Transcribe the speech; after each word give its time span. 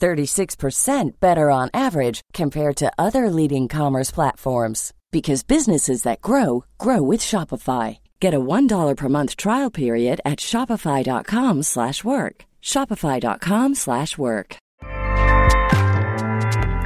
36% 0.00 1.20
better 1.20 1.50
on 1.50 1.70
average 1.72 2.20
compared 2.32 2.76
to 2.76 2.92
other 2.98 3.30
leading 3.30 3.68
commerce 3.68 4.10
platforms 4.10 4.92
because 5.10 5.42
businesses 5.42 6.02
that 6.02 6.20
grow 6.20 6.64
grow 6.78 7.02
with 7.02 7.20
Shopify. 7.20 7.98
Get 8.20 8.34
a 8.34 8.40
$1 8.40 8.96
per 8.96 9.08
month 9.08 9.36
trial 9.36 9.70
period 9.70 10.20
at 10.24 10.40
shopify.com/work. 10.40 12.44
shopify.com/work. 12.62 14.56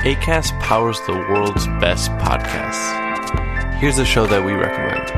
ACAST 0.05 0.61
powers 0.61 1.01
the 1.07 1.13
world's 1.13 1.67
best 1.81 2.11
podcasts. 2.13 3.75
Here's 3.81 3.99
a 3.99 4.05
show 4.05 4.27
that 4.27 4.45
we 4.45 4.53
recommend. 4.53 5.18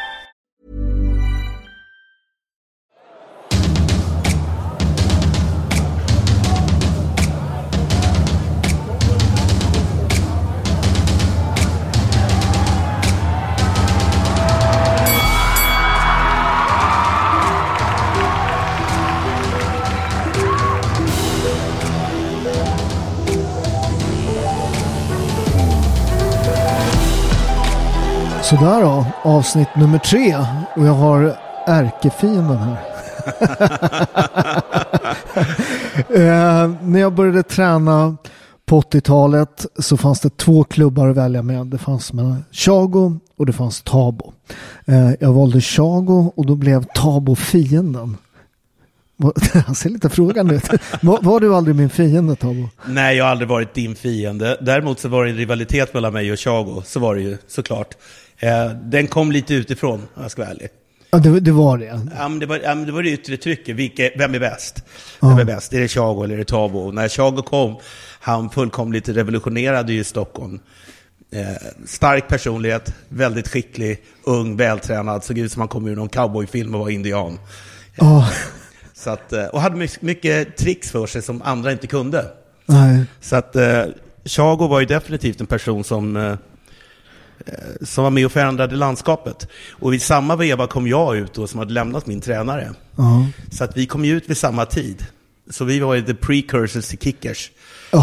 Sådär 28.51 28.81
då, 28.81 29.05
avsnitt 29.21 29.67
nummer 29.75 29.97
tre. 29.97 30.35
Och 30.75 30.85
jag 30.85 30.93
har 30.93 31.37
ärkefienden 31.67 32.57
här. 32.57 32.77
eh, 36.09 36.71
när 36.81 36.99
jag 36.99 37.13
började 37.13 37.43
träna 37.43 38.17
på 38.65 38.81
80-talet 38.81 39.65
så 39.79 39.97
fanns 39.97 40.19
det 40.19 40.37
två 40.37 40.63
klubbar 40.63 41.07
att 41.07 41.17
välja 41.17 41.41
med. 41.41 41.67
Det 41.67 41.77
fanns 41.77 42.13
mellan 42.13 42.43
Chago 42.51 43.19
och 43.37 43.45
det 43.45 43.53
fanns 43.53 43.81
Tabo. 43.81 44.33
Eh, 44.85 45.11
jag 45.19 45.33
valde 45.33 45.61
Chago 45.61 46.33
och 46.35 46.45
då 46.45 46.55
blev 46.55 46.85
Tabo 46.95 47.35
fienden. 47.35 48.17
Han 49.65 49.75
ser 49.75 49.89
lite 49.89 50.09
frågande 50.09 50.55
ut. 50.55 50.69
Var, 51.01 51.19
var 51.21 51.39
du 51.39 51.55
aldrig 51.55 51.75
min 51.75 51.89
fiende 51.89 52.35
Tabo? 52.35 52.69
Nej, 52.85 53.17
jag 53.17 53.25
har 53.25 53.31
aldrig 53.31 53.49
varit 53.49 53.73
din 53.73 53.95
fiende. 53.95 54.57
Däremot 54.61 54.99
så 54.99 55.07
var 55.07 55.25
det 55.25 55.31
en 55.31 55.37
rivalitet 55.37 55.93
mellan 55.93 56.13
mig 56.13 56.31
och 56.31 56.39
Chago. 56.39 56.81
Så 56.85 56.99
var 56.99 57.15
det 57.15 57.21
ju 57.21 57.37
såklart. 57.47 57.95
Eh, 58.41 58.69
den 58.83 59.07
kom 59.07 59.31
lite 59.31 59.53
utifrån, 59.53 60.07
om 60.15 60.21
jag 60.21 60.31
ska 60.31 60.41
vara 60.41 60.51
ärlig. 60.51 60.69
Ja, 61.11 61.17
det, 61.17 61.39
det 61.39 61.51
var 61.51 61.77
det. 61.77 61.85
Ja, 62.17 62.27
men 62.29 62.39
det, 62.39 62.45
var, 62.45 62.59
ja, 62.63 62.75
men 62.75 62.85
det 62.85 62.91
var 62.91 63.03
det 63.03 63.09
yttre 63.09 63.37
trycket. 63.37 63.75
Vilka, 63.75 64.09
vem 64.17 64.35
är 64.35 64.39
bäst? 64.39 64.83
Vem 65.21 65.37
är 65.37 65.43
bäst? 65.45 65.73
Är 65.73 65.79
det 65.79 65.87
Chago 65.87 66.23
eller 66.23 66.33
är 66.33 66.37
det 66.37 66.45
Tabo? 66.45 66.79
Och 66.79 66.93
när 66.93 67.09
Chago 67.09 67.41
kom, 67.41 67.75
han 68.19 68.49
fullkomligt 68.49 69.09
revolutionerade 69.09 69.93
ju 69.93 70.03
Stockholm. 70.03 70.59
Eh, 71.33 71.67
stark 71.85 72.27
personlighet, 72.27 72.93
väldigt 73.09 73.47
skicklig, 73.47 74.01
ung, 74.23 74.57
vältränad. 74.57 75.23
Såg 75.23 75.37
ut 75.37 75.51
som 75.51 75.59
han 75.59 75.67
kom 75.69 75.87
ur 75.87 75.95
någon 75.95 76.09
cowboyfilm 76.09 76.75
och 76.75 76.81
var 76.81 76.89
indian. 76.89 77.39
Ja, 77.95 78.29
Så 78.93 79.09
att, 79.09 79.33
eh, 79.33 79.45
och 79.45 79.61
hade 79.61 79.87
mycket, 80.01 80.57
tricks 80.57 80.91
för 80.91 81.05
sig 81.07 81.21
som 81.21 81.41
andra 81.41 81.71
inte 81.71 81.87
kunde. 81.87 82.25
nej. 82.65 83.03
Så 83.21 83.35
att 83.35 83.55
eh, 83.55 83.83
Chago 84.25 84.67
var 84.67 84.79
ju 84.79 84.85
definitivt 84.85 85.41
en 85.41 85.47
person 85.47 85.83
som, 85.83 86.15
eh, 86.17 86.35
som 87.81 88.03
var 88.03 88.11
med 88.11 88.25
och 88.25 88.31
förändrade 88.31 88.75
landskapet. 88.75 89.47
Och 89.71 89.93
vid 89.93 90.01
samma 90.01 90.35
veva 90.35 90.67
kom 90.67 90.87
jag 90.87 91.17
ut 91.17 91.33
då, 91.33 91.47
som 91.47 91.59
hade 91.59 91.73
lämnat 91.73 92.07
min 92.07 92.21
tränare. 92.21 92.71
Ja. 92.95 93.27
Så 93.51 93.63
att 93.63 93.77
vi 93.77 93.85
kom 93.85 94.05
ju 94.05 94.17
ut 94.17 94.29
vid 94.29 94.37
samma 94.37 94.65
tid. 94.65 95.05
Så 95.49 95.65
vi 95.65 95.79
var 95.79 95.95
ju 95.95 96.01
the 96.01 96.13
precursors 96.13 96.87
till 96.87 96.99
kickers. 96.99 97.51
Eh, 97.93 97.99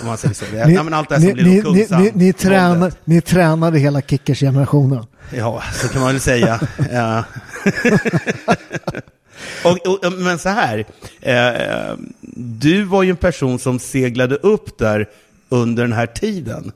Om 0.00 0.06
man 0.06 0.18
säger 0.18 0.34
så. 0.34 0.44
Det, 0.52 0.66
Ni, 0.66 0.74
ja, 0.74 0.82
men 0.82 0.94
allt 0.94 1.08
det 1.08 1.14
här 1.14 1.22
som 1.22 1.28
ni, 1.28 1.34
blev 1.34 1.64
ni, 1.64 1.86
ni, 1.90 2.02
ni, 2.02 2.12
ni, 2.14 2.32
träna, 2.32 2.74
våldet. 2.74 2.98
ni 3.04 3.20
tränade 3.20 3.78
hela 3.78 4.00
kickers-generationen. 4.00 5.06
Ja, 5.34 5.62
så 5.74 5.88
kan 5.88 6.00
man 6.02 6.12
väl 6.12 6.20
säga. 6.20 6.60
Och, 9.64 10.04
och, 10.04 10.12
men 10.12 10.38
så 10.38 10.48
här, 10.48 10.84
eh, 11.20 11.96
du 12.36 12.82
var 12.84 13.02
ju 13.02 13.10
en 13.10 13.16
person 13.16 13.58
som 13.58 13.78
seglade 13.78 14.34
upp 14.34 14.78
där 14.78 15.06
under 15.48 15.82
den 15.82 15.92
här 15.92 16.06
tiden. 16.06 16.72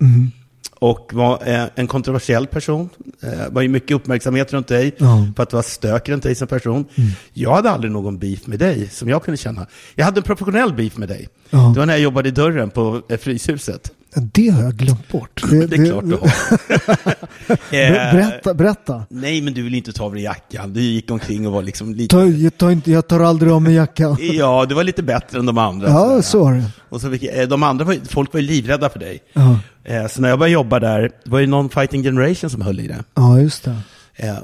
Och 0.83 1.11
var 1.15 1.43
eh, 1.49 1.65
en 1.75 1.87
kontroversiell 1.87 2.47
person. 2.47 2.89
Eh, 3.23 3.49
var 3.51 3.63
ju 3.63 3.69
mycket 3.69 3.95
uppmärksamhet 3.95 4.53
runt 4.53 4.67
dig, 4.69 4.95
Ja. 4.99 5.27
för 5.37 5.43
att 5.43 5.51
det 5.51 5.57
var 5.57 5.63
stök 5.63 6.09
runt 6.09 6.23
dig 6.23 6.35
som 6.35 6.49
person. 6.49 6.85
Jag 7.33 7.55
hade 7.55 7.71
aldrig 7.71 7.93
någon 7.93 8.19
beef 8.19 8.47
med 8.47 8.59
dig, 8.59 8.89
som 8.89 9.09
jag 9.09 9.23
kunde 9.25 9.39
känna. 9.39 9.67
Jag 9.95 10.05
hade 10.05 10.19
en 10.21 10.25
professionell 10.25 10.75
beef 10.75 10.97
med 10.97 11.09
dig. 11.09 11.29
Ja. 11.51 11.59
Det 11.75 11.79
var 11.81 11.87
när 11.87 11.95
jag 11.95 12.03
jobbade 12.03 12.29
i 12.29 12.33
dörren 12.33 12.71
på 12.71 13.03
eh, 13.09 13.19
Fryshuset. 13.19 13.91
Det 14.15 14.49
har 14.49 14.63
jag 14.63 14.75
glömt 14.75 15.09
bort. 15.09 15.43
Det 15.51 15.57
är 15.77 15.87
klart 15.91 16.05
du 16.05 16.17
har. 16.17 16.31
Eh, 17.71 17.93
Berätta, 18.13 18.55
berätta. 18.55 19.05
Nej, 19.09 19.41
men 19.41 19.55
du 19.55 19.63
vill 19.63 19.75
inte 19.75 19.93
ta 19.93 20.05
av 20.05 20.15
dig 20.15 20.23
jackan. 20.23 20.73
Du 20.73 20.81
gick 20.81 21.11
omkring 21.11 21.47
och 21.47 21.53
var 21.53 21.63
liksom 21.63 21.95
lite... 21.95 22.17
Ta, 22.17 22.25
jag, 22.27 22.59
tar 22.59 22.71
inte, 22.71 22.91
jag 22.91 23.09
tar 23.09 23.21
aldrig 23.21 23.53
av 23.53 23.63
mig 23.63 23.75
jackan. 23.75 24.17
Ja, 24.21 24.67
du 24.69 24.75
var 24.75 24.85
lite 24.85 25.03
bättre 25.03 25.39
än 25.39 25.47
de 25.47 25.59
andra. 25.59 25.89
Ja, 25.89 26.23
så 26.23 26.45
var 26.45 26.53
det. 26.53 26.65
Och 26.89 27.01
så 27.01 27.11
fick, 27.11 27.23
eh, 27.23 27.49
de 27.49 27.63
andra, 27.63 27.85
var, 27.85 27.97
folk 28.09 28.33
var 28.33 28.41
ju 28.41 28.47
livrädda 28.47 28.89
för 28.89 28.99
dig. 28.99 29.19
Ja. 29.33 29.59
Eh, 29.85 30.07
Så 30.07 30.21
när 30.21 30.29
jag 30.29 30.39
började 30.39 30.53
jobba 30.55 30.81
där, 30.81 31.01
det 31.25 31.31
var 31.31 31.39
ju 31.39 31.47
någon 31.47 31.69
fighting 31.71 32.03
generation 32.03 32.51
som 32.51 32.63
höll 32.63 32.81
i 32.81 32.87
det. 32.87 33.05
Ja, 33.15 33.41
just 33.41 33.65
det. 33.65 33.77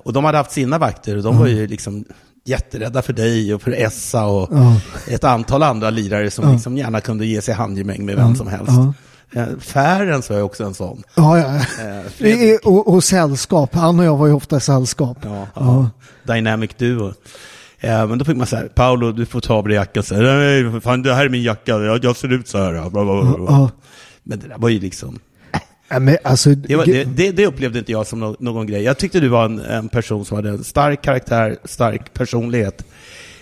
Och 0.04 0.12
de 0.12 0.24
hade 0.24 0.38
haft 0.38 0.52
sina 0.52 0.78
vakter 0.78 1.16
och 1.16 1.22
de 1.22 1.38
var 1.38 1.46
ju 1.46 1.66
liksom 1.66 2.04
jätterädda 2.44 3.02
för 3.02 3.12
dig 3.12 3.54
och 3.54 3.62
för 3.62 3.70
Essa 3.72 4.24
och 4.26 4.48
Ja. 4.52 4.80
ett 5.08 5.24
antal 5.24 5.62
andra 5.62 5.90
lirare 5.90 6.30
som 6.30 6.52
liksom 6.52 6.76
gärna 6.76 7.00
kunde 7.00 7.26
ge 7.26 7.42
sig 7.42 7.54
handgemäng 7.54 8.04
med 8.06 8.16
vem 8.16 8.36
som 8.36 8.46
helst. 8.46 8.72
Ja. 9.32 9.40
Eh, 9.40 9.58
Färens 9.58 10.30
var 10.30 10.36
ju 10.36 10.42
också 10.42 10.64
en 10.64 10.74
sån. 10.74 11.02
Ja, 11.14 11.38
ja. 11.38 11.56
Eh, 11.56 12.02
Fredrik, 12.16 12.66
och, 12.66 12.88
och 12.94 13.04
sällskap. 13.04 13.74
Han 13.74 13.98
och 13.98 14.04
jag 14.04 14.16
var 14.16 14.26
ju 14.26 14.32
ofta 14.32 14.60
sällskap. 14.60 15.18
ja, 15.22 15.46
ja. 15.54 15.90
Dynamic 16.34 16.70
duo. 16.78 17.14
Eh, 17.80 18.06
Men 18.06 18.18
då 18.18 18.24
fick 18.24 18.36
man 18.36 18.46
så 18.46 18.56
här, 18.56 18.68
Paolo 18.74 19.12
du 19.12 19.26
får 19.26 19.40
ta 19.40 19.54
av 19.54 19.64
dig 19.68 19.74
jackan. 19.74 20.02
Så 20.02 20.14
här, 20.14 20.22
Nej, 20.22 20.80
fan, 20.80 21.02
det 21.02 21.14
här 21.14 21.24
är 21.24 21.28
min 21.28 21.42
jacka, 21.42 21.72
jag, 21.72 22.04
jag 22.04 22.16
ser 22.16 22.32
ut 22.32 22.48
så 22.48 22.58
här. 22.58 22.72
Bla, 22.72 23.04
bla, 23.04 23.04
bla. 23.04 23.44
Ja. 23.48 23.70
Men 24.22 24.38
det 24.38 24.48
där 24.48 24.58
var 24.58 24.68
ju 24.68 24.80
liksom, 24.80 25.18
Ja, 25.90 25.98
men 25.98 26.16
alltså, 26.24 26.50
det, 26.50 26.76
var, 26.76 26.84
det, 26.84 27.04
det, 27.04 27.30
det 27.32 27.46
upplevde 27.46 27.78
inte 27.78 27.92
jag 27.92 28.06
som 28.06 28.20
no, 28.20 28.36
någon 28.38 28.66
grej. 28.66 28.82
Jag 28.82 28.98
tyckte 28.98 29.20
du 29.20 29.28
var 29.28 29.44
en, 29.44 29.58
en 29.60 29.88
person 29.88 30.24
som 30.24 30.36
hade 30.36 30.48
en 30.48 30.64
stark 30.64 31.02
karaktär, 31.02 31.56
stark 31.64 32.12
personlighet. 32.14 32.84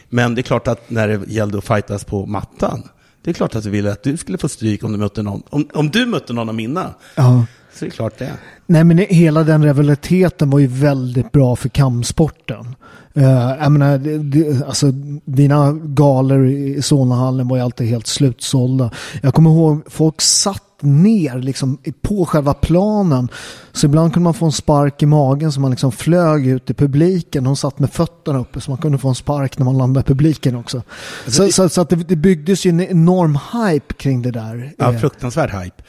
Men 0.08 0.34
det 0.34 0.40
är 0.40 0.42
klart 0.42 0.68
att 0.68 0.90
när 0.90 1.08
det 1.08 1.20
gällde 1.28 1.58
att 1.58 1.64
fightas 1.66 2.04
på 2.04 2.26
mattan, 2.26 2.88
det 3.26 3.30
är 3.30 3.34
klart 3.34 3.54
att 3.54 3.64
du 3.64 3.70
ville 3.70 3.92
att 3.92 4.02
du 4.02 4.16
skulle 4.16 4.38
få 4.38 4.48
stryk 4.48 4.84
om 4.84 4.92
du 4.92 4.98
mötte 4.98 5.22
någon. 5.22 5.42
Om, 5.50 5.68
om 5.74 5.90
du 5.90 6.06
mötte 6.06 6.32
någon 6.32 6.48
av 6.48 6.54
mina, 6.54 6.94
ja. 7.14 7.46
så 7.74 7.84
är 7.84 7.88
det 7.88 7.96
klart 7.96 8.18
det. 8.18 8.32
Nej 8.66 8.84
men 8.84 8.98
hela 8.98 9.42
den 9.42 9.64
rivaliteten 9.64 10.50
var 10.50 10.58
ju 10.58 10.66
väldigt 10.66 11.32
bra 11.32 11.56
för 11.56 11.68
kampsporten. 11.68 12.74
Uh, 13.16 13.24
jag 13.60 13.72
menar, 13.72 13.98
det, 14.18 14.66
alltså, 14.66 14.90
dina 15.24 15.72
galor 15.72 16.46
i 16.46 16.82
Solnahallen 16.82 17.48
var 17.48 17.56
ju 17.56 17.62
alltid 17.62 17.86
helt 17.86 18.06
slutsålda. 18.06 18.90
Jag 19.22 19.34
kommer 19.34 19.50
ihåg, 19.50 19.82
folk 19.86 20.20
satt 20.20 20.65
ner 20.82 21.38
liksom 21.38 21.78
på 22.02 22.26
själva 22.26 22.54
planen. 22.54 23.28
Så 23.72 23.86
ibland 23.86 24.12
kunde 24.12 24.24
man 24.24 24.34
få 24.34 24.46
en 24.46 24.52
spark 24.52 25.02
i 25.02 25.06
magen 25.06 25.52
så 25.52 25.60
man 25.60 25.70
liksom 25.70 25.92
flög 25.92 26.46
ut 26.46 26.70
i 26.70 26.74
publiken. 26.74 27.44
De 27.44 27.56
satt 27.56 27.78
med 27.78 27.92
fötterna 27.92 28.38
uppe 28.38 28.60
så 28.60 28.70
man 28.70 28.78
kunde 28.78 28.98
få 28.98 29.08
en 29.08 29.14
spark 29.14 29.58
när 29.58 29.64
man 29.64 29.78
landade 29.78 30.04
i 30.04 30.08
publiken 30.08 30.56
också. 30.56 30.82
Så, 31.26 31.48
så, 31.52 31.68
så 31.68 31.80
att 31.80 31.88
det, 31.88 31.96
det 31.96 32.16
byggdes 32.16 32.66
ju 32.66 32.68
en 32.70 32.80
enorm 32.80 33.38
hype 33.52 33.94
kring 33.94 34.22
det 34.22 34.30
där. 34.30 34.72
Ja, 34.78 34.92
Eh, 34.92 34.98
fruktansvärd 35.00 35.50
hype. 35.50 35.82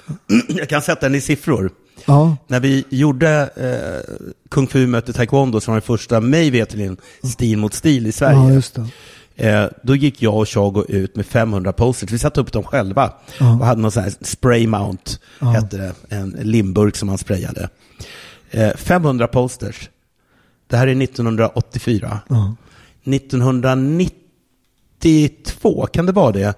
Jag 0.60 0.70
kan 0.70 0.82
sätta 0.82 1.06
den 1.06 1.16
i 1.16 1.22
siffror. 1.22 1.72
ja. 2.06 2.38
När 2.48 2.60
vi 2.60 2.86
gjorde 2.90 3.50
eh, 3.56 4.16
Kung 4.50 4.68
Fu 4.68 4.88
mötte 4.88 5.14
Taekwondo, 5.14 5.60
som 5.60 5.72
var 5.72 5.76
den 5.82 5.86
första, 5.86 6.22
mig 6.22 6.50
veterligen, 6.50 6.98
stil 7.24 7.58
mot 7.58 7.74
stil 7.74 8.08
i 8.08 8.12
Sverige. 8.12 8.54
ja, 8.54 8.62
det. 8.84 8.90
Eh, 9.40 9.66
då 9.84 9.96
gick 9.96 10.22
jag 10.22 10.36
och 10.38 10.50
Chago 10.50 10.86
ut 10.88 11.16
med 11.16 11.26
500 11.26 11.74
posters. 11.74 12.12
Vi 12.12 12.20
satte 12.20 12.42
upp 12.42 12.52
dem 12.52 12.64
själva 12.64 13.14
och 13.40 13.66
hade 13.66 13.82
någon 13.82 13.92
sån 13.92 14.04
här 14.04 14.14
spray 14.22 14.68
mount, 14.68 15.12
hette 15.40 15.78
det, 15.78 15.94
en 16.16 16.30
limburk 16.30 16.96
som 16.96 17.08
man 17.08 17.18
sprayade. 17.18 17.70
Eh, 18.52 18.70
500 18.76 19.28
posters. 19.28 19.90
Det 20.68 20.78
här 20.78 20.88
är 20.88 21.04
1984. 21.04 22.20
Ja. 22.30 22.56
1992, 23.06 25.86
kan 25.94 26.06
det 26.06 26.12
vara 26.12 26.32
det? 26.32 26.54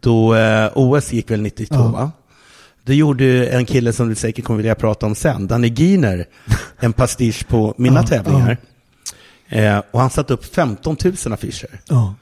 Då 0.00 0.34
eh, 0.34 0.70
OS 0.74 1.12
gick 1.12 1.30
väl 1.30 1.42
92, 1.42 1.74
Ja. 1.74 1.88
va? 1.88 2.10
Det 2.84 2.94
gjorde 2.94 3.46
en 3.46 3.66
kille 3.66 3.92
som 3.92 4.08
du 4.08 4.14
säkert 4.14 4.44
kommer 4.44 4.56
vilja 4.56 4.74
prata 4.74 5.06
om 5.06 5.14
sen, 5.14 5.46
Danny 5.46 5.68
Giner, 5.68 6.26
en 6.78 6.92
pastisch 6.92 7.48
på 7.48 7.74
mina 7.76 8.02
tävlingar. 8.02 8.56
Eh, 9.52 9.82
och 9.90 10.00
han 10.00 10.10
satte 10.10 10.34
upp 10.34 10.54
15 10.54 10.96
000 11.04 11.32
affischer 11.32 11.80
Ja. 11.88 12.14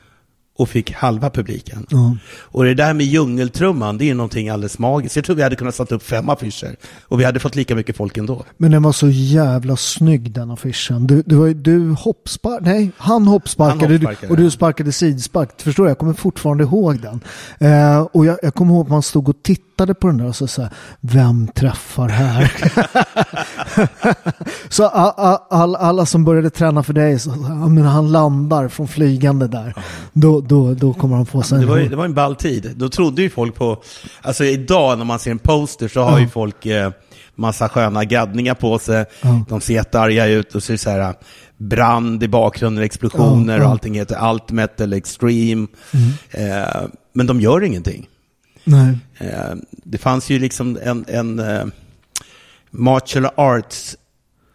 och 0.58 0.68
fick 0.68 0.92
halva 0.92 1.30
publiken. 1.30 1.86
Ja. 1.90 2.16
Och 2.40 2.64
det 2.64 2.74
där 2.74 2.94
med 2.94 3.06
djungeltrumman, 3.06 3.98
det 3.98 4.10
är 4.10 4.14
någonting 4.14 4.48
alldeles 4.48 4.78
magiskt. 4.78 5.16
Jag 5.16 5.24
tror 5.24 5.36
vi 5.36 5.42
hade 5.42 5.56
kunnat 5.56 5.74
sätta 5.74 5.94
upp 5.94 6.02
fem 6.02 6.28
affischer 6.28 6.76
och 7.02 7.20
vi 7.20 7.24
hade 7.24 7.40
fått 7.40 7.56
lika 7.56 7.74
mycket 7.74 7.96
folk 7.96 8.16
ändå. 8.18 8.44
Men 8.56 8.70
den 8.70 8.82
var 8.82 8.92
så 8.92 9.08
jävla 9.10 9.76
snygg 9.76 10.32
den 10.32 10.50
affischen. 10.50 11.06
Du, 11.06 11.22
du, 11.26 11.34
var 11.36 11.48
du 11.48 11.90
hoppspark, 11.90 12.60
nej, 12.62 12.90
han 12.96 13.26
hoppsparkade, 13.26 13.80
Han 13.80 13.92
hoppsparkade, 13.92 14.30
och 14.30 14.36
du 14.36 14.50
sparkade 14.50 14.92
sidspark. 14.92 15.50
Förstår 15.62 15.84
du? 15.84 15.90
Jag 15.90 15.98
kommer 15.98 16.12
fortfarande 16.12 16.64
ihåg 16.64 17.00
den. 17.00 17.20
Eh, 17.70 18.00
och 18.00 18.26
jag, 18.26 18.38
jag 18.42 18.54
kommer 18.54 18.74
ihåg 18.74 18.84
att 18.86 18.90
man 18.90 19.02
stod 19.02 19.28
och 19.28 19.42
tittade 19.42 19.69
på 19.86 20.06
den 20.06 20.18
där 20.18 20.26
och 20.26 20.36
så 20.36 20.46
sa 20.46 20.68
vem 21.00 21.48
träffar 21.48 22.08
här? 22.08 22.52
så 24.68 24.84
a, 24.84 25.14
a, 25.16 25.46
all, 25.50 25.76
alla 25.76 26.06
som 26.06 26.24
började 26.24 26.50
träna 26.50 26.82
för 26.82 26.92
dig, 26.92 27.18
så, 27.18 27.30
ja, 27.30 27.68
men 27.68 27.84
han 27.84 28.12
landar 28.12 28.68
från 28.68 28.88
flygande 28.88 29.46
där. 29.46 29.74
Då, 30.12 30.40
då, 30.40 30.74
då 30.74 30.94
kommer 30.94 31.16
han 31.16 31.26
få 31.26 31.42
sig 31.42 31.58
Det 31.58 31.64
en 31.64 31.68
var, 31.68 31.76
ju, 31.76 31.88
det 31.88 31.96
var 31.96 32.04
en 32.04 32.14
ball 32.14 32.36
tid. 32.36 32.72
Då 32.76 32.88
trodde 32.88 33.22
ju 33.22 33.30
folk 33.30 33.54
på... 33.54 33.82
Alltså 34.22 34.44
idag 34.44 34.98
när 34.98 35.04
man 35.04 35.18
ser 35.18 35.30
en 35.30 35.38
poster 35.38 35.88
så 35.88 36.02
har 36.02 36.18
ju 36.18 36.28
folk 36.28 36.66
eh, 36.66 36.90
massa 37.34 37.68
sköna 37.68 38.04
gaddningar 38.04 38.54
på 38.54 38.78
sig. 38.78 39.04
Ja. 39.22 39.44
De 39.48 39.60
ser 39.60 39.74
jättearga 39.74 40.26
ut 40.26 40.54
och 40.54 40.62
så 40.62 40.72
är 40.72 40.74
det 40.74 40.78
så 40.78 40.90
här 40.90 41.14
brand 41.56 42.22
i 42.22 42.28
bakgrunden, 42.28 42.84
explosioner 42.84 43.54
Ja, 43.54 43.58
ja. 43.58 43.64
och 43.64 43.70
allting 43.70 43.94
heter 43.94 44.30
Ultimate 44.32 44.84
eller 44.84 44.96
Extreme. 44.96 45.66
Eh, 46.30 46.82
men 47.12 47.26
de 47.26 47.40
gör 47.40 47.62
ingenting. 47.64 48.08
Nej. 48.64 48.98
Eh, 49.18 49.54
det 49.70 49.98
fanns 49.98 50.30
ju 50.30 50.38
liksom 50.38 50.78
en, 50.82 51.04
en 51.08 51.38
eh, 51.38 51.66
martial 52.70 53.26
arts 53.34 53.96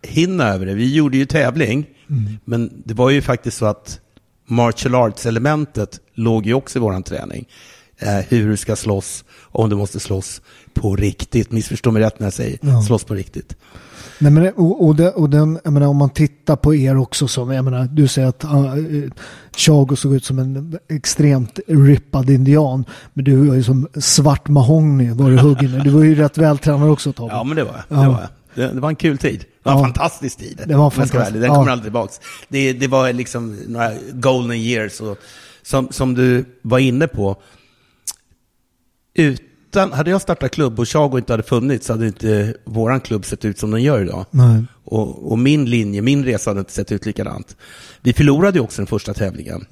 hinna 0.02 0.48
över 0.48 0.66
det. 0.66 0.74
Vi 0.74 0.96
gjorde 0.96 1.18
ju 1.18 1.26
tävling, 1.26 1.86
men 2.46 2.82
det 2.86 2.94
var 2.94 3.10
ju 3.10 3.22
faktiskt 3.22 3.58
så 3.58 3.66
att 3.66 4.00
martial 4.46 4.96
arts-elementet 4.96 6.00
låg 6.14 6.46
ju 6.46 6.54
också 6.54 6.80
i 6.80 6.82
våran 6.82 7.04
träning. 7.04 7.46
Eh, 7.98 8.20
hur 8.30 8.50
du 8.50 8.58
ska 8.58 8.76
slåss, 8.76 9.26
om 9.42 9.70
du 9.70 9.76
måste 9.76 10.00
slåss 10.00 10.42
på 10.76 10.96
riktigt. 10.96 11.52
Missförstå 11.52 11.92
mig 11.92 12.02
rätt 12.02 12.20
när 12.20 12.26
jag 12.28 12.34
säger 12.34 12.58
Ja. 12.62 12.82
slåss 12.82 13.04
på 13.04 13.14
riktigt. 13.14 13.56
Nej, 14.20 14.32
men, 14.32 14.54
och, 14.54 14.86
och, 14.88 14.96
det, 14.96 15.12
och 15.12 15.30
den, 15.30 15.60
jag 15.64 15.74
menar, 15.74 15.88
om 15.88 15.98
man 15.98 16.10
tittar 16.10 16.56
på 16.56 16.76
er 16.76 16.98
också 16.98 17.28
som, 17.28 17.52
jag 17.52 17.66
menar, 17.66 17.86
du 17.86 18.08
säger 18.08 18.28
att 18.28 18.44
uh, 18.44 19.10
Chago 19.58 19.96
såg 19.96 20.16
ut 20.16 20.26
som 20.26 20.40
en 20.40 20.80
extremt 20.90 21.60
rippad 21.68 22.30
indian. 22.30 22.86
Men 23.14 23.26
du 23.26 23.36
var 23.48 23.56
ju 23.56 23.64
som 23.64 23.88
svart 23.96 24.48
mahogny 24.48 25.12
var 25.12 25.30
du 25.32 25.38
huggen. 25.38 25.82
Du 25.84 25.90
var 25.90 26.04
ju 26.04 26.16
rätt 26.16 26.38
vältränad 26.38 26.90
också 26.90 27.14
Tobbe. 27.14 27.34
Ja, 27.34 27.44
men 27.44 27.56
det 27.58 27.64
var 27.64 27.84
jag. 27.90 27.98
Ja. 27.98 28.02
Det, 28.04 28.08
var 28.10 28.20
jag. 28.22 28.30
Det, 28.70 28.74
det 28.74 28.80
var 28.82 28.90
en 28.90 28.96
kul 28.96 29.18
tid. 29.18 29.40
Det 29.40 29.70
var 29.70 29.72
en 29.72 29.78
Ja. 29.80 29.84
fantastisk 29.86 30.38
tid. 30.38 30.62
Det 30.68 30.76
var 30.76 30.90
fantastiskt. 30.90 31.34
Den 31.34 31.44
Ja. 31.44 31.56
kommer 31.56 31.72
aldrig 31.72 31.86
tillbaka. 31.86 32.14
Det, 32.48 32.74
det 32.74 32.88
var 32.88 33.14
liksom 33.14 33.58
några 33.68 33.92
golden 34.14 34.58
years. 34.58 35.02
Och, 35.02 35.18
som, 35.64 35.88
som 35.92 36.14
du 36.14 36.46
var 36.62 36.80
inne 36.80 37.08
på, 37.08 37.38
utan, 39.76 39.94
hade 39.94 40.12
jag 40.12 40.22
startat 40.22 40.52
klubb 40.52 40.80
och 40.80 40.90
Chago 40.90 41.18
inte 41.18 41.34
hade 41.34 41.44
funnits 41.44 41.88
så 41.88 41.94
hade 41.94 42.08
inte 42.08 42.54
våran 42.66 43.00
klubb 43.00 43.26
sett 43.26 43.46
ut 43.46 43.60
som 43.60 43.72
den 43.72 43.84
gör 43.84 44.02
idag. 44.02 44.26
Nej. 44.32 44.64
Och, 44.84 45.32
och 45.32 45.40
min 45.40 45.66
linje, 45.66 46.02
min 46.02 46.26
resa 46.26 46.50
hade 46.50 46.60
inte 46.60 46.72
sett 46.72 46.92
ut 46.92 47.06
likadant. 47.06 47.56
Vi 48.02 48.14
förlorade 48.14 48.58
ju 48.58 48.64
också 48.64 48.82
den 48.82 48.88
första 48.88 49.14
tävlingen. 49.14 49.66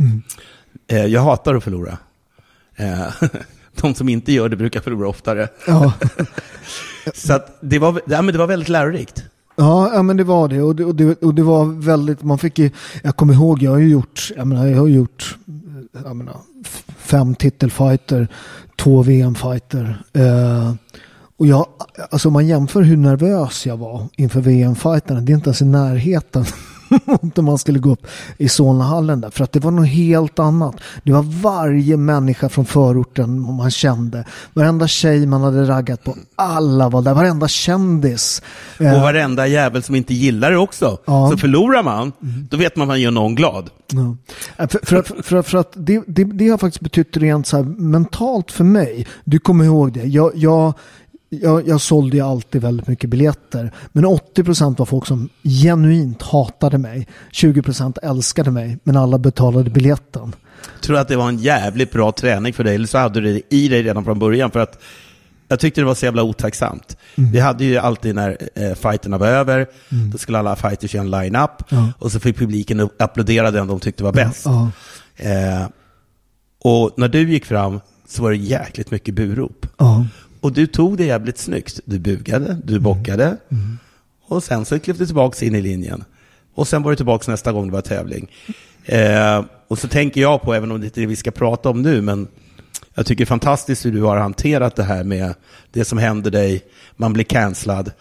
Eh, 0.88 1.06
jag 1.06 1.22
hatar 1.22 1.56
att 1.56 1.64
förlora. 1.64 1.98
Eh, 2.76 3.08
de 3.82 3.96
som 3.96 4.10
inte 4.10 4.32
gör 4.32 4.50
det 4.50 4.56
brukar 4.56 4.82
förlora 4.82 5.08
oftare. 5.08 5.48
Ja. 5.68 5.94
Så 7.14 7.34
att 7.34 7.58
det, 7.62 7.80
var, 7.80 8.02
ja, 8.08 8.22
men 8.22 8.34
det 8.34 8.38
var 8.38 8.48
väldigt 8.48 8.70
lärorikt. 8.70 9.24
Ja, 9.56 9.92
ja, 9.94 10.04
men 10.04 10.18
det 10.18 10.24
var 10.24 10.48
det. 10.48 10.62
Och 10.62 10.76
det, 10.76 10.86
och 10.86 10.96
det. 10.96 11.24
och 11.24 11.34
det 11.34 11.44
var 11.44 11.66
väldigt, 11.66 12.24
man 12.24 12.38
fick 12.38 12.60
ju, 12.60 12.72
jag 13.04 13.16
kommer 13.16 13.34
ihåg, 13.34 13.64
jag 13.64 13.72
har 13.72 13.78
ju 13.78 13.90
gjort, 13.90 14.32
jag 14.36 14.48
menar, 14.48 14.68
jag 14.68 14.78
har 14.78 14.88
gjort 14.88 15.38
jag 15.94 16.16
menar, 16.16 16.38
fem 16.98 17.36
titelfighter, 17.36 18.28
två 18.78 19.02
VM-fighter. 19.02 20.04
Eh, 20.14 20.74
och 21.38 21.48
jag, 21.48 21.68
alltså 22.10 22.28
om 22.28 22.34
man 22.34 22.48
jämför 22.48 22.82
hur 22.82 22.98
nervös 22.98 23.66
jag 23.66 23.78
var 23.78 24.08
inför 24.18 24.42
VM-fighterna, 24.42 25.22
det 25.22 25.32
är 25.32 25.36
inte 25.36 25.50
ens 25.50 25.62
i 25.62 25.66
närheten 25.66 26.46
mot 27.06 27.36
när 27.36 27.42
man 27.42 27.58
skulle 27.58 27.80
gå 27.80 27.92
upp 27.92 28.08
i 28.38 28.50
Solnahallen 28.50 29.22
där. 29.22 29.30
För 29.30 29.44
att 29.44 29.52
det 29.52 29.60
var 29.60 29.72
något 29.72 29.88
helt 29.88 30.40
annat. 30.40 30.76
Det 31.04 31.12
var 31.12 31.22
varje 31.24 31.98
människa 31.98 32.50
från 32.50 32.66
förorten 32.66 33.40
man 33.56 33.72
kände. 33.72 34.26
Varenda 34.54 34.88
tjej 34.88 35.26
man 35.26 35.42
hade 35.42 35.64
raggat 35.68 36.04
på. 36.04 36.16
Alla 36.36 36.90
var 36.90 37.02
där. 37.02 37.14
Varenda 37.14 37.48
kändis. 37.48 38.42
Eh, 38.80 38.94
Och 38.96 39.02
varenda 39.02 39.48
jävel 39.48 39.84
som 39.84 39.96
inte 39.96 40.14
gillar 40.14 40.52
det 40.52 40.58
också. 40.58 40.98
Ja. 41.06 41.30
Så 41.32 41.38
förlorar 41.38 41.84
man, 41.84 42.12
då 42.50 42.58
vet 42.58 42.76
man 42.76 42.84
att 42.84 42.88
man 42.88 43.02
gör 43.02 43.12
någon 43.12 43.36
glad. 43.36 43.70
Ja. 43.92 44.18
Äh, 44.64 44.68
För, 44.70 44.80
för, 44.86 45.02
för, 45.04 45.22
för, 45.24 45.42
för 45.42 45.58
att 45.58 45.74
det, 45.76 46.04
det, 46.08 46.24
det 46.24 46.50
har 46.50 46.58
faktiskt 46.58 46.82
betytt 46.84 47.18
rent 47.18 47.48
så 47.48 47.64
mentalt 47.64 48.52
för 48.52 48.64
mig. 48.64 49.08
Du 49.24 49.40
kommer 49.40 49.66
ihåg 49.66 49.94
det. 49.94 50.04
Jag, 50.04 50.32
jag, 50.36 50.74
jag, 51.42 51.68
jag 51.68 51.82
sålde 51.82 52.18
ju 52.18 52.24
alltid 52.24 52.62
väldigt 52.62 52.88
mycket 52.88 53.10
biljetter. 53.10 53.72
Men 53.92 54.06
80% 54.06 54.78
var 54.78 54.86
folk 54.86 55.06
som 55.08 55.30
genuint 55.44 56.22
hatade 56.22 56.78
mig. 56.78 57.08
20% 57.32 57.98
älskade 58.04 58.52
mig. 58.52 58.78
Men 58.84 58.98
alla 58.98 59.18
betalade 59.18 59.70
biljetten. 59.70 60.36
tror 60.82 60.98
att 60.98 61.08
det 61.08 61.16
var 61.16 61.30
en 61.30 61.38
jävligt 61.38 61.92
bra 61.92 62.12
träning 62.12 62.54
för 62.54 62.64
dig, 62.64 62.76
eller 62.76 62.88
så 62.88 62.98
hade 62.98 63.22
du 63.22 63.34
det 63.34 63.56
i 63.56 63.68
dig 63.68 63.84
redan 63.84 64.06
från 64.06 64.20
början. 64.20 64.52
För 64.52 64.60
att 64.60 64.82
jag 65.48 65.60
tyckte 65.60 65.82
det 65.82 65.86
var 65.86 65.96
så 65.96 66.06
jävla 66.06 66.24
otacksamt. 66.24 66.98
Mm. 67.16 67.32
Vi 67.32 67.40
hade 67.40 67.64
ju 67.66 67.78
alltid 67.78 68.16
när 68.16 68.38
eh, 68.56 68.74
fighterna 68.74 69.18
var 69.18 69.28
över, 69.28 69.68
då 70.12 70.18
skulle 70.18 70.40
alla 70.40 70.56
fighters 70.56 70.96
göra 70.96 71.04
en 71.06 71.12
line-up 71.12 71.52
Ja. 71.70 71.88
och 72.00 72.12
så 72.12 72.20
fick 72.20 72.38
publiken 72.38 72.90
applådera 73.00 73.52
den 73.52 73.68
de 73.68 73.80
tyckte 73.80 74.04
var 74.04 74.14
bäst. 74.14 74.46
Ja. 74.46 74.72
Eh, 75.16 75.68
och 76.64 76.92
när 76.98 77.08
du 77.08 77.32
gick 77.32 77.46
fram 77.46 77.80
så 78.08 78.24
var 78.24 78.30
det 78.32 78.38
jäkligt 78.38 78.92
mycket 78.92 79.16
burop. 79.16 79.66
Ja. 79.78 80.06
Och 80.44 80.54
du 80.54 80.68
tog 80.68 80.98
det 80.98 81.06
jävligt 81.06 81.38
snyggt. 81.38 81.80
Du 81.86 82.00
bugade, 82.00 82.58
du 82.64 82.80
bockade. 82.80 83.38
Och 84.28 84.44
sen 84.44 84.66
så 84.66 84.80
klev 84.80 84.98
du 84.98 85.06
tillbaka 85.06 85.46
in 85.46 85.56
i 85.56 85.62
linjen. 85.62 86.04
Och 86.56 86.68
sen 86.68 86.84
var 86.84 86.92
du 86.92 86.96
tillbaka 86.96 87.32
nästa 87.32 87.52
gång 87.52 87.68
det 87.68 87.74
var 87.74 87.82
tävling. 87.82 88.32
Eh, 88.86 89.44
och 89.68 89.80
så 89.80 89.88
tänker 89.88 90.22
jag 90.22 90.42
på, 90.42 90.54
även 90.54 90.72
om 90.72 90.80
det 90.80 90.86
inte 90.86 91.00
är 91.00 91.02
det 91.02 91.08
vi 91.08 91.16
ska 91.16 91.32
prata 91.32 91.70
om 91.70 91.82
nu, 91.82 92.02
men 92.02 92.28
jag 92.94 93.06
tycker 93.06 93.18
det 93.18 93.24
är 93.24 93.26
fantastiskt 93.26 93.86
hur 93.86 93.92
du 93.92 94.02
har 94.02 94.18
hanterat 94.18 94.76
det 94.76 94.84
här 94.84 95.04
med 95.04 95.34
det 95.72 95.86
som 95.86 95.98
händer 95.98 96.32
dig, 96.32 96.64
man 96.96 97.14
blir 97.14 97.24
cancellad. 97.24 97.92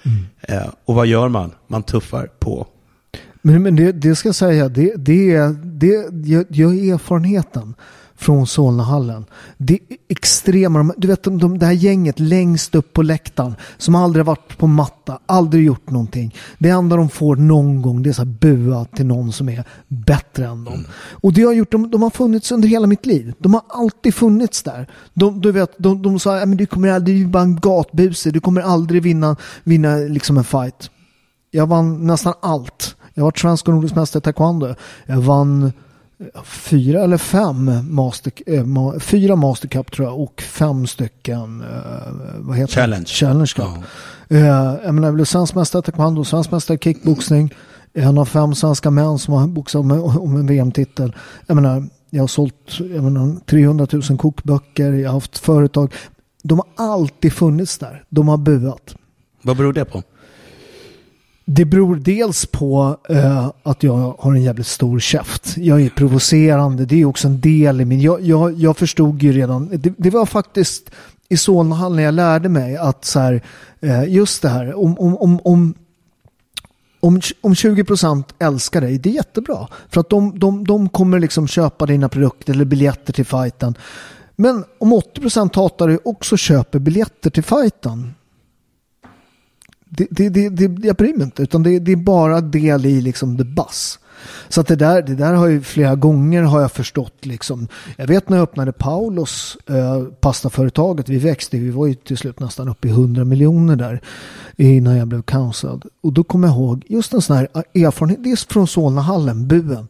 Eh, 0.40 0.66
och 0.84 0.94
vad 0.94 1.06
gör 1.06 1.28
man? 1.28 1.50
Man 1.66 1.82
tuffar 1.82 2.26
på. 2.38 2.66
Men, 3.42 3.62
men 3.62 3.76
det, 3.76 3.92
det 3.92 4.16
ska 4.16 4.28
jag 4.28 4.34
säga, 4.34 4.68
det, 4.68 4.94
det, 4.96 5.38
det, 5.62 6.10
jag 6.48 6.68
har 6.68 6.92
erfarenheten 6.94 7.74
från 8.22 8.46
Solnahallen. 8.46 9.24
Det 9.58 9.74
är 9.74 9.96
extrema, 10.08 10.94
du 10.96 11.08
vet 11.08 11.22
de, 11.22 11.38
de, 11.38 11.58
det 11.58 11.66
här 11.66 11.72
gänget 11.72 12.20
längst 12.20 12.74
upp 12.74 12.92
på 12.92 13.02
läktaren 13.02 13.54
som 13.78 13.94
aldrig 13.94 14.24
varit 14.24 14.58
på 14.58 14.66
matta, 14.66 15.18
aldrig 15.26 15.64
gjort 15.64 15.90
någonting. 15.90 16.34
Det 16.58 16.68
enda 16.68 16.96
de 16.96 17.08
får 17.08 17.36
någon 17.36 17.82
gång 17.82 18.02
det 18.02 18.10
är 18.10 18.12
så 18.12 18.22
här 18.22 18.26
bua 18.40 18.84
till 18.84 19.06
någon 19.06 19.32
som 19.32 19.48
är 19.48 19.64
bättre 19.88 20.46
än 20.46 20.64
dem. 20.64 20.84
Och 21.10 21.32
det 21.32 21.42
har 21.42 21.52
gjort, 21.52 21.70
de, 21.72 21.90
de 21.90 22.02
har 22.02 22.10
funnits 22.10 22.52
under 22.52 22.68
hela 22.68 22.86
mitt 22.86 23.06
liv. 23.06 23.34
De 23.38 23.54
har 23.54 23.62
alltid 23.68 24.14
funnits 24.14 24.62
där. 24.62 24.86
De, 25.14 25.40
du 25.40 25.52
vet, 25.52 25.70
de, 25.78 26.02
de 26.02 26.18
sa, 26.18 26.38
"Ja, 26.38 26.46
men 26.46 26.56
du 26.56 26.66
kommer 26.66 26.88
aldrig, 26.88 27.16
du 27.16 27.22
är 27.24 27.28
bara 27.28 27.42
en 27.42 27.60
gatbuse, 27.60 28.30
du 28.30 28.40
kommer 28.40 28.60
aldrig 28.60 29.02
vinna, 29.02 29.36
vinna 29.64 29.96
liksom 29.96 30.38
en 30.38 30.44
fight. 30.44 30.90
Jag 31.50 31.66
vann 31.66 32.06
nästan 32.06 32.34
allt. 32.42 32.96
Jag 33.14 33.24
var 33.24 33.32
svensk 33.36 33.68
och 33.68 33.74
nordisk 33.74 33.94
mästare 33.94 34.20
i 34.20 34.22
taekwondo. 34.22 34.74
Jag 35.06 35.20
vann 35.20 35.72
fyra 36.44 37.02
eller 37.02 37.16
fem 37.16 37.70
master, 37.94 38.64
ma, 38.64 39.00
fyra 39.00 39.36
mastercup 39.36 39.92
tror 39.92 40.08
jag 40.08 40.20
och 40.20 40.42
fem 40.42 40.86
stycken 40.86 41.60
eh, 41.60 42.12
vad 42.38 42.56
heter 42.56 42.74
Challenge. 42.74 43.04
Det? 43.04 43.08
Challenge 43.08 43.52
Cup. 43.56 43.64
Ja. 44.28 44.36
Eh, 44.36 44.76
jag 44.84 44.94
menar, 44.94 45.08
jag 45.08 45.14
blev 45.14 45.24
svensk 45.24 45.54
mästare 45.54 45.82
taekwondo, 45.82 46.24
svensk 46.24 46.50
mästare 46.50 46.78
kickboxning. 46.78 47.54
En 47.94 48.18
av 48.18 48.24
fem 48.24 48.54
svenska 48.54 48.90
män 48.90 49.18
som 49.18 49.34
har 49.34 49.46
boxat 49.46 49.80
om, 49.80 49.90
om 50.18 50.36
en 50.36 50.46
VM-titel. 50.46 51.16
Jag 51.46 51.54
menar, 51.54 51.84
jag 52.10 52.22
har 52.22 52.28
sålt 52.28 52.78
jag 52.78 53.04
menar, 53.04 53.36
300 53.46 53.86
000 53.92 54.18
kokböcker, 54.18 54.92
jag 54.92 55.08
har 55.08 55.14
haft 55.14 55.38
företag. 55.38 55.94
De 56.42 56.58
har 56.58 56.86
alltid 56.92 57.32
funnits 57.32 57.78
där. 57.78 58.04
De 58.08 58.28
har 58.28 58.36
buat. 58.36 58.94
Vad 59.42 59.56
beror 59.56 59.72
det 59.72 59.84
på? 59.84 60.02
Det 61.44 61.64
beror 61.64 61.96
dels 61.96 62.46
på 62.46 62.96
eh, 63.08 63.50
att 63.62 63.82
jag 63.82 64.14
har 64.18 64.34
en 64.34 64.42
jävligt 64.42 64.66
stor 64.66 65.00
käft. 65.00 65.56
Jag 65.56 65.82
är 65.82 65.88
provocerande. 65.88 66.84
Det 66.84 67.00
är 67.00 67.04
också 67.04 67.28
en 67.28 67.40
del 67.40 67.80
i 67.80 67.84
min... 67.84 68.00
Jag, 68.00 68.20
jag, 68.20 68.52
jag 68.52 68.76
förstod 68.76 69.22
ju 69.22 69.32
redan... 69.32 69.68
Det, 69.72 69.94
det 69.98 70.10
var 70.10 70.26
faktiskt 70.26 70.90
i 71.28 71.36
Solnahallen 71.36 71.96
när 71.96 72.02
jag 72.02 72.14
lärde 72.14 72.48
mig 72.48 72.76
att 72.76 73.04
så 73.04 73.20
här, 73.20 73.42
eh, 73.80 74.04
just 74.04 74.42
det 74.42 74.48
här 74.48 74.74
om, 74.74 74.98
om, 74.98 75.16
om, 75.16 75.40
om 75.44 75.74
om, 77.04 77.20
om 77.40 77.54
20% 77.54 78.24
älskar 78.38 78.80
dig, 78.80 78.98
det 78.98 79.10
är 79.10 79.14
jättebra. 79.14 79.68
För 79.88 80.00
att 80.00 80.10
de, 80.10 80.38
de, 80.38 80.64
de 80.64 80.88
kommer 80.88 81.20
liksom 81.20 81.48
köpa 81.48 81.86
dina 81.86 82.08
produkter 82.08 82.52
eller 82.52 82.64
biljetter 82.64 83.12
till 83.12 83.26
fighten. 83.26 83.74
Men 84.36 84.64
om 84.78 84.92
80% 84.92 85.56
hatar 85.56 85.88
dig 85.88 85.98
också 86.04 86.36
köper 86.36 86.78
biljetter 86.78 87.30
till 87.30 87.42
fighten. 87.42 88.14
Det, 89.94 90.06
det, 90.10 90.28
det, 90.28 90.48
det, 90.48 90.86
jag 90.86 90.96
bryr 90.96 91.14
mig 91.14 91.24
inte, 91.24 91.42
utan 91.42 91.62
det, 91.62 91.78
det 91.78 91.92
är 91.92 91.96
bara 91.96 92.40
del 92.40 92.86
i 92.86 93.00
liksom 93.00 93.38
the 93.38 93.44
buzz. 93.44 93.98
Så 94.48 94.60
att 94.60 94.66
det 94.66 94.76
där, 94.76 95.02
det 95.02 95.14
där 95.14 95.34
har 95.34 95.46
ju 95.46 95.60
flera 95.60 95.94
gånger 95.94 96.42
har 96.42 96.60
jag 96.60 96.72
förstått 96.72 97.26
liksom. 97.26 97.68
Jag 97.96 98.06
vet 98.06 98.28
när 98.28 98.36
jag 98.36 98.42
öppnade 98.42 98.72
Paulos 98.72 99.56
eh, 99.66 100.02
pastaföretaget, 100.20 101.08
vi 101.08 101.18
växte, 101.18 101.58
vi 101.58 101.70
var 101.70 101.86
ju 101.86 101.94
till 101.94 102.16
slut 102.16 102.40
nästan 102.40 102.68
uppe 102.68 102.88
i 102.88 102.90
100 102.90 103.24
miljoner 103.24 103.76
där 103.76 104.00
innan 104.56 104.96
jag 104.96 105.08
blev 105.08 105.22
cancelled. 105.22 105.82
Och 106.02 106.12
då 106.12 106.24
kommer 106.24 106.48
jag 106.48 106.56
ihåg 106.56 106.84
just 106.88 107.12
en 107.12 107.22
sån 107.22 107.36
här 107.36 107.48
eh, 107.54 107.82
erfarenhet, 107.84 108.24
det 108.24 108.30
är 108.30 108.52
från 108.52 108.66
Solnahallen, 108.66 109.48
buen. 109.48 109.88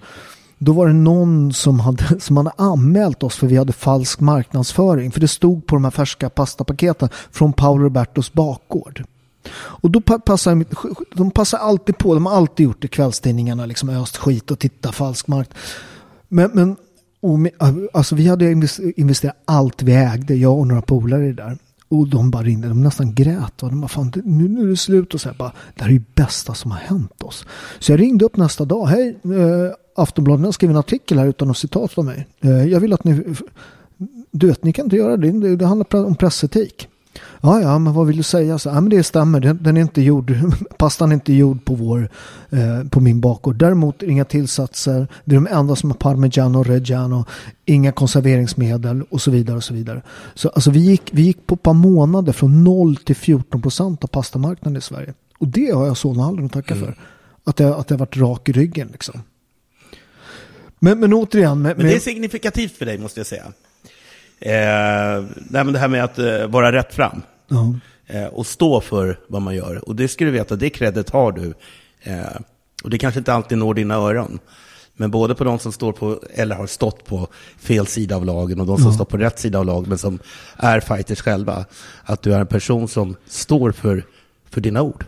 Då 0.59 0.73
var 0.73 0.87
det 0.87 0.93
någon 0.93 1.53
som 1.53 1.81
hade, 1.81 2.05
som 2.21 2.37
hade 2.37 2.53
anmält 2.57 3.23
oss 3.23 3.37
för 3.37 3.47
vi 3.47 3.57
hade 3.57 3.73
falsk 3.73 4.21
marknadsföring. 4.21 5.11
För 5.11 5.21
det 5.21 5.29
stod 5.29 5.67
på 5.67 5.77
de 5.77 5.85
här 5.85 5.91
färska 5.91 6.31
pastapaketen 6.31 7.09
från 7.31 7.53
Paolo 7.53 7.85
Robertos 7.85 8.33
bakgård. 8.33 9.05
Och 9.55 9.91
då 9.91 10.01
passar 10.01 10.65
de 11.17 11.31
passar 11.31 11.59
alltid 11.59 11.99
på, 11.99 12.15
de 12.15 12.27
har 12.27 12.37
alltid 12.37 12.65
gjort 12.65 12.83
det, 12.83 12.89
kvällstidningarna, 12.89 13.67
liksom 13.67 13.89
öst 13.89 14.17
skit 14.17 14.51
och 14.51 14.59
titta 14.59 14.93
falsk 14.93 15.27
markt. 15.27 15.55
Men, 16.29 16.51
men 16.55 16.77
alltså 17.93 18.15
vi 18.15 18.29
hade 18.29 18.51
investerat 18.97 19.37
allt 19.45 19.83
vi 19.83 19.93
ägde, 19.93 20.35
jag 20.35 20.59
och 20.59 20.67
några 20.67 20.83
polare 20.83 21.33
där. 21.33 21.59
Och 21.89 22.09
de 22.09 22.31
bara 22.31 22.43
ringde, 22.43 22.69
de 22.69 22.83
nästan 22.83 23.15
grät. 23.15 23.63
Va? 23.63 23.69
de 23.69 23.81
bara, 23.81 23.89
fan, 23.89 24.13
nu, 24.25 24.49
nu 24.49 24.63
är 24.63 24.67
det 24.67 24.77
slut. 24.77 25.15
Och 25.15 25.21
så 25.21 25.29
här, 25.29 25.37
bara, 25.37 25.53
det 25.75 25.83
här 25.83 25.89
är 25.89 25.93
ju 25.93 26.03
bästa 26.15 26.55
som 26.55 26.71
har 26.71 26.79
hänt 26.79 27.23
oss. 27.23 27.45
Så 27.79 27.93
jag 27.93 28.01
ringde 28.01 28.25
upp 28.25 28.37
nästa 28.37 28.65
dag. 28.65 28.87
Hej, 28.87 29.19
eh, 29.25 29.75
Aftonbladet 29.97 30.45
har 30.45 30.53
skrivit 30.53 30.75
en 30.75 30.79
artikel 30.79 31.19
här 31.19 31.27
utan 31.27 31.49
något 31.49 31.59
citat 31.59 31.99
av 31.99 32.05
mig. 32.05 32.29
Eh, 32.41 32.65
jag 32.65 32.81
vill 32.81 32.93
att 32.93 33.05
ni, 33.05 33.25
du 34.31 34.47
vet, 34.47 34.65
ni 34.65 34.73
kan 34.73 34.87
inte 34.87 34.97
göra. 34.97 35.17
Det, 35.17 35.57
det 35.57 35.67
handlar 35.67 36.05
om 36.05 36.17
pressetik. 36.17 36.89
Ja, 37.41 37.61
ja, 37.61 37.79
men 37.79 37.93
vad 37.93 38.07
vill 38.07 38.17
du 38.17 38.23
säga? 38.23 38.59
Så, 38.59 38.69
ja, 38.69 38.81
men 38.81 38.91
det 38.91 39.03
stämmer. 39.03 39.41
Den, 39.41 39.59
den 39.63 39.77
är 39.77 39.81
inte 39.81 40.03
gjord. 40.03 40.35
Pastan 40.77 41.11
är 41.11 41.15
inte 41.15 41.33
gjord 41.33 41.65
på, 41.65 41.75
vår, 41.75 42.09
eh, 42.51 42.85
på 42.91 43.01
min 43.01 43.21
bakgård. 43.21 43.57
Däremot 43.57 44.03
inga 44.03 44.25
tillsatser. 44.25 45.09
Det 45.25 45.35
är 45.35 45.41
de 45.41 45.47
enda 45.47 45.77
som 45.77 45.91
har 45.91 45.97
parmigiano 45.97 46.59
och 46.59 46.67
reggiano. 46.67 47.25
Inga 47.65 47.93
konserveringsmedel 47.93 49.03
och 49.03 49.21
så 49.21 49.31
vidare. 49.31 49.57
och 49.57 49.65
Så 49.65 49.75
vidare. 49.75 50.03
Så 50.35 50.49
alltså, 50.49 50.71
vi, 50.71 50.81
gick, 50.81 51.11
vi 51.13 51.23
gick 51.23 51.47
på 51.47 51.55
ett 51.55 51.63
par 51.63 51.75
månader 51.75 52.33
från 52.33 52.65
0 52.65 52.97
till 52.97 53.17
14 53.17 53.63
procent 53.63 54.05
av 54.05 54.09
pastamarknaden 54.09 54.77
i 54.77 54.81
Sverige. 54.81 55.15
Och 55.39 55.49
det 55.49 55.71
har 55.71 55.87
jag 55.87 55.97
Solnahallen 55.97 56.47
att 56.47 56.53
tacka 56.53 56.75
mm. 56.75 56.87
för. 56.87 56.97
Att 57.45 57.61
jag, 57.61 57.73
att 57.73 57.91
jag 57.91 57.99
varit 57.99 58.17
rak 58.17 58.49
i 58.49 58.53
ryggen 58.53 58.89
liksom. 58.93 59.23
Men, 60.79 61.01
men 61.01 61.13
återigen. 61.13 61.63
Med, 61.63 61.77
men 61.77 61.87
det 61.87 61.95
är 61.95 62.01
signifikativt 62.01 62.73
för 62.73 62.87
dig 62.87 62.99
måste 62.99 63.21
jag 63.21 63.27
säga. 63.27 63.53
Eh, 64.45 65.25
nej, 65.35 65.65
men 65.65 65.73
det 65.73 65.79
här 65.79 65.89
med 65.89 66.05
att 66.05 66.19
eh, 66.19 66.47
vara 66.47 66.73
rätt 66.73 66.95
fram. 66.95 67.23
Ja. 67.49 67.75
Eh, 68.07 68.27
och 68.27 68.47
stå 68.47 68.81
för 68.81 69.19
vad 69.27 69.43
man 69.43 69.55
gör. 69.55 69.89
Och 69.89 69.97
det 69.97 70.09
ska 70.09 70.25
du 70.25 70.31
veta, 70.31 70.57
det 70.57 70.71
kredit 70.71 71.11
har 71.11 71.33
du. 71.33 71.55
Eh, 72.03 72.41
och 72.85 72.91
det 72.91 72.99
kanske 72.99 73.19
inte 73.19 73.33
alltid 73.33 73.59
når 73.59 73.75
dina 73.75 73.95
öron. 73.95 74.39
Men 74.97 75.11
både 75.11 75.35
på 75.35 75.45
de 75.45 75.59
som 75.59 75.73
står 75.73 75.93
på, 75.93 76.21
eller 76.35 76.57
har 76.57 76.67
stått 76.67 77.05
på 77.05 77.29
fel 77.59 77.87
sida 77.87 78.17
av 78.17 78.25
lagen 78.25 78.61
och 78.61 78.67
de 78.67 78.77
som 78.77 78.87
ja. 78.87 78.93
står 78.93 79.05
på 79.05 79.17
rätt 79.17 79.39
sida 79.39 79.59
av 79.59 79.67
lagen, 79.67 79.89
men 79.89 79.99
som 79.99 80.19
är 80.57 80.81
fighters 80.81 81.21
själva. 81.21 81.65
Att 82.05 82.23
du 82.23 82.35
är 82.35 82.41
en 82.41 82.47
person 82.47 82.89
som 82.89 83.17
står 83.27 83.73
för, 83.73 84.05
för 84.51 84.61
dina 84.61 84.83
ord. 84.83 85.05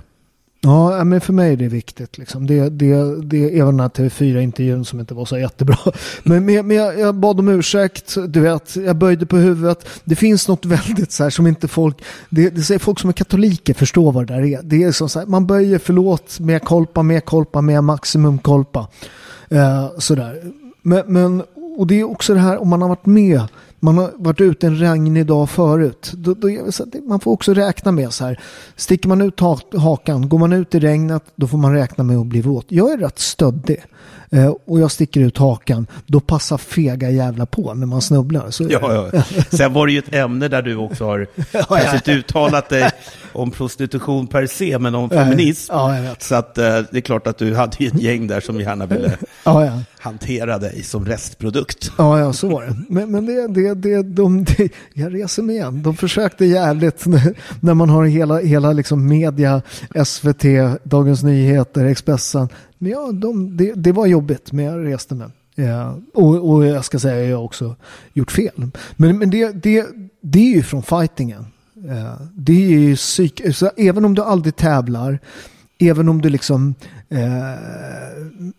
Ja, 0.65 1.05
men 1.05 1.21
för 1.21 1.33
mig 1.33 1.53
är 1.53 1.57
det 1.57 1.69
viktigt. 1.69 2.19
Liksom. 2.19 2.47
Det, 2.47 2.69
det, 2.69 3.23
det, 3.23 3.59
även 3.59 3.77
den 3.77 3.81
här 3.81 3.89
TV4-intervjun 3.89 4.85
som 4.85 5.01
inte 5.01 5.15
var 5.15 5.25
så 5.25 5.39
jättebra. 5.39 5.77
Men, 6.23 6.45
men, 6.45 6.67
men 6.67 6.77
jag, 6.77 7.01
jag, 7.01 7.15
bad 7.15 7.41
om 7.41 7.49
ursäkt, 7.49 8.15
du 8.29 8.41
vet, 8.41 8.77
jag 8.77 8.97
böjde 8.97 9.27
på 9.27 9.37
huvudet. 9.37 9.87
Det 10.05 10.17
finns 10.17 10.49
något 10.49 10.65
väldigt 10.65 11.13
så 11.13 11.23
här 11.23 11.31
som 11.31 11.47
inte 11.47 11.69
folk, 11.69 12.05
det, 12.31 12.51
det 12.51 12.63
säger 12.63 12.79
folk 12.79 13.01
som 13.01 13.11
är 13.11 13.15
katoliker 13.15 13.75
förstår 13.75 14.13
vad 14.13 14.27
det 14.27 14.35
där 14.35 14.45
är. 14.45 14.63
Det 14.63 14.83
är 14.83 14.93
som 14.93 15.09
så 15.09 15.19
här, 15.19 15.27
man 15.27 15.47
böjer 15.47 15.79
förlåt, 15.79 16.41
med 16.41 16.63
kolpa, 16.63 17.03
med 17.03 17.25
kolpa, 17.25 17.61
med 17.61 17.85
maximum 17.85 18.39
kolpa. 18.39 18.89
Eh, 19.49 19.91
sådär. 19.99 20.43
Men, 20.83 21.03
men, 21.07 21.43
och 21.77 21.87
det 21.87 22.01
är 22.01 22.05
också 22.05 22.35
det 22.35 22.41
här 22.41 22.63
om 22.63 22.69
man 22.69 22.83
har 22.83 22.89
varit 22.89 23.07
med 23.07 23.43
man 23.85 23.99
har 23.99 24.13
varit 24.17 24.41
ute 24.41 24.67
en 24.67 24.77
regnig 24.77 25.27
dag 25.27 25.51
förut. 25.51 26.13
Då, 26.15 26.35
då, 26.35 26.49
man 27.09 27.21
får 27.21 27.33
också 27.33 27.55
räkna 27.55 27.93
med 27.93 28.13
så 28.13 28.25
här. 28.25 28.41
Sticker 28.77 29.09
man 29.09 29.21
ut 29.21 29.41
hakan, 29.77 30.29
går 30.29 30.39
man 30.39 30.53
ut 30.53 30.75
i 30.75 30.81
regnet, 30.81 31.23
då 31.37 31.47
får 31.47 31.59
man 31.59 31.75
räkna 31.75 32.05
med 32.05 32.17
att 32.17 32.27
bli 32.27 32.43
våt. 32.43 32.67
Jag 32.69 32.93
är 32.93 32.99
rätt 32.99 33.19
stöddig. 33.19 33.85
Eh, 34.31 34.53
och 34.65 34.81
jag 34.81 34.91
sticker 34.91 35.21
ut 35.21 35.39
hakan, 35.39 35.87
då 36.07 36.21
passar 36.21 36.59
fega 36.59 37.11
jävla 37.11 37.47
på 37.47 37.75
när 37.75 37.87
man 37.87 38.03
snubblar. 38.03 38.51
Så, 38.51 38.67
ja, 38.71 39.09
ja. 39.13 39.23
Sen 39.51 39.73
var 39.73 39.87
det 39.87 39.93
ju 39.93 39.99
ett 39.99 40.15
ämne 40.15 40.49
där 40.49 40.63
du 40.63 40.77
också 40.77 41.05
har 41.05 41.27
ja, 41.53 41.95
inte 41.95 42.13
uttalat 42.13 42.69
dig 42.69 42.91
om 43.35 43.51
prostitution 43.51 44.27
per 44.27 44.47
se, 44.47 44.79
men 44.79 44.95
om 44.95 45.11
feminism. 45.11 45.73
Ja, 45.73 46.15
så 46.19 46.35
att, 46.35 46.59
eh, 46.59 46.65
det 46.65 46.97
är 46.97 47.01
klart 47.01 47.27
att 47.27 47.39
du 47.39 47.55
hade 47.55 47.77
ju 47.79 47.87
ett 47.87 48.03
gäng 48.03 48.27
där 48.27 48.41
som 48.41 48.61
gärna 48.61 48.87
ville 48.87 49.19
ja, 49.45 49.81
hantera 49.99 50.59
dig 50.59 50.83
som 50.83 51.07
restprodukt. 51.07 51.93
Ja, 51.99 52.19
ja, 52.19 52.33
så 52.33 52.49
var 52.49 52.65
det. 52.65 52.77
Men, 52.89 53.11
men 53.11 53.27
det, 53.27 53.49
det, 53.49 53.75
det, 53.75 54.03
de, 54.03 54.45
det, 54.45 54.69
jag 54.93 55.15
reser 55.15 55.43
mig 55.43 55.57
igen. 55.57 55.83
De 55.83 55.97
försökte 55.97 56.45
jävligt 56.45 57.05
när 57.61 57.75
man 57.75 57.89
har 57.89 58.05
hela, 58.05 58.39
hela 58.39 58.73
liksom 58.73 59.09
media, 59.09 59.63
SVT, 60.05 60.45
Dagens 60.85 61.23
Nyheter, 61.23 61.85
Expressen 61.85 62.49
men 62.85 62.93
ja, 62.93 63.13
de, 63.13 63.57
det, 63.57 63.73
det, 63.75 63.93
var 63.93 64.07
jobbigt, 64.07 64.53
men 64.53 64.65
jag 64.65 64.87
reste 64.87 65.15
mig. 65.15 65.29
Ja, 65.55 65.99
och, 66.15 66.51
och, 66.51 66.67
jag 66.67 66.85
ska 66.85 66.99
säga 66.99 67.23
att 67.23 67.31
jag 67.31 67.45
också 67.45 67.77
gjort 68.13 68.31
fel. 68.31 68.71
Men, 68.97 69.19
men 69.19 69.31
det, 69.31 69.53
det, 69.53 69.87
det 70.21 70.39
är 70.39 70.55
ju 70.55 70.63
från 70.63 70.83
fightingen. 70.83 71.47
Ja, 71.89 72.19
det 72.35 72.53
är 72.53 72.79
ju 72.79 72.97
psyk... 72.97 73.55
Så 73.55 73.71
även 73.77 74.05
om 74.05 74.15
du 74.15 74.23
aldrig 74.23 74.57
tävlar, 74.57 75.19
även 75.79 76.09
om 76.09 76.23
du 76.23 76.29
liksom... 76.29 76.75
Eh, 77.09 77.53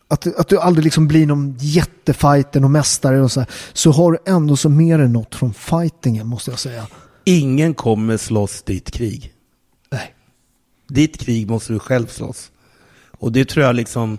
att, 0.07 0.39
att 0.39 0.47
du 0.47 0.59
aldrig 0.59 0.83
liksom 0.83 1.07
blir 1.07 1.25
någon 1.25 1.55
jättefighter 1.59 2.63
och 2.63 2.71
mästare 2.71 3.21
och 3.21 3.31
så 3.31 3.39
här, 3.39 3.49
så 3.73 3.91
har 3.91 4.11
du 4.11 4.17
ändå 4.25 4.57
så 4.57 4.69
mer 4.69 4.99
än 4.99 5.13
något 5.13 5.35
från 5.35 5.53
fightingen 5.53 6.27
måste 6.27 6.51
jag 6.51 6.59
säga. 6.59 6.87
Ingen 7.23 7.73
kommer 7.73 8.17
slåss 8.17 8.61
ditt 8.61 8.91
krig. 8.91 9.33
Nej. 9.91 10.15
Ditt 10.87 11.17
krig 11.19 11.49
måste 11.49 11.73
du 11.73 11.79
själv 11.79 12.07
slåss. 12.07 12.51
Och 13.11 13.31
det 13.31 13.45
tror 13.45 13.65
jag 13.65 13.75
liksom 13.75 14.17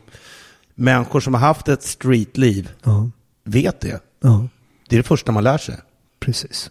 människor 0.74 1.20
som 1.20 1.34
har 1.34 1.40
haft 1.40 1.68
ett 1.68 1.82
streetliv 1.82 2.70
ja. 2.82 3.10
vet 3.44 3.80
det. 3.80 4.00
Ja. 4.20 4.48
Det 4.88 4.96
är 4.96 4.98
det 4.98 5.08
första 5.08 5.32
man 5.32 5.44
lär 5.44 5.58
sig. 5.58 5.76
Precis. 6.20 6.70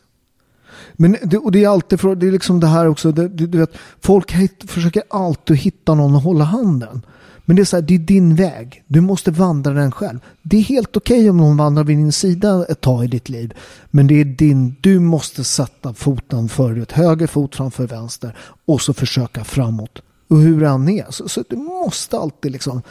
Men 0.98 1.18
det, 1.24 1.38
och 1.38 1.52
det 1.52 1.64
är 1.64 1.70
alltid 1.70 2.00
för, 2.00 2.16
det 2.16 2.28
är 2.28 2.32
liksom 2.32 2.60
det 2.60 2.68
här 2.68 2.88
också, 2.88 3.12
det, 3.12 3.28
du, 3.28 3.48
du 3.48 3.58
vet, 3.58 3.72
folk 4.02 4.32
hit, 4.32 4.64
försöker 4.68 5.04
alltid 5.10 5.58
hitta 5.58 5.94
någon 5.94 6.16
att 6.16 6.24
hålla 6.24 6.44
handen. 6.44 7.06
Men 7.46 7.56
det 7.56 7.62
är 7.62 7.66
så 7.66 7.76
här, 7.76 7.82
det 7.82 7.96
är 7.96 8.00
din 8.00 8.36
väg. 8.36 8.84
Du 8.88 9.02
måste 9.02 9.32
vandra 9.32 9.74
den 9.74 9.92
själv. 9.92 10.20
Det 10.42 10.58
är 10.58 10.62
helt 10.62 10.98
okej 10.98 11.18
okay 11.18 11.30
om 11.30 11.38
någon 11.38 11.58
vandrar 11.58 11.84
vid 11.84 11.98
din 11.98 12.12
sida 12.12 12.66
ett 12.70 12.82
tag 12.82 13.04
i 13.04 13.08
ditt 13.08 13.30
liv. 13.30 13.54
Men 13.92 14.08
det 14.08 14.22
är 14.22 14.26
din, 14.26 14.76
du 14.82 15.00
måste 15.00 15.44
sätta 15.44 15.94
foten 15.94 16.50
före 16.50 16.82
ett 16.82 16.92
höger 16.92 17.28
fot 17.28 17.56
framför 17.56 17.88
vänster 17.88 18.38
och 18.66 18.82
så 18.82 18.94
försöka 18.94 19.44
framåt 19.44 20.02
och 20.28 20.38
hur 20.38 20.66
han 20.66 20.90
är. 20.90 21.06
Så, 21.10 21.30
så 21.30 21.44
du 21.50 21.56
måste 21.56 22.18
alltid 22.18 22.52
liksom. 22.52 22.82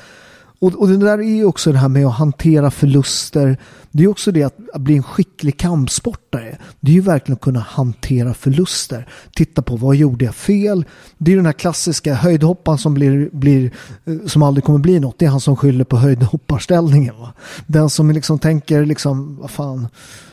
Och, 0.64 0.74
och 0.74 0.88
det 0.88 0.96
där 0.96 1.18
är 1.18 1.36
ju 1.36 1.44
också 1.44 1.72
det 1.72 1.78
här 1.78 1.88
med 1.88 2.06
att 2.06 2.14
hantera 2.14 2.70
förluster. 2.70 3.58
Det 3.90 4.04
är 4.04 4.08
också 4.08 4.32
det 4.32 4.42
att, 4.42 4.56
att 4.74 4.80
bli 4.80 4.96
en 4.96 5.02
skicklig 5.02 5.58
kampsportare. 5.58 6.58
Det 6.80 6.90
är 6.90 6.94
ju 6.94 7.00
verkligen 7.00 7.34
att 7.34 7.40
kunna 7.40 7.60
hantera 7.60 8.34
förluster. 8.34 9.08
Titta 9.34 9.62
på 9.62 9.76
vad 9.76 9.96
gjorde 9.96 10.24
jag 10.24 10.34
fel? 10.34 10.84
Det 11.18 11.30
är 11.30 11.32
ju 11.32 11.36
den 11.36 11.46
här 11.46 11.52
klassiska 11.52 12.14
höjdhopparen 12.14 12.78
som, 12.78 12.94
blir, 12.94 13.28
blir, 13.32 13.70
eh, 14.04 14.14
som 14.26 14.42
aldrig 14.42 14.64
kommer 14.64 14.78
bli 14.78 15.00
något. 15.00 15.18
Det 15.18 15.24
är 15.24 15.30
han 15.30 15.40
som 15.40 15.56
skyller 15.56 15.84
på 15.84 15.96
höjdhopparställningen. 15.96 17.14
Va? 17.20 17.32
Den 17.66 17.90
som 17.90 18.10
liksom 18.10 18.38
tänker 18.38 18.84
liksom, 18.84 19.36
vad 19.40 19.50
fan, 19.50 19.88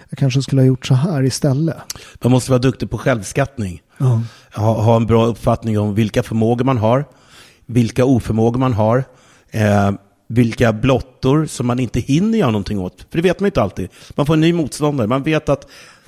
jag 0.10 0.20
kanske 0.20 0.42
skulle 0.42 0.62
ha 0.62 0.68
gjort 0.68 0.86
så 0.86 0.94
här 0.94 1.24
istället. 1.24 1.78
Man 2.22 2.32
måste 2.32 2.52
vara 2.52 2.60
duktig 2.60 2.90
på 2.90 2.98
självskattning. 2.98 3.82
Ja. 3.98 4.22
Ha, 4.56 4.82
ha 4.82 4.96
en 4.96 5.06
bra 5.06 5.26
uppfattning 5.26 5.80
om 5.80 5.96
vilka 5.96 6.24
förmågor 6.24 6.66
man 6.66 6.78
har, 6.78 7.06
vilka 7.66 8.06
oförmågor 8.06 8.60
man 8.60 8.74
har, 8.74 9.04
eh, 9.52 9.92
vilka 10.32 10.74
blottor 10.74 11.46
som 11.46 11.68
man 11.68 11.80
inte 11.80 12.00
hinner 12.00 12.38
göra 12.38 12.52
någonting 12.52 12.80
åt. 12.80 13.06
För 13.10 13.18
det 13.18 13.22
vet 13.22 13.40
man 13.40 13.46
inte 13.46 13.62
alltid. 13.62 13.90
Man 14.16 14.26
får 14.26 14.34
en 14.34 14.42
ny 14.42 14.54
motståndare. 14.54 15.08
Man 15.08 15.24
vet 15.24 15.50
att 15.50 15.68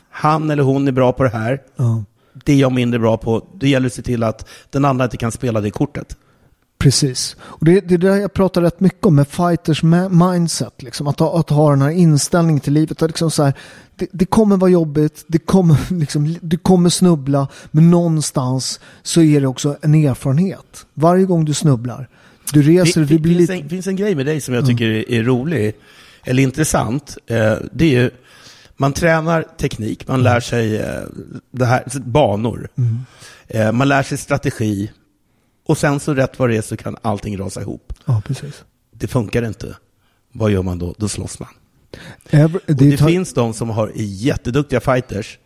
han 0.09 0.49
eller 0.49 0.63
hon 0.63 0.87
är 0.87 0.91
bra 0.91 1.11
på 1.11 1.23
det 1.23 1.29
här. 1.29 1.61
Ja. 1.75 2.03
Det 2.33 2.53
är 2.53 2.57
jag 2.57 2.71
mindre 2.71 2.99
bra 2.99 3.17
på. 3.17 3.45
Det 3.59 3.69
gäller 3.69 3.87
att 3.87 3.93
se 3.93 4.01
till 4.01 4.23
att 4.23 4.49
den 4.69 4.85
andra 4.85 5.05
inte 5.05 5.17
kan 5.17 5.31
spela 5.31 5.61
det 5.61 5.71
kortet. 5.71 6.17
Precis. 6.77 7.35
Och 7.41 7.65
det, 7.65 7.81
det 7.81 7.93
är 7.93 7.97
det 7.97 8.17
jag 8.17 8.33
pratar 8.33 8.61
rätt 8.61 8.79
mycket 8.79 9.05
om 9.05 9.15
med 9.15 9.27
fighters 9.27 9.83
mindset. 10.09 10.81
Liksom. 10.81 11.07
Att, 11.07 11.19
ha, 11.19 11.39
att 11.39 11.49
ha 11.49 11.69
den 11.69 11.81
här 11.81 11.89
inställningen 11.89 12.59
till 12.59 12.73
livet. 12.73 13.01
Att 13.01 13.09
liksom 13.09 13.31
så 13.31 13.43
här, 13.43 13.53
det, 13.95 14.07
det 14.11 14.25
kommer 14.25 14.57
vara 14.57 14.71
jobbigt, 14.71 15.25
det 15.27 15.39
kommer, 15.39 15.77
liksom, 15.99 16.37
du 16.41 16.57
kommer 16.57 16.89
snubbla, 16.89 17.47
men 17.71 17.91
någonstans 17.91 18.79
så 19.01 19.21
är 19.21 19.41
det 19.41 19.47
också 19.47 19.77
en 19.81 19.95
erfarenhet. 19.95 20.85
Varje 20.93 21.25
gång 21.25 21.45
du 21.45 21.53
snubblar, 21.53 22.09
du 22.53 22.61
reser, 22.61 23.01
Det, 23.01 23.07
du 23.07 23.13
det 23.15 23.21
blir 23.21 23.35
finns, 23.37 23.49
lite... 23.49 23.63
en, 23.63 23.69
finns 23.69 23.87
en 23.87 23.95
grej 23.95 24.15
med 24.15 24.25
dig 24.25 24.41
som 24.41 24.53
jag 24.53 24.65
tycker 24.67 24.85
är, 24.85 25.11
är 25.11 25.23
rolig, 25.23 25.73
eller 26.23 26.43
intressant. 26.43 27.17
Eh, 27.27 27.55
det 27.73 27.85
är 27.85 28.01
ju, 28.01 28.11
man 28.77 28.93
tränar 28.93 29.45
teknik, 29.57 30.07
man 30.07 30.23
lär 30.23 30.39
sig 30.39 30.77
eh, 30.77 31.01
det 31.51 31.65
här, 31.65 31.83
banor. 31.99 32.69
Eh, 33.47 33.71
man 33.71 33.87
lär 33.87 34.03
sig 34.03 34.17
strategi. 34.17 34.91
Och 35.65 35.77
sen 35.77 35.99
så 35.99 36.13
rätt 36.13 36.39
vad 36.39 36.49
det 36.49 36.57
är 36.57 36.61
så 36.61 36.77
kan 36.77 36.97
allting 37.01 37.37
rasa 37.37 37.61
ihop. 37.61 37.93
Ja, 38.05 38.21
precis. 38.25 38.63
Det 38.91 39.07
funkar 39.07 39.45
inte. 39.45 39.75
Vad 40.31 40.51
gör 40.51 40.61
man 40.61 40.79
då? 40.79 40.95
Då 40.97 41.07
slåss 41.07 41.39
man. 41.39 41.49
Ever, 42.29 42.55
Och 42.67 42.75
det 42.75 42.89
det 42.89 42.97
tar- 42.97 43.07
finns 43.07 43.33
de 43.33 43.53
som 43.53 43.69
har 43.69 43.91
jätteduktiga 43.95 44.79
fighters, 44.79 45.37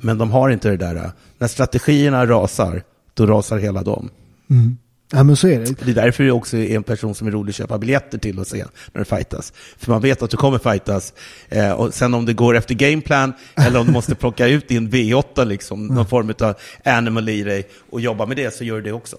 men 0.00 0.18
de 0.18 0.30
har 0.30 0.50
inte 0.50 0.70
det 0.70 0.76
där. 0.76 1.10
När 1.38 1.48
strategierna 1.48 2.26
rasar, 2.26 2.82
då 3.14 3.26
rasar 3.26 3.58
hela 3.58 3.82
dem. 3.82 4.10
mm. 4.50 4.76
Ja, 5.12 5.22
men 5.22 5.36
så 5.36 5.48
är 5.48 5.58
det. 5.58 5.84
Det 5.84 5.90
är 5.90 5.94
därför 5.94 6.24
det 6.24 6.32
också 6.32 6.56
är 6.56 6.76
en 6.76 6.82
person 6.82 7.14
som 7.14 7.26
är 7.26 7.30
rolig 7.30 7.50
att 7.50 7.56
köpa 7.56 7.78
biljetter 7.78 8.18
till 8.18 8.38
och 8.38 8.46
se 8.46 8.64
när 8.92 8.98
det 8.98 9.04
fightas. 9.04 9.52
För 9.78 9.92
man 9.92 10.00
vet 10.00 10.22
att 10.22 10.30
du 10.30 10.36
kommer 10.36 10.58
fightas. 10.58 11.12
Eh, 11.48 11.72
och 11.72 11.94
sen 11.94 12.14
om 12.14 12.26
det 12.26 12.32
går 12.32 12.56
efter 12.56 12.74
gameplan 12.74 13.32
eller 13.54 13.80
om 13.80 13.86
du 13.86 13.92
måste 13.92 14.14
plocka 14.14 14.46
ut 14.46 14.68
din 14.68 14.90
V8, 14.90 15.44
liksom, 15.44 15.86
någon 15.86 16.06
form 16.06 16.34
av 16.40 16.54
animal 16.84 17.28
i 17.28 17.42
dig 17.42 17.68
och 17.90 18.00
jobba 18.00 18.26
med 18.26 18.36
det, 18.36 18.54
så 18.54 18.64
gör 18.64 18.76
du 18.76 18.82
det 18.82 18.92
också. 18.92 19.16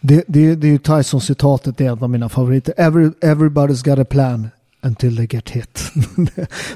Det, 0.00 0.24
det, 0.26 0.54
det 0.54 0.66
är 0.66 0.70
ju 0.70 0.78
Tyson-citatet, 0.78 1.76
det 1.76 1.86
är 1.86 1.90
en 1.90 2.02
av 2.02 2.10
mina 2.10 2.28
favoriter. 2.28 2.74
Every, 2.76 3.10
everybody's 3.20 3.84
got 3.84 3.98
a 3.98 4.04
plan 4.04 4.48
until 4.82 5.16
they 5.16 5.26
get 5.30 5.50
hit. 5.50 5.78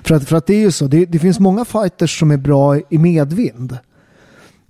för, 0.04 0.14
att, 0.14 0.28
för 0.28 0.36
att 0.36 0.46
det 0.46 0.54
är 0.54 0.60
ju 0.60 0.72
så, 0.72 0.86
det, 0.86 1.06
det 1.06 1.18
finns 1.18 1.40
många 1.40 1.64
fighters 1.64 2.18
som 2.18 2.30
är 2.30 2.36
bra 2.36 2.76
i 2.76 2.98
medvind. 2.98 3.78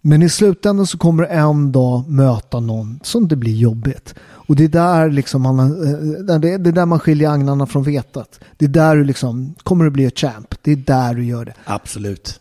Men 0.05 0.23
i 0.23 0.29
slutändan 0.29 0.87
så 0.87 0.99
kommer 0.99 1.23
du 1.23 1.29
en 1.29 1.73
dag 1.73 2.09
möta 2.09 2.61
någon 2.61 3.01
som 3.03 3.29
det 3.29 3.37
blir 3.37 3.57
jobbigt. 3.57 4.15
Och 4.25 4.57
det 4.57 4.65
är 4.65 4.69
där, 4.69 5.11
liksom 5.11 5.43
man, 5.43 5.59
eh, 5.59 6.39
det, 6.39 6.59
det 6.59 6.71
är 6.71 6.73
där 6.73 6.87
man 6.87 7.01
skiljer 7.01 7.31
agnarna 7.31 7.67
från 7.67 7.83
vetet. 7.83 8.41
Det 8.57 8.65
är 8.65 8.69
där 8.69 8.97
du 8.97 9.05
liksom, 9.05 9.55
kommer 9.63 9.85
du 9.85 9.91
bli 9.91 10.05
ett 10.05 10.19
champ. 10.19 10.55
Det 10.63 10.73
är 10.73 10.77
där 10.77 11.15
du 11.15 11.25
gör 11.25 11.45
det. 11.45 11.55
Absolut. 11.65 12.41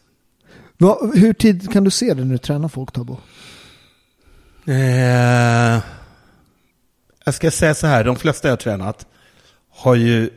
Va, 0.78 0.98
hur 1.14 1.34
tid 1.34 1.72
kan 1.72 1.84
du 1.84 1.92
se 1.92 2.14
det 2.14 2.24
när 2.24 2.32
du 2.32 2.38
tränar 2.38 2.68
folk, 2.68 2.92
Tabo? 2.92 3.18
Eh, 4.66 5.82
jag 7.26 7.34
ska 7.34 7.52
säga 7.52 7.74
så 7.74 7.88
här, 7.88 8.04
de 8.04 8.16
flesta 8.16 8.48
jag 8.48 8.52
har 8.52 8.58
tränat 8.58 9.06
har 9.72 9.96
ju, 9.96 10.30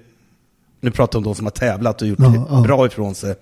nu 0.80 0.90
pratar 0.90 1.16
jag 1.16 1.20
om 1.20 1.24
de 1.24 1.34
som 1.34 1.46
har 1.46 1.50
tävlat 1.50 2.02
och 2.02 2.08
gjort 2.08 2.18
Ja, 2.20 2.46
ja. 2.50 2.60
bra 2.60 2.86
ifrån 2.86 3.14
sig. 3.14 3.34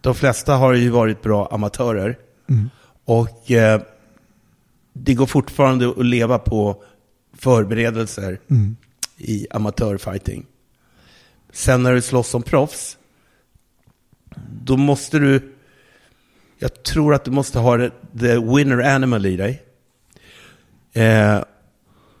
De 0.00 0.14
flesta 0.14 0.54
har 0.54 0.72
ju 0.72 0.90
varit 0.90 1.22
bra 1.22 1.48
amatörer. 1.52 2.18
Mm. 2.48 2.70
Och 3.04 3.50
eh, 3.50 3.80
det 4.92 5.14
går 5.14 5.26
fortfarande 5.26 5.88
att 5.90 6.06
leva 6.06 6.38
på 6.38 6.82
förberedelser 7.32 8.40
Mm. 8.50 8.76
i 9.18 9.46
amatörfighting. 9.50 10.46
Sen 11.52 11.82
när 11.82 11.92
du 11.94 12.02
slåss 12.02 12.28
som 12.28 12.42
proffs, 12.42 12.98
då 14.62 14.76
måste 14.76 15.18
du, 15.18 15.52
jag 16.58 16.82
tror 16.82 17.14
att 17.14 17.24
du 17.24 17.30
måste 17.30 17.58
ha 17.58 17.76
det- 17.76 17.90
the 18.20 18.38
winner 18.38 18.78
animal 18.94 19.26
i 19.26 19.36
dig. 19.36 19.62
Eh, 20.92 21.38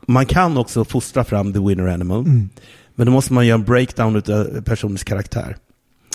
man 0.06 0.26
kan 0.26 0.56
också 0.56 0.84
fostra 0.84 1.24
fram 1.24 1.52
the 1.52 1.58
winner 1.60 1.86
animal, 1.86 2.20
Mm. 2.20 2.48
men 2.94 3.06
då 3.06 3.12
måste 3.12 3.32
man 3.32 3.46
göra 3.46 3.54
en 3.58 3.64
breakdown 3.64 4.16
av 4.16 4.62
personens 4.62 5.04
karaktär. 5.04 5.56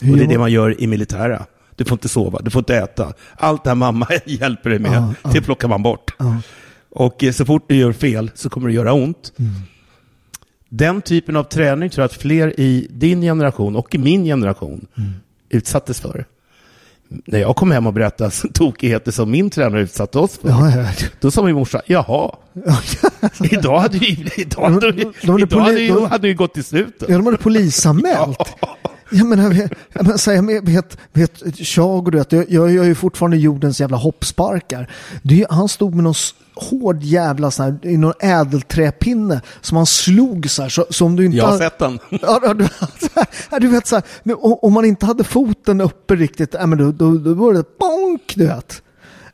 Hur 0.01 0.11
Och 0.11 0.17
det 0.17 0.23
är 0.23 0.27
det 0.27 0.37
man 0.37 0.51
gör 0.51 0.81
i 0.81 0.87
militära. 0.87 1.45
Du 1.79 1.85
får 1.85 1.95
inte 1.95 2.09
sova, 2.09 2.39
du 2.43 2.49
får 2.51 2.59
inte 2.59 2.75
äta. 2.75 3.13
Allt 3.37 3.63
det 3.63 3.69
här 3.69 3.75
mamma 3.75 4.07
hjälper 4.25 4.69
dig 4.69 4.79
med, 4.79 4.91
Ja, 4.93 5.13
ja. 5.23 5.29
det 5.33 5.41
plockar 5.41 5.67
man 5.67 5.83
bort. 5.83 6.11
Ja. 6.19 6.37
Och 6.89 7.23
eh, 7.23 7.31
så 7.31 7.45
fort 7.45 7.63
du 7.67 7.75
gör 7.75 7.91
fel 7.93 8.31
så 8.35 8.49
kommer 8.49 8.67
det 8.67 8.73
göra 8.73 8.93
ont. 8.93 9.33
Mm. 9.39 9.51
Den 10.69 11.01
typen 11.01 11.35
av 11.35 11.43
träning 11.43 11.89
tror 11.89 12.01
jag 12.03 12.05
att 12.05 12.13
fler 12.21 12.59
i 12.59 12.87
din 12.89 13.21
generation 13.21 13.75
och 13.75 13.95
i 13.95 13.97
min 13.97 14.23
generation 14.25 14.87
Mm. 14.97 15.09
utsattes 15.49 15.99
för. 16.01 16.25
När 17.25 17.39
jag 17.39 17.55
kom 17.55 17.71
hem 17.71 17.87
och 17.87 17.93
berättade 17.93 18.31
tokigheter 18.53 19.11
som 19.11 19.31
min 19.31 19.49
tränare 19.49 19.81
utsatte 19.81 20.19
oss 20.19 20.37
för, 20.37 20.49
Ja, 20.49 20.69
ja. 20.75 20.87
då 21.19 21.31
sa 21.31 21.43
min 21.43 21.55
morsa, 21.55 21.81
jaha, 21.85 22.35
idag 23.51 23.79
hade 23.79 23.97
ju, 23.97 24.27
idag 24.37 24.69
hade, 24.69 24.91
De- 24.91 25.13
de 25.21 25.29
hade 25.31 25.41
idag 25.43 25.59
hade, 25.59 25.71
poli- 25.77 25.79
ju, 25.79 25.93
de- 25.93 26.05
hade 26.09 26.27
ju 26.27 26.33
gått 26.33 26.53
till 26.53 26.63
slutet. 26.63 27.09
Ja, 27.09 27.17
de 27.17 27.25
hade 27.25 27.37
polisanmält. 27.37 28.37
Jag 29.11 29.27
menar, 29.27 29.43
jag 29.93 30.03
menar, 30.05 30.17
så 30.17 30.31
här, 30.31 30.37
jag 30.51 30.65
vet, 30.65 30.97
vet 31.13 31.57
Tjago, 31.57 32.09
du 32.11 32.17
vet, 32.17 32.31
jag, 32.31 32.45
jag 32.49 32.71
gör 32.71 32.83
ju 32.83 32.95
fortfarande 32.95 33.37
jordens 33.37 33.79
jävla 33.81 33.97
hoppsparkar. 33.97 34.89
Det 35.23 35.41
är, 35.41 35.47
han 35.49 35.69
stod 35.69 35.95
med 35.95 36.03
någon 36.03 36.13
hård 36.55 37.03
jävla 37.03 37.51
sån 37.51 37.65
här, 37.65 37.79
i 37.87 37.97
någon 37.97 38.13
ädelträpinne 38.19 39.41
som 39.61 39.77
han 39.77 39.85
slog 39.85 40.49
så 40.49 40.61
här, 40.61 40.69
så, 40.69 40.85
så 40.89 41.05
om 41.05 41.15
du 41.15 41.25
inte... 41.25 41.37
Jag 41.37 41.47
har 41.47 41.57
sett 41.57 41.77
den. 41.79 41.99
Ja, 42.09 42.53
du, 42.53 42.67
du 43.59 43.67
vet 43.67 43.87
så 43.87 43.95
här, 43.95 44.03
om 44.65 44.73
man 44.73 44.85
inte 44.85 45.05
hade 45.05 45.23
foten 45.23 45.81
uppe 45.81 46.15
riktigt, 46.15 46.53
ja, 46.59 46.65
men 46.65 46.77
då, 46.77 46.91
då, 46.91 47.17
då 47.17 47.33
var 47.33 47.53
det 47.53 47.63
bonk, 47.79 48.33
du 48.35 48.45
vet. 48.47 48.81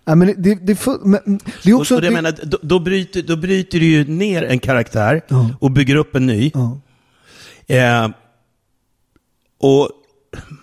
Ja, 0.05 0.15
men 0.15 0.27
det, 0.27 0.33
det, 0.38 0.55
det, 0.55 0.71
är 0.71 0.75
för- 0.75 0.99
men 1.05 1.39
det 1.63 1.69
är 1.69 1.73
Och, 1.73 1.79
också... 1.79 1.95
och 1.95 2.01
det, 2.01 2.07
jag 2.07 2.11
det- 2.15 2.21
menar, 2.21 2.38
då, 2.43 2.57
då, 2.61 2.79
bryter, 2.79 3.21
då 3.21 3.35
bryter 3.35 3.79
du 3.79 3.85
ju 3.85 4.07
ner 4.07 4.43
en 4.43 4.59
karaktär 4.59 5.21
Ja. 5.27 5.49
och 5.59 5.71
bygger 5.71 5.95
upp 5.95 6.15
en 6.15 6.25
ny. 6.25 6.51
ja, 6.53 6.77
Eh, 7.67 8.09
och 9.65 9.89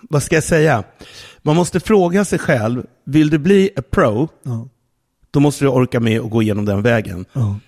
vad 0.09 0.23
ska 0.23 0.35
jag 0.35 0.43
säga? 0.43 0.83
Man 1.41 1.55
måste 1.55 1.79
fråga 1.79 2.25
sig 2.25 2.39
själv, 2.39 2.85
vill 3.05 3.29
du 3.29 3.37
bli 3.37 3.69
a 3.75 3.81
pro, 3.91 4.27
ja, 4.43 4.67
då 5.31 5.39
måste 5.39 5.65
du 5.65 5.69
orka 5.69 5.99
med 5.99 6.19
och 6.21 6.29
gå 6.29 6.41
igenom 6.41 6.65
den 6.65 6.81
vägen. 6.81 7.25
ja. 7.33 7.59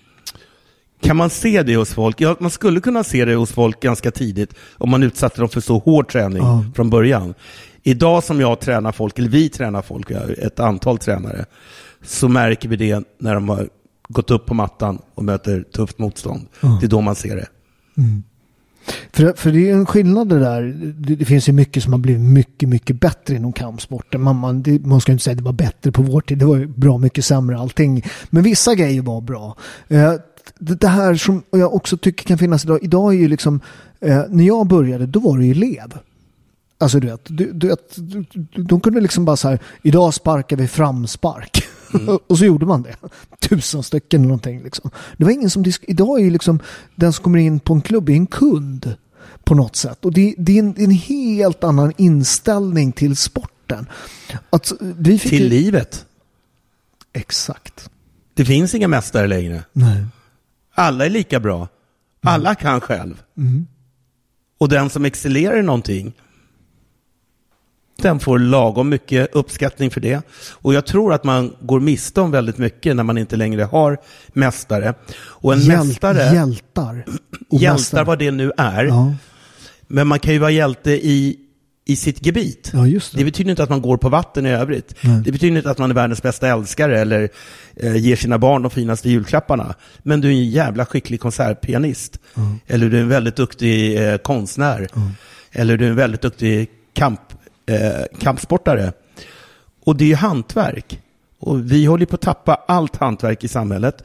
Kan 1.00 1.16
man 1.16 1.30
se 1.30 1.62
det 1.62 1.76
hos 1.76 1.94
folk? 1.94 2.20
Ja, 2.20 2.36
man 2.40 2.50
skulle 2.50 2.80
kunna 2.80 3.04
se 3.04 3.24
det 3.24 3.34
hos 3.34 3.52
folk 3.52 3.80
ganska 3.80 4.10
tidigt 4.10 4.54
om 4.78 4.90
man 4.90 5.02
utsatte 5.02 5.40
dem 5.40 5.48
för 5.48 5.60
så 5.60 5.78
hård 5.78 6.08
träning 6.08 6.42
Ja. 6.42 6.64
från 6.74 6.90
början. 6.90 7.34
Idag 7.82 8.24
som 8.24 8.40
jag 8.40 8.60
tränar 8.60 8.92
folk, 8.92 9.18
eller 9.18 9.28
vi 9.28 9.48
tränar 9.48 9.82
folk, 9.82 10.10
ett 10.10 10.60
antal 10.60 10.98
tränare, 10.98 11.44
så 12.04 12.28
märker 12.28 12.68
vi 12.68 12.76
det 12.76 13.04
när 13.20 13.34
de 13.34 13.48
har 13.48 13.68
gått 14.08 14.30
upp 14.30 14.46
på 14.46 14.54
mattan 14.54 14.98
och 15.14 15.24
möter 15.24 15.62
tufft 15.62 15.98
motstånd. 15.98 16.46
Ja. 16.60 16.78
Det 16.80 16.86
är 16.86 16.90
då 16.90 17.00
man 17.00 17.14
ser 17.14 17.36
det. 17.36 17.46
För, 19.12 19.32
för 19.36 19.52
det 19.52 19.70
är 19.70 19.74
en 19.74 19.86
skillnad 19.86 20.28
det 20.28 20.38
där. 20.38 20.62
Det, 20.98 21.16
det 21.16 21.24
finns 21.24 21.48
ju 21.48 21.52
mycket 21.52 21.82
som 21.82 21.92
har 21.92 22.00
blivit 22.00 22.22
mycket, 22.22 22.68
mycket 22.68 23.00
bättre 23.00 23.34
inom 23.36 23.52
kampsporten. 23.52 24.20
Man, 24.22 24.36
man, 24.36 24.62
det, 24.62 24.86
man 24.86 25.00
ska 25.00 25.12
ju 25.12 25.14
inte 25.14 25.24
säga 25.24 25.32
att 25.32 25.38
det 25.38 25.44
var 25.44 25.52
bättre 25.52 25.92
på 25.92 26.02
vår 26.02 26.20
tid. 26.20 26.38
Det 26.38 26.44
var 26.44 26.56
ju 26.56 26.66
bra 26.66 26.98
mycket 26.98 27.24
sämre 27.24 27.58
allting. 27.58 28.04
Men 28.30 28.42
vissa 28.42 28.74
grejer 28.74 29.02
var 29.02 29.20
bra. 29.20 29.56
Eh, 29.88 30.12
det, 30.58 30.74
det 30.80 30.88
här 30.88 31.14
som 31.14 31.42
jag 31.50 31.74
också 31.74 31.96
tycker 31.96 32.24
kan 32.24 32.38
finnas 32.38 32.64
idag. 32.64 32.78
Idag 32.82 33.14
är 33.14 33.18
ju 33.18 33.28
liksom, 33.28 33.60
eh, 34.00 34.22
när 34.28 34.44
jag 34.44 34.66
började 34.66 35.06
då 35.06 35.20
var 35.20 35.38
det 35.38 35.46
ju 35.46 35.54
lev. 35.54 35.92
Alltså 36.78 37.00
du 37.00 37.06
vet, 37.06 37.20
du, 37.28 37.52
du 37.52 37.68
vet, 37.68 37.96
du- 37.96 38.24
du- 38.32 38.62
de 38.62 38.80
kunde 38.80 39.00
liksom 39.00 39.24
bara 39.24 39.36
så 39.36 39.48
här, 39.48 39.58
idag 39.82 40.14
sparkar 40.14 40.56
vi 40.56 40.68
framspark. 40.68 41.62
och 42.26 42.38
så 42.38 42.44
gjorde 42.44 42.66
man 42.66 42.82
det. 42.82 42.96
Tusen 43.48 43.82
stycken 43.82 44.20
eller 44.20 44.28
någonting 44.28 44.62
liksom. 44.62 44.90
Det 45.16 45.24
var 45.24 45.30
ingen 45.32 45.50
som 45.50 45.62
disk- 45.64 45.84
idag 45.88 46.20
är 46.20 46.24
ju 46.24 46.30
liksom 46.30 46.60
den 46.94 47.12
som 47.12 47.22
kommer 47.24 47.38
in 47.38 47.60
på 47.60 47.72
en 47.74 47.80
klubb 47.80 48.08
är 48.08 48.12
en 48.12 48.26
kund 48.26 48.94
på 49.44 49.54
något 49.54 49.76
sätt. 49.76 50.04
Och 50.04 50.12
det, 50.12 50.34
det 50.38 50.52
är 50.52 50.58
en, 50.58 50.74
en 50.78 50.90
helt 50.90 51.64
annan 51.64 51.92
inställning 51.96 52.92
till 52.92 53.16
sporten. 53.16 53.86
Att 54.50 54.72
vi 54.80 55.18
fick 55.18 55.30
Till 55.30 55.42
ju- 55.42 55.48
livet. 55.48 56.06
Exakt. 57.12 57.90
Det 58.34 58.44
finns 58.44 58.74
inga 58.74 58.88
mästare 58.88 59.26
längre. 59.26 59.64
Nej. 59.72 60.04
Alla 60.74 61.06
är 61.06 61.10
lika 61.10 61.40
bra. 61.40 61.68
Alla 62.22 62.54
kan 62.54 62.80
själv. 62.80 63.22
Och 64.58 64.68
den 64.68 64.90
som 64.90 65.04
excellerar 65.04 65.58
i 65.58 65.62
någonting, 65.62 66.12
den 67.96 68.20
får 68.20 68.38
lagom 68.38 68.88
mycket 68.88 69.28
uppskattning 69.34 69.90
för 69.90 70.00
det. 70.00 70.20
Och 70.50 70.74
jag 70.74 70.86
tror 70.86 71.12
att 71.12 71.24
man 71.24 71.52
går 71.60 71.80
miste 71.80 72.20
om 72.20 72.30
väldigt 72.30 72.58
mycket 72.58 72.96
när 72.96 73.02
man 73.02 73.18
inte 73.18 73.36
längre 73.36 73.62
har 73.62 73.98
mästare. 74.32 74.94
Och 75.18 75.52
en 75.52 75.58
Hjäl- 75.60 75.84
mästare, 75.86 76.34
Hjältar. 76.34 77.04
och 77.50 77.60
hjältar 77.60 77.72
mästare. 77.78 78.04
vad 78.04 78.18
det 78.18 78.30
nu 78.30 78.52
är, 78.56 78.84
Ja. 78.84 79.14
men 79.86 80.06
man 80.06 80.18
kan 80.18 80.32
ju 80.32 80.38
vara 80.38 80.50
hjälte 80.50 80.90
i, 80.90 81.36
i 81.88 81.96
sitt 81.96 82.26
gebit. 82.26 82.70
ja, 82.74 82.78
det. 82.82 83.00
Det 83.14 83.24
betyder 83.24 83.50
inte 83.50 83.62
att 83.62 83.70
man 83.70 83.82
går 83.82 83.96
på 83.96 84.08
vatten 84.08 84.46
i 84.46 84.50
övrigt. 84.50 84.94
Nej. 85.00 85.22
Det 85.24 85.32
betyder 85.32 85.56
inte 85.56 85.70
att 85.70 85.78
man 85.78 85.90
är 85.90 85.94
världens 85.94 86.22
bästa 86.22 86.48
älskare 86.48 87.00
eller 87.00 87.28
eh, 87.76 87.96
ger 87.96 88.16
sina 88.16 88.38
barn 88.38 88.62
de 88.62 88.70
finaste 88.70 89.08
julklapparna. 89.10 89.74
Men 90.02 90.20
du 90.20 90.28
är 90.28 90.32
en 90.32 90.50
jävla 90.50 90.86
skicklig 90.86 91.20
konsertpianist. 91.20 92.18
Eller 92.66 92.88
du 92.88 92.96
är 92.96 93.00
en 93.02 93.08
väldigt 93.08 93.36
duktig 93.36 94.02
eh, 94.08 94.16
konstnär. 94.16 94.88
Eller 95.52 95.76
du 95.76 95.84
är 95.86 95.90
en 95.90 95.96
väldigt 95.96 96.22
duktig 96.22 96.68
kamp, 96.94 97.20
eh, 97.66 98.18
kampsportare. 98.18 98.92
Och 99.84 99.96
det 99.96 100.04
är 100.04 100.08
ju 100.08 100.14
hantverk. 100.14 101.02
Och 101.38 101.72
vi 101.72 101.86
håller 101.86 102.06
på 102.06 102.14
att 102.14 102.20
tappa 102.20 102.54
allt 102.54 102.96
hantverk 102.96 103.44
i 103.44 103.48
samhället. 103.48 104.04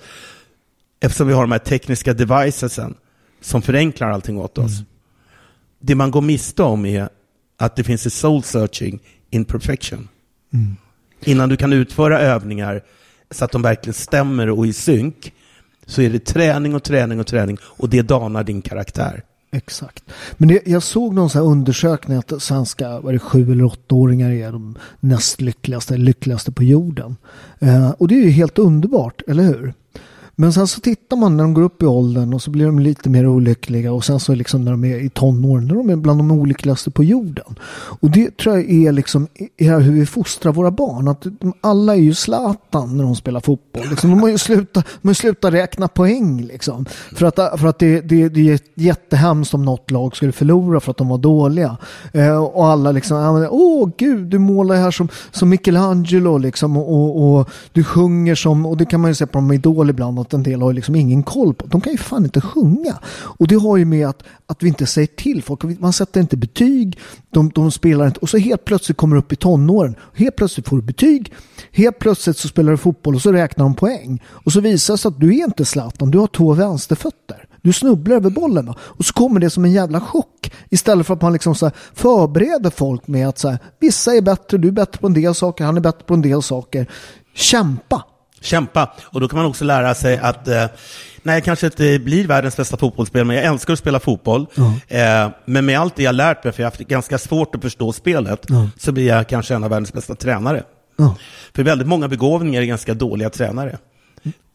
Eftersom 1.00 1.28
vi 1.28 1.34
har 1.34 1.42
de 1.42 1.52
här 1.52 1.60
tekniska 1.60 2.14
devicesen 2.14 2.96
som 3.42 3.62
förenklar 3.62 4.10
allting 4.10 4.38
åt 4.38 4.58
oss. 4.58 4.72
Det 5.80 5.96
man 5.96 6.12
går 6.12 6.22
miste 6.22 6.64
om 6.64 6.86
är 6.86 7.10
att 7.58 7.76
det 7.76 7.84
finns 7.84 8.06
ett 8.06 8.14
soul 8.14 8.44
searching 8.44 9.00
in 9.30 9.46
perfection. 9.46 10.08
Innan 11.24 11.50
du 11.50 11.58
kan 11.58 11.74
utföra 11.74 12.20
övningar 12.20 12.84
så 13.32 13.46
att 13.46 13.52
de 13.52 13.62
verkligen 13.62 13.94
stämmer 13.94 14.50
och 14.50 14.66
är 14.66 14.70
i 14.70 14.74
synk, 14.74 15.34
så 15.86 16.02
är 16.02 16.10
det 16.10 16.26
träning 16.26 16.76
och 16.76 16.84
träning 16.84 17.20
och 17.20 17.28
träning 17.28 17.58
och 17.62 17.90
det 17.90 18.02
danar 18.02 18.44
din 18.44 18.62
karaktär. 18.62 19.24
Exakt. 19.52 20.04
Men 20.38 20.50
jag, 20.50 20.60
jag 20.66 20.84
såg 20.84 21.14
någon 21.14 21.30
sån 21.30 21.42
här 21.42 21.50
undersökning 21.50 22.18
att 22.18 22.42
svenska 22.42 23.00
var 23.00 23.14
det, 23.14 23.20
sju 23.20 23.52
eller 23.52 23.64
åttaåringar 23.64 24.32
är 24.32 24.52
de 24.52 24.78
näst 25.00 25.42
lyckligaste, 25.42 25.98
lyckligaste 25.98 26.52
på 26.52 26.64
jorden. 26.64 27.16
Eh, 27.60 27.90
och 27.90 28.08
det 28.08 28.16
är 28.16 28.24
ju 28.24 28.30
helt 28.30 28.60
underbart, 28.60 29.22
eller 29.28 29.44
hur? 29.44 29.74
Men 30.42 30.54
sen 30.54 30.68
så 30.68 30.82
tittar 30.82 31.18
man 31.18 31.38
när 31.38 31.44
de 31.44 31.54
går 31.54 31.62
upp 31.62 31.84
i 31.84 31.86
åldern 31.86 32.34
och 32.34 32.42
så 32.42 32.52
blir 32.52 32.66
de 32.66 32.80
lite 32.80 33.10
mer 33.10 33.28
olyckliga 33.28 33.94
och 33.94 34.06
sen 34.06 34.20
så 34.20 34.36
liksom 34.36 34.66
när 34.66 34.72
de 34.72 34.86
är 34.86 34.98
i 34.98 35.10
tonåren, 35.10 35.68
när 35.68 35.76
de 35.76 35.90
är 35.90 35.96
bland 35.96 36.20
de 36.20 36.32
olyckligaste 36.32 36.92
på 36.92 37.04
jorden. 37.04 37.60
Och 37.72 38.10
det 38.10 38.38
tror 38.38 38.56
jag 38.56 38.72
är 38.72 38.92
liksom 38.92 39.28
är 39.58 39.80
hur 39.80 39.92
vi 39.92 40.06
fostrar 40.06 40.54
våra 40.54 40.72
barn. 40.72 41.08
Att 41.08 41.22
de, 41.40 41.54
alla 41.62 41.96
är 41.96 42.00
ju 42.00 42.14
Zlatan 42.14 42.98
när 42.98 43.04
de 43.04 43.16
spelar 43.16 43.40
fotboll. 43.40 43.90
Liksom, 43.90 44.10
de 44.10 44.22
har 44.22 44.30
ju 44.30 44.38
slutat, 44.38 44.86
de 45.02 45.08
har 45.08 45.14
slutat 45.14 45.54
räkna 45.54 45.88
poäng 45.88 46.42
liksom. 46.42 46.86
För 47.16 47.26
att, 47.26 47.60
för 47.60 47.68
att 47.68 47.80
det, 47.80 48.02
det, 48.02 48.30
det 48.30 48.52
är 48.52 48.60
jättehemskt 48.76 49.54
om 49.54 49.66
något 49.66 49.92
lag 49.92 50.16
skulle 50.16 50.32
förlora 50.32 50.80
för 50.80 50.92
att 50.92 50.98
de 50.98 51.08
var 51.08 51.18
dåliga. 51.18 51.78
Eh, 52.14 52.44
och 52.44 52.66
alla 52.66 52.92
liksom, 52.92 53.48
åh 53.52 53.90
gud, 53.98 54.28
du 54.28 54.40
målar 54.40 54.76
här 54.76 54.92
som, 54.92 55.08
som 55.32 55.50
Michelangelo 55.50 56.38
liksom. 56.38 56.78
Och, 56.78 56.94
och, 56.94 57.40
och 57.40 57.50
du 57.72 57.84
sjunger 57.84 58.36
som, 58.36 58.66
och 58.66 58.78
det 58.78 58.86
kan 58.86 59.00
man 59.00 59.12
ju 59.12 59.16
se 59.16 59.26
på 59.26 59.38
dem 59.38 59.52
Idol 59.52 59.90
ibland, 59.90 60.20
att 60.32 60.34
en 60.34 60.44
del 60.44 60.62
har 60.62 60.70
ju 60.70 60.76
liksom 60.76 60.96
ingen 60.96 61.24
koll 61.24 61.54
på. 61.54 61.68
De 61.68 61.82
kan 61.82 61.92
ju 61.92 61.98
fan 61.98 62.24
inte 62.24 62.42
sjunga. 62.42 63.00
Och 63.12 63.48
det 63.48 63.56
har 63.56 63.78
ju 63.78 63.86
med 63.86 64.08
att, 64.08 64.24
att 64.48 64.64
vi 64.64 64.68
inte 64.68 64.86
säger 64.86 65.08
till 65.08 65.44
folk. 65.44 65.64
Man 65.80 65.94
sätter 65.94 66.22
inte 66.22 66.38
betyg, 66.38 67.00
de, 67.30 67.50
de 67.50 67.72
spelar 67.72 68.08
inte. 68.08 68.20
Och 68.20 68.30
så 68.30 68.38
helt 68.38 68.66
plötsligt 68.66 68.98
kommer 68.98 69.16
du 69.16 69.20
upp 69.20 69.34
i 69.34 69.36
tonåren. 69.36 69.96
Helt 70.14 70.36
plötsligt 70.36 70.68
får 70.68 70.76
du 70.76 70.84
betyg. 70.84 71.34
Helt 71.72 72.00
plötsligt 72.00 72.38
så 72.38 72.48
spelar 72.48 72.72
du 72.72 72.78
fotboll 72.78 73.16
och 73.16 73.22
så 73.22 73.32
räknar 73.32 73.66
de 73.66 73.76
poäng. 73.76 74.24
Och 74.28 74.52
så 74.52 74.62
visar 74.62 74.94
det 74.94 74.98
sig 74.98 75.10
att 75.10 75.20
du 75.20 75.38
är 75.38 75.46
inte 75.46 75.66
Zlatan, 75.66 76.12
du 76.12 76.18
har 76.18 76.28
två 76.28 76.54
vänsterfötter. 76.54 77.48
Du 77.62 77.74
snubblar 77.74 78.16
över 78.16 78.30
bollen 78.30 78.66
va? 78.66 78.76
och 78.80 79.06
så 79.06 79.14
kommer 79.14 79.40
det 79.40 79.50
som 79.50 79.66
en 79.66 79.72
jävla 79.72 80.00
chock. 80.00 80.52
Istället 80.70 81.08
för 81.08 81.14
att 81.14 81.22
man 81.22 81.34
liksom 81.34 81.56
så 81.56 81.66
här 81.66 81.76
förbereder 81.94 82.70
folk 82.70 83.08
med 83.08 83.28
att 83.28 83.38
så 83.38 83.50
här, 83.50 83.60
vissa 83.80 84.14
är 84.16 84.22
bättre, 84.22 84.58
du 84.58 84.68
är 84.68 84.72
bättre 84.72 85.00
på 85.00 85.08
en 85.08 85.14
del 85.14 85.36
saker, 85.36 85.66
han 85.66 85.78
är 85.78 85.82
bättre 85.82 86.04
på 86.06 86.14
en 86.14 86.22
del 86.22 86.42
saker. 86.42 86.88
Kämpa! 87.34 88.04
Kämpa. 88.42 88.92
Och 89.02 89.22
då 89.22 89.28
kan 89.28 89.38
man 89.38 89.46
också 89.46 89.66
lära 89.66 89.96
sig 89.96 90.18
att, 90.18 90.48
eh, 90.48 90.66
nej, 91.24 91.36
jag 91.36 91.44
kanske 91.44 91.66
inte 91.66 92.00
blir 92.00 92.28
världens 92.28 92.58
bästa 92.58 92.78
fotbollsspelare, 92.78 93.26
men 93.28 93.36
jag 93.36 93.46
älskar 93.46 93.74
att 93.74 93.80
spela 93.80 94.00
fotboll. 94.00 94.46
Eh, 94.88 95.30
men 95.46 95.66
med 95.66 95.80
allt 95.80 95.96
det 95.96 96.04
jag 96.04 96.16
lärt 96.16 96.44
mig, 96.44 96.54
för 96.54 96.64
jag 96.64 96.68
har 96.68 96.72
haft 96.72 96.80
ganska 96.80 97.18
svårt 97.18 97.56
att 97.56 97.62
förstå 97.62 97.94
spelet, 97.94 98.46
så 98.78 98.92
blir 98.92 99.08
jag 99.08 99.30
kanske 99.30 99.56
en 99.56 99.64
av 99.64 99.70
världens 99.70 99.94
bästa 99.94 100.16
tränare. 100.16 100.64
Ja. 100.98 101.16
För 101.56 101.64
väldigt 101.64 101.88
många 101.88 102.08
begåvningar 102.08 102.62
är 102.62 102.66
ganska 102.66 102.94
dåliga 102.94 103.30
tränare. 103.30 103.78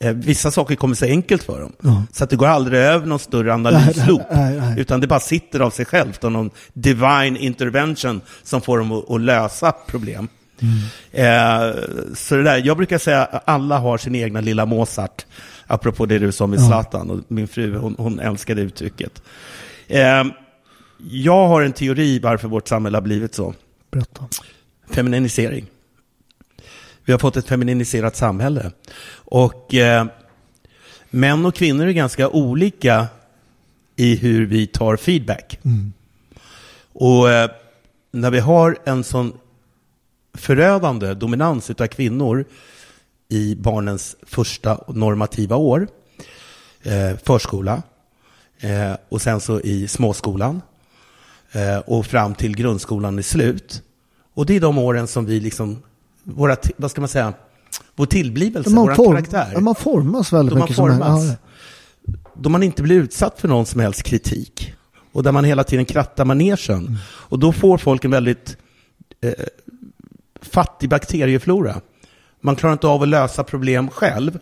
Eh, 0.01 0.12
vissa 0.12 0.51
saker 0.51 0.75
kommer 0.75 0.94
sig 0.94 1.11
enkelt 1.11 1.42
för 1.42 1.61
dem. 1.61 1.72
Så 2.12 2.25
att 2.25 2.31
det 2.31 2.37
går 2.37 2.46
aldrig 2.46 2.81
över 2.81 3.07
någon 3.07 3.18
större 3.18 3.55
analysloop. 3.55 4.22
Utan 4.77 5.01
det 5.01 5.07
bara 5.07 5.20
sitter 5.20 5.61
av 5.61 5.70
sig 5.70 5.85
självt, 5.85 6.25
och 6.25 6.33
någon 6.33 6.51
divine 6.72 7.37
intervention 7.37 8.20
som 8.42 8.61
får 8.61 8.79
dem 8.79 8.92
att, 8.92 9.11
att 9.11 9.20
lösa 9.20 9.72
problem. 9.72 10.29
Eh, 11.12 11.75
så 12.14 12.37
det 12.37 12.42
där, 12.42 12.62
jag 12.64 12.77
brukar 12.77 12.99
säga 12.99 13.25
att 13.25 13.42
alla 13.45 13.79
har 13.79 13.99
sin 13.99 14.14
egna 14.14 14.40
lilla 14.40 14.66
Mozart, 14.66 15.27
apropå 15.66 16.07
det 16.07 16.19
du 16.19 16.33
sa 16.33 16.47
med 16.47 16.61
Zlatan, 16.61 17.11
och 17.11 17.21
min 17.29 17.49
fru 17.49 17.77
hon, 17.77 17.95
hon 17.99 18.21
älskar 18.21 18.55
det 18.55 18.62
uttrycket. 18.62 19.23
Eh, 19.88 20.25
jag 21.11 21.49
har 21.49 21.62
en 21.62 21.73
teori 21.73 22.19
varför 22.19 22.49
vårt 22.49 22.69
samhälle 22.69 22.97
har 22.97 23.03
blivit 23.03 23.35
så. 23.35 23.55
Berätta. 23.90 24.29
Femininisering. 24.90 25.66
Vi 27.05 27.12
har 27.12 27.19
fått 27.19 27.37
ett 27.37 27.49
femininiserat 27.49 28.16
samhälle. 28.16 28.71
Och 29.14 29.75
eh, 29.75 30.07
män 31.11 31.47
och 31.47 31.55
kvinnor 31.55 31.87
är 31.87 31.92
ganska 31.92 32.29
olika 32.29 33.07
i 33.97 34.16
hur 34.16 34.47
vi 34.47 34.66
tar 34.66 34.97
feedback. 34.97 35.59
Och 36.92 37.31
eh, 37.31 37.51
när 38.12 38.31
vi 38.31 38.38
har 38.38 38.79
en 38.85 39.05
sån 39.05 39.33
förödande 40.37 41.14
dominans 41.14 41.70
utav 41.70 41.87
kvinnor 41.87 42.44
i 43.29 43.55
barnens 43.55 44.16
första 44.22 44.81
normativa 44.88 45.57
år, 45.57 45.88
eh, 46.83 47.16
förskola, 47.25 47.83
eh, 48.61 48.92
och 49.09 49.22
sen 49.22 49.40
så 49.40 49.61
i 49.61 49.88
småskolan, 49.88 50.62
eh, 51.53 51.79
och 51.79 52.07
fram 52.07 52.35
till 52.35 52.57
grundskolan 52.57 53.18
är 53.18 53.22
slut. 53.22 53.83
Och 54.35 54.46
det 54.46 54.57
är 54.57 54.61
de 54.61 54.79
åren 54.79 55.07
som 55.07 55.27
vi 55.27 55.40
liksom, 55.40 55.83
våra, 56.22 56.57
vad 56.77 56.90
ska 56.90 57.01
man 57.01 57.09
säga, 57.09 57.33
vår 57.96 58.07
tillblivelse, 58.07 58.70
vår 58.70 58.94
form, 58.94 59.25
karaktär. 59.25 59.61
man 59.61 59.75
formas 59.75 60.33
väldigt 60.33 60.55
De 60.55 60.61
mycket. 60.61 60.77
som 60.77 60.88
formats. 60.88 61.25
ja, 62.07 62.12
Då 62.35 62.49
man 62.51 62.62
inte 62.62 62.83
blir 62.83 62.96
utsatt 62.96 63.40
för 63.40 63.49
någon 63.49 63.66
som 63.66 63.81
helst 63.81 64.03
kritik. 64.03 64.72
Och 65.12 65.22
där 65.22 65.33
man 65.33 65.44
hela 65.44 65.64
tiden 65.64 65.85
krattar 65.85 66.25
manegen. 66.25 66.99
Och 67.07 67.38
då 67.38 67.53
får 67.53 67.79
folk 67.79 68.05
en 68.05 68.11
väldigt 68.11 68.57
eh, 69.20 69.33
fattig 70.47 70.89
bakterieflora. 70.89 71.81
Man 72.41 72.57
klarar 72.57 72.73
inte 72.73 72.87
av 72.87 73.03
att 73.03 73.09
lösa 73.09 73.45
problem 73.45 73.89
själv. 73.89 74.39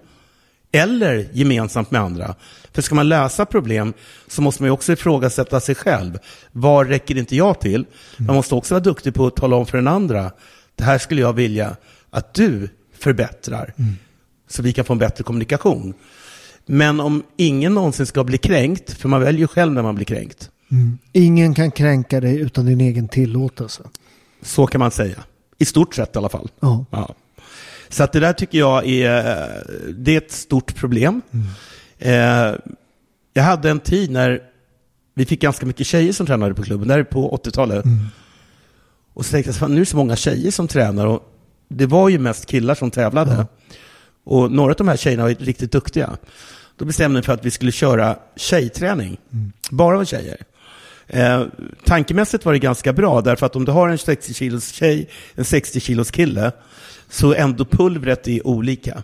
Eller 0.72 1.28
gemensamt 1.32 1.90
med 1.90 2.00
andra. 2.00 2.34
För 2.72 2.82
ska 2.82 2.94
man 2.94 3.08
lösa 3.08 3.46
problem 3.46 3.92
så 4.28 4.42
måste 4.42 4.62
man 4.62 4.68
ju 4.68 4.72
också 4.72 4.92
ifrågasätta 4.92 5.60
sig 5.60 5.74
själv. 5.74 6.18
Var 6.52 6.84
räcker 6.84 7.18
inte 7.18 7.36
jag 7.36 7.60
till? 7.60 7.86
Man 8.16 8.36
måste 8.36 8.54
också 8.54 8.74
vara 8.74 8.82
duktig 8.82 9.14
på 9.14 9.26
att 9.26 9.36
tala 9.36 9.56
om 9.56 9.66
för 9.66 9.78
den 9.78 9.88
andra. 9.88 10.30
Det 10.76 10.84
här 10.84 10.98
skulle 10.98 11.20
jag 11.20 11.32
vilja 11.32 11.76
att 12.10 12.34
du 12.34 12.68
förbättrar. 12.98 13.74
Så 14.48 14.62
vi 14.62 14.72
kan 14.72 14.84
få 14.84 14.92
en 14.92 14.98
bättre 14.98 15.24
kommunikation. 15.24 15.94
Men 16.66 17.00
om 17.00 17.22
ingen 17.36 17.74
någonsin 17.74 18.06
ska 18.06 18.24
bli 18.24 18.38
kränkt, 18.38 18.92
för 18.92 19.08
man 19.08 19.20
väljer 19.20 19.46
själv 19.46 19.72
när 19.72 19.82
man 19.82 19.94
blir 19.94 20.04
kränkt. 20.04 20.50
Ingen 21.12 21.54
kan 21.54 21.70
kränka 21.70 22.20
dig 22.20 22.40
utan 22.40 22.66
din 22.66 22.80
egen 22.80 23.08
tillåtelse. 23.08 23.82
Så 24.42 24.66
kan 24.66 24.78
man 24.78 24.90
säga. 24.90 25.24
I 25.58 25.64
stort 25.64 25.94
sett 25.94 26.16
i 26.16 26.18
alla 26.18 26.28
fall. 26.28 26.50
Ja. 26.60 26.84
Ja. 26.90 27.14
Så 27.88 28.02
att 28.02 28.12
det 28.12 28.20
där 28.20 28.32
tycker 28.32 28.58
jag 28.58 28.86
är, 28.86 29.12
det 29.98 30.12
är 30.12 30.18
ett 30.18 30.32
stort 30.32 30.74
problem. 30.74 31.22
Eh, 31.98 32.54
jag 33.32 33.42
hade 33.42 33.70
en 33.70 33.80
tid 33.80 34.10
när 34.10 34.42
vi 35.14 35.24
fick 35.24 35.40
ganska 35.40 35.66
mycket 35.66 35.86
tjejer 35.86 36.12
som 36.12 36.26
tränade 36.26 36.54
på 36.54 36.62
klubben, 36.62 36.88
där 36.88 37.04
på 37.04 37.38
80-talet. 37.44 37.84
Och 39.14 39.26
så 39.26 39.30
tänkte 39.30 39.52
jag, 39.60 39.70
nu 39.70 39.76
är 39.76 39.80
det 39.80 39.86
så 39.86 39.96
många 39.96 40.16
tjejer 40.16 40.50
som 40.50 40.68
tränar 40.68 41.06
och 41.06 41.22
det 41.68 41.86
var 41.86 42.08
ju 42.08 42.18
mest 42.18 42.46
killar 42.46 42.74
som 42.74 42.90
tävlade. 42.90 43.46
Och 44.24 44.52
några 44.52 44.70
av 44.70 44.76
de 44.76 44.88
här 44.88 44.96
tjejerna 44.96 45.22
var 45.22 45.30
riktigt 45.30 45.72
duktiga. 45.72 46.16
Då 46.76 46.84
bestämde 46.84 47.20
vi 47.20 47.24
för 47.24 47.32
att 47.32 47.44
vi 47.44 47.50
skulle 47.50 47.72
köra 47.72 48.16
tjejträning, 48.36 49.16
bara 49.70 49.98
med 49.98 50.08
tjejer. 50.08 50.36
Eh, 51.06 51.42
tankemässigt 51.84 52.44
var 52.44 52.52
det 52.52 52.58
ganska 52.58 52.92
bra, 52.92 53.20
därför 53.20 53.46
att 53.46 53.56
om 53.56 53.64
du 53.64 53.72
har 53.72 53.88
en 53.88 53.98
60 53.98 54.34
kilos 54.34 54.68
tjej, 54.72 55.08
en 55.34 55.44
60 55.44 55.80
kilos 55.80 56.10
kille, 56.10 56.52
så 57.08 57.34
ändå 57.34 57.64
pulvret 57.64 58.28
är 58.28 58.46
olika. 58.46 59.02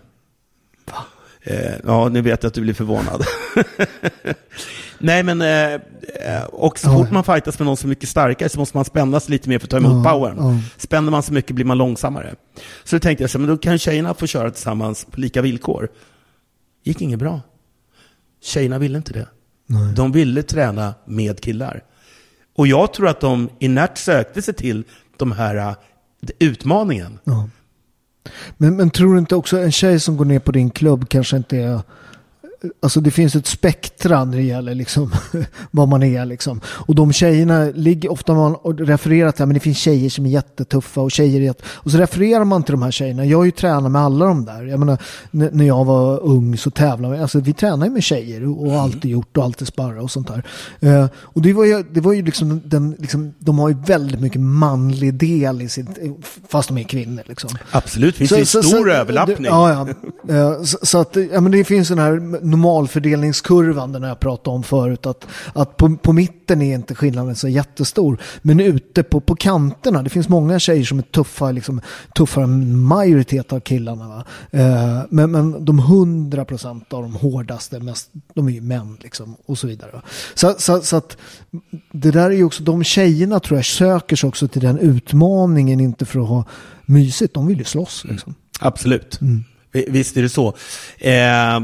Eh, 1.43 1.71
ja, 1.85 2.09
nu 2.09 2.21
vet 2.21 2.43
jag 2.43 2.47
att 2.47 2.53
du 2.53 2.61
blir 2.61 2.73
förvånad. 2.73 3.23
Nej, 4.99 5.23
men 5.23 5.41
eh, 5.41 5.73
eh, 6.35 6.43
och 6.51 6.79
så 6.79 6.89
fort 6.93 7.11
man 7.11 7.23
fightas 7.23 7.59
med 7.59 7.65
någon 7.65 7.77
som 7.77 7.87
är 7.87 7.89
mycket 7.89 8.09
starkare 8.09 8.49
så 8.49 8.59
måste 8.59 8.77
man 8.77 8.85
spänna 8.85 9.19
sig 9.19 9.31
lite 9.31 9.49
mer 9.49 9.59
för 9.59 9.65
att 9.65 9.69
ta 9.71 9.77
emot 9.77 10.05
Ja, 10.05 10.11
powern. 10.11 10.35
ja. 10.37 10.59
Spänner 10.77 11.11
man 11.11 11.23
sig 11.23 11.33
mycket 11.33 11.55
blir 11.55 11.65
man 11.65 11.77
långsammare. 11.77 12.35
Så 12.83 12.95
då 12.95 12.99
tänkte 12.99 13.23
jag 13.23 13.31
så 13.31 13.39
men 13.39 13.47
då 13.49 13.57
kan 13.57 13.77
tjejerna 13.79 14.13
få 14.13 14.27
köra 14.27 14.51
tillsammans 14.51 15.05
på 15.11 15.19
lika 15.19 15.41
villkor. 15.41 15.87
gick 16.83 17.01
inget 17.01 17.19
bra. 17.19 17.41
Tjejerna 18.43 18.79
ville 18.79 18.97
inte 18.97 19.13
det. 19.13 19.27
Nej. 19.67 19.93
De 19.95 20.11
ville 20.11 20.43
träna 20.43 20.93
med 21.05 21.41
killar. 21.41 21.83
Och 22.55 22.67
jag 22.67 22.93
tror 22.93 23.07
att 23.07 23.19
de 23.19 23.49
inert 23.59 23.97
sökte 23.97 24.41
sig 24.41 24.53
till 24.53 24.83
de 25.17 25.31
här 25.31 25.55
uh, 25.55 25.75
utmaningen. 26.39 27.19
Ja. 27.23 27.49
Men, 28.57 28.75
men 28.75 28.89
tror 28.89 29.13
du 29.13 29.19
inte 29.19 29.35
också 29.35 29.57
en 29.57 29.71
tjej 29.71 29.99
som 29.99 30.17
går 30.17 30.25
ner 30.25 30.39
på 30.39 30.51
din 30.51 30.69
klubb 30.69 31.09
kanske 31.09 31.37
inte 31.37 31.57
är 31.57 31.81
Alltså 32.79 33.01
det 33.01 33.11
finns 33.11 33.35
ett 33.35 33.47
spektra 33.47 34.25
när 34.25 34.37
det 34.37 34.43
gäller 34.43 34.75
liksom 34.75 35.11
vad 35.71 35.87
man 35.87 36.03
är 36.03 36.25
liksom. 36.25 36.61
Och 36.65 36.95
de 36.95 37.13
tjejerna 37.13 37.71
ligger 37.75 38.11
ofta 38.11 38.33
man 38.33 38.55
refererar 38.77 39.31
till, 39.31 39.45
men 39.45 39.53
det 39.53 39.59
finns 39.59 39.77
tjejer 39.77 40.09
som 40.09 40.25
är 40.25 40.29
jättetuffa 40.29 41.01
och 41.01 41.11
tjejer 41.11 41.41
är. 41.41 41.55
Och 41.63 41.91
så 41.91 41.97
refererar 41.97 42.43
man 42.43 42.63
till 42.63 42.71
de 42.71 42.81
här 42.81 42.91
tjejerna. 42.91 43.25
Jag 43.25 43.37
har 43.37 43.45
ju 43.45 43.51
tränat 43.51 43.91
med 43.91 44.01
alla 44.01 44.25
de 44.25 44.45
där. 44.45 44.65
Jag 44.65 44.79
menar, 44.79 44.97
när 45.31 45.65
jag 45.65 45.85
var 45.85 46.19
ung 46.23 46.57
så 46.57 46.71
tävlade 46.71 47.15
vi, 47.15 47.21
alltså 47.21 47.39
vi 47.39 47.53
tränade 47.53 47.91
med 47.91 48.03
tjejer 48.03 48.47
och, 48.47 48.67
och 48.67 48.73
alltid 48.73 49.11
gjort 49.11 49.37
och 49.37 49.43
alltid 49.43 49.67
sparra 49.67 50.01
och 50.01 50.11
sånt 50.11 50.27
där. 50.27 50.43
Uh, 50.89 51.09
och 51.15 51.41
det 51.41 51.53
var 51.53 51.65
ju, 51.65 51.83
det 51.91 52.01
var 52.01 52.13
ju 52.13 52.21
liksom, 52.21 52.61
den, 52.65 52.95
liksom, 52.99 53.33
de 53.39 53.59
har 53.59 53.69
ju 53.69 53.75
väldigt 53.75 54.21
mycket 54.21 54.41
manlig 54.41 55.13
del 55.13 55.61
i 55.61 55.69
sitt, 55.69 55.87
fast 56.49 56.67
de 56.67 56.77
är 56.77 56.83
kvinnor 56.83 57.23
liksom. 57.25 57.49
Absolut, 57.71 58.15
finns 58.15 58.29
det 58.29 58.39
en 58.39 58.45
stor 58.45 58.61
så, 58.61 58.89
överlappning. 58.89 59.45
Ja, 59.45 59.87
ja. 60.27 60.35
Uh, 60.35 60.63
så, 60.63 60.77
så, 60.81 60.97
att, 60.97 61.17
ja 61.31 61.41
men 61.41 61.51
det 61.51 61.63
finns 61.63 61.87
den 61.87 61.99
här 61.99 62.45
normalfördelningskurvan 62.51 63.91
den 63.91 64.03
jag 64.03 64.19
pratade 64.19 64.55
om 64.55 64.63
förut. 64.63 65.05
Att, 65.05 65.27
att 65.53 65.77
på, 65.77 65.97
på 65.97 66.13
mitten 66.13 66.61
är 66.61 66.75
inte 66.75 66.95
skillnaden 66.95 67.35
så 67.35 67.47
jättestor. 67.47 68.17
Men 68.41 68.59
ute 68.59 69.03
på, 69.03 69.19
på 69.19 69.35
kanterna, 69.35 70.03
det 70.03 70.09
finns 70.09 70.29
många 70.29 70.59
tjejer 70.59 70.83
som 70.83 70.99
är 70.99 71.03
tuffa, 71.03 71.51
liksom, 71.51 71.81
tuffare 72.15 72.43
än 72.43 72.79
majoritet 72.79 73.53
av 73.53 73.59
killarna. 73.59 74.25
Eh, 74.51 74.99
men, 75.09 75.31
men 75.31 75.65
de 75.65 75.79
hundra 75.79 76.45
procent 76.45 76.93
av 76.93 77.01
de 77.01 77.15
hårdaste, 77.15 77.79
mest, 77.79 78.09
de 78.33 78.47
är 78.47 78.51
ju 78.51 78.61
män 78.61 78.97
liksom, 79.01 79.35
och 79.45 79.57
så 79.57 79.67
vidare. 79.67 80.01
Så, 80.33 80.55
så, 80.57 80.81
så, 80.81 80.95
att 80.95 81.17
det 81.91 82.11
där 82.11 82.29
är 82.29 82.35
ju 82.35 82.43
också, 82.43 82.63
de 82.63 82.83
tjejerna 82.83 83.39
tror 83.39 83.57
jag 83.57 83.65
söker 83.65 84.15
sig 84.15 84.27
också 84.27 84.47
till 84.47 84.61
den 84.61 84.79
utmaningen, 84.79 85.79
inte 85.79 86.05
för 86.05 86.19
att 86.19 86.27
ha 86.27 86.45
mysigt, 86.85 87.33
de 87.33 87.47
vill 87.47 87.57
ju 87.57 87.63
slåss. 87.63 88.05
Liksom. 88.09 88.35
Absolut. 88.59 89.21
Mm. 89.21 89.43
Visst 89.71 90.17
är 90.17 90.21
det 90.21 90.29
så. 90.29 90.47
Eh, 90.97 91.55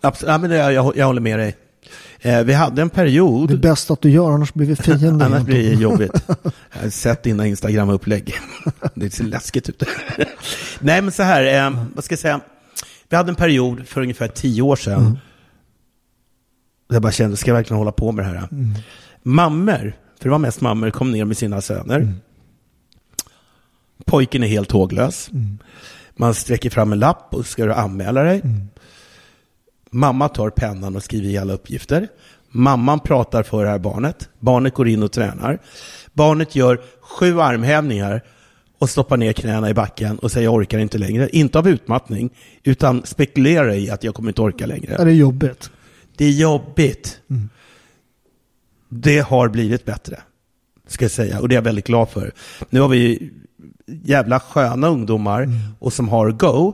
absolut, 0.00 0.30
ja, 0.30 0.38
men 0.38 0.50
jag, 0.50 0.72
jag, 0.72 0.96
jag 0.96 1.06
håller 1.06 1.20
med 1.20 1.38
dig. 1.38 1.56
Eh, 2.22 2.42
vi 2.42 2.52
hade 2.52 2.82
en 2.82 2.90
period... 2.90 3.48
Det 3.48 3.54
är 3.54 3.58
bäst 3.58 3.90
att 3.90 4.00
du 4.00 4.10
gör, 4.10 4.30
annars 4.30 4.52
blir 4.54 4.66
vi 4.66 4.76
fiender. 4.76 5.26
annars 5.26 5.42
blir 5.42 5.70
det 5.70 5.82
jobbigt. 5.82 6.24
Jag 6.72 6.82
har 6.82 6.90
sett 6.90 7.22
dina 7.22 7.46
Instagram-upplägg. 7.46 8.34
det 8.94 9.10
ser 9.10 9.24
läskigt 9.24 9.68
ut. 9.68 9.82
Nej, 10.80 11.02
men 11.02 11.12
så 11.12 11.22
här, 11.22 11.66
eh, 11.66 11.84
vad 11.94 12.04
ska 12.04 12.12
jag 12.12 12.20
säga? 12.20 12.40
Vi 13.08 13.16
hade 13.16 13.30
en 13.30 13.36
period 13.36 13.88
för 13.88 14.00
ungefär 14.00 14.28
tio 14.28 14.62
år 14.62 14.76
sedan. 14.76 15.00
Mm. 15.00 15.18
Jag 16.88 17.02
bara 17.02 17.12
kände, 17.12 17.36
ska 17.36 17.50
jag 17.50 17.56
verkligen 17.56 17.78
hålla 17.78 17.92
på 17.92 18.12
med 18.12 18.24
det 18.24 18.28
här? 18.28 18.48
Mm. 18.52 18.74
Mammor, 19.22 19.96
för 20.18 20.24
det 20.24 20.30
var 20.30 20.38
mest 20.38 20.60
mammor, 20.60 20.90
kom 20.90 21.12
ner 21.12 21.24
med 21.24 21.36
sina 21.36 21.60
söner. 21.60 22.00
Mm. 22.00 22.14
Pojken 24.04 24.42
är 24.42 24.48
helt 24.48 24.70
håglös. 24.70 25.30
Mm. 25.32 25.58
Man 26.20 26.34
sträcker 26.34 26.70
fram 26.70 26.92
en 26.92 26.98
lapp 26.98 27.34
och 27.34 27.46
ska 27.46 27.66
du 27.66 27.72
anmäla 27.72 28.22
dig. 28.22 28.40
Mm. 28.40 28.68
Mamma 29.90 30.28
tar 30.28 30.50
pennan 30.50 30.96
och 30.96 31.02
skriver 31.02 31.28
i 31.28 31.38
alla 31.38 31.52
uppgifter. 31.52 32.08
Mamman 32.48 33.00
pratar 33.00 33.42
för 33.42 33.64
det 33.64 33.70
här 33.70 33.78
barnet. 33.78 34.28
Barnet 34.38 34.74
går 34.74 34.88
in 34.88 35.02
och 35.02 35.12
tränar. 35.12 35.58
Barnet 36.12 36.54
gör 36.54 36.80
sju 37.00 37.40
armhävningar 37.40 38.22
och 38.78 38.90
stoppar 38.90 39.16
ner 39.16 39.32
knäna 39.32 39.70
i 39.70 39.74
backen 39.74 40.18
och 40.18 40.32
säger 40.32 40.44
jag 40.44 40.54
orkar 40.54 40.78
inte 40.78 40.98
längre. 40.98 41.28
Inte 41.28 41.58
av 41.58 41.68
utmattning, 41.68 42.30
utan 42.62 43.06
spekulerar 43.06 43.72
i 43.72 43.90
att 43.90 44.04
jag 44.04 44.14
kommer 44.14 44.30
inte 44.30 44.42
orka 44.42 44.66
längre. 44.66 44.94
Ja, 44.98 45.04
det 45.04 45.10
är 45.10 45.14
jobbigt. 45.14 45.70
Det 46.16 46.24
är 46.24 46.30
jobbigt. 46.30 47.20
Mm. 47.30 47.48
Det 48.88 49.18
har 49.18 49.48
blivit 49.48 49.84
bättre, 49.84 50.20
ska 50.86 51.04
jag 51.04 51.12
säga. 51.12 51.40
Och 51.40 51.48
det 51.48 51.54
är 51.54 51.56
jag 51.56 51.62
väldigt 51.62 51.86
glad 51.86 52.08
för. 52.08 52.32
Nu 52.70 52.80
har 52.80 52.88
vi 52.88 53.30
jävla 53.86 54.40
sköna 54.40 54.88
ungdomar 54.88 55.42
mm. 55.42 55.58
och 55.78 55.92
som 55.92 56.08
har 56.08 56.30
go. 56.30 56.72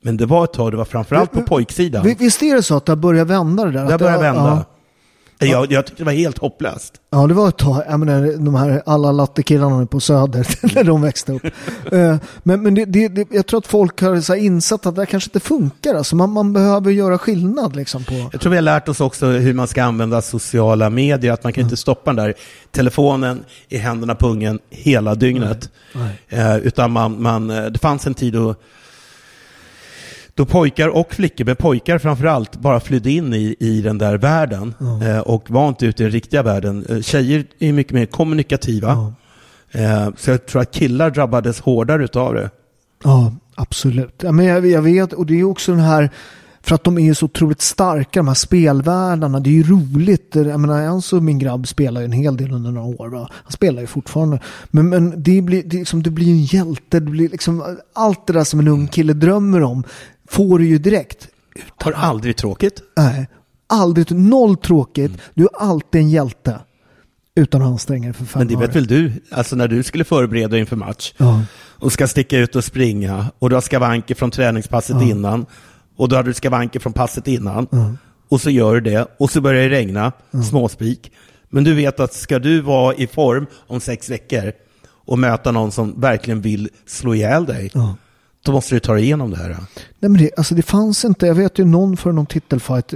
Men 0.00 0.16
det 0.16 0.26
var 0.26 0.44
ett 0.44 0.52
tag, 0.52 0.72
det 0.72 0.76
var 0.76 0.84
framförallt 0.84 1.32
på 1.32 1.42
pojksidan. 1.42 2.14
Visst 2.18 2.42
är 2.42 2.56
det 2.56 2.62
så 2.62 2.76
att 2.76 2.86
det 2.86 2.92
har 2.92 2.96
börjat 2.96 3.26
vända 3.26 3.64
det 3.64 3.70
där? 3.70 3.84
Det 3.84 3.92
har 3.92 3.98
börjat 3.98 4.22
vända. 4.22 4.40
Ja. 4.40 4.69
Jag, 5.48 5.72
jag 5.72 5.86
tyckte 5.86 6.02
det 6.02 6.06
var 6.06 6.12
helt 6.12 6.38
hopplöst. 6.38 6.94
Ja, 7.10 7.26
det 7.26 7.34
var 7.34 7.48
ett 7.48 7.58
tag. 7.58 7.82
Jag 7.88 8.00
menar, 8.00 8.44
de 8.44 8.54
här 8.54 8.82
alla 8.86 9.12
lattekillarna 9.12 9.86
på 9.86 10.00
Söder, 10.00 10.74
när 10.74 10.84
de 10.84 11.02
växte 11.02 11.32
upp. 11.32 11.44
Eh, 11.92 12.16
men 12.42 12.62
men 12.62 12.74
det, 12.74 12.84
det, 12.84 13.28
jag 13.30 13.46
tror 13.46 13.58
att 13.58 13.66
folk 13.66 14.00
har 14.00 14.20
så 14.20 14.34
insett 14.34 14.86
att 14.86 14.96
det 14.96 15.06
kanske 15.06 15.28
inte 15.28 15.40
funkar. 15.40 15.94
Alltså 15.94 16.16
man, 16.16 16.30
man 16.30 16.52
behöver 16.52 16.90
göra 16.90 17.18
skillnad. 17.18 17.76
Liksom, 17.76 18.04
på... 18.04 18.28
Jag 18.32 18.40
tror 18.40 18.50
vi 18.50 18.56
har 18.56 18.62
lärt 18.62 18.88
oss 18.88 19.00
också 19.00 19.26
hur 19.26 19.54
man 19.54 19.68
ska 19.68 19.82
använda 19.82 20.22
sociala 20.22 20.90
medier. 20.90 21.32
Att 21.32 21.44
man 21.44 21.52
kan 21.52 21.60
mm. 21.60 21.66
inte 21.66 21.76
stoppa 21.76 22.12
den 22.12 22.24
där 22.24 22.34
telefonen 22.70 23.44
i 23.68 23.76
händerna 23.76 24.14
på 24.14 24.28
ungen 24.28 24.58
hela 24.70 25.14
dygnet. 25.14 25.70
Nej. 25.92 26.22
Nej. 26.28 26.56
Uh, 26.56 26.66
utan 26.66 26.90
man, 26.90 27.22
man, 27.22 27.50
eh, 27.50 27.64
det 27.64 27.78
fanns 27.78 28.06
en 28.06 28.14
tid 28.14 28.32
då 28.32 28.54
då 30.40 30.46
pojkar 30.46 30.88
och 30.88 31.14
flickor, 31.14 31.44
men 31.44 31.56
pojkar 31.56 31.98
framförallt, 31.98 32.56
bara 32.56 32.80
flydde 32.80 33.10
in 33.10 33.34
i, 33.34 33.56
i 33.60 33.82
den 33.82 33.98
där 33.98 34.18
världen 34.18 34.74
mm. 34.80 35.02
eh, 35.02 35.18
och 35.18 35.50
var 35.50 35.68
inte 35.68 35.86
ute 35.86 36.02
i 36.02 36.04
den 36.04 36.12
riktiga 36.12 36.42
världen. 36.42 36.86
Eh, 36.88 37.00
tjejer 37.00 37.44
är 37.58 37.72
mycket 37.72 37.92
mer 37.92 38.06
kommunikativa. 38.06 38.92
Mm. 39.72 40.06
Eh, 40.06 40.14
så 40.16 40.30
jag 40.30 40.46
tror 40.46 40.62
att 40.62 40.70
killar 40.70 41.10
drabbades 41.10 41.60
hårdare 41.60 42.04
utav 42.04 42.34
det. 42.34 42.50
Ja, 43.04 43.32
absolut. 43.54 44.22
Ja, 44.22 44.32
men 44.32 44.46
jag, 44.46 44.66
jag 44.66 44.82
vet, 44.82 45.12
och 45.12 45.26
det 45.26 45.40
är 45.40 45.44
också 45.44 45.72
den 45.72 45.80
här 45.80 46.10
för 46.62 46.74
att 46.74 46.84
de 46.84 46.98
är 46.98 47.14
så 47.14 47.24
otroligt 47.24 47.60
starka, 47.60 48.20
de 48.20 48.28
här 48.28 48.34
spelvärldarna. 48.34 49.40
Det 49.40 49.50
är 49.50 49.54
ju 49.54 49.62
roligt. 49.62 50.34
Jag 50.34 50.60
menar, 50.60 50.86
alltså 50.86 51.20
min 51.20 51.38
grabb 51.38 51.68
spelar 51.68 52.00
ju 52.00 52.04
en 52.04 52.12
hel 52.12 52.36
del 52.36 52.52
under 52.52 52.70
några 52.70 53.02
år. 53.02 53.08
Va? 53.08 53.28
Han 53.32 53.52
spelar 53.52 53.80
ju 53.80 53.86
fortfarande. 53.86 54.40
Men, 54.70 54.88
men 54.88 55.22
det, 55.22 55.42
blir, 55.42 55.62
det, 55.62 55.76
liksom, 55.76 56.02
det 56.02 56.10
blir 56.10 56.30
en 56.30 56.42
hjälte. 56.42 57.00
Det 57.00 57.10
blir 57.10 57.28
liksom, 57.28 57.76
allt 57.92 58.26
det 58.26 58.32
där 58.32 58.44
som 58.44 58.60
en 58.60 58.68
ung 58.68 58.88
kille 58.88 59.12
drömmer 59.12 59.62
om 59.62 59.84
får 60.30 60.58
du 60.58 60.66
ju 60.66 60.78
direkt. 60.78 61.28
Har 61.76 61.92
aldrig 61.92 62.36
tråkigt? 62.36 62.82
Nej, 62.96 63.28
aldrig. 63.66 64.10
Noll 64.12 64.56
tråkigt. 64.56 65.10
Mm. 65.10 65.20
Du 65.34 65.44
är 65.44 65.50
alltid 65.58 66.00
en 66.00 66.10
hjälte. 66.10 66.60
Utan 67.34 67.62
att 67.62 67.68
anstränga 67.68 68.04
dig 68.04 68.14
för 68.14 68.24
fem 68.24 68.40
Men 68.40 68.48
det 68.48 68.56
vet 68.56 68.76
väl 68.76 68.86
du? 68.86 69.12
Alltså 69.30 69.56
när 69.56 69.68
du 69.68 69.82
skulle 69.82 70.04
förbereda 70.04 70.48
dig 70.48 70.60
inför 70.60 70.76
match 70.76 71.12
ja. 71.16 71.42
och 71.56 71.92
ska 71.92 72.08
sticka 72.08 72.38
ut 72.38 72.56
och 72.56 72.64
springa 72.64 73.26
och 73.38 73.50
du 73.50 73.56
har 73.56 73.60
skavanker 73.60 74.14
från 74.14 74.30
träningspasset 74.30 74.96
ja. 75.00 75.08
innan 75.08 75.46
och 75.96 76.08
då 76.08 76.16
har 76.16 76.22
du 76.22 76.34
skavanker 76.34 76.80
från 76.80 76.92
passet 76.92 77.28
innan 77.28 77.66
ja. 77.70 77.92
och 78.28 78.40
så 78.40 78.50
gör 78.50 78.74
du 78.74 78.80
det 78.80 79.06
och 79.18 79.30
så 79.30 79.40
börjar 79.40 79.62
det 79.62 79.76
regna, 79.76 80.12
småspik. 80.50 81.12
Men 81.48 81.64
du 81.64 81.74
vet 81.74 82.00
att 82.00 82.14
ska 82.14 82.38
du 82.38 82.60
vara 82.60 82.94
i 82.94 83.06
form 83.06 83.46
om 83.66 83.80
sex 83.80 84.10
veckor 84.10 84.52
och 85.06 85.18
möta 85.18 85.52
någon 85.52 85.72
som 85.72 86.00
verkligen 86.00 86.40
vill 86.40 86.68
slå 86.86 87.14
ihjäl 87.14 87.44
dig, 87.46 87.70
då 88.42 88.52
måste 88.52 88.74
du 88.74 88.80
ta 88.80 88.94
dig 88.94 89.04
igenom 89.04 89.30
det 89.30 89.36
här. 89.36 89.48
Nej 89.48 90.10
men 90.10 90.16
det, 90.16 90.30
alltså 90.36 90.54
det 90.54 90.62
fanns 90.62 91.04
inte, 91.04 91.26
jag 91.26 91.34
vet 91.34 91.58
ju 91.58 91.64
någon 91.64 91.96
för 91.96 92.12
någon 92.12 92.26
titelfight, 92.26 92.92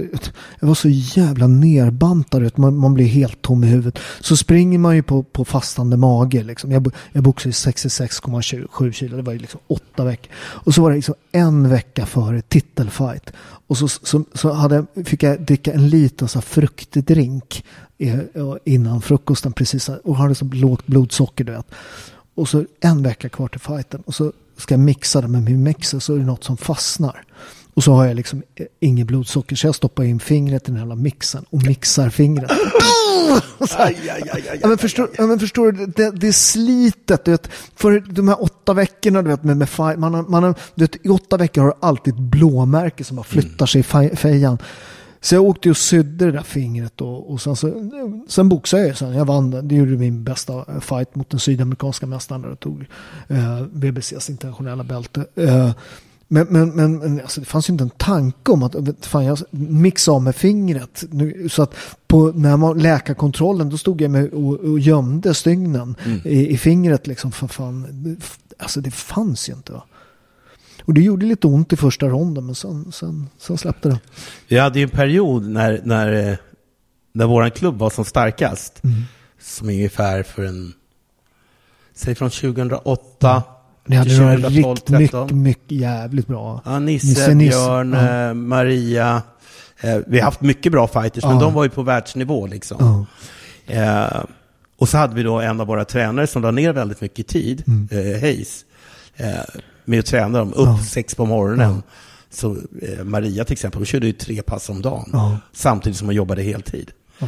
jag 0.59 0.67
var 0.67 0.75
så 0.75 0.89
jävla 0.89 1.47
nerbantad, 1.47 2.51
man, 2.55 2.77
man 2.77 2.93
blir 2.93 3.05
helt 3.05 3.41
tom 3.41 3.63
i 3.63 3.67
huvudet. 3.67 3.99
Så 4.21 4.37
springer 4.37 4.79
man 4.79 4.95
ju 4.95 5.03
på, 5.03 5.23
på 5.23 5.45
fastande 5.45 5.97
mage 5.97 6.43
liksom. 6.43 6.71
Jag, 6.71 6.91
jag 7.11 7.23
boxade 7.23 7.51
66,7 7.51 8.91
kilo, 8.91 9.17
det 9.17 9.23
var 9.23 9.33
ju 9.33 9.39
liksom 9.39 9.59
åtta 9.67 10.03
veckor. 10.03 10.31
Och 10.37 10.73
så 10.73 10.81
var 10.81 10.89
det 10.89 10.95
liksom 10.95 11.15
en 11.31 11.69
vecka 11.69 12.05
före 12.05 12.41
titelfight. 12.41 13.31
Och 13.67 13.77
så, 13.77 13.87
så, 13.87 14.23
så 14.33 14.51
hade, 14.51 14.85
fick 15.05 15.23
jag 15.23 15.41
dricka 15.41 15.73
en 15.73 15.89
liten 15.89 16.27
så 16.27 16.41
fruktdrink 16.41 17.65
innan 18.65 19.01
frukosten 19.01 19.53
precis 19.53 19.89
och 19.89 20.17
hade 20.17 20.35
så 20.35 20.45
lågt 20.45 20.87
blodsocker 20.87 21.43
du 21.43 21.51
vet. 21.51 21.65
Och 22.35 22.49
så 22.49 22.65
en 22.79 23.03
vecka 23.03 23.29
kvar 23.29 23.47
till 23.47 23.59
fighten. 23.59 24.03
Och 24.05 24.15
så 24.15 24.31
ska 24.57 24.77
mixa 24.77 25.21
det 25.21 25.27
med 25.27 25.43
min 25.43 25.63
mixer 25.63 25.99
så 25.99 26.13
är 26.13 26.17
det 26.17 26.25
något 26.25 26.43
som 26.43 26.57
fastnar. 26.57 27.23
Och 27.73 27.83
så 27.83 27.93
har 27.93 28.05
jag 28.05 28.15
liksom 28.15 28.43
inget 28.79 29.07
blodsocker 29.07 29.55
så 29.55 29.67
jag 29.67 29.75
stoppar 29.75 30.03
in 30.03 30.19
fingret 30.19 30.69
i 30.69 30.71
den 30.71 30.89
här 30.89 30.95
mixen 30.95 31.45
och 31.49 31.63
mixar 31.63 32.09
fingret. 32.09 32.51
ja, 34.61 34.67
men 34.67 34.77
förstår, 34.77 35.09
ja, 35.17 35.25
men 35.25 35.39
förstår 35.39 35.71
du, 35.71 35.85
det, 35.85 36.11
det 36.11 36.27
är 36.27 36.31
slitet. 36.31 37.25
Du 37.25 37.31
vet, 37.31 37.49
för 37.75 37.99
de 37.99 38.27
här 38.27 38.43
åtta 38.43 38.73
veckorna, 38.73 39.21
du 39.21 39.29
vet, 39.29 39.43
med, 39.43 39.57
med 39.57 39.69
man, 39.97 40.13
har, 40.13 40.23
man 40.23 40.43
har, 40.43 40.55
du 40.75 40.83
vet, 40.83 41.05
i 41.05 41.09
åtta 41.09 41.37
veckor 41.37 41.61
har 41.61 41.67
du 41.67 41.75
alltid 41.79 42.13
ett 42.13 42.19
blåmärke 42.19 43.03
som 43.03 43.15
bara 43.15 43.23
flyttar 43.23 43.65
sig 43.65 43.81
i 43.81 44.15
fejan. 44.15 44.57
Så 45.25 45.35
jag 45.35 45.43
åkte 45.43 45.69
och 45.69 45.77
sydde 45.77 46.25
det 46.25 46.31
där 46.31 46.43
fingret 46.43 47.01
och, 47.01 47.31
och 47.31 47.41
sen, 47.41 47.55
så, 47.55 47.89
sen 48.27 48.49
boxade 48.49 48.87
jag 48.87 48.97
sen. 48.97 49.13
Jag 49.13 49.25
vann, 49.25 49.67
det 49.67 49.75
gjorde 49.75 49.91
min 49.91 50.23
bästa 50.23 50.81
fight 50.81 51.15
mot 51.15 51.29
den 51.29 51.39
sydamerikanska 51.39 52.05
mästaren 52.05 52.41
där 52.41 52.49
jag 52.49 52.59
tog 52.59 52.85
eh, 53.27 53.65
BBCs 53.71 54.29
internationella 54.29 54.83
bälte. 54.83 55.25
Eh, 55.35 55.71
men, 56.27 56.47
men, 56.47 56.69
men 56.75 57.21
alltså, 57.21 57.39
det 57.39 57.45
fanns 57.45 57.69
ju 57.69 57.71
inte 57.71 57.83
en 57.83 57.89
tanke 57.89 58.51
om 58.51 58.63
att 58.63 58.75
fan, 59.01 59.25
jag 59.25 59.37
mixade 59.49 60.15
av 60.15 60.23
med 60.23 60.35
fingret. 60.35 61.03
Nu, 61.09 61.49
så 61.49 61.63
att 61.63 61.75
på 62.07 62.31
när 62.35 62.57
man 62.57 62.77
läkarkontrollen 62.77 63.69
då 63.69 63.77
stod 63.77 64.01
jag 64.01 64.11
med 64.11 64.29
och, 64.29 64.53
och 64.53 64.79
gömde 64.79 65.33
stygnen 65.33 65.95
mm. 66.05 66.21
i, 66.23 66.47
i, 66.47 66.57
fingret. 66.57 67.07
Liksom, 67.07 67.31
för 67.31 67.47
fan, 67.47 68.17
alltså 68.57 68.81
det 68.81 68.91
fanns 68.91 69.49
ju 69.49 69.53
inte. 69.53 69.73
Va? 69.73 69.83
Och 70.85 70.93
det 70.93 71.01
gjorde 71.01 71.25
lite 71.25 71.47
ont 71.47 71.73
i 71.73 71.75
första 71.75 72.05
ronden, 72.07 72.45
men 72.45 72.55
sen, 72.55 72.91
sen, 72.91 73.29
sen 73.37 73.57
släppte 73.57 73.89
det. 73.89 73.99
Vi 74.47 74.57
hade 74.57 74.79
ju 74.79 74.83
en 74.83 74.89
period 74.89 75.47
när, 75.47 75.81
när, 75.83 76.37
när 77.13 77.25
vår 77.25 77.49
klubb 77.49 77.77
var 77.79 77.89
som 77.89 78.05
starkast. 78.05 78.83
Mm. 78.83 79.01
som 79.41 79.69
är 79.69 79.73
ungefär 79.73 80.23
för 80.23 80.45
en, 80.45 80.73
säg 81.93 82.15
från 82.15 82.29
2008 82.29 83.43
Ni 83.85 83.95
hade 83.95 84.09
till 84.09 84.19
några 84.21 84.35
2012, 84.35 84.75
riktigt 84.75 84.89
mycket, 84.89 85.11
13. 85.11 85.43
mycket 85.43 85.71
jävligt 85.77 86.27
bra. 86.27 86.61
Ja, 86.65 86.79
Nisse, 86.79 87.07
Nisse, 87.07 87.33
Nisse, 87.33 87.49
Björn, 87.57 87.93
ja. 87.93 88.27
eh, 88.29 88.33
Maria. 88.33 89.21
Eh, 89.81 89.97
vi 90.07 90.17
har 90.19 90.25
haft 90.25 90.41
mycket 90.41 90.71
bra 90.71 90.87
fighters, 90.87 91.23
men 91.23 91.33
Ja. 91.33 91.39
de 91.39 91.53
var 91.53 91.63
ju 91.63 91.69
på 91.69 91.83
världsnivå 91.83 92.47
liksom. 92.47 93.05
Ja. 93.67 93.73
Eh, 93.73 94.23
och 94.77 94.89
så 94.89 94.97
hade 94.97 95.15
vi 95.15 95.23
då 95.23 95.39
en 95.39 95.61
av 95.61 95.67
våra 95.67 95.85
tränare 95.85 96.27
som 96.27 96.41
la 96.41 96.51
ner 96.51 96.73
väldigt 96.73 97.01
mycket 97.01 97.27
tid, 97.27 97.63
eh, 97.91 98.21
Hayes, 98.21 98.65
eh, 99.15 99.27
med 99.85 99.99
att 99.99 100.05
träna 100.05 100.39
dem 100.39 100.53
upp. 100.53 100.67
Ja. 100.67 100.79
sex 100.83 101.15
på 101.15 101.25
morgonen. 101.25 101.83
Så 102.29 102.57
eh, 102.81 103.03
Maria 103.03 103.45
till 103.45 103.53
exempel, 103.53 103.79
hon 103.79 103.85
körde 103.85 104.07
ju 104.07 104.13
tre 104.13 104.41
pass 104.41 104.69
om 104.69 104.81
dagen, 104.81 105.09
Ja. 105.13 105.37
samtidigt 105.53 105.97
som 105.97 106.07
hon 106.07 106.15
jobbade 106.15 106.41
heltid. 106.43 106.91
Ja. 107.19 107.27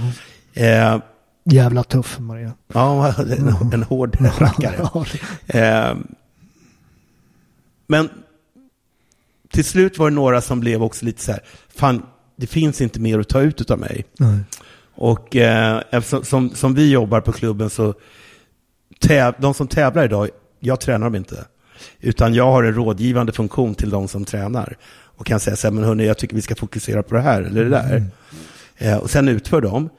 Eh, 0.63 0.99
Jävla 1.49 1.83
tuff 1.83 2.19
Maria. 2.19 2.51
ja, 2.73 3.13
en, 3.17 3.47
en 3.73 3.83
hård 3.83 4.17
rackare. 4.37 4.89
Ja. 5.47 5.59
Eh, 5.59 5.97
men 7.87 8.09
till 9.51 9.65
slut 9.65 9.97
var 9.97 10.09
det 10.09 10.15
några 10.15 10.41
som 10.41 10.59
blev 10.59 10.83
också 10.83 11.05
lite 11.05 11.21
så 11.23 11.31
här, 11.31 11.41
fan, 11.75 12.01
det 12.35 12.47
finns 12.47 12.81
inte 12.81 12.99
mer 12.99 13.19
att 13.19 13.29
ta 13.29 13.41
ut 13.41 13.71
av 13.71 13.79
mig. 13.79 14.05
Nej. 14.19 14.39
Och 14.95 15.35
eh, 15.35 15.81
eftersom, 15.91 16.23
som, 16.23 16.49
som 16.55 16.73
vi 16.73 16.91
jobbar 16.91 17.21
på 17.21 17.31
klubben 17.31 17.69
så, 17.69 17.93
täv, 18.99 19.33
de 19.39 19.53
som 19.53 19.67
tävlar 19.67 20.05
idag, 20.05 20.29
jag 20.59 20.79
tränar 20.79 21.05
dem 21.05 21.15
inte. 21.15 21.45
Utan 21.99 22.33
jag 22.33 22.51
har 22.51 22.63
en 22.63 22.73
rådgivande 22.73 23.31
funktion 23.31 23.75
till 23.75 23.89
de 23.89 24.07
som 24.07 24.25
tränar. 24.25 24.77
Och 24.89 25.25
kan 25.25 25.39
säga 25.39 25.55
så 25.55 25.67
här, 25.67 25.73
men 25.73 25.83
hörni, 25.83 26.05
jag 26.05 26.17
tycker 26.17 26.35
vi 26.35 26.41
ska 26.41 26.55
fokusera 26.55 27.03
på 27.03 27.15
det 27.15 27.21
här 27.21 27.41
eller 27.41 27.63
det 27.63 27.69
där. 27.69 28.05
Eh, 28.77 28.97
och 28.97 29.09
sen 29.09 29.27
utför 29.27 29.61
de. 29.61 29.89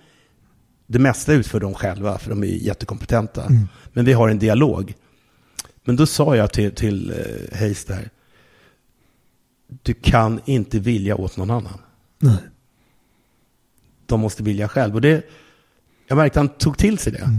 Det 0.86 0.98
mesta 0.98 1.32
utför 1.32 1.60
de 1.60 1.74
själva, 1.74 2.18
för 2.18 2.30
de 2.30 2.42
är 2.42 2.46
jättekompetenta. 2.46 3.48
Men 3.92 4.04
vi 4.04 4.12
har 4.12 4.28
en 4.28 4.38
dialog. 4.38 4.94
Men 5.84 5.96
då 5.96 6.06
sa 6.06 6.36
jag 6.36 6.52
till, 6.52 6.74
till 6.74 7.10
eh, 7.10 7.58
Hayes 7.58 7.84
där, 7.84 8.10
du 9.82 9.94
kan 9.94 10.40
inte 10.44 10.78
vilja 10.78 11.16
åt 11.16 11.36
någon 11.36 11.50
annan 11.50 11.78
Nej. 12.18 12.36
de 14.06 14.20
måste 14.20 14.42
vilja 14.42 14.68
själv. 14.68 14.94
Och 14.94 15.00
det, 15.00 15.26
jag 16.06 16.16
märkte 16.16 16.40
att 16.40 16.46
han 16.46 16.58
tog 16.58 16.78
till 16.78 16.98
sig 16.98 17.12
det. 17.12 17.30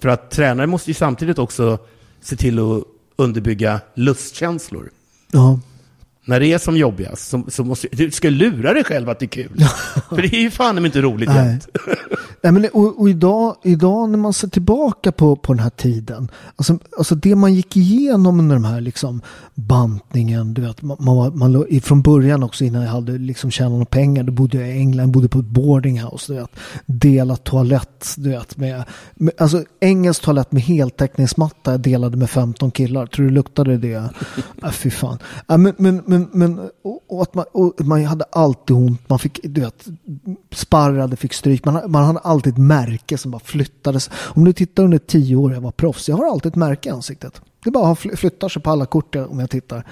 För 0.00 0.08
att 0.08 0.30
tränare 0.30 0.66
måste 0.66 0.90
ju 0.90 0.94
samtidigt 0.94 1.38
också 1.38 1.78
se 2.20 2.36
till 2.36 2.58
att 2.58 2.84
underbygga 3.16 3.80
lustkänslor. 3.94 4.90
Ja. 5.30 5.60
När 6.24 6.40
det 6.40 6.52
är 6.52 6.58
som 6.58 6.76
jobbigast 6.76 7.28
så, 7.28 7.44
så 7.48 7.64
måste 7.64 7.88
du 7.92 8.10
ska 8.10 8.30
lura 8.30 8.72
dig 8.74 8.84
själv 8.84 9.08
att 9.08 9.18
det 9.18 9.24
är 9.24 9.28
kul. 9.28 9.64
För 10.08 10.22
det 10.22 10.36
är 10.36 10.40
ju 10.40 10.50
fan 10.50 10.86
inte 10.86 11.00
roligt 11.00 11.28
Nej. 11.28 11.46
jämt. 11.46 11.68
Nej, 12.42 12.52
men, 12.52 12.68
och, 12.72 13.00
och 13.00 13.10
idag, 13.10 13.56
idag 13.62 14.10
när 14.10 14.18
man 14.18 14.32
ser 14.32 14.48
tillbaka 14.48 15.12
på, 15.12 15.36
på 15.36 15.52
den 15.52 15.62
här 15.62 15.70
tiden, 15.70 16.30
alltså, 16.56 16.78
alltså 16.98 17.14
det 17.14 17.34
man 17.34 17.54
gick 17.54 17.76
igenom 17.76 18.40
under 18.40 18.56
de 18.56 18.64
här 18.64 18.80
liksom 18.80 19.20
bantningen, 19.54 20.54
du 20.54 20.62
vet, 20.62 20.82
man, 20.82 20.96
man, 21.00 21.38
man, 21.38 21.66
från 21.82 22.02
början 22.02 22.42
också 22.42 22.64
innan 22.64 22.82
jag 22.82 22.90
hade 22.90 23.18
liksom 23.18 23.50
tjänat 23.50 23.72
några 23.72 23.84
pengar, 23.84 24.22
då 24.22 24.32
bodde 24.32 24.58
jag 24.58 24.68
i 24.68 24.78
England, 24.78 25.10
bodde 25.10 25.28
på 25.28 25.38
ett 25.38 25.44
boarding 25.44 26.00
house, 26.00 26.32
du 26.32 26.40
vet, 26.40 26.50
delat 26.86 27.44
toalett, 27.44 28.14
du 28.16 28.30
vet, 28.30 28.56
med, 28.56 28.84
med 29.14 29.34
alltså 29.38 29.64
engelsk 29.80 30.22
toalett 30.22 30.52
med 30.52 30.62
heltäckningsmatta 30.62 31.70
jag 31.70 31.80
delade 31.80 32.16
med 32.16 32.30
15 32.30 32.70
killar, 32.70 33.06
tror 33.06 33.26
du 33.26 33.30
luktade 33.32 33.76
det? 33.76 34.10
äh, 34.62 34.70
fy 34.70 34.90
fan. 34.90 35.18
Ja, 35.46 35.56
men, 35.56 35.74
men, 35.78 36.02
men, 36.06 36.28
men 36.32 36.58
och, 36.84 37.00
och 37.08 37.22
att 37.22 37.34
man, 37.34 37.44
och 37.52 37.74
man 37.78 38.04
hade 38.04 38.24
alltid 38.32 38.76
ont, 38.76 39.08
man 39.08 39.18
fick, 39.18 39.40
du 39.42 39.60
vet, 39.60 39.86
sparrade, 40.52 41.16
fick 41.16 41.32
stryk, 41.32 41.64
man, 41.64 41.90
man 41.90 42.04
hade 42.04 42.18
alltid 42.32 42.52
ett 42.52 42.58
märke 42.58 43.18
som 43.18 43.30
bara 43.30 43.40
flyttades. 43.44 44.10
Om 44.14 44.44
du 44.44 44.52
tittar 44.52 44.82
under 44.84 44.98
tio 44.98 45.36
år 45.36 45.52
jag 45.52 45.60
var 45.60 45.70
proffs, 45.70 46.08
jag 46.08 46.16
har 46.16 46.30
alltid 46.30 46.50
ett 46.52 46.56
märke 46.56 46.88
i 46.88 46.92
ansiktet. 46.92 47.40
Det 47.64 47.70
bara 47.70 47.94
fly- 47.94 48.16
flyttar 48.16 48.48
sig 48.48 48.62
på 48.62 48.70
alla 48.70 48.86
kort 48.86 49.14
om 49.16 49.38
jag 49.40 49.50
tittar. 49.50 49.86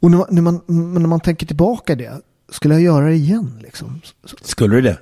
Och 0.00 0.10
när 0.10 0.18
man, 0.18 0.26
när, 0.30 0.42
man, 0.42 0.60
men 0.66 1.02
när 1.02 1.08
man 1.08 1.20
tänker 1.20 1.46
tillbaka 1.46 1.94
det, 1.94 2.20
skulle 2.52 2.74
jag 2.74 2.82
göra 2.82 3.04
det 3.06 3.14
igen 3.14 3.58
liksom? 3.62 4.00
Skulle 4.42 4.76
du 4.76 4.82
det? 4.82 4.98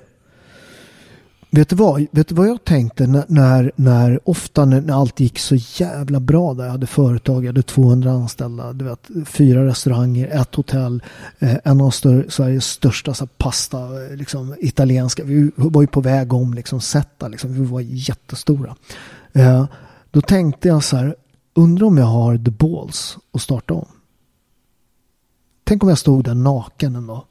Vet 1.51 1.69
du 1.69 1.75
vad, 1.75 2.05
vet 2.11 2.27
du 2.27 2.35
vad 2.35 2.47
jag 2.47 2.63
tänkte 2.63 3.07
när, 3.07 3.25
när, 3.27 3.71
när 3.75 4.29
ofta 4.29 4.65
när, 4.65 4.81
när 4.81 4.93
allt 4.93 5.19
gick 5.19 5.39
så 5.39 5.55
jävla 5.55 6.19
bra 6.19 6.53
där. 6.53 6.63
Jag 6.63 6.71
hade 6.71 6.87
företag, 6.87 7.43
jag 7.43 7.49
hade 7.49 7.63
200 7.63 8.11
anställda, 8.11 8.73
du 8.73 8.85
vet, 8.85 9.09
fyra 9.25 9.65
restauranger, 9.65 10.27
ett 10.41 10.55
hotell, 10.55 11.03
eh, 11.39 11.57
en 11.63 11.81
av 11.81 11.89
stör, 11.89 12.25
Sveriges 12.29 12.65
största 12.65 13.13
så 13.13 13.23
här, 13.23 13.29
pasta, 13.37 13.77
eh, 13.77 14.15
liksom, 14.15 14.55
italienska. 14.59 15.23
Vi 15.23 15.51
var 15.55 15.81
ju 15.81 15.87
på 15.87 16.01
väg 16.01 16.33
om 16.33 16.53
liksom, 16.53 16.81
sätta, 16.81 17.27
liksom, 17.27 17.53
vi 17.53 17.65
var 17.65 17.81
jättestora. 17.81 18.75
Eh, 19.33 19.65
då 20.11 20.21
tänkte 20.21 20.67
jag 20.67 20.83
så 20.83 20.97
här, 20.97 21.15
undrar 21.53 21.87
om 21.87 21.97
jag 21.97 22.05
har 22.05 22.37
the 22.37 22.51
balls 22.51 23.17
att 23.31 23.41
starta 23.41 23.73
om. 23.73 23.87
Tänk 25.63 25.83
om 25.83 25.89
jag 25.89 25.97
stod 25.97 26.23
där 26.23 26.33
naken 26.33 26.95
en 26.95 27.07
dag. 27.07 27.23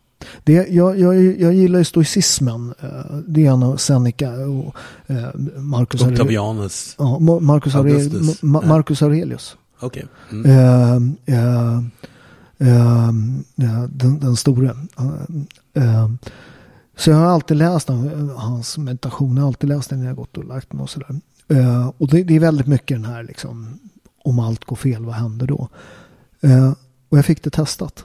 Det, 0.44 0.52
jag, 0.52 0.98
jag, 0.98 1.24
jag 1.40 1.54
gillar 1.54 1.78
ju 1.78 1.84
stoicismen. 1.84 2.74
eh, 2.80 3.16
Det 3.28 3.46
är 3.46 3.50
en 3.52 3.62
av 3.62 3.76
Seneca 3.76 4.30
och 4.32 4.76
eh, 5.06 5.28
Marcus 5.56 6.02
Aurelius. 6.02 6.20
Octavianus. 6.20 6.94
Ja, 6.98 7.18
Ma- 7.20 7.40
Marcus, 7.40 7.74
Aurelius. 7.74 8.42
Ma-. 8.42 8.66
Marcus 8.66 9.02
Aurelius. 9.02 9.56
Okej. 9.80 10.04
Mm. 10.32 10.46
Eh, 11.26 11.36
eh, 11.38 11.76
eh, 12.58 13.12
den, 13.86 14.18
den 14.20 14.36
store. 14.36 14.76
Eh, 15.74 16.08
så 16.96 17.10
jag 17.10 17.16
har 17.16 17.26
alltid 17.26 17.56
läst 17.56 17.88
han, 17.88 18.30
hans 18.36 18.78
meditation. 18.78 19.36
Jag 19.36 19.42
har 19.42 19.48
alltid 19.48 19.68
läst 19.68 19.90
den 19.90 19.98
när 19.98 20.06
jag 20.06 20.16
gått 20.16 20.36
och 20.36 20.44
lagt 20.44 20.72
mig 20.72 20.82
och 20.82 20.90
sådär. 20.90 21.20
Och 21.98 22.08
det, 22.08 22.22
det 22.22 22.36
är 22.36 22.40
väldigt 22.40 22.66
mycket 22.66 22.96
den 23.02 23.04
här 23.04 23.22
liksom. 23.22 23.78
Om 24.24 24.38
allt 24.38 24.64
går 24.64 24.76
fel, 24.76 25.04
vad 25.04 25.14
händer 25.14 25.46
då? 25.46 25.68
Och 27.08 27.18
jag 27.18 27.24
fick 27.24 27.42
det 27.44 27.50
testat. 27.50 28.04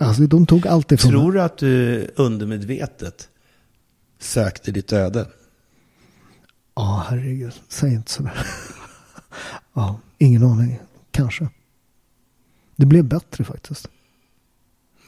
Alltså 0.00 0.26
de 0.26 0.46
tog 0.46 0.66
allt 0.66 0.92
ifrån. 0.92 1.10
Tror 1.10 1.32
du 1.32 1.42
att 1.42 1.58
du 1.58 2.06
undermedvetet 2.16 3.28
sökte 4.18 4.70
ditt 4.70 4.92
öde? 4.92 5.26
Ja, 6.74 7.04
herregud. 7.08 7.52
Säg 7.68 7.94
inte 7.94 8.12
sådär. 8.12 8.46
ja, 9.74 10.00
ingen 10.18 10.44
aning. 10.44 10.80
Kanske. 11.10 11.48
Det 12.76 12.86
blev 12.86 13.04
bättre 13.04 13.44
faktiskt. 13.44 13.88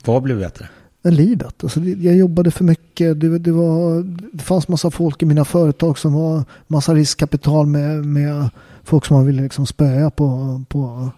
Vad 0.04 0.22
blev 0.22 0.38
bättre? 0.38 0.68
Livet. 1.02 1.62
Alltså, 1.62 1.80
jag 1.80 2.16
jobbade 2.16 2.50
för 2.50 2.64
mycket. 2.64 3.20
Det, 3.20 3.38
det, 3.38 3.52
var, 3.52 4.02
det 4.32 4.42
fanns 4.42 4.68
massa 4.68 4.90
folk 4.90 5.22
i 5.22 5.26
mina 5.26 5.44
företag 5.44 5.98
som 5.98 6.12
var 6.12 6.44
massa 6.66 6.94
riskkapital 6.94 7.66
med, 7.66 8.06
med 8.06 8.50
folk 8.84 9.04
som 9.04 9.16
man 9.16 9.26
ville 9.26 9.42
liksom 9.42 9.66
spöa 9.66 10.10
på, 10.10 10.62
på. 10.68 11.10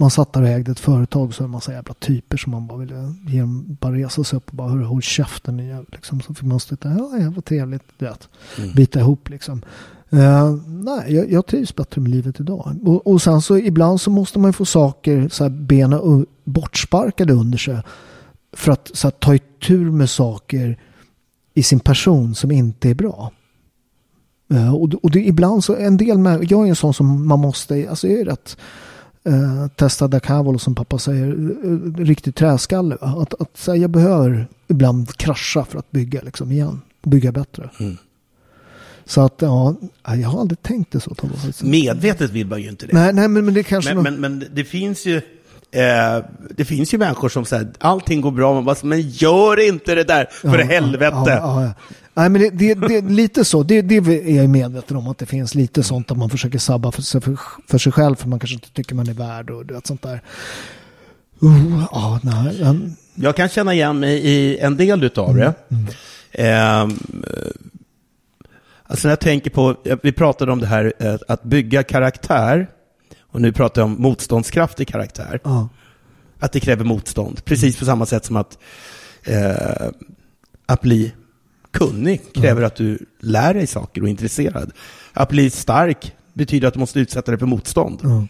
Man 0.00 0.10
satt 0.10 0.32
där 0.32 0.42
och 0.42 0.48
ägde 0.48 0.70
ett 0.72 0.80
företag 0.80 1.34
så 1.34 1.44
en 1.44 1.50
massa 1.50 1.72
jävla 1.72 1.94
typer 1.94 2.36
som 2.36 2.52
man 2.52 2.66
bara 2.66 2.78
ville 2.78 3.14
ge 3.26 3.40
dem, 3.40 3.76
bara 3.80 3.92
resa 3.94 4.24
sig 4.24 4.36
upp 4.36 4.48
och 4.50 4.56
bara 4.56 4.68
"Hörru, 4.68 4.84
håll 4.84 5.02
käften 5.02 5.58
jävel", 5.58 5.86
liksom. 5.92 6.20
Så 6.20 6.34
fick 6.34 6.44
man 6.44 6.60
sitta, 6.60 6.88
ja, 6.88 7.10
ja 7.20 7.30
vad 7.34 7.44
trevligt, 7.44 7.82
du 7.98 8.04
vet. 8.04 8.28
Bita 8.76 9.00
ihop 9.00 9.28
liksom. 9.28 9.62
Eh, 10.10 10.54
nej, 10.66 11.14
jag, 11.14 11.30
jag 11.32 11.46
trivs 11.46 11.74
bättre 11.76 12.00
med 12.00 12.10
livet 12.10 12.40
idag. 12.40 12.76
Och, 12.84 13.06
och 13.06 13.22
sen 13.22 13.42
så 13.42 13.58
ibland 13.58 14.00
så 14.00 14.10
måste 14.10 14.38
man 14.38 14.48
ju 14.48 14.52
få 14.52 14.64
saker, 14.64 15.28
så 15.28 15.44
här, 15.44 15.50
bena 15.50 16.00
u- 16.04 16.26
bortsparkade 16.44 17.32
under 17.32 17.58
sig. 17.58 17.78
För 18.52 18.72
att 18.72 18.90
så 18.94 19.06
här, 19.06 19.12
ta 19.12 19.34
itu 19.34 19.78
med 19.78 20.10
saker 20.10 20.78
i 21.54 21.62
sin 21.62 21.80
person 21.80 22.34
som 22.34 22.50
inte 22.50 22.90
är 22.90 22.94
bra. 22.94 23.32
Eh, 24.52 24.74
och 24.74 24.94
och 25.02 25.10
det, 25.10 25.20
ibland 25.26 25.64
så, 25.64 25.76
en 25.76 25.96
del 25.96 26.18
med, 26.18 26.46
jag 26.50 26.64
är 26.64 26.68
en 26.68 26.76
sån 26.76 26.94
som 26.94 27.28
man 27.28 27.38
måste, 27.38 27.86
alltså 27.90 28.08
jag 28.08 28.20
är 28.20 28.24
rätt 28.24 28.56
eh, 29.28 29.66
testa 29.76 30.08
da 30.08 30.20
cavolo 30.20 30.58
som 30.58 30.74
pappa 30.74 30.98
säger, 30.98 31.28
eh, 31.28 32.04
riktigt 32.04 32.36
träskalle. 32.36 32.96
Att, 33.00 33.40
att 33.40 33.64
här, 33.66 33.74
jag 33.74 33.90
behöver 33.90 34.46
ibland 34.68 35.16
krascha 35.16 35.64
för 35.64 35.78
att 35.78 35.90
bygga 35.90 36.20
liksom 36.22 36.52
igen, 36.52 36.80
bygga 37.02 37.32
bättre. 37.32 37.70
Mm. 37.80 37.96
Så 39.04 39.20
att 39.20 39.34
ja, 39.38 39.74
jag 40.04 40.28
har 40.28 40.40
aldrig 40.40 40.62
tänkt 40.62 40.92
det 40.92 41.00
så. 41.00 41.14
Medvetet 41.62 42.30
vill 42.30 42.46
man 42.46 42.62
ju 42.62 42.68
inte 42.68 42.86
det. 42.86 42.92
Nej, 42.92 43.12
nej 43.12 43.28
men, 43.28 43.44
men 43.44 43.54
det 43.54 43.62
kanske... 43.62 43.94
Men, 43.94 44.04
någon- 44.04 44.20
men, 44.20 44.38
men 44.38 44.48
det 44.54 44.64
finns 44.64 45.06
ju 45.06 45.16
eh, 45.70 46.24
det 46.56 46.64
finns 46.64 46.94
ju 46.94 46.98
människor 46.98 47.28
som 47.28 47.44
säger 47.44 47.68
allting 47.78 48.20
går 48.20 48.30
bra, 48.30 48.54
man 48.54 48.64
bara, 48.64 48.76
men 48.82 49.00
gör 49.00 49.68
inte 49.68 49.94
det 49.94 50.04
där, 50.04 50.26
för 50.30 50.58
Ja, 50.58 50.64
helvete. 50.64 51.14
Ja, 51.26 51.62
ja. 51.64 51.72
Nej, 52.18 52.28
men 52.28 52.40
det, 52.40 52.50
det, 52.50 52.74
det 52.74 53.00
lite 53.00 53.44
så. 53.44 53.62
Det, 53.62 53.82
det 53.82 53.96
är 53.96 54.36
jag 54.36 54.50
medveten 54.50 54.96
om 54.96 55.08
att 55.08 55.18
det 55.18 55.26
finns 55.26 55.54
lite 55.54 55.82
sånt 55.82 56.10
att 56.10 56.18
man 56.18 56.30
försöker 56.30 56.58
sabba 56.58 56.92
för 56.92 57.02
sig, 57.02 57.20
för, 57.20 57.38
för 57.68 57.78
sig 57.78 57.92
själv 57.92 58.14
för 58.16 58.28
man 58.28 58.38
kanske 58.38 58.54
inte 58.54 58.70
tycker 58.72 58.94
man 58.94 59.08
är 59.08 59.14
värd 59.14 59.50
och 59.50 59.66
du 59.66 59.74
vet 59.74 59.86
sånt 59.86 60.02
där. 60.02 60.22
Uh, 61.42 61.84
ja, 61.92 62.20
nej. 62.22 62.58
men- 62.60 62.96
Jag 63.14 63.36
kan 63.36 63.48
känna 63.48 63.74
igen 63.74 64.00
mig 64.00 64.18
i 64.18 64.58
en 64.58 64.76
del 64.76 65.04
utav 65.04 65.34
det. 65.36 65.54
Ehm, 66.32 66.98
alltså 68.82 69.08
när 69.08 69.12
jag 69.12 69.20
tänker 69.20 69.50
på, 69.50 69.76
vi 70.02 70.12
pratade 70.12 70.52
om 70.52 70.58
det 70.60 70.66
här 70.66 70.92
eh, 70.98 71.16
att 71.28 71.42
bygga 71.42 71.82
karaktär, 71.82 72.70
och 73.20 73.40
nu 73.40 73.52
pratar 73.52 73.82
jag 73.82 73.86
om 73.86 74.02
motståndskraftig 74.02 74.88
karaktär. 74.88 75.40
Ja. 75.44 75.68
Att 76.38 76.52
det 76.52 76.60
kräver 76.60 76.84
motstånd, 76.84 77.44
precis 77.44 77.78
på 77.78 77.84
samma 77.84 78.06
sätt 78.06 78.24
som 78.24 78.36
att, 78.36 78.58
eh, 79.24 79.88
att 80.66 80.80
bli 80.80 81.12
kunnig 81.72 82.20
kräver 82.34 82.62
att 82.62 82.76
du 82.76 82.98
lär 83.20 83.54
dig 83.54 83.66
saker 83.66 84.00
och 84.00 84.06
är 84.08 84.10
intresserad. 84.10 84.72
Att 85.12 85.28
bli 85.28 85.50
stark 85.50 86.12
betyder 86.32 86.68
att 86.68 86.74
du 86.74 86.80
måste 86.80 87.00
utsätta 87.00 87.30
dig 87.30 87.38
för 87.38 87.46
motstånd. 87.46 88.00
Ja. 88.02 88.26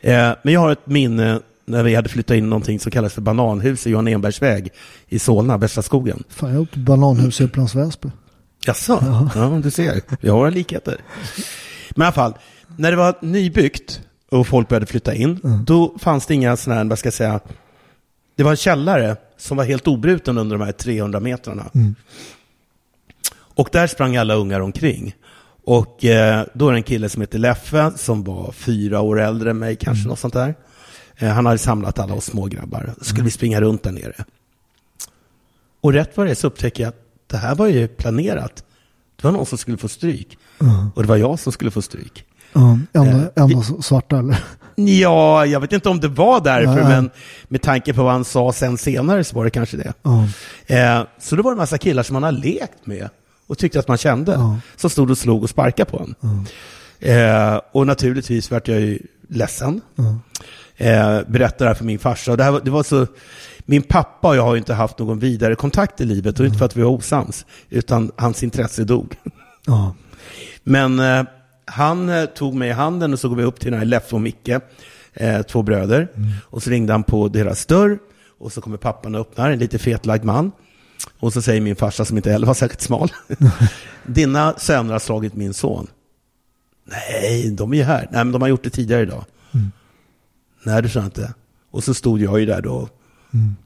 Eh, 0.00 0.36
men 0.42 0.54
jag 0.54 0.60
har 0.60 0.72
ett 0.72 0.86
minne 0.86 1.40
när 1.64 1.82
vi 1.82 1.94
hade 1.94 2.08
flyttat 2.08 2.36
in 2.36 2.50
någonting 2.50 2.80
som 2.80 2.92
kallas 2.92 3.12
för 3.12 3.20
bananhus 3.20 3.86
i 3.86 3.90
Johan 3.90 4.08
Enbergs 4.08 4.42
väg 4.42 4.68
i 5.08 5.18
Solna, 5.18 5.56
Västra 5.56 5.82
skogen. 5.82 6.22
Fan, 6.28 6.52
jag 6.52 6.62
åkt 6.62 6.76
bananhus 6.76 7.40
i 7.40 7.44
Upplands 7.44 7.74
Väsby. 7.74 8.08
Jaså? 8.66 9.28
Ja. 9.34 9.60
du 9.62 9.70
ser. 9.70 10.00
Vi 10.20 10.28
har 10.28 10.38
våra 10.38 10.50
likheter. 10.50 11.00
Men 11.90 12.02
i 12.02 12.06
alla 12.06 12.12
fall, 12.12 12.34
när 12.76 12.90
det 12.90 12.96
var 12.96 13.14
nybyggt 13.20 14.00
och 14.30 14.46
folk 14.46 14.68
började 14.68 14.86
flytta 14.86 15.14
in, 15.14 15.40
då 15.66 15.98
fanns 15.98 16.26
det 16.26 16.34
inga 16.34 16.56
sådana 16.56 16.80
här, 16.80 16.88
vad 16.88 16.98
ska 16.98 17.06
jag 17.06 17.14
säga, 17.14 17.40
det 18.36 18.42
var 18.42 18.50
en 18.50 18.56
källare 18.56 19.16
som 19.36 19.56
var 19.56 19.64
helt 19.64 19.86
obruten 19.86 20.38
under 20.38 20.58
de 20.58 20.64
här 20.64 20.72
300 20.72 21.20
metrarna. 21.20 21.70
Och 23.58 23.68
där 23.72 23.86
sprang 23.86 24.16
alla 24.16 24.34
ungar 24.34 24.60
omkring. 24.60 25.14
Och 25.64 26.04
eh, 26.04 26.44
då 26.54 26.68
är 26.68 26.72
det 26.72 26.78
en 26.78 26.82
kille 26.82 27.08
som 27.08 27.20
heter 27.22 27.38
Leffe 27.38 27.92
som 27.96 28.24
var 28.24 28.52
fyra 28.52 29.00
år 29.00 29.20
äldre 29.20 29.50
än 29.50 29.58
mig, 29.58 29.76
kanske 29.76 30.08
något 30.08 30.18
sånt 30.18 30.34
där. 30.34 30.54
Eh, 31.16 31.28
han 31.28 31.46
hade 31.46 31.58
samlat 31.58 31.98
alla 31.98 32.14
oss 32.14 32.24
smågrabbar. 32.24 32.94
Så 32.98 33.04
skulle 33.04 33.24
vi 33.24 33.30
springa 33.30 33.60
runt 33.60 33.82
där 33.82 33.92
nere. 33.92 34.24
Och 35.80 35.92
rätt 35.92 36.16
vad 36.16 36.26
det 36.26 36.30
är 36.30 36.34
så 36.34 36.46
upptäcker 36.46 36.82
jag 36.82 36.88
att 36.88 37.02
det 37.26 37.36
här 37.36 37.54
var 37.54 37.66
ju 37.66 37.88
planerat. 37.88 38.64
Det 39.16 39.24
var 39.24 39.32
någon 39.32 39.46
som 39.46 39.58
skulle 39.58 39.76
få 39.76 39.88
stryk. 39.88 40.38
Och 40.94 41.02
det 41.02 41.08
var 41.08 41.16
jag 41.16 41.38
som 41.38 41.52
skulle 41.52 41.70
få 41.70 41.82
stryk. 41.82 42.24
Ja, 42.52 42.78
enda, 42.92 43.30
Eh, 43.36 43.42
enda 43.42 43.62
svarta 43.62 44.18
eller? 44.18 44.38
Ja, 44.74 45.46
jag 45.46 45.60
vet 45.60 45.72
inte 45.72 45.88
om 45.88 46.00
det 46.00 46.08
var 46.08 46.40
därför, 46.40 46.74
Nej. 46.74 46.84
men 46.84 47.10
med 47.48 47.62
tanke 47.62 47.94
på 47.94 48.02
vad 48.02 48.12
han 48.12 48.24
sa 48.24 48.52
sen 48.52 48.78
senare 48.78 49.24
så 49.24 49.36
var 49.36 49.44
det 49.44 49.50
kanske 49.50 49.76
det. 49.76 49.92
Ja. 50.02 50.28
Eh, 50.66 51.02
så 51.18 51.36
det 51.36 51.42
var 51.42 51.52
en 51.52 51.58
massa 51.58 51.78
killar 51.78 52.02
som 52.02 52.14
man 52.14 52.22
har 52.22 52.32
lekt 52.32 52.86
med 52.86 53.08
och 53.48 53.58
tyckte 53.58 53.78
att 53.78 53.88
man 53.88 53.96
kände, 53.96 54.32
Ja. 54.32 54.58
som 54.76 54.90
stod 54.90 55.10
och 55.10 55.18
slog 55.18 55.42
och 55.42 55.50
sparkade 55.50 55.90
på 55.90 55.98
en. 56.02 56.14
Eh, 57.00 57.60
och 57.72 57.86
naturligtvis 57.86 58.50
vart 58.50 58.68
jag 58.68 58.80
ju 58.80 58.98
ledsen. 59.28 59.80
Eh, 60.76 61.20
berättade 61.26 61.64
det 61.64 61.68
här 61.68 61.74
för 61.74 61.84
min 61.84 61.98
farsa. 61.98 62.30
Och 62.30 62.36
det, 62.36 62.44
här, 62.44 62.50
var- 62.50 62.60
det 62.60 62.70
var 62.70 62.82
så, 62.82 63.06
min 63.66 63.82
pappa 63.82 64.28
och 64.28 64.36
jag 64.36 64.42
har 64.42 64.54
ju 64.54 64.58
inte 64.58 64.74
haft 64.74 64.98
någon 64.98 65.18
vidare 65.18 65.54
kontakt 65.54 66.00
i 66.00 66.04
livet, 66.04 66.40
och 66.40 66.46
inte 66.46 66.58
för 66.58 66.64
att 66.64 66.76
vi 66.76 66.82
var 66.82 66.90
osams, 66.90 67.46
utan 67.70 68.10
hans 68.16 68.42
intresse 68.42 68.84
dog. 68.84 69.16
Ja. 69.66 69.94
Men 70.64 71.00
eh, 71.00 71.22
han 71.64 72.08
eh, 72.08 72.24
tog 72.24 72.54
mig 72.54 72.68
i 72.68 72.72
handen 72.72 73.12
och 73.12 73.18
så 73.20 73.28
går 73.28 73.36
vi 73.36 73.42
upp 73.42 73.60
till 73.60 73.70
den 73.70 73.78
här 73.80 73.86
Leffe 73.86 74.14
och 74.14 74.20
Micke, 74.20 74.48
eh, 75.14 75.42
två 75.42 75.62
bröder. 75.62 76.08
Och 76.44 76.62
så 76.62 76.70
ringde 76.70 76.92
han 76.92 77.02
på 77.02 77.28
deras 77.28 77.66
dörr 77.66 77.98
och 78.40 78.52
så 78.52 78.60
kommer 78.60 78.76
pappan 78.76 79.14
och 79.14 79.20
öppnar, 79.20 79.50
en 79.50 79.58
lite 79.58 79.78
fetlagd 79.78 80.24
man. 80.24 80.52
Och 81.20 81.32
så 81.32 81.42
säger 81.42 81.60
min 81.60 81.76
farsa, 81.76 82.04
som 82.04 82.16
inte 82.16 82.30
heller 82.30 82.46
var 82.46 82.54
särskilt 82.54 82.80
smal, 82.80 83.12
dina 84.06 84.54
söner 84.58 84.92
har 84.92 84.98
slagit 84.98 85.34
min 85.34 85.54
son. 85.54 85.86
Nej, 86.84 87.50
de 87.50 87.72
är 87.72 87.76
ju 87.76 87.82
här. 87.82 88.08
Nej, 88.10 88.24
men 88.24 88.32
de 88.32 88.42
har 88.42 88.48
gjort 88.48 88.64
det 88.64 88.70
tidigare 88.70 89.02
idag. 89.02 89.24
Nej, 90.62 90.82
det 90.82 90.88
tror 90.88 91.02
jag 91.02 91.06
inte. 91.06 91.34
Och 91.70 91.84
så 91.84 91.94
stod 91.94 92.20
jag 92.20 92.40
ju 92.40 92.46
där 92.46 92.62
då. 92.62 92.88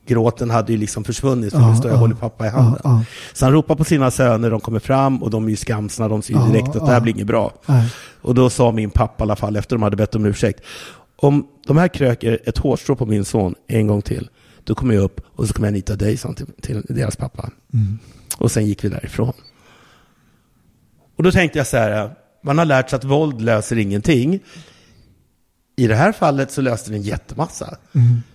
Gråten 0.06 0.50
hade 0.50 0.72
ju 0.72 0.78
liksom 0.78 1.04
försvunnit, 1.04 1.52
för 1.52 1.60
nu 1.60 1.76
står 1.76 1.90
jag 1.90 1.92
och 1.92 1.96
ja. 1.96 2.00
håller 2.00 2.14
pappa 2.14 2.46
i 2.46 2.48
handen. 2.48 2.80
Ja. 2.84 3.04
Så 3.32 3.44
han 3.44 3.52
ropar 3.52 3.74
på 3.74 3.84
sina 3.84 4.10
söner, 4.10 4.50
de 4.50 4.60
kommer 4.60 4.78
fram 4.78 5.22
och 5.22 5.30
de 5.30 5.44
är 5.44 5.50
ju 5.50 5.56
skamsna, 5.56 6.08
de 6.08 6.22
ser 6.22 6.34
ju 6.34 6.52
direkt 6.52 6.76
att 6.76 6.86
det 6.86 6.92
här 6.92 7.00
blir 7.00 7.14
inget 7.14 7.26
bra. 7.26 7.52
Nej. 7.66 7.92
Och 8.22 8.34
då 8.34 8.50
sa 8.50 8.72
min 8.72 8.90
pappa 8.90 9.22
i 9.22 9.26
alla 9.26 9.36
fall, 9.36 9.56
efter 9.56 9.76
de 9.76 9.82
hade 9.82 9.96
bett 9.96 10.14
om 10.14 10.26
ursäkt, 10.26 10.60
om 11.16 11.46
de 11.66 11.76
här 11.76 11.88
kröker 11.88 12.38
ett 12.44 12.58
hårstrå 12.58 12.96
på 12.96 13.06
min 13.06 13.24
son 13.24 13.54
en 13.66 13.86
gång 13.86 14.02
till, 14.02 14.28
då 14.64 14.74
kommer 14.74 14.94
jag 14.94 15.04
upp 15.04 15.20
och 15.26 15.48
så 15.48 15.54
kommer 15.54 15.68
jag 15.68 15.72
nita 15.72 15.96
dig, 15.96 16.16
sa 16.16 16.32
till, 16.32 16.46
till 16.60 16.82
deras 16.88 17.16
pappa. 17.16 17.50
Och 18.38 18.50
sen 18.50 18.66
gick 18.66 18.84
vi 18.84 18.88
därifrån. 18.88 19.32
Och 21.16 21.22
då 21.22 21.32
tänkte 21.32 21.58
jag 21.58 21.66
så 21.66 21.76
här, 21.76 22.10
man 22.42 22.58
har 22.58 22.64
lärt 22.64 22.90
sig 22.90 22.96
att 22.96 23.04
våld 23.04 23.40
löser 23.40 23.78
ingenting. 23.78 24.40
I 25.76 25.86
det 25.86 25.94
här 25.94 26.12
fallet 26.12 26.50
så 26.50 26.60
löste 26.60 26.90
det 26.90 26.96
en 26.96 27.02
jättemassa. 27.02 27.76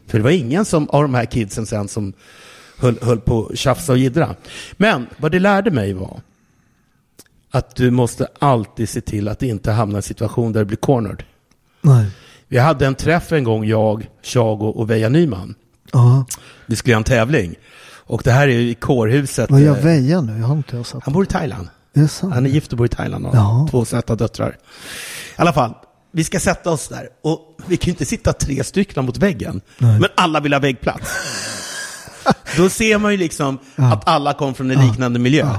För 0.08 0.18
det 0.18 0.24
var 0.24 0.32
ingen 0.32 0.66
som, 0.66 0.90
av 0.90 1.02
de 1.02 1.14
här 1.14 1.26
kidsen 1.26 1.66
sen 1.66 1.88
som 1.88 2.14
höll, 2.78 3.00
höll 3.02 3.20
på 3.20 3.46
att 3.46 3.58
tjafsa 3.58 3.92
och 3.92 3.98
jiddra. 3.98 4.36
Men 4.74 5.08
vad 5.18 5.32
det 5.32 5.40
lärde 5.40 5.72
mig 5.72 5.94
var 5.94 6.22
att 7.52 7.76
du 7.76 7.92
måste 7.92 8.28
alltid 8.40 8.90
se 8.90 9.02
till 9.02 9.28
att 9.28 9.44
inte 9.44 9.72
hamna 9.72 9.96
i 9.96 9.98
en 9.98 10.04
situation 10.04 10.54
där 10.54 10.60
du 10.60 10.66
blir 10.66 10.78
cornered. 10.78 11.24
Nej. 11.82 12.06
Vi 12.48 12.58
hade 12.58 12.86
en 12.86 12.96
träff 12.96 13.32
en 13.32 13.44
gång, 13.44 13.66
jag, 13.66 14.10
Chago 14.24 14.66
och 14.66 14.90
Veja 14.90 15.10
Nyman. 15.10 15.56
Ja. 15.94 16.26
Vi 16.66 16.76
skulle 16.76 16.92
göra 16.92 16.98
en 16.98 17.04
tävling. 17.04 17.56
Och 18.10 18.22
det 18.24 18.32
här 18.32 18.48
är 18.48 18.52
ju 18.52 18.70
i 18.70 18.74
kårhuset. 18.76 19.52
Vad 19.52 19.62
gör 19.62 19.78
Eh, 19.78 19.84
Veja 19.84 20.22
nu? 20.22 20.40
Jag 20.40 20.48
har 20.48 20.56
inte 20.56 20.76
jag 20.76 20.86
sett. 20.86 21.00
Han 21.04 21.14
bor 21.14 21.24
i 21.24 21.28
Thailand. 21.28 21.68
Det 21.94 22.00
är 22.02 22.08
sant. 22.08 22.34
Han 22.34 22.46
är 22.46 22.50
gift 22.50 22.72
och 22.72 22.78
bor 22.78 22.86
i 22.86 22.90
Thailand 22.90 23.26
och 23.26 23.36
Ja. 23.36 23.40
har 23.40 23.68
två 23.68 23.86
söta 23.86 24.16
döttrar. 24.16 24.50
I 24.50 25.42
alla 25.42 25.54
fall, 25.54 25.74
vi 26.12 26.24
ska 26.24 26.40
sätta 26.40 26.70
oss 26.72 26.88
där. 26.88 27.08
Och 27.24 27.58
vi 27.68 27.78
kan 27.78 27.86
ju 27.86 27.92
inte 27.92 28.06
sitta 28.06 28.34
tre 28.34 28.64
stycken 28.64 29.06
mot 29.06 29.18
väggen. 29.18 29.62
Men 29.78 30.06
alla 30.16 30.40
vill 30.40 30.54
ha 30.54 30.60
väggplats. 30.60 31.12
Då 32.58 32.70
ser 32.70 32.98
man 32.98 33.12
ju 33.12 33.18
liksom 33.18 33.58
att 33.76 34.08
alla 34.08 34.34
kom 34.34 34.54
från 34.54 34.72
en 34.72 34.88
liknande 34.88 35.20
miljö. 35.20 35.50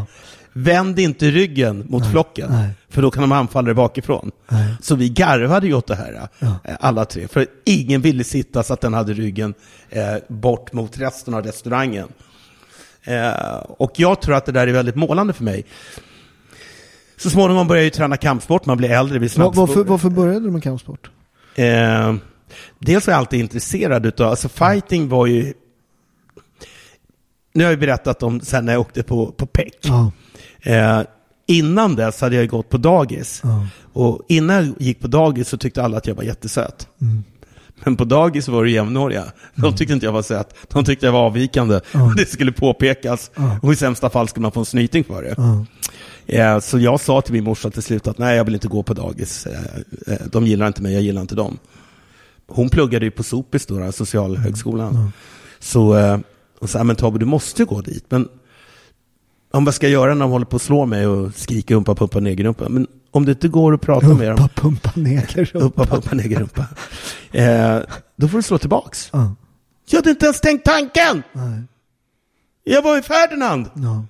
Vänd 0.58 0.98
inte 0.98 1.30
ryggen 1.30 1.86
mot 1.88 2.10
flocken, 2.10 2.50
Nej. 2.50 2.70
för 2.88 3.02
då 3.02 3.10
kan 3.10 3.20
de 3.20 3.32
anfalla 3.32 3.66
dig 3.66 3.74
bakifrån. 3.74 4.30
Nej. 4.48 4.74
Så 4.82 4.94
vi 4.94 5.08
garvade 5.08 5.66
ju 5.66 5.74
åt 5.74 5.86
det 5.86 5.94
här, 5.94 6.28
eh, 6.40 6.76
alla 6.80 7.04
tre. 7.04 7.28
För 7.28 7.46
ingen 7.64 8.00
ville 8.00 8.24
sitta 8.24 8.62
så 8.62 8.72
att 8.72 8.80
den 8.80 8.94
hade 8.94 9.12
ryggen 9.12 9.54
eh, 9.90 10.14
bort 10.28 10.72
mot 10.72 10.98
resten 10.98 11.34
av 11.34 11.42
restaurangen. 11.42 12.08
Eh, 13.04 13.56
och 13.68 13.92
jag 13.96 14.20
tror 14.20 14.34
att 14.34 14.46
det 14.46 14.52
där 14.52 14.66
är 14.66 14.72
väldigt 14.72 14.94
målande 14.94 15.32
för 15.32 15.44
mig. 15.44 15.64
Så 17.16 17.30
småningom 17.30 17.68
börjar 17.68 17.80
jag 17.80 17.84
ju 17.84 17.90
träna 17.90 18.16
kampsport, 18.16 18.66
man 18.66 18.76
blir 18.76 18.90
äldre, 18.90 19.18
blir 19.18 19.28
snabbspår. 19.28 19.66
varför, 19.66 19.84
varför 19.84 20.10
började 20.10 20.40
du 20.40 20.50
med 20.50 20.62
kampsport? 20.62 21.10
Eh, 21.54 22.14
dels 22.78 23.06
var 23.06 23.14
jag 23.14 23.18
alltid 23.18 23.40
intresserad 23.40 24.06
utav, 24.06 24.30
alltså 24.30 24.48
fighting 24.48 25.08
var 25.08 25.26
ju... 25.26 25.54
Nu 27.52 27.64
har 27.64 27.70
jag 27.70 27.80
ju 27.80 27.86
berättat 27.86 28.22
om 28.22 28.40
sen 28.40 28.64
när 28.64 28.72
jag 28.72 28.80
åkte 28.80 29.02
på, 29.02 29.26
på 29.26 29.46
PEC. 29.46 29.72
Ja. 29.80 30.12
Eh, 30.62 31.00
innan 31.46 31.96
dess 31.96 32.20
hade 32.20 32.36
jag 32.36 32.48
gått 32.48 32.68
på 32.68 32.76
dagis. 32.76 33.40
Ja. 33.44 33.66
Och 33.92 34.22
innan 34.28 34.56
jag 34.56 34.74
gick 34.78 35.00
på 35.00 35.08
dagis 35.08 35.48
så 35.48 35.56
tyckte 35.56 35.82
alla 35.82 35.96
att 35.96 36.06
jag 36.06 36.14
var 36.14 36.22
jättesöt. 36.22 36.88
Mm. 37.00 37.24
Men 37.84 37.96
på 37.96 38.04
dagis 38.04 38.48
var 38.48 38.64
det 38.64 38.70
jämnåriga. 38.70 39.24
De 39.54 39.76
tyckte 39.76 39.94
inte 39.94 40.06
jag 40.06 40.12
var 40.12 40.22
söt. 40.22 40.54
De 40.68 40.84
tyckte 40.84 41.06
jag 41.06 41.12
var 41.12 41.20
avvikande. 41.26 41.80
Ja. 41.92 42.14
Det 42.16 42.26
skulle 42.28 42.52
påpekas. 42.52 43.30
Och 43.62 43.72
i 43.72 43.76
sämsta 43.76 44.10
fall 44.10 44.28
skulle 44.28 44.42
man 44.42 44.52
få 44.52 44.60
en 44.60 44.66
snyting 44.66 45.04
för 45.04 45.22
det. 45.22 45.66
Eh, 46.38 46.60
Så 46.60 46.78
jag 46.78 47.00
sa 47.00 47.20
till 47.20 47.32
min 47.32 47.44
morsa 47.44 47.70
till 47.70 47.82
slut 47.82 48.06
att 48.06 48.18
nej, 48.18 48.36
jag 48.36 48.44
vill 48.44 48.54
inte 48.54 48.68
gå 48.68 48.82
på 48.82 48.94
dagis. 48.94 49.46
Eh, 49.46 49.60
eh, 50.06 50.18
De 50.26 50.46
gillar 50.46 50.66
inte 50.66 50.82
mig, 50.82 50.92
jag 50.92 51.02
gillar 51.02 51.20
inte 51.20 51.34
dem. 51.34 51.58
Hon 52.46 52.68
pluggade 52.68 53.04
ju 53.04 53.10
på 53.10 53.22
Sopis 53.22 53.66
då, 53.66 53.92
socialhögskolan. 53.92 55.12
Så 55.58 55.96
eh, 55.96 56.18
hon 56.58 56.68
sa, 56.68 56.84
men 56.84 56.96
Tobbe, 56.96 57.18
du 57.18 57.26
måste 57.26 57.64
gå 57.64 57.80
dit. 57.80 58.04
Men 58.08 58.28
om 59.50 59.64
vad 59.64 59.74
ska 59.74 59.86
jag 59.86 59.92
göra 59.92 60.14
när 60.14 60.20
de 60.20 60.30
håller 60.30 60.46
på 60.46 60.56
att 60.56 60.62
slå 60.62 60.86
mig 60.86 61.06
och 61.06 61.34
skrika 61.34 61.74
umpa, 61.74 61.94
pumpa, 61.94 62.20
negerumpa? 62.20 62.68
Men 62.68 62.86
om 63.10 63.24
det 63.24 63.32
inte 63.32 63.48
går 63.48 63.74
att 63.74 63.80
prata 63.80 64.06
med 64.14 64.28
dem, 64.30 64.38
Humpa, 64.38 64.60
pumpa, 64.60 64.92
neger. 64.94 65.50
umpa, 65.56 65.86
pumpa, 65.86 66.14
negerumpa, 66.14 66.66
eh, 67.32 67.78
då 68.16 68.28
får 68.28 68.38
du 68.38 68.42
slå 68.42 68.58
tillbaks. 68.58 69.08
Ja. 69.12 69.34
Jag 69.90 69.98
hade 69.98 70.10
inte 70.10 70.24
ens 70.24 70.40
tänkt 70.40 70.64
tanken! 70.64 71.22
Nej. 71.32 71.62
Jag 72.64 72.82
var 72.82 72.98
i 72.98 73.02
Ferdinand. 73.02 73.66
Ja. 73.74 74.04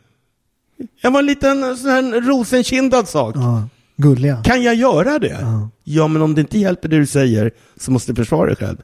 Jag 1.01 1.11
var 1.11 1.19
en 1.21 1.27
liten 1.27 1.77
sån 1.77 1.91
här 1.91 2.21
rosenkindad 2.21 3.09
sak. 3.09 3.37
Ja. 3.37 3.69
Gulliga. 3.97 4.43
Kan 4.43 4.63
jag 4.63 4.75
göra 4.75 5.19
det? 5.19 5.39
Ja. 5.41 5.69
Ja. 5.85 6.09
men 6.09 6.23
om 6.23 6.35
det 6.35 6.41
inte 6.41 6.59
hjälper 6.59 6.89
det 6.89 6.99
du 6.99 7.07
säger 7.07 7.51
så 7.77 7.91
måste 7.91 8.13
du 8.13 8.17
försvara 8.17 8.47
dig 8.47 8.57
själv. 8.57 8.77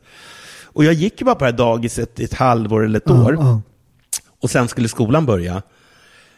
Och 0.64 0.84
jag 0.84 0.94
gick 0.94 1.20
ju 1.20 1.24
bara 1.24 1.34
på 1.34 1.44
det 1.44 1.50
här 1.50 1.58
dagiset 1.58 2.20
i 2.20 2.24
ett 2.24 2.34
halvår 2.34 2.84
eller 2.84 2.98
ett 2.98 3.10
år. 3.10 3.60
Och 4.42 4.50
sen 4.50 4.68
skulle 4.68 4.88
skolan 4.88 5.26
börja. 5.26 5.62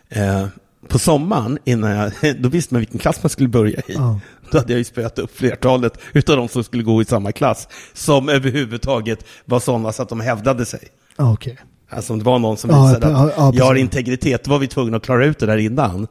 Eh, 0.08 0.46
på 0.88 0.98
sommaren, 0.98 1.58
innan 1.64 1.90
jag, 1.90 2.12
då 2.38 2.48
visste 2.48 2.74
man 2.74 2.78
vilken 2.80 2.98
klass 2.98 3.22
man 3.22 3.30
skulle 3.30 3.48
börja 3.48 3.80
i. 3.80 3.82
Ja. 3.94 4.20
Då 4.50 4.58
hade 4.58 4.72
jag 4.72 4.78
ju 4.78 4.84
spöat 4.84 5.18
upp 5.18 5.36
flertalet 5.36 5.98
utav 6.12 6.36
de 6.36 6.48
som 6.48 6.64
skulle 6.64 6.82
gå 6.82 7.02
i 7.02 7.04
samma 7.04 7.32
klass. 7.32 7.68
Som 7.92 8.28
överhuvudtaget 8.28 9.24
var 9.44 9.60
sådana 9.60 9.92
så 9.92 10.02
att 10.02 10.08
de 10.08 10.20
hävdade 10.20 10.64
sig. 10.66 10.80
Okej. 11.16 11.58
Alltså 11.90 12.12
om 12.12 12.18
det 12.18 12.24
var 12.24 12.38
någon 12.38 12.56
som 12.56 12.70
Ja, 12.70 12.86
visade 12.86 13.10
ja, 13.10 13.24
att 13.26 13.32
ja, 13.36 13.52
jag 13.54 13.64
har 13.64 13.74
integritet, 13.74 14.44
då 14.44 14.50
var 14.50 14.58
vi 14.58 14.66
tvungna 14.66 14.96
att 14.96 15.02
klara 15.02 15.26
ut 15.26 15.38
det 15.38 15.46
där 15.46 15.56
innan. 15.56 16.06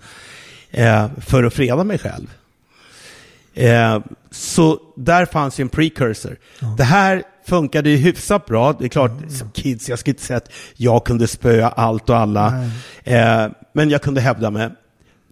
Eh, 0.72 1.08
för 1.18 1.44
att 1.44 1.54
freda 1.54 1.84
mig 1.84 1.98
själv. 1.98 2.28
Eh, 3.54 4.00
så 4.32 4.80
där 4.96 5.26
fanns 5.26 5.60
ju 5.60 5.62
en 5.62 5.70
precursor. 5.70 6.38
Det 6.78 6.84
här 6.84 7.24
funkade 7.48 7.90
ju 7.90 7.98
hyfsat 7.98 8.46
bra. 8.46 8.74
Det 8.74 8.86
är 8.86 8.90
klart, 8.90 9.12
som 9.30 9.52
kids, 9.52 9.90
jag 9.90 10.00
skulle 10.00 10.12
inte 10.12 10.24
säga 10.24 10.38
att 10.38 10.52
jag 10.76 11.06
kunde 11.06 11.28
spöa 11.28 11.70
allt 11.70 12.10
och 12.10 12.18
alla. 12.18 12.70
Eh, 13.04 13.48
men 13.76 13.90
jag 13.90 14.02
kunde 14.02 14.22
hävda 14.22 14.52
mig. 14.52 14.70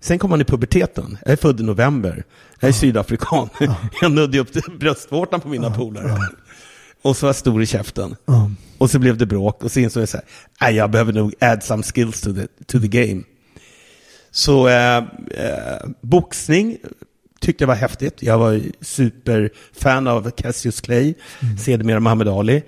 Sen 0.01 0.19
kom 0.19 0.29
man 0.29 0.41
i 0.41 0.43
puberteten. 0.43 1.17
Jag 1.25 1.31
är 1.31 1.35
född 1.35 1.59
i 1.59 1.63
november. 1.63 2.23
Jag 2.59 2.69
är 2.69 2.73
sydafrikan. 2.73 3.49
jag 4.01 4.11
nödde 4.11 4.39
upp 4.39 4.79
bröstvårtan 4.79 5.41
på 5.41 5.47
mina 5.47 5.71
polare. 5.71 6.17
Och 7.01 7.17
så 7.17 7.25
var 7.25 7.29
jag 7.29 7.35
stor 7.35 7.63
i 7.63 7.65
käften. 7.65 8.15
Och 8.77 8.91
så 8.91 8.99
blev 8.99 9.17
det 9.17 9.25
bråk 9.25 9.63
och 9.63 9.71
så 9.71 9.79
insåg 9.79 10.01
jag 10.01 10.09
så 10.09 10.19
här, 10.59 10.71
jag 10.71 10.91
behöver 10.91 11.13
nog 11.13 11.33
add 11.39 11.63
some 11.63 11.83
skills 11.83 12.21
to 12.21 12.33
the, 12.33 12.47
to 12.65 12.79
the 12.79 12.87
game. 12.87 13.23
Så 14.31 14.67
eh, 14.67 14.97
eh, 14.97 15.03
boxning 16.01 16.77
tyckte 17.41 17.63
jag 17.63 17.67
var 17.67 17.75
häftigt. 17.75 18.23
Jag 18.23 18.37
var 18.37 18.61
superfan 18.81 20.07
av 20.07 20.31
Cassius 20.31 20.81
Clay, 20.81 21.13
mm. 21.41 21.57
sedermera 21.57 21.99
Muhammad 21.99 22.27
Ali. 22.27 22.63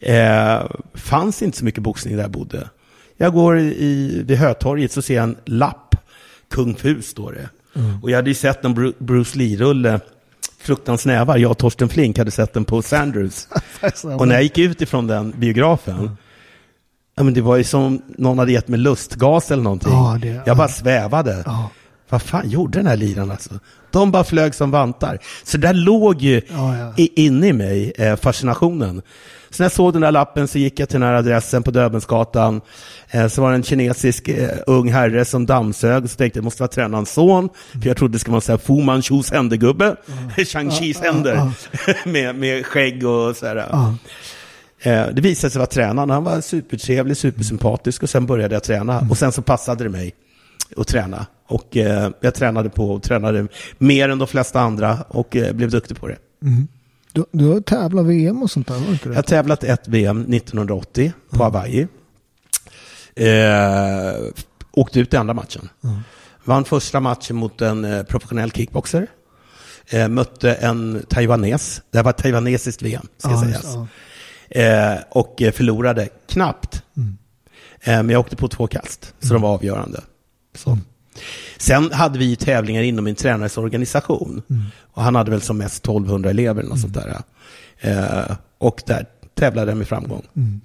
Eh, 0.00 0.62
fanns 0.94 1.42
inte 1.42 1.58
så 1.58 1.64
mycket 1.64 1.82
boxning 1.82 2.16
där 2.16 2.22
jag 2.22 2.30
bodde. 2.30 2.68
Jag 3.16 3.32
går 3.32 3.58
i, 3.58 4.22
vid 4.26 4.38
Hötorget 4.38 4.92
så 4.92 5.02
ser 5.02 5.14
jag 5.14 5.24
en 5.24 5.36
lapp, 5.44 5.94
Kung 6.50 6.74
Fu 6.74 7.02
står 7.02 7.32
det. 7.32 7.48
Mm. 7.80 8.02
Och 8.02 8.10
jag 8.10 8.16
hade 8.16 8.30
ju 8.30 8.34
sett 8.34 8.64
en 8.64 8.94
Bruce 8.98 9.38
Lee-rulle, 9.38 10.00
Fruktans 10.58 11.06
nävar. 11.06 11.36
Jag 11.36 11.50
och 11.50 11.58
Torsten 11.58 11.88
Flink 11.88 12.18
hade 12.18 12.30
sett 12.30 12.52
den 12.52 12.64
på 12.64 12.82
Sanders. 12.82 13.46
och 14.18 14.28
när 14.28 14.34
jag 14.34 14.42
gick 14.42 14.58
ut 14.58 14.82
ifrån 14.82 15.06
den 15.06 15.34
biografen, 15.36 15.98
mm. 15.98 16.16
ja, 17.16 17.22
men 17.22 17.34
det 17.34 17.40
var 17.40 17.56
ju 17.56 17.64
som 17.64 18.02
någon 18.06 18.38
hade 18.38 18.52
gett 18.52 18.68
mig 18.68 18.80
lustgas 18.80 19.50
eller 19.50 19.62
någonting. 19.62 19.92
Ja, 19.92 20.18
det, 20.22 20.40
jag 20.46 20.56
bara 20.56 20.68
svävade. 20.68 21.42
Ja. 21.46 21.70
Vad 22.08 22.22
fan 22.22 22.50
gjorde 22.50 22.78
den 22.78 22.86
här 22.86 22.96
liran 22.96 23.30
alltså? 23.30 23.50
De 23.90 24.10
bara 24.10 24.24
flög 24.24 24.54
som 24.54 24.70
vantar. 24.70 25.18
Så 25.44 25.58
där 25.58 25.74
låg 25.74 26.22
ju 26.22 26.42
ja, 26.48 26.76
ja. 26.76 26.92
inne 26.96 27.48
i 27.48 27.52
mig 27.52 27.92
eh, 27.96 28.16
fascinationen. 28.16 29.02
Så 29.50 29.62
när 29.62 29.64
jag 29.64 29.72
såg 29.72 29.92
den 29.92 30.02
där 30.02 30.12
lappen 30.12 30.48
så 30.48 30.58
gick 30.58 30.80
jag 30.80 30.88
till 30.88 31.00
den 31.00 31.08
här 31.08 31.14
adressen 31.14 31.62
på 31.62 31.70
Döbelnsgatan. 31.70 32.60
Eh, 33.10 33.28
så 33.28 33.42
var 33.42 33.50
det 33.50 33.56
en 33.56 33.62
kinesisk 33.62 34.28
eh, 34.28 34.50
ung 34.66 34.92
herre 34.92 35.24
som 35.24 35.46
dammsög. 35.46 36.10
Så 36.10 36.16
tänkte 36.16 36.38
jag 36.38 36.42
det 36.42 36.44
måste 36.44 36.62
vara 36.62 36.68
tränarens 36.68 37.12
son. 37.12 37.48
För 37.72 37.86
jag 37.86 37.96
trodde 37.96 38.12
det 38.12 38.18
skulle 38.18 38.32
vara 38.32 38.52
en 38.52 38.58
Fu 38.58 38.82
Manchus 38.82 39.32
händegubbe. 39.32 39.84
Mm. 39.84 40.28
Shang-Chis 40.36 41.02
händer. 41.02 41.50
med, 42.04 42.34
med 42.34 42.66
skägg 42.66 43.06
och 43.06 43.36
så 43.36 43.46
här. 43.46 43.56
Eh, 44.86 45.06
det 45.12 45.20
visade 45.20 45.50
sig 45.50 45.58
vara 45.58 45.66
tränaren. 45.66 46.10
Han 46.10 46.24
var 46.24 46.40
supertrevlig, 46.40 47.16
supersympatisk 47.16 48.02
och 48.02 48.10
sen 48.10 48.26
började 48.26 48.54
jag 48.54 48.62
träna. 48.62 48.98
Mm. 48.98 49.10
Och 49.10 49.18
sen 49.18 49.32
så 49.32 49.42
passade 49.42 49.84
det 49.84 49.90
mig 49.90 50.14
att 50.76 50.86
träna. 50.86 51.26
Och 51.48 51.76
eh, 51.76 52.10
jag 52.20 52.34
tränade 52.34 52.70
på 52.70 52.90
och 52.90 53.02
tränade 53.02 53.46
mer 53.78 54.08
än 54.08 54.18
de 54.18 54.28
flesta 54.28 54.60
andra 54.60 54.98
och 55.08 55.36
eh, 55.36 55.52
blev 55.52 55.70
duktig 55.70 56.00
på 56.00 56.08
det. 56.08 56.16
Mm. 56.42 56.68
Du, 57.16 57.24
du 57.32 57.46
har 57.48 57.60
tävlat 57.60 58.06
VM 58.06 58.42
och 58.42 58.50
sånt 58.50 58.68
där, 58.68 58.74
var 58.74 58.92
inte 58.92 59.08
det? 59.08 59.14
Jag 59.14 59.18
har 59.18 59.22
tävlat 59.22 59.64
ett 59.64 59.88
VM 59.88 60.20
1980 60.20 61.12
på 61.30 61.36
mm. 61.36 61.44
Hawaii. 61.44 61.86
Eh, 63.14 64.32
åkte 64.72 65.00
ut 65.00 65.14
i 65.14 65.16
andra 65.16 65.34
matchen. 65.34 65.68
Mm. 65.84 65.96
Vann 66.44 66.64
första 66.64 67.00
matchen 67.00 67.36
mot 67.36 67.60
en 67.60 67.84
eh, 67.84 68.02
professionell 68.02 68.52
kickboxer. 68.52 69.06
Eh, 69.86 70.08
mötte 70.08 70.54
en 70.54 71.02
taiwanes. 71.08 71.82
Det 71.90 72.02
var 72.02 72.10
ett 72.10 72.16
taiwanesiskt 72.16 72.82
VM, 72.82 73.08
ska 73.18 73.30
ah, 73.30 73.42
sägas. 73.42 73.76
Ah. 73.76 73.86
eh, 74.60 74.98
och 75.10 75.34
förlorade 75.52 76.08
knappt. 76.28 76.82
Mm. 76.96 77.18
Eh, 77.80 78.02
men 78.02 78.10
jag 78.10 78.20
åkte 78.20 78.36
på 78.36 78.48
två 78.48 78.66
kast, 78.66 79.14
så 79.20 79.32
de 79.32 79.42
var 79.42 79.54
avgörande. 79.54 80.00
Så. 80.54 80.78
Sen 81.56 81.92
hade 81.92 82.18
vi 82.18 82.36
tävlingar 82.36 82.82
inom 82.82 83.04
min 83.04 83.14
tränares 83.14 83.58
organisation. 83.58 84.42
Mm. 84.50 84.62
Och 84.92 85.02
han 85.02 85.14
hade 85.14 85.30
väl 85.30 85.40
som 85.40 85.58
mest 85.58 85.84
1200 85.84 86.30
elever 86.30 86.60
eller 86.60 86.70
något 86.70 86.84
mm. 86.84 86.92
sånt 86.92 87.06
där. 87.06 87.22
Eh, 87.80 88.36
och 88.58 88.82
där 88.86 89.06
tävlade 89.34 89.70
jag 89.70 89.78
med 89.78 89.88
framgång. 89.88 90.26
Mm. 90.36 90.60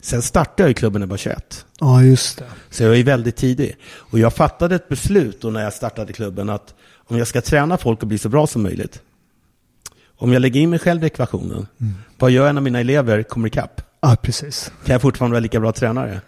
Sen 0.00 0.22
startade 0.22 0.62
jag 0.62 0.70
i 0.70 0.74
klubben 0.74 1.00
när 1.00 1.06
jag 1.06 1.10
var 1.10 1.16
21. 1.16 1.66
Ja, 1.80 2.02
just 2.02 2.38
det. 2.38 2.44
Så 2.70 2.82
jag 2.82 2.88
var 2.88 2.96
ju 2.96 3.02
väldigt 3.02 3.36
tidig. 3.36 3.76
Och 3.84 4.18
jag 4.18 4.32
fattade 4.32 4.74
ett 4.74 4.88
beslut 4.88 5.40
då 5.40 5.50
när 5.50 5.62
jag 5.64 5.72
startade 5.72 6.12
klubben 6.12 6.50
att 6.50 6.74
om 6.94 7.18
jag 7.18 7.26
ska 7.26 7.40
träna 7.40 7.78
folk 7.78 8.02
och 8.02 8.08
bli 8.08 8.18
så 8.18 8.28
bra 8.28 8.46
som 8.46 8.62
möjligt. 8.62 9.00
Om 10.16 10.32
jag 10.32 10.42
lägger 10.42 10.60
in 10.60 10.70
mig 10.70 10.78
själv 10.78 11.02
i 11.02 11.06
ekvationen, 11.06 11.66
mm. 11.80 11.94
vad 12.18 12.30
gör 12.30 12.46
jag 12.46 12.54
när 12.54 12.62
mina 12.62 12.80
elever 12.80 13.22
kommer 13.22 13.48
ikapp? 13.48 13.82
Ja, 14.00 14.16
precis. 14.22 14.72
Kan 14.84 14.92
jag 14.92 15.02
fortfarande 15.02 15.34
vara 15.34 15.40
lika 15.40 15.60
bra 15.60 15.72
tränare? 15.72 16.20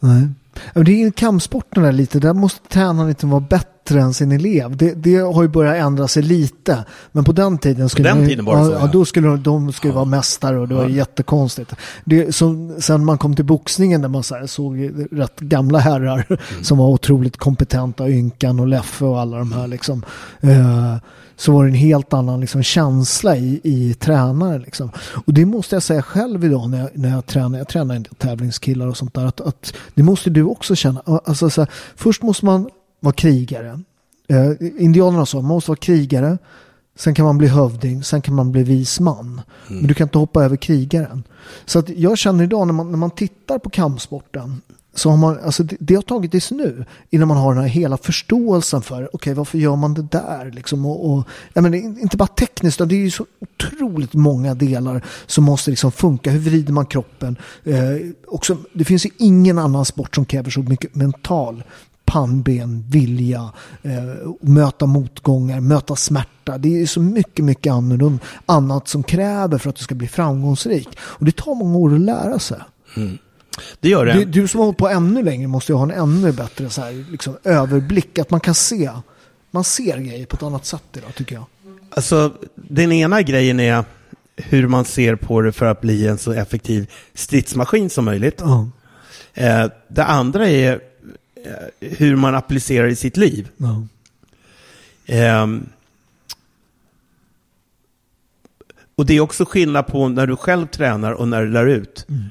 Nej. 0.00 0.28
Det 0.74 0.92
är 0.92 1.04
ju 1.04 1.12
kampsporten 1.12 1.82
där 1.82 1.92
lite, 1.92 2.18
där 2.18 2.34
måste 2.34 2.68
tränaren 2.68 3.08
inte 3.08 3.26
vara 3.26 3.40
bättre 3.40 4.00
än 4.00 4.14
sin 4.14 4.32
elev. 4.32 4.76
Det, 4.76 4.94
det, 4.94 5.16
har 5.16 5.42
ju 5.42 5.48
börjat 5.48 5.76
ändra 5.76 6.08
sig 6.08 6.22
lite. 6.22 6.84
Men 7.12 7.24
på 7.24 7.32
den 7.32 7.58
tiden 7.58 7.88
skulle, 7.88 8.08
den 8.08 8.28
tiden 8.28 8.44
så, 8.44 8.52
ja, 8.52 8.70
ja. 8.70 8.86
då 8.92 9.04
skulle 9.04 9.36
de 9.36 9.72
skulle 9.72 9.90
ja. 9.90 9.94
vara 9.94 10.04
mästare 10.04 10.58
och 10.58 10.68
det 10.68 10.74
var 10.74 10.86
jättekonstigt. 10.86 11.74
Det, 12.04 12.34
så, 12.34 12.76
sen 12.78 13.04
man 13.04 13.18
kom 13.18 13.36
till 13.36 13.44
boxningen 13.44 14.02
där 14.02 14.08
man 14.08 14.22
så 14.22 14.46
såg 14.46 14.90
rätt 15.10 15.40
gamla 15.40 15.78
herrar 15.78 16.26
mm. 16.28 16.64
som 16.64 16.78
var 16.78 16.88
otroligt 16.88 17.36
kompetenta, 17.36 18.08
Ynkan 18.08 18.60
och 18.60 18.66
Leffe 18.66 19.04
och 19.04 19.20
alla 19.20 19.38
de 19.38 19.52
här 19.52 19.66
liksom. 19.66 20.04
Uh, 20.44 20.96
så 21.40 21.52
var 21.52 21.64
det 21.64 21.70
en 21.70 21.74
helt 21.74 22.12
annan 22.12 22.40
liksom, 22.40 22.62
känsla 22.62 23.36
i, 23.36 23.60
i 23.64 23.94
tränare. 23.94 24.58
Liksom. 24.58 24.90
Och 25.26 25.34
det 25.34 25.46
måste 25.46 25.76
jag 25.76 25.82
säga 25.82 26.02
själv 26.02 26.44
idag 26.44 26.70
när 26.70 26.78
jag, 26.78 26.90
när 26.94 27.10
jag 27.10 27.26
tränar. 27.26 27.58
Jag 27.58 27.68
tränar 27.68 27.94
del 27.94 28.14
tävlingskillar 28.14 28.86
och 28.86 28.96
sånt 28.96 29.14
där. 29.14 29.24
Att, 29.24 29.40
att 29.40 29.74
det 29.94 30.02
måste 30.02 30.30
du 30.30 30.42
också 30.42 30.74
känna. 30.74 31.00
Alltså, 31.24 31.50
så 31.50 31.60
här, 31.60 31.70
först 31.96 32.22
måste 32.22 32.44
man 32.44 32.70
vara 33.00 33.12
krigare. 33.12 33.80
Eh, 34.28 34.52
indianerna 34.78 35.26
sa 35.26 35.36
man 35.38 35.44
måste 35.44 35.70
vara 35.70 35.78
krigare. 35.78 36.38
Sen 36.96 37.14
kan 37.14 37.24
man 37.24 37.38
bli 37.38 37.48
hövding, 37.48 38.04
sen 38.04 38.22
kan 38.22 38.34
man 38.34 38.52
bli 38.52 38.62
vis 38.62 39.00
man. 39.00 39.26
Mm. 39.26 39.42
Men 39.66 39.86
du 39.86 39.94
kan 39.94 40.04
inte 40.04 40.18
hoppa 40.18 40.44
över 40.44 40.56
krigaren. 40.56 41.22
Så 41.64 41.78
att 41.78 41.88
jag 41.88 42.18
känner 42.18 42.44
idag 42.44 42.66
när 42.66 42.74
man, 42.74 42.90
när 42.90 42.98
man 42.98 43.10
tittar 43.10 43.58
på 43.58 43.70
kampsporten 43.70 44.60
så 44.94 45.10
har 45.10 45.16
man, 45.16 45.38
alltså 45.44 45.62
det, 45.62 45.76
det 45.80 45.94
har 45.94 46.02
tagit 46.02 46.30
tills 46.30 46.50
nu 46.50 46.84
innan 47.10 47.28
man 47.28 47.36
har 47.36 47.54
den 47.54 47.62
här 47.62 47.70
hela 47.70 47.96
förståelsen 47.96 48.82
för, 48.82 48.96
okej 48.96 49.08
okay, 49.12 49.34
varför 49.34 49.58
gör 49.58 49.76
man 49.76 49.94
det 49.94 50.02
där 50.02 50.50
liksom 50.50 50.86
och, 50.86 51.10
och 51.10 51.24
jag 51.52 51.62
menar, 51.62 51.76
inte 51.76 52.16
bara 52.16 52.28
tekniskt 52.28 52.76
utan 52.76 52.88
det 52.88 52.94
är 52.94 53.04
ju 53.04 53.10
så 53.10 53.26
otroligt 53.40 54.14
många 54.14 54.54
delar 54.54 55.04
som 55.26 55.44
måste 55.44 55.70
liksom 55.70 55.92
funka, 55.92 56.30
hur 56.30 56.40
vrider 56.40 56.72
man 56.72 56.86
kroppen? 56.86 57.36
Eh, 57.64 57.76
också, 58.26 58.56
det 58.72 58.84
finns 58.84 59.06
ju 59.06 59.10
ingen 59.18 59.58
annan 59.58 59.84
sport 59.84 60.14
som 60.14 60.24
kräver 60.24 60.50
så 60.50 60.60
mycket 60.60 60.94
mental 60.94 61.62
pannben, 62.04 62.84
vilja, 62.88 63.52
eh, 63.82 64.30
möta 64.40 64.86
motgångar, 64.86 65.60
möta 65.60 65.96
smärta. 65.96 66.58
Det 66.58 66.82
är 66.82 66.86
så 66.86 67.00
mycket, 67.00 67.44
mycket 67.44 67.72
annorlunda, 67.72 68.24
annat 68.46 68.88
som 68.88 69.02
kräver 69.02 69.58
för 69.58 69.70
att 69.70 69.76
du 69.76 69.84
ska 69.84 69.94
bli 69.94 70.08
framgångsrik. 70.08 70.88
Och 71.00 71.24
det 71.24 71.36
tar 71.36 71.54
många 71.54 71.78
år 71.78 71.94
att 71.94 72.00
lära 72.00 72.38
sig. 72.38 72.58
Mm. 72.96 73.18
Det 73.80 73.88
gör 73.88 74.06
det. 74.06 74.12
Du, 74.12 74.24
du 74.24 74.48
som 74.48 74.60
har 74.60 74.64
hållit 74.64 74.78
på 74.78 74.88
ännu 74.88 75.22
längre 75.22 75.48
måste 75.48 75.72
ju 75.72 75.76
ha 75.76 75.82
en 75.82 75.90
ännu 75.90 76.32
bättre 76.32 76.70
så 76.70 76.80
här, 76.80 77.10
liksom, 77.10 77.36
överblick. 77.44 78.18
Att 78.18 78.30
man 78.30 78.40
kan 78.40 78.54
se. 78.54 78.90
Man 79.50 79.64
ser 79.64 79.98
grejer 79.98 80.26
på 80.26 80.36
ett 80.36 80.42
annat 80.42 80.66
sätt 80.66 80.84
idag 80.92 81.14
tycker 81.14 81.34
jag. 81.34 81.44
Alltså, 81.90 82.32
den 82.54 82.92
ena 82.92 83.22
grejen 83.22 83.60
är 83.60 83.84
hur 84.36 84.66
man 84.66 84.84
ser 84.84 85.16
på 85.16 85.40
det 85.40 85.52
för 85.52 85.66
att 85.66 85.80
bli 85.80 86.06
en 86.06 86.18
så 86.18 86.32
effektiv 86.32 86.90
stridsmaskin 87.14 87.90
som 87.90 88.04
möjligt. 88.04 88.42
Uh. 88.42 88.66
Eh, 89.34 89.66
det 89.88 90.04
andra 90.04 90.48
är 90.48 90.80
eh, 91.44 91.90
hur 91.90 92.16
man 92.16 92.34
applicerar 92.34 92.86
i 92.86 92.96
sitt 92.96 93.16
liv. 93.16 93.48
Uh. 93.60 93.84
Eh, 95.06 95.46
och 98.94 99.06
det 99.06 99.14
är 99.14 99.20
också 99.20 99.44
skillnad 99.44 99.86
på 99.86 100.08
när 100.08 100.26
du 100.26 100.36
själv 100.36 100.66
tränar 100.66 101.12
och 101.12 101.28
när 101.28 101.42
du 101.42 101.50
lär 101.50 101.66
ut. 101.66 102.06
Mm. 102.08 102.30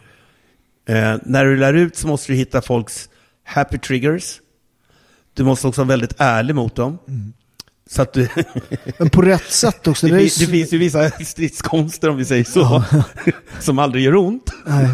Eh, 0.89 1.17
när 1.23 1.45
du 1.45 1.57
lär 1.57 1.73
ut 1.73 1.95
så 1.95 2.07
måste 2.07 2.31
du 2.31 2.35
hitta 2.35 2.61
folks 2.61 3.09
happy 3.43 3.77
triggers. 3.77 4.39
Du 5.33 5.43
måste 5.43 5.67
också 5.67 5.81
vara 5.81 5.87
väldigt 5.87 6.13
ärlig 6.17 6.55
mot 6.55 6.75
dem. 6.75 6.97
Mm. 7.07 7.33
Så 7.89 8.01
att 8.01 8.13
du... 8.13 8.27
Men 8.97 9.09
på 9.09 9.21
rätt 9.21 9.51
sätt 9.51 9.87
också. 9.87 10.07
Det, 10.07 10.13
det, 10.13 10.19
finns, 10.19 10.35
det 10.35 10.45
finns 10.45 10.73
ju 10.73 10.77
vissa 10.77 11.09
stridskonster, 11.25 12.09
om 12.09 12.17
vi 12.17 12.25
säger 12.25 12.43
så, 12.43 12.83
ja. 12.91 13.03
som 13.59 13.79
aldrig 13.79 14.03
gör 14.03 14.15
ont. 14.15 14.51
Nej. 14.65 14.89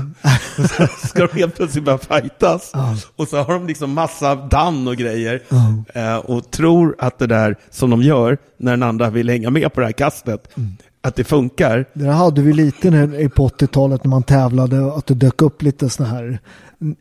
så 0.57 1.07
ska 1.07 1.27
de 1.27 1.39
helt 1.39 1.55
plötsligt 1.55 1.83
börja 1.83 1.97
fightas. 1.97 2.69
Ja. 2.73 2.97
Och 3.15 3.27
så 3.27 3.37
har 3.37 3.53
de 3.53 3.67
liksom 3.67 3.93
massa 3.93 4.35
damm 4.35 4.87
och 4.87 4.95
grejer. 4.95 5.43
Ja. 5.49 6.01
Eh, 6.01 6.17
och 6.17 6.51
tror 6.51 6.95
att 6.99 7.19
det 7.19 7.27
där 7.27 7.55
som 7.69 7.89
de 7.89 8.01
gör, 8.01 8.37
när 8.57 8.71
den 8.71 8.83
andra 8.83 9.09
vill 9.09 9.29
hänga 9.29 9.49
med 9.49 9.73
på 9.73 9.79
det 9.79 9.85
här 9.85 9.93
kastet, 9.93 10.57
mm 10.57 10.77
att 11.05 11.15
det 11.15 11.23
funkar. 11.23 11.85
Det 11.93 12.11
hade 12.11 12.41
vi 12.41 12.53
lite 12.53 12.91
när, 12.91 13.29
på 13.29 13.47
80-talet 13.47 14.03
när 14.03 14.09
man 14.09 14.23
tävlade, 14.23 14.93
att 14.93 15.05
det 15.05 15.13
dök 15.13 15.41
upp 15.41 15.61
lite 15.61 15.89
sådana 15.89 16.13
här 16.13 16.39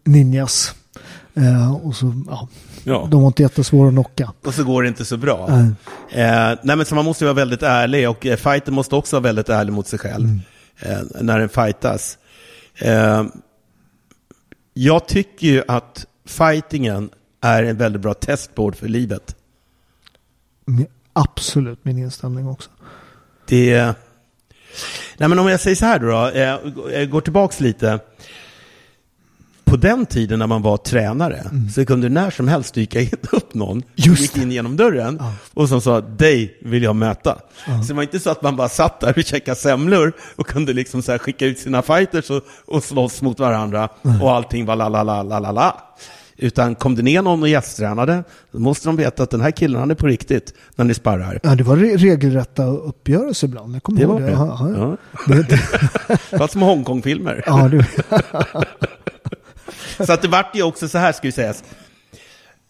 ninjas. 0.04 0.74
Eh, 1.34 1.74
och 1.74 1.96
så, 1.96 2.24
ja, 2.28 2.48
ja. 2.84 3.08
De 3.10 3.20
var 3.20 3.26
inte 3.26 3.42
jättesvåra 3.42 3.88
att 3.88 3.94
knocka. 3.94 4.32
Och 4.44 4.54
så 4.54 4.64
går 4.64 4.82
det 4.82 4.88
inte 4.88 5.04
så 5.04 5.16
bra. 5.16 5.48
Eh, 5.48 6.58
nej 6.62 6.76
men 6.76 6.84
så 6.84 6.94
man 6.94 7.04
måste 7.04 7.24
vara 7.24 7.34
väldigt 7.34 7.62
ärlig 7.62 8.10
och 8.10 8.26
eh, 8.26 8.36
fighten 8.36 8.74
måste 8.74 8.96
också 8.96 9.16
vara 9.16 9.22
väldigt 9.22 9.48
ärlig 9.48 9.72
mot 9.72 9.86
sig 9.86 9.98
själv 9.98 10.24
mm. 10.24 10.40
eh, 10.80 11.22
när 11.22 11.38
den 11.38 11.48
fightas. 11.48 12.18
Eh, 12.78 13.24
jag 14.74 15.06
tycker 15.06 15.46
ju 15.46 15.62
att 15.68 16.06
fightingen 16.26 17.10
är 17.40 17.62
en 17.62 17.76
väldigt 17.76 18.02
bra 18.02 18.14
testboard 18.14 18.76
för 18.76 18.88
livet. 18.88 19.36
Absolut 21.12 21.84
min 21.84 21.98
inställning 21.98 22.48
också. 22.48 22.70
Det... 23.46 23.94
Nej, 25.16 25.28
men 25.28 25.38
om 25.38 25.48
jag 25.48 25.60
säger 25.60 25.76
så 25.76 25.86
här 25.86 25.98
då, 25.98 26.06
då 26.06 26.90
jag 26.92 27.10
går 27.10 27.20
tillbaka 27.20 27.64
lite. 27.64 28.00
På 29.64 29.76
den 29.76 30.06
tiden 30.06 30.38
när 30.38 30.46
man 30.46 30.62
var 30.62 30.76
tränare 30.76 31.36
mm. 31.36 31.68
så 31.68 31.86
kunde 31.86 32.08
när 32.08 32.30
som 32.30 32.48
helst 32.48 32.74
dyka 32.74 33.00
upp 33.32 33.54
någon 33.54 33.82
Just 33.94 34.22
gick 34.22 34.36
in 34.36 34.52
genom 34.52 34.76
dörren 34.76 35.16
ja. 35.20 35.32
och 35.54 35.68
som 35.68 35.80
sa 35.80 36.00
dig 36.00 36.58
vill 36.60 36.82
jag 36.82 36.96
möta. 36.96 37.38
Ja. 37.66 37.82
Så 37.82 37.88
det 37.88 37.94
var 37.94 38.02
inte 38.02 38.20
så 38.20 38.30
att 38.30 38.42
man 38.42 38.56
bara 38.56 38.68
satt 38.68 39.00
där 39.00 39.18
och 39.18 39.24
käkade 39.24 39.56
semlor 39.56 40.12
och 40.36 40.46
kunde 40.46 40.72
liksom 40.72 41.02
så 41.02 41.18
skicka 41.18 41.46
ut 41.46 41.58
sina 41.58 41.82
fighters 41.82 42.30
och, 42.30 42.42
och 42.66 42.84
slåss 42.84 43.22
mot 43.22 43.40
varandra 43.40 43.88
mm. 44.04 44.22
och 44.22 44.32
allting 44.32 44.66
var 44.66 44.76
la 44.76 44.88
la 44.88 45.02
la 45.02 45.22
la 45.22 45.38
la 45.38 45.50
la. 45.50 45.82
Utan 46.36 46.74
kom 46.74 46.94
det 46.94 47.02
ner 47.02 47.22
någon 47.22 47.42
och 47.42 47.48
gästtränade, 47.48 48.24
då 48.52 48.58
måste 48.58 48.88
de 48.88 48.96
veta 48.96 49.22
att 49.22 49.30
den 49.30 49.40
här 49.40 49.50
killen, 49.50 49.80
han 49.80 49.90
är 49.90 49.94
på 49.94 50.06
riktigt 50.06 50.54
när 50.74 50.84
ni 50.84 50.94
sparrar. 50.94 51.40
Ja, 51.42 51.54
det 51.54 51.64
var 51.64 51.76
re 51.76 51.96
regelrätta 51.96 52.64
uppgörelser 52.66 53.46
ibland. 53.46 53.74
Jag 53.74 53.82
kommer 53.82 53.98
Det 53.98 54.04
ihåg 54.04 54.12
var 54.12 54.20
det. 54.20 54.26
det. 54.26 54.32
Ja, 54.32 54.68
ja. 54.76 54.96
Ja. 55.26 55.34
Det, 55.34 55.42
det, 56.30 56.38
var 56.38 56.48
som 56.48 56.62
Hongkong-filmer. 56.62 57.42
ja, 57.46 57.68
det, 57.68 57.86
Så 60.06 60.12
att 60.12 60.22
det 60.22 60.28
vart 60.28 60.56
ju 60.56 60.62
också 60.62 60.88
så 60.88 60.98
här, 60.98 61.12
ska 61.12 61.28
vi 61.28 61.32
säga. 61.32 61.54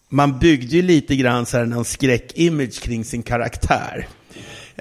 Man 0.09 0.39
byggde 0.39 0.75
ju 0.75 0.81
lite 0.81 1.15
grann 1.15 1.45
så 1.45 1.57
här 1.57 1.65
någon 1.65 1.85
skräckimage 1.85 2.81
kring 2.81 3.05
sin 3.05 3.23
karaktär. 3.23 4.07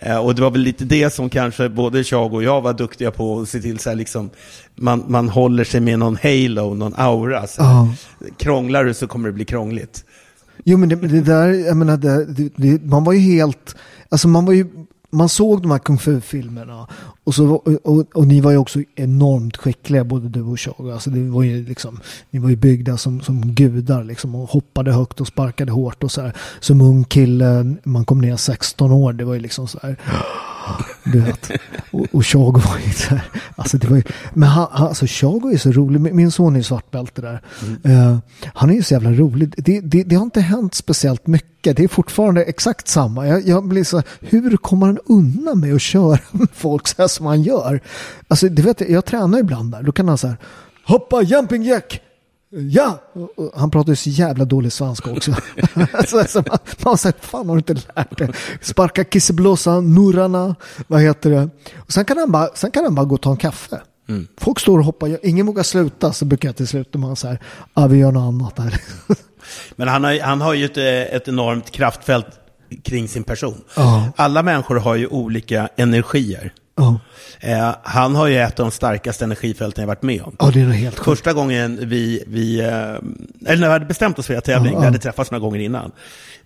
Eh, 0.04 0.16
Och 0.16 0.34
det 0.34 0.42
var 0.42 0.50
väl 0.50 0.60
lite 0.60 0.84
det 0.84 1.12
som 1.14 1.30
kanske 1.30 1.68
både 1.68 2.00
jag 2.10 2.34
och 2.34 2.42
jag 2.42 2.60
var 2.60 2.72
duktiga 2.72 3.10
på, 3.10 3.40
att 3.40 3.48
se 3.48 3.60
till 3.60 3.78
så 3.78 3.88
här 3.90 3.96
liksom, 3.96 4.30
man, 4.76 5.04
man 5.08 5.28
håller 5.28 5.64
sig 5.64 5.80
med 5.80 5.98
någon 5.98 6.16
halo, 6.22 6.74
någon 6.74 6.94
aura. 6.96 7.46
Så 7.46 7.62
Ja. 7.62 7.94
Krånglar 8.38 8.84
du 8.84 8.94
så 8.94 9.06
kommer 9.06 9.28
det 9.28 9.32
bli 9.32 9.44
krångligt. 9.44 10.04
Jo 10.64 10.78
men 10.78 10.88
det, 10.88 10.96
det 10.96 11.20
där, 11.20 11.48
jag 11.48 11.76
menar, 11.76 11.96
det, 11.96 12.48
det, 12.56 12.84
man 12.84 13.04
var 13.04 13.12
ju 13.12 13.18
helt, 13.18 13.76
alltså 14.08 14.28
man 14.28 14.46
var 14.46 14.52
ju, 14.52 14.66
man 15.14 15.28
såg 15.28 15.62
de 15.62 15.70
här 15.70 15.78
kung 15.78 15.98
fu-filmerna 15.98 16.86
och, 17.24 17.34
så, 17.34 17.54
och, 17.54 17.68
och, 17.82 18.06
och 18.14 18.26
ni 18.26 18.40
var 18.40 18.50
ju 18.50 18.56
också 18.56 18.80
enormt 18.94 19.56
skickliga 19.56 20.04
både 20.04 20.28
du 20.28 20.42
och 20.42 20.58
jag. 20.66 20.90
Alltså 20.90 21.10
det 21.10 21.30
var 21.30 21.42
ju 21.42 21.64
liksom, 21.64 22.00
ni 22.30 22.38
var 22.38 22.50
ju 22.50 22.56
byggda 22.56 22.96
som, 22.96 23.20
som 23.20 23.54
gudar 23.54 24.04
liksom 24.04 24.34
och 24.34 24.50
hoppade 24.50 24.92
högt 24.92 25.20
och 25.20 25.26
sparkade 25.26 25.72
hårt 25.72 26.04
och 26.04 26.12
så 26.12 26.20
här. 26.20 26.36
Som 26.60 26.80
ung 26.80 27.04
kille, 27.04 27.74
man 27.84 28.04
kom 28.04 28.20
ner 28.20 28.36
16 28.36 28.92
år, 28.92 29.12
det 29.12 29.24
var 29.24 29.34
ju 29.34 29.40
liksom 29.40 29.68
så 29.68 29.78
här. 29.82 29.96
Du 31.04 31.20
vet. 31.20 31.50
Och, 31.90 32.06
och 32.12 32.26
Chago 32.26 32.52
var 32.58 32.78
ju 32.86 32.92
så 32.92 33.08
här. 33.08 33.22
Alltså 33.56 33.78
det 33.78 33.86
var 33.88 33.96
ju, 33.96 34.02
men 34.34 34.48
han, 34.48 34.66
alltså 34.70 35.06
Chago 35.08 35.50
är 35.52 35.56
så 35.58 35.72
rolig. 35.72 36.00
Min- 36.00 36.30
son 36.30 36.54
är 36.54 36.58
ju 36.58 36.62
svartbälte 36.64 37.20
där. 37.22 37.42
Eh, 37.84 38.18
han 38.54 38.70
är 38.70 38.74
ju 38.74 38.82
så 38.82 38.94
jävla 38.94 39.10
rolig. 39.12 39.54
Det, 39.56 39.80
det, 39.80 40.02
det 40.02 40.16
har 40.16 40.22
inte 40.22 40.40
hänt 40.40 40.74
speciellt 40.74 41.26
mycket. 41.26 41.76
Det 41.76 41.84
är 41.84 41.88
fortfarande 41.88 42.44
exakt 42.44 42.88
samma. 42.88 43.26
Jag, 43.26 43.46
jag 43.48 43.68
blir 43.68 43.84
så 43.84 43.96
här, 43.96 44.06
hur 44.20 44.56
kommer 44.56 44.86
han 44.86 44.98
undan 45.06 45.60
med 45.60 45.74
att 45.74 45.82
köra 45.82 46.18
med 46.30 46.48
folk 46.54 46.88
så 46.88 46.94
här 46.98 47.08
som 47.08 47.26
han 47.26 47.42
gör? 47.42 47.80
Alltså 48.28 48.48
det 48.48 48.62
vet 48.62 48.80
jag, 48.80 48.90
jag 48.90 49.04
tränar 49.04 49.38
ibland 49.38 49.72
där. 49.72 49.82
Då 49.82 49.92
kan 49.92 50.08
han 50.08 50.18
så 50.18 50.26
här, 50.26 50.36
hoppa 50.86 51.22
jumping 51.22 51.62
jack. 51.62 52.00
Ja! 52.70 53.02
Och- 53.36 53.52
Han 53.56 53.70
pratar 53.70 53.92
ju 53.92 53.96
så 53.96 54.10
jävla 54.10 54.44
dålig 54.44 54.72
svenska 54.72 55.10
också. 55.10 55.34
så, 56.08 56.18
alltså, 56.18 56.42
man, 56.48 56.58
man 56.84 56.98
säger, 56.98 57.16
fan 57.20 57.48
har 57.48 57.56
du 57.56 57.58
inte 57.58 57.74
lärt 57.96 58.18
dig? 58.18 58.28
Sparka 58.60 59.04
kisseblåsa, 59.04 59.80
nurrarna, 59.80 60.54
vad 60.86 61.00
heter 61.00 61.30
det? 61.30 61.48
Och 61.76 61.92
sen, 61.92 62.04
kan 62.04 62.18
han 62.18 62.32
bara, 62.32 62.48
sen 62.54 62.70
kan 62.70 62.84
han 62.84 62.94
bara 62.94 63.06
gå 63.06 63.14
och 63.14 63.20
ta 63.22 63.30
en 63.30 63.36
kaffe. 63.36 63.80
Folk 64.40 64.60
står 64.60 64.78
och 64.78 64.84
hoppar, 64.84 65.18
ingen 65.26 65.46
vågar 65.46 65.62
sluta, 65.62 66.12
så 66.12 66.24
brukar 66.24 66.48
jag 66.48 66.56
till 66.56 66.66
slut 66.68 66.94
man 66.94 67.16
så 67.16 67.28
här, 67.28 67.38
ah, 67.74 67.86
vi 67.86 67.98
gör 67.98 68.12
något 68.12 68.28
annat 68.28 68.56
där. 68.56 68.80
Men 69.76 69.88
han 69.88 70.04
har, 70.04 70.20
han 70.20 70.40
har 70.40 70.54
ju 70.54 70.64
ett, 70.64 70.76
eh, 70.76 71.16
ett 71.16 71.28
enormt 71.28 71.70
kraftfält 71.70 72.26
kring 72.84 73.08
sin 73.08 73.24
person. 73.24 73.54
Ja. 73.76 74.08
Alla 74.16 74.42
människor 74.42 74.76
har 74.76 74.94
ju 74.94 75.06
olika 75.06 75.68
energier. 75.76 76.52
Ja, 76.76 77.00
Eh, 77.40 77.74
han 77.82 78.14
har 78.14 78.26
ju 78.26 78.38
ett 78.38 78.60
av 78.60 78.66
de 78.66 78.70
starkaste 78.70 79.24
energifälten 79.24 79.82
jag 79.82 79.86
varit 79.86 80.02
med 80.02 80.22
om. 80.22 80.36
ja 80.38 80.50
det 80.54 80.60
är 80.60 80.64
helt 80.66 80.98
sjukt. 80.98 81.04
Första 81.04 81.32
gången 81.32 81.78
vi, 81.82 82.24
vi 82.26 82.60
eh, 82.60 82.66
eller 82.66 83.00
när 83.60 83.66
vi 83.66 83.72
hade 83.72 83.86
bestämt 83.86 84.18
oss 84.18 84.26
för 84.26 84.34
en 84.34 84.42
tävling, 84.42 84.72
Ja, 84.72 84.78
vi 84.80 84.84
hade 84.86 84.98
träffats 84.98 85.30
några 85.30 85.40
gånger 85.40 85.58
innan. 85.60 85.92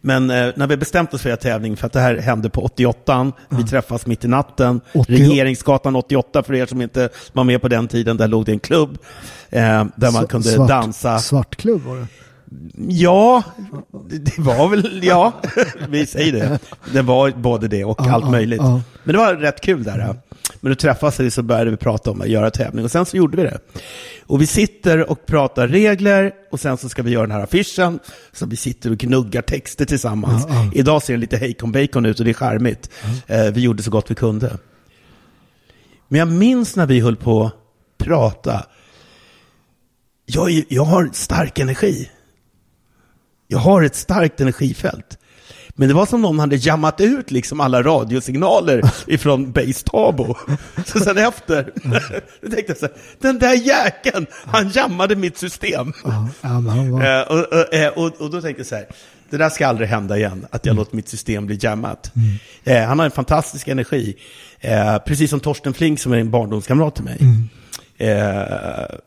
Men 0.01 0.31
eh, 0.31 0.49
när 0.57 0.67
vi 0.67 0.77
bestämt 0.77 1.15
oss 1.15 1.23
för 1.23 1.31
en 1.31 1.37
tävling, 1.37 1.77
för 1.77 1.87
att 1.87 1.93
det 1.93 2.01
här 2.01 2.17
hände 2.17 2.51
på 2.51 2.61
88 2.65 3.33
vi 3.49 3.65
träffas 3.65 4.07
mitt 4.07 4.25
i 4.25 4.29
natten, 4.29 4.81
80 4.95 5.13
Regeringsgatan 5.13 5.97
88 5.97 6.43
för 6.43 6.55
er 6.55 6.67
som 6.67 6.83
inte 6.83 7.09
var 7.33 7.45
med 7.45 7.61
på 7.63 7.69
den 7.69 7.89
tiden, 7.89 8.17
där 8.17 8.29
låg 8.29 8.45
det 8.45 8.53
en 8.53 8.59
klubb 8.61 8.99
eh, 9.51 9.85
där 9.97 10.11
man 10.13 10.23
S- 10.25 10.31
kunde 10.31 10.49
svart, 10.49 10.69
dansa. 10.69 11.19
Svartklubb 11.19 11.83
var 11.83 11.97
det. 11.97 12.07
Ja, 12.89 13.43
det, 14.09 14.39
var 14.39 14.69
väl, 14.69 15.05
ja, 15.05 15.33
vi 15.89 16.07
säger 16.07 16.33
det. 16.33 16.59
Det 16.93 17.03
var 17.03 17.31
både 17.31 17.69
det 17.69 17.85
och 17.85 18.01
allt 18.01 18.31
möjligt. 18.31 18.61
Men 19.05 19.13
det 19.13 19.19
var 19.19 19.35
rätt 19.35 19.61
kul 19.61 19.85
där. 19.85 20.17
Men 20.61 20.73
då 20.73 20.77
träffades 20.77 21.21
vi 21.21 21.31
så 21.31 21.43
började 21.43 21.71
vi 21.71 21.77
prata 21.77 22.11
om 22.11 22.21
att 22.21 22.29
göra 22.29 22.51
tävling 22.51 22.85
och 22.85 22.91
sen 22.91 23.07
så 23.07 23.17
gjorde 23.17 23.37
vi 23.37 23.43
det. 23.43 23.59
Och 24.27 24.41
vi 24.43 24.47
sitter 24.47 25.11
och 25.11 25.27
pratar 25.27 25.69
regler 25.69 26.33
och 26.51 26.61
sen 26.61 26.77
så 26.77 26.89
ska 26.89 27.03
vi 27.03 27.11
göra 27.11 27.27
den 27.27 27.37
här 27.37 27.43
affischen. 27.43 27.99
Så 28.33 28.47
vi 28.47 28.57
sitter 28.57 28.91
och 28.91 28.99
gnuggar 28.99 29.43
texter 29.43 29.85
tillsammans. 29.85 30.47
Idag 30.75 31.03
ser 31.03 31.13
det 31.15 31.21
lite 31.21 31.37
hejkon 31.37 31.73
bacon 31.73 32.07
ut 32.07 32.19
och 32.19 32.25
det 32.25 32.31
är 32.31 32.35
charmigt. 32.35 32.91
Eh, 33.27 33.45
vi 33.45 33.61
gjorde 33.61 33.83
så 33.83 33.91
gott 33.91 34.11
vi 34.11 34.15
kunde. 34.15 34.59
Men 36.09 36.19
jag 36.19 36.29
minns 36.29 36.77
när 36.77 36.87
vi 36.87 37.01
höll 37.01 37.17
på 37.17 37.45
att 37.45 37.55
prata. 38.05 38.65
Jag, 40.27 40.65
jag 40.69 40.85
har 40.85 41.11
stark 41.13 41.59
energi. 41.59 42.11
Jag 43.51 43.59
har 43.59 43.83
ett 43.83 43.95
starkt 43.95 44.41
energifält. 44.41 45.19
Men 45.75 45.89
det 45.89 45.95
var 45.95 46.07
som 46.07 46.23
någon 46.23 46.39
hade 46.39 46.57
jammat 46.57 47.01
ut 47.01 47.31
liksom 47.31 47.61
alla 47.61 47.83
radiosignaler 47.83 48.83
ifrån 49.07 49.53
Base 49.53 49.85
Tabo. 49.85 50.37
Så 50.87 51.01
sen 51.01 51.19
efter, 51.19 51.73
då 52.43 52.51
tänkte 52.51 52.65
jag 52.67 52.77
så 52.77 52.87
här, 52.87 52.95
den 53.21 53.39
där 53.39 53.55
jäkeln, 53.55 54.27
han 54.45 54.69
jammade 54.69 55.17
mitt 55.17 55.39
system. 55.39 55.93
Ja, 56.05 56.29
ja, 56.41 56.61
men 56.61 56.69
han 56.69 56.93
var, 56.93 57.21
Eh, 57.21 57.23
och, 57.23 57.39
och, 57.39 57.75
eh, 57.75 57.89
och, 57.89 58.21
och 58.21 58.31
då 58.31 58.41
tänkte 58.41 58.61
jag 58.61 58.67
så 58.67 58.75
här, 58.75 58.87
det 59.31 59.37
där 59.37 59.49
ska 59.51 59.67
aldrig 59.67 59.89
hända 59.89 60.17
igen, 60.17 60.47
att 60.51 60.67
jag 60.67 60.77
låter 60.77 60.97
mitt 60.97 61.09
system 61.09 61.47
bli 61.47 61.59
jammat. 61.61 62.13
Eh, 62.65 62.83
han 62.83 62.99
har 62.99 63.07
en 63.07 63.11
fantastisk 63.11 63.69
energi, 63.69 64.17
eh, 64.61 64.99
precis 64.99 65.31
som 65.31 65.41
Torsten 65.41 65.75
Flink 65.75 66.01
som 66.01 66.13
är 66.13 66.19
en 66.19 66.31
barndomskamrat 66.31 66.95
till 66.95 67.05
mig. 67.05 67.19
Eh, 67.99 68.99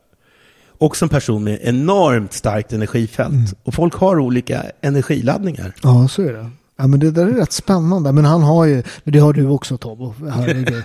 också 0.81 1.05
en 1.05 1.09
person 1.09 1.43
med 1.43 1.59
enormt 1.61 2.33
starkt 2.33 2.73
energifält. 2.73 3.53
Och 3.63 3.73
folk 3.73 3.93
har 3.93 4.19
olika 4.19 4.63
energiladdningar. 4.81 5.73
ja, 5.83 6.07
så 6.07 6.21
är 6.21 6.33
det. 6.33 6.49
Ja, 6.77 6.87
men 6.87 6.99
det 6.99 7.11
där 7.11 7.27
är 7.27 7.33
rätt 7.33 7.51
spännande. 7.51 8.11
Men 8.11 8.25
han 8.25 8.43
har 8.43 8.65
ju, 8.65 8.83
men 9.03 9.13
det 9.13 9.19
har 9.19 9.33
du 9.33 9.47
också 9.47 9.77
Tobbe. 9.77 10.13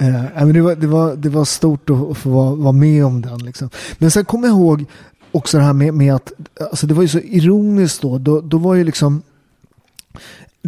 Eh, 0.00 0.24
ja, 0.34 0.44
men 0.44 0.52
det, 0.52 0.60
var, 0.60 0.74
det, 0.74 0.86
var, 0.86 1.16
det 1.16 1.28
var 1.28 1.44
stort 1.44 1.90
att, 1.90 2.10
att 2.10 2.18
få 2.18 2.30
vara, 2.30 2.54
vara 2.54 2.72
med 2.72 3.04
om 3.04 3.22
den. 3.22 3.38
Liksom. 3.38 3.70
Men 3.98 4.10
sen 4.10 4.24
kommer 4.24 4.48
jag 4.48 4.56
ihåg 4.56 4.84
också 5.32 5.58
det 5.58 5.64
här 5.64 5.72
med, 5.72 5.94
med 5.94 6.14
att, 6.14 6.32
alltså 6.70 6.86
det 6.86 6.94
var 6.94 7.02
ju 7.02 7.08
så 7.08 7.18
ironiskt 7.18 8.02
då, 8.02 8.18
då, 8.18 8.40
då 8.40 8.58
var 8.58 8.74
ju 8.74 8.84
liksom 8.84 9.22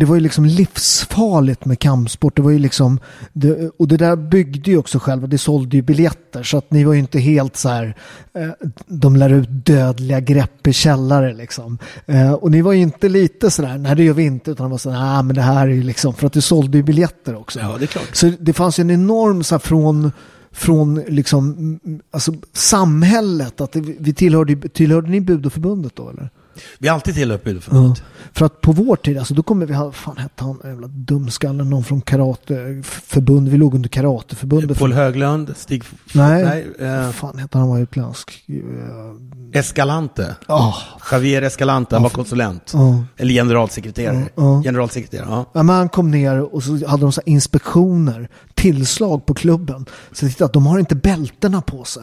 det 0.01 0.07
var 0.07 0.14
ju 0.14 0.20
liksom 0.20 0.44
livsfarligt 0.44 1.64
med 1.64 1.78
kampsport. 1.78 2.36
Det 2.36 2.42
var 2.42 2.51
ju 2.51 2.59
liksom, 2.59 3.01
det, 3.32 3.70
och 3.78 3.88
det 3.88 3.96
där 3.96 4.16
byggde 4.16 4.70
ju 4.70 4.78
också 4.78 4.98
själva, 4.98 5.26
det 5.26 5.38
sålde 5.38 5.76
ju 5.76 5.82
biljetter. 5.82 6.42
Så 6.42 6.59
att 6.59 6.70
ni 6.70 6.84
var 6.84 6.92
ju 6.92 6.98
inte 6.98 7.18
helt 7.18 7.57
så 7.57 7.68
här, 7.68 7.96
eh, 8.34 8.48
de 8.86 9.16
lär 9.16 9.32
ut 9.32 9.48
dödliga 9.51 10.20
grepp 10.20 10.66
i 10.66 10.72
källare 10.72 11.34
liksom. 11.34 11.78
Eh, 12.07 12.32
och 12.32 12.51
ni 12.51 12.62
var 12.62 12.72
ju 12.72 12.80
inte 12.80 13.09
lite 13.09 13.51
sådär, 13.51 13.78
nej 13.78 13.96
det 13.96 14.03
gör 14.03 14.14
vi 14.14 14.22
inte, 14.22 14.51
utan 14.51 14.66
det 14.66 14.70
var 14.70 14.78
sådär, 14.78 14.98
nej 14.98 15.22
men 15.22 15.36
det 15.36 15.42
här 15.42 15.68
är 15.68 15.72
ju 15.72 15.82
liksom, 15.82 16.14
för 16.14 16.26
att 16.26 16.32
det 16.32 16.42
sålde 16.42 16.78
ju 16.78 16.82
biljetter 16.82 17.36
också. 17.36 17.61
Ja, 17.61 17.76
det 17.78 17.84
är 17.84 17.86
klart. 17.86 18.09
Så 18.16 18.32
det 18.40 18.53
fanns 18.53 18.78
ju 18.78 18.82
en 18.82 18.90
enorm 18.90 19.42
så 19.42 19.55
här, 19.55 19.61
från 19.61 20.12
från 20.53 20.94
liksom, 20.94 21.78
alltså, 22.11 22.34
samhället, 22.53 23.61
att 23.61 23.72
det, 23.72 23.80
vi 23.80 24.14
tillhörde, 24.14 24.68
tillhörde 24.68 25.11
ni 25.11 25.20
Budoförbundet 25.20 25.96
då 25.96 26.09
eller? 26.11 26.30
Vi 26.78 26.88
har 26.88 26.94
alltid 26.94 27.14
tillhört 27.14 27.40
Ja. 27.44 27.51
Budoförbundet. 27.51 28.03
För 28.32 28.46
att 28.46 28.61
på 28.61 28.72
vår 28.72 28.96
tid, 28.96 29.18
alltså 29.18 29.34
då 29.34 29.42
kommer 29.42 29.66
vi 29.66 29.74
ha, 29.74 29.92
fan 29.92 30.16
hette 30.16 30.44
han, 30.44 30.61
jävla 30.64 30.86
dumskallen, 30.86 31.70
någon 31.70 31.84
från 31.84 32.01
karateförbund, 32.01 33.48
vi 33.48 33.57
låg 33.57 33.74
under 33.74 33.88
karateförbundet. 33.88 34.78
Paul 34.78 34.92
Höglund, 34.92 35.55
Stig... 35.57 35.84
Nej, 36.12 36.44
Nej 36.44 36.88
eh, 36.90 37.11
fan 37.11 37.38
hette 37.38 37.59
han, 37.59 37.62
han 37.62 37.70
var 37.76 37.78
utländsk. 37.78 38.44
Eh, 38.48 39.59
Escalante. 39.61 40.36
Ja, 40.48 40.74
Javier 41.12 41.42
Escalante, 41.42 41.94
han 41.94 42.03
var 42.03 42.11
konsulent. 42.11 42.70
ja. 42.74 43.05
Eller 43.16 43.32
generalsekreterare. 43.34 44.28
Ja. 44.34 44.62
Generalsekreterare, 44.62 45.26
ja. 45.30 45.44
Ja, 45.53 45.62
men 45.62 45.76
han 45.76 45.88
kom 45.88 46.11
ner 46.11 46.55
och 46.55 46.62
så 46.62 46.86
hade 46.86 47.03
de 47.03 47.12
så 47.12 47.20
inspektioner, 47.26 48.28
tillslag 48.55 49.26
på 49.26 49.34
klubben. 49.34 49.86
Så 50.12 50.26
titta, 50.28 50.46
de 50.46 50.66
har 50.66 50.78
inte 50.78 50.94
bältena 50.94 51.61
på 51.61 51.84
sig. 51.84 52.03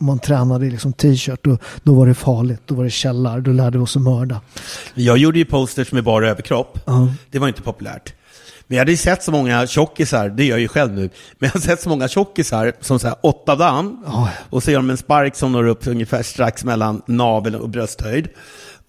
Man 0.00 0.18
tränade 0.18 0.66
i 0.66 0.70
liksom 0.70 0.92
t-shirt, 0.92 1.40
då, 1.44 1.58
då 1.82 1.94
var 1.94 2.06
det 2.06 2.14
farligt. 2.14 2.60
Då 2.66 2.74
var 2.74 2.84
det 2.84 2.90
källar, 2.90 3.40
då 3.40 3.50
lärde 3.52 3.78
vi 3.78 3.84
oss 3.84 3.96
att 3.96 4.02
mörda. 4.02 4.40
Jag 4.94 5.18
gjorde 5.18 5.38
ju 5.38 5.44
posters 5.44 5.92
med 5.92 6.04
bara 6.04 6.28
överkropp. 6.28 6.78
Ja. 6.86 7.08
Det 7.30 7.38
var 7.38 7.48
inte 7.48 7.62
populärt. 7.62 8.14
Men 8.66 8.76
jag 8.76 8.80
hade 8.80 8.90
ju 8.90 8.96
sett 8.96 9.22
så 9.22 9.30
många 9.32 9.66
tjockisar, 9.66 10.28
det 10.28 10.44
gör 10.44 10.50
jag 10.56 10.60
ju 10.60 10.68
själv 10.68 10.92
nu, 10.92 11.00
men 11.38 11.46
jag 11.46 11.50
har 11.50 11.60
sett 11.60 11.80
så 11.80 11.88
många 11.88 12.08
tjockisar 12.08 12.72
som 12.80 12.98
så 12.98 13.06
här 13.08 13.16
åtta 13.22 13.56
dan 13.56 14.02
Ja. 14.06 14.28
och 14.50 14.62
så 14.62 14.70
gör 14.70 14.78
de 14.78 14.90
en 14.90 14.96
spark 14.96 15.36
som 15.36 15.52
når 15.52 15.66
upp 15.66 15.86
ungefär 15.86 16.22
strax 16.22 16.64
mellan 16.64 17.02
navel 17.06 17.54
och 17.56 17.68
brösthöjd. 17.68 18.28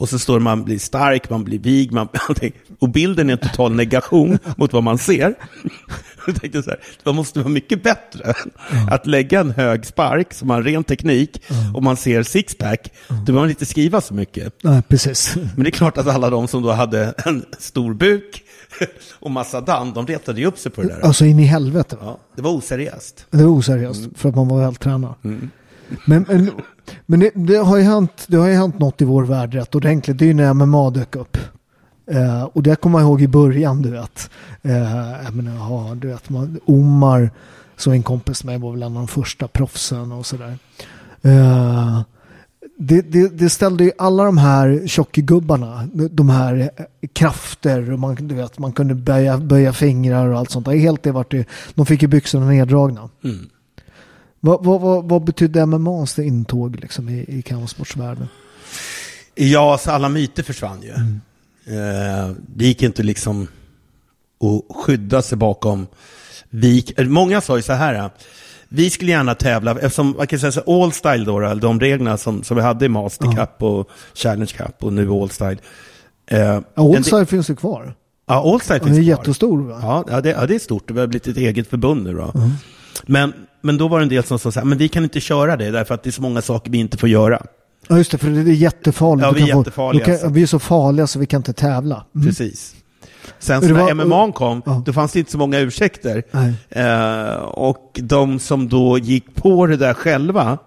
Och 0.02 0.10
så 0.10 0.20
står 0.20 0.40
man 0.40 0.64
blir 0.64 0.80
stark, 0.80 1.30
man 1.30 1.44
blir 1.44 1.60
vig, 1.60 1.92
man 1.92 2.08
allting. 2.30 2.54
Och 2.80 2.90
bilden 2.90 3.30
är 3.30 3.34
en 3.34 3.40
total 3.40 3.76
negation 3.76 4.40
mot 4.58 4.74
vad 4.74 4.84
man 4.84 4.98
ser. 4.98 5.36
Jag 6.28 6.42
tänkte 6.42 6.64
så 6.64 6.70
här, 6.70 6.80
det 7.04 7.14
måste 7.14 7.40
vara 7.40 7.50
mycket 7.50 7.84
bättre 7.84 8.34
att 8.92 9.08
lägga 9.08 9.40
en 9.40 9.52
hög 9.52 9.86
spark 9.86 10.34
som 10.34 10.50
har 10.50 10.58
en 10.58 10.64
ren 10.64 10.84
teknik 10.84 11.44
och 11.74 11.84
man 11.84 11.98
ser 11.98 12.24
sixpack. 12.24 12.92
Då 13.08 13.16
behöver 13.16 13.40
man 13.40 13.50
inte 13.50 13.66
skriva 13.66 14.02
så 14.02 14.14
mycket. 14.14 14.54
Nej, 14.64 14.82
precis. 14.88 15.36
Men 15.36 15.64
det 15.64 15.70
är 15.70 15.72
klart 15.72 15.98
att 15.98 16.08
alla 16.08 16.30
de 16.30 16.48
som 16.48 16.64
då 16.64 16.72
hade 16.72 17.14
en 17.26 17.46
stor 17.60 17.94
buk 17.94 18.44
och 19.20 19.32
massa 19.32 19.62
damm, 19.62 19.94
de 19.94 20.08
retade 20.08 20.40
ju 20.40 20.46
upp 20.46 20.58
sig 20.58 20.72
på 20.72 20.82
det 20.82 20.88
där. 20.88 21.02
Alltså 21.02 21.26
in 21.26 21.40
i 21.40 21.46
helvete. 21.46 21.96
Va? 21.96 22.06
Ja, 22.06 22.20
det 22.36 22.42
var 22.42 22.52
oseriöst. 22.52 23.26
Det 23.30 23.44
var 23.44 23.52
oseriöst 23.52 24.10
för 24.16 24.30
att 24.30 24.36
man 24.36 24.48
var 24.48 24.60
vältränad. 24.60 25.14
Men, 26.06 26.26
men, 26.28 26.52
men 27.06 27.20
det, 27.20 27.32
det, 27.34 27.56
har 27.56 27.78
ju 27.78 27.84
hänt, 27.84 28.26
det 28.28 28.38
har 28.38 28.48
ju 28.48 28.54
hänt 28.54 28.80
något 28.80 29.02
i 29.02 29.06
vår 29.06 29.24
värld 29.24 29.54
rätt 29.54 29.76
ordentligt. 29.76 30.18
Det 30.18 30.26
är 30.26 30.28
ju 30.28 30.34
när 30.34 30.54
MMA 30.54 30.90
dök 30.90 31.16
upp. 31.16 31.38
Eh, 32.12 32.44
och 32.44 32.64
det 32.64 32.76
kommer 32.76 33.00
jag 33.00 33.08
ihåg 33.08 33.22
i 33.22 33.28
början, 33.28 33.82
du 33.82 33.90
vet. 33.90 34.30
Eh, 34.62 35.24
jag 35.24 35.36
menar, 35.36 35.56
ja, 35.56 35.96
du 35.96 36.08
vet, 36.08 36.30
man, 36.30 36.60
Omar, 36.66 37.32
som 37.78 37.94
en 37.94 38.04
kompis 38.04 38.44
med 38.44 38.62
var 38.62 38.72
väl 38.72 38.84
en 38.84 38.88
av 38.88 38.94
de 38.94 39.08
första 39.08 39.48
proffsen 39.48 40.12
och 40.12 40.26
sådär. 40.26 40.58
Eh, 41.22 42.02
det, 42.78 43.02
det, 43.02 43.38
det, 43.38 43.50
ställde 43.50 43.84
ju 43.84 43.92
alla 43.98 44.24
de 44.24 44.38
här 44.38 44.88
tjockgubbarna, 44.88 45.90
de 45.94 46.30
här 46.30 46.70
krafter, 47.14 47.92
och 47.92 48.00
man, 48.00 48.16
du 48.16 48.36
vet, 48.36 48.60
man 48.60 48.72
kunde 48.72 48.96
böja, 48.96 49.38
böja 49.38 49.74
fingrar 49.74 50.28
och 50.28 50.40
allt 50.40 50.52
sånt. 50.52 50.68
Helt 50.68 51.04
det 51.04 51.12
vart 51.12 51.32
det, 51.32 51.48
de 51.76 51.86
fick 51.86 52.02
ju 52.02 52.08
byxorna 52.08 52.46
neddragna. 52.46 53.10
Mm. 53.24 53.50
Vad, 54.44 54.66
vad, 54.66 54.82
vad, 54.82 55.10
vad 55.10 55.24
betydde 55.24 55.66
MMAs 55.66 56.20
intåg 56.20 56.76
liksom, 56.76 57.10
i, 57.10 57.26
i 57.28 57.42
kampsportsvärlden? 57.42 58.28
Ja, 59.36 59.78
så 59.78 59.92
alla 59.92 60.10
myter 60.10 60.44
försvann 60.44 60.82
ju. 60.82 60.94
Mm. 60.94 61.22
Eh, 61.66 62.36
det 62.48 62.66
gick 62.66 62.84
inte 62.84 63.04
liksom 63.04 63.48
att 64.40 64.76
skydda 64.76 65.22
sig 65.22 65.38
bakom. 65.38 65.88
Vi, 66.50 66.86
många 66.98 67.42
sa 67.42 67.58
ju 67.58 67.64
så 67.64 67.74
här, 67.74 68.10
vi 68.70 68.90
skulle 68.90 69.12
gärna 69.12 69.36
tävla, 69.36 69.72
eftersom 69.72 70.16
man 70.18 70.28
kan 70.28 70.40
säga 70.40 70.52
så 70.52 70.84
All 70.84 70.92
Style 70.92 71.26
då, 71.26 71.54
de 71.54 71.80
reglerna 71.80 72.18
som, 72.18 72.44
som 72.44 72.58
vi 72.58 72.64
hade 72.64 72.86
i 72.86 72.90
Master 72.90 73.26
ja. 73.26 73.46
Cup 73.46 73.64
och 73.64 73.90
Challenge 74.14 74.52
Cup 74.58 74.84
och 74.84 74.94
nu 74.94 75.10
All 75.10 75.30
Style. 75.30 75.58
Eh, 76.28 76.40
ja, 76.40 76.64
All 76.76 77.04
Style 77.04 77.26
finns 77.26 77.50
ju 77.50 77.56
kvar. 77.56 77.96
Ja, 78.28 78.54
All 78.54 78.62
Style 78.62 78.80
finns 78.80 78.90
kvar. 78.90 78.96
Det 78.96 79.02
är 79.02 79.18
jättestor 79.18 79.62
va? 79.62 79.80
Ja, 79.82 80.06
ja, 80.10 80.22
det, 80.22 80.30
ja, 80.30 80.46
det 80.46 80.56
är 80.56 80.60
stort. 80.60 80.88
Det 80.88 81.00
har 81.00 81.08
blivit 81.08 81.28
ett 81.28 81.38
eget 81.38 81.68
förbund 81.68 82.04
nu 82.04 82.14
då. 82.14 82.32
Mm. 82.36 82.52
Men, 83.06 83.34
men 83.62 83.78
då 83.78 83.88
var 83.88 84.00
det 84.00 84.06
en 84.06 84.10
del 84.10 84.24
som 84.24 84.40
sa 84.40 84.52
så 84.52 84.60
här, 84.60 84.68
men 84.68 84.78
vi 84.78 84.88
kan 84.88 85.04
inte 85.04 85.20
köra 85.20 85.58
det 85.58 85.72
därför 85.72 85.96
att 85.96 86.04
det 86.04 86.10
är 86.10 86.12
så 86.12 86.22
många 86.22 86.42
saker 86.42 86.72
vi 86.72 86.78
inte 86.78 86.98
får 86.98 87.10
göra. 87.10 87.46
Ja, 87.88 87.98
just 87.98 88.12
det, 88.12 88.18
för 88.18 88.30
det 88.30 88.40
är 88.40 88.54
jättefarligt. 88.54 89.26
Ja, 89.26 89.32
vi 89.32 89.52
är 89.52 89.58
jättefarliga. 89.58 90.06
Få, 90.06 90.22
kan, 90.22 90.34
vi 90.34 90.42
är 90.42 90.48
så 90.48 90.60
farliga 90.60 91.08
så 91.08 91.20
vi 91.20 91.26
kan 91.26 91.40
inte 91.40 91.54
tävla. 91.54 92.06
Mm. 92.16 92.28
Precis. 92.28 92.76
Sen 93.40 93.62
så 93.62 93.68
när 93.68 93.94
MMA 93.94 94.32
kom, 94.32 94.62
ja. 94.66 94.84
då 94.86 94.94
fanns 94.94 95.12
det 95.12 95.20
inte 95.20 95.32
så 95.32 95.38
många 95.38 95.60
ursäkter. 95.60 96.24
Eh, 96.70 97.36
och 97.44 98.00
de 98.04 98.40
som 98.40 98.70
då 98.70 98.98
gick 98.98 99.36
på 99.36 99.66
det 99.66 99.78
där 99.78 99.94
själva, 99.94 100.58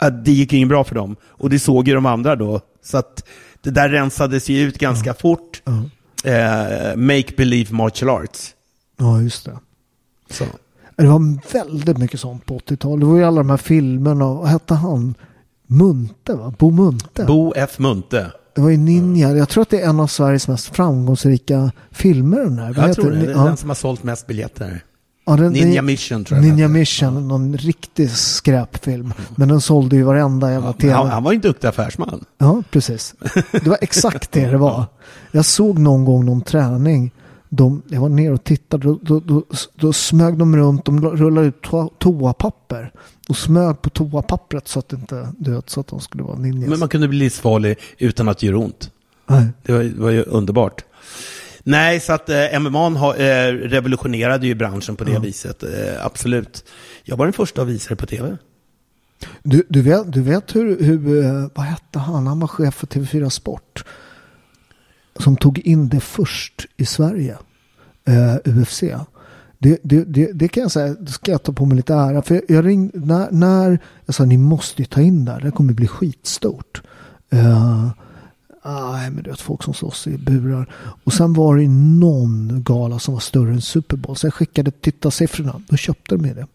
ja. 0.00 0.10
det 0.10 0.32
gick 0.32 0.52
inget 0.52 0.68
bra 0.68 0.84
för 0.84 0.94
dem. 0.94 1.16
Och 1.24 1.50
det 1.50 1.58
såg 1.58 1.88
ju 1.88 1.94
de 1.94 2.06
andra 2.06 2.36
då. 2.36 2.60
Så 2.82 2.98
att 2.98 3.24
det 3.62 3.70
där 3.70 3.88
rensades 3.88 4.48
ju 4.48 4.60
ut 4.60 4.78
ganska 4.78 5.10
ja. 5.10 5.14
fort. 5.14 5.62
Eh, 6.24 6.96
make 6.96 7.32
believe 7.36 7.74
martial 7.74 8.10
arts. 8.10 8.54
Ja, 8.96 9.20
just 9.20 9.44
det. 9.44 9.58
Så. 10.30 10.44
Det 10.98 11.08
var 11.08 11.52
väldigt 11.52 11.98
mycket 11.98 12.20
sånt 12.20 12.46
på 12.46 12.58
80-talet. 12.58 13.00
Det 13.00 13.06
var 13.06 13.16
ju 13.16 13.24
alla 13.24 13.36
de 13.36 13.50
här 13.50 13.56
filmerna, 13.56 14.34
vad 14.34 14.48
hette 14.48 14.74
han? 14.74 15.14
Munte 15.66 16.34
va? 16.34 16.54
Bo 16.58 16.70
Munte? 16.70 17.24
Bo 17.24 17.52
F 17.56 17.78
Munte. 17.78 18.32
Det 18.54 18.60
var 18.60 18.70
ju 18.70 18.76
Ninja. 18.76 19.36
Jag 19.36 19.48
tror 19.48 19.62
att 19.62 19.70
det 19.70 19.80
är 19.80 19.88
en 19.88 20.00
av 20.00 20.06
Sveriges 20.06 20.48
mest 20.48 20.76
framgångsrika 20.76 21.72
filmer. 21.90 22.38
Den 22.38 22.58
här. 22.58 22.74
Jag 22.76 22.96
tror 22.96 23.10
det. 23.10 23.16
Det 23.16 23.32
är 23.32 23.44
den 23.44 23.56
som 23.56 23.70
har 23.70 23.74
sålt 23.74 24.02
mest 24.02 24.26
biljetter. 24.26 24.84
Ja, 25.26 25.36
den, 25.36 25.52
Ninja 25.52 25.82
Mission 25.82 26.24
tror 26.24 26.38
jag. 26.38 26.46
Ninja 26.48 26.68
Mission, 26.68 27.14
ja. 27.14 27.20
någon 27.20 27.56
riktig 27.56 28.10
skräpfilm. 28.10 29.14
Men 29.36 29.48
den 29.48 29.60
sålde 29.60 29.96
ju 29.96 30.02
varenda 30.02 30.52
jävla 30.52 30.72
tv. 30.72 30.92
Han, 30.92 31.08
han 31.08 31.22
var 31.22 31.32
ju 31.32 31.36
en 31.36 31.40
duktig 31.42 31.68
affärsman. 31.68 32.24
Ja, 32.38 32.62
precis. 32.70 33.14
Det 33.52 33.66
var 33.66 33.78
exakt 33.80 34.32
det 34.32 34.46
det 34.46 34.58
var. 34.58 34.84
Jag 35.30 35.44
såg 35.44 35.78
någon 35.78 36.04
gång 36.04 36.24
någon 36.24 36.40
träning. 36.40 37.12
De, 37.48 37.82
jag 37.88 38.00
var 38.00 38.08
ner 38.08 38.32
och 38.32 38.44
tittade. 38.44 38.84
Då, 38.84 38.98
då, 39.02 39.20
då, 39.20 39.44
då 39.74 39.92
smög 39.92 40.38
de 40.38 40.56
runt. 40.56 40.84
De 40.84 41.00
rullade 41.16 41.46
ut 41.46 41.62
to 41.62 41.88
toapapper 41.98 42.92
och 43.28 43.36
smög 43.36 43.82
på 43.82 43.90
toapappret 43.90 44.68
så 44.68 44.78
att, 44.78 44.92
inte, 44.92 45.32
död, 45.38 45.62
så 45.66 45.80
att 45.80 45.86
de 45.86 46.00
skulle 46.00 46.22
vara 46.22 46.38
ninjas. 46.38 46.70
Men 46.70 46.78
man 46.78 46.88
kunde 46.88 47.08
bli 47.08 47.18
livsfarlig 47.18 47.78
utan 47.98 48.28
att 48.28 48.42
göra 48.42 48.58
ont. 48.58 48.90
Nej. 49.26 49.46
Det 49.62 49.72
var, 49.72 49.82
det 49.82 50.00
var 50.00 50.10
ju 50.10 50.22
underbart. 50.22 50.84
Nej, 51.62 52.00
så 52.00 52.12
att 52.12 52.28
eh, 52.28 52.60
MMA 52.60 52.88
har, 52.88 53.14
eh, 53.14 53.52
revolutionerade 53.52 54.46
ju 54.46 54.54
branschen 54.54 54.96
på 54.96 55.04
det 55.04 55.12
ja. 55.12 55.20
viset. 55.20 55.62
Eh, 55.62 55.70
absolut. 56.06 56.64
Jag 57.04 57.16
var 57.16 57.26
den 57.26 57.32
första 57.32 57.62
att 57.62 57.68
visa 57.68 57.88
det 57.88 57.96
på 57.96 58.06
tv. 58.06 58.36
Du, 59.42 59.66
du, 59.68 59.82
vet, 59.82 60.12
du 60.12 60.22
vet 60.22 60.56
hur, 60.56 60.82
hur, 60.82 61.24
eh, 61.24 61.46
vad 61.54 61.66
hette 61.66 61.98
han, 61.98 62.26
han 62.26 62.40
var 62.40 62.48
chef 62.48 62.74
för 62.74 62.86
TV4 62.86 63.28
Sport. 63.28 63.84
Som 65.18 65.36
tog 65.36 65.58
in 65.58 65.88
det 65.88 66.00
först 66.00 66.66
i 66.76 66.86
Sverige, 66.86 67.38
eh, 68.04 68.36
UFC. 68.44 68.82
Det, 69.58 69.78
det, 69.82 70.04
det, 70.04 70.32
det, 70.32 70.48
kan 70.48 70.62
jag 70.62 70.70
säga, 70.70 70.94
det 70.94 71.10
ska 71.10 71.30
jag 71.30 71.42
ta 71.42 71.52
på 71.52 71.66
mig 71.66 71.76
lite 71.76 71.94
ära. 71.94 72.22
För 72.22 72.42
jag 72.48 72.66
ringde, 72.66 72.98
när, 72.98 73.30
när 73.30 73.78
jag 74.06 74.14
sa 74.14 74.24
ni 74.24 74.36
måste 74.36 74.82
ju 74.82 74.86
ta 74.86 75.00
in 75.00 75.24
det 75.24 75.32
här, 75.32 75.40
det 75.40 75.50
kommer 75.50 75.72
bli 75.72 75.86
skitstort. 75.86 76.82
Uh, 77.34 77.90
Nej, 78.64 79.10
men 79.10 79.22
du 79.22 79.30
vet 79.30 79.40
folk 79.40 79.62
som 79.62 79.74
slåss 79.74 80.06
i 80.06 80.18
burar. 80.18 80.72
Och 81.04 81.12
sen 81.12 81.32
var 81.32 81.56
det 81.56 81.68
någon 81.68 82.62
gala 82.62 82.98
som 82.98 83.14
var 83.14 83.20
större 83.20 83.50
än 83.50 83.60
Super 83.60 83.96
Bowl. 83.96 84.16
Så 84.16 84.26
jag 84.26 84.34
skickade 84.34 84.70
tittarsiffrorna. 84.70 85.62
Då 85.68 85.76
köpte 85.76 86.16
de 86.16 86.22
det. 86.22 86.46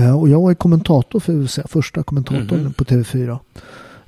Uh, 0.00 0.20
och 0.20 0.28
jag 0.28 0.40
var 0.40 0.54
kommentator 0.54 1.20
för 1.20 1.32
UFC, 1.32 1.58
första 1.68 2.02
kommentatorn 2.02 2.60
mm 2.60 2.66
-hmm. 2.66 2.72
på 2.72 2.84
TV4. 2.84 3.38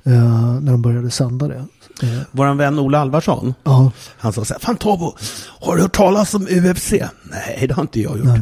Uh, 0.07 0.61
när 0.61 0.71
de 0.71 0.81
började 0.81 1.11
sända 1.11 1.47
det. 1.47 1.65
Uh, 2.03 2.21
Vår 2.31 2.53
vän 2.53 2.79
Ola 2.79 2.99
Alvarsson, 2.99 3.53
uh. 3.67 3.89
han 4.17 4.33
sa 4.33 4.45
så 4.45 4.53
här, 4.53 4.59
Fan 4.59 4.77
Tabo, 4.77 5.15
har 5.61 5.75
du 5.75 5.81
hört 5.81 5.95
talas 5.95 6.33
om 6.33 6.47
UFC? 6.49 6.93
Nej, 7.23 7.65
det 7.67 7.73
har 7.73 7.81
inte 7.81 8.01
jag 8.01 8.17
gjort. 8.17 8.25
Nej. 8.27 8.41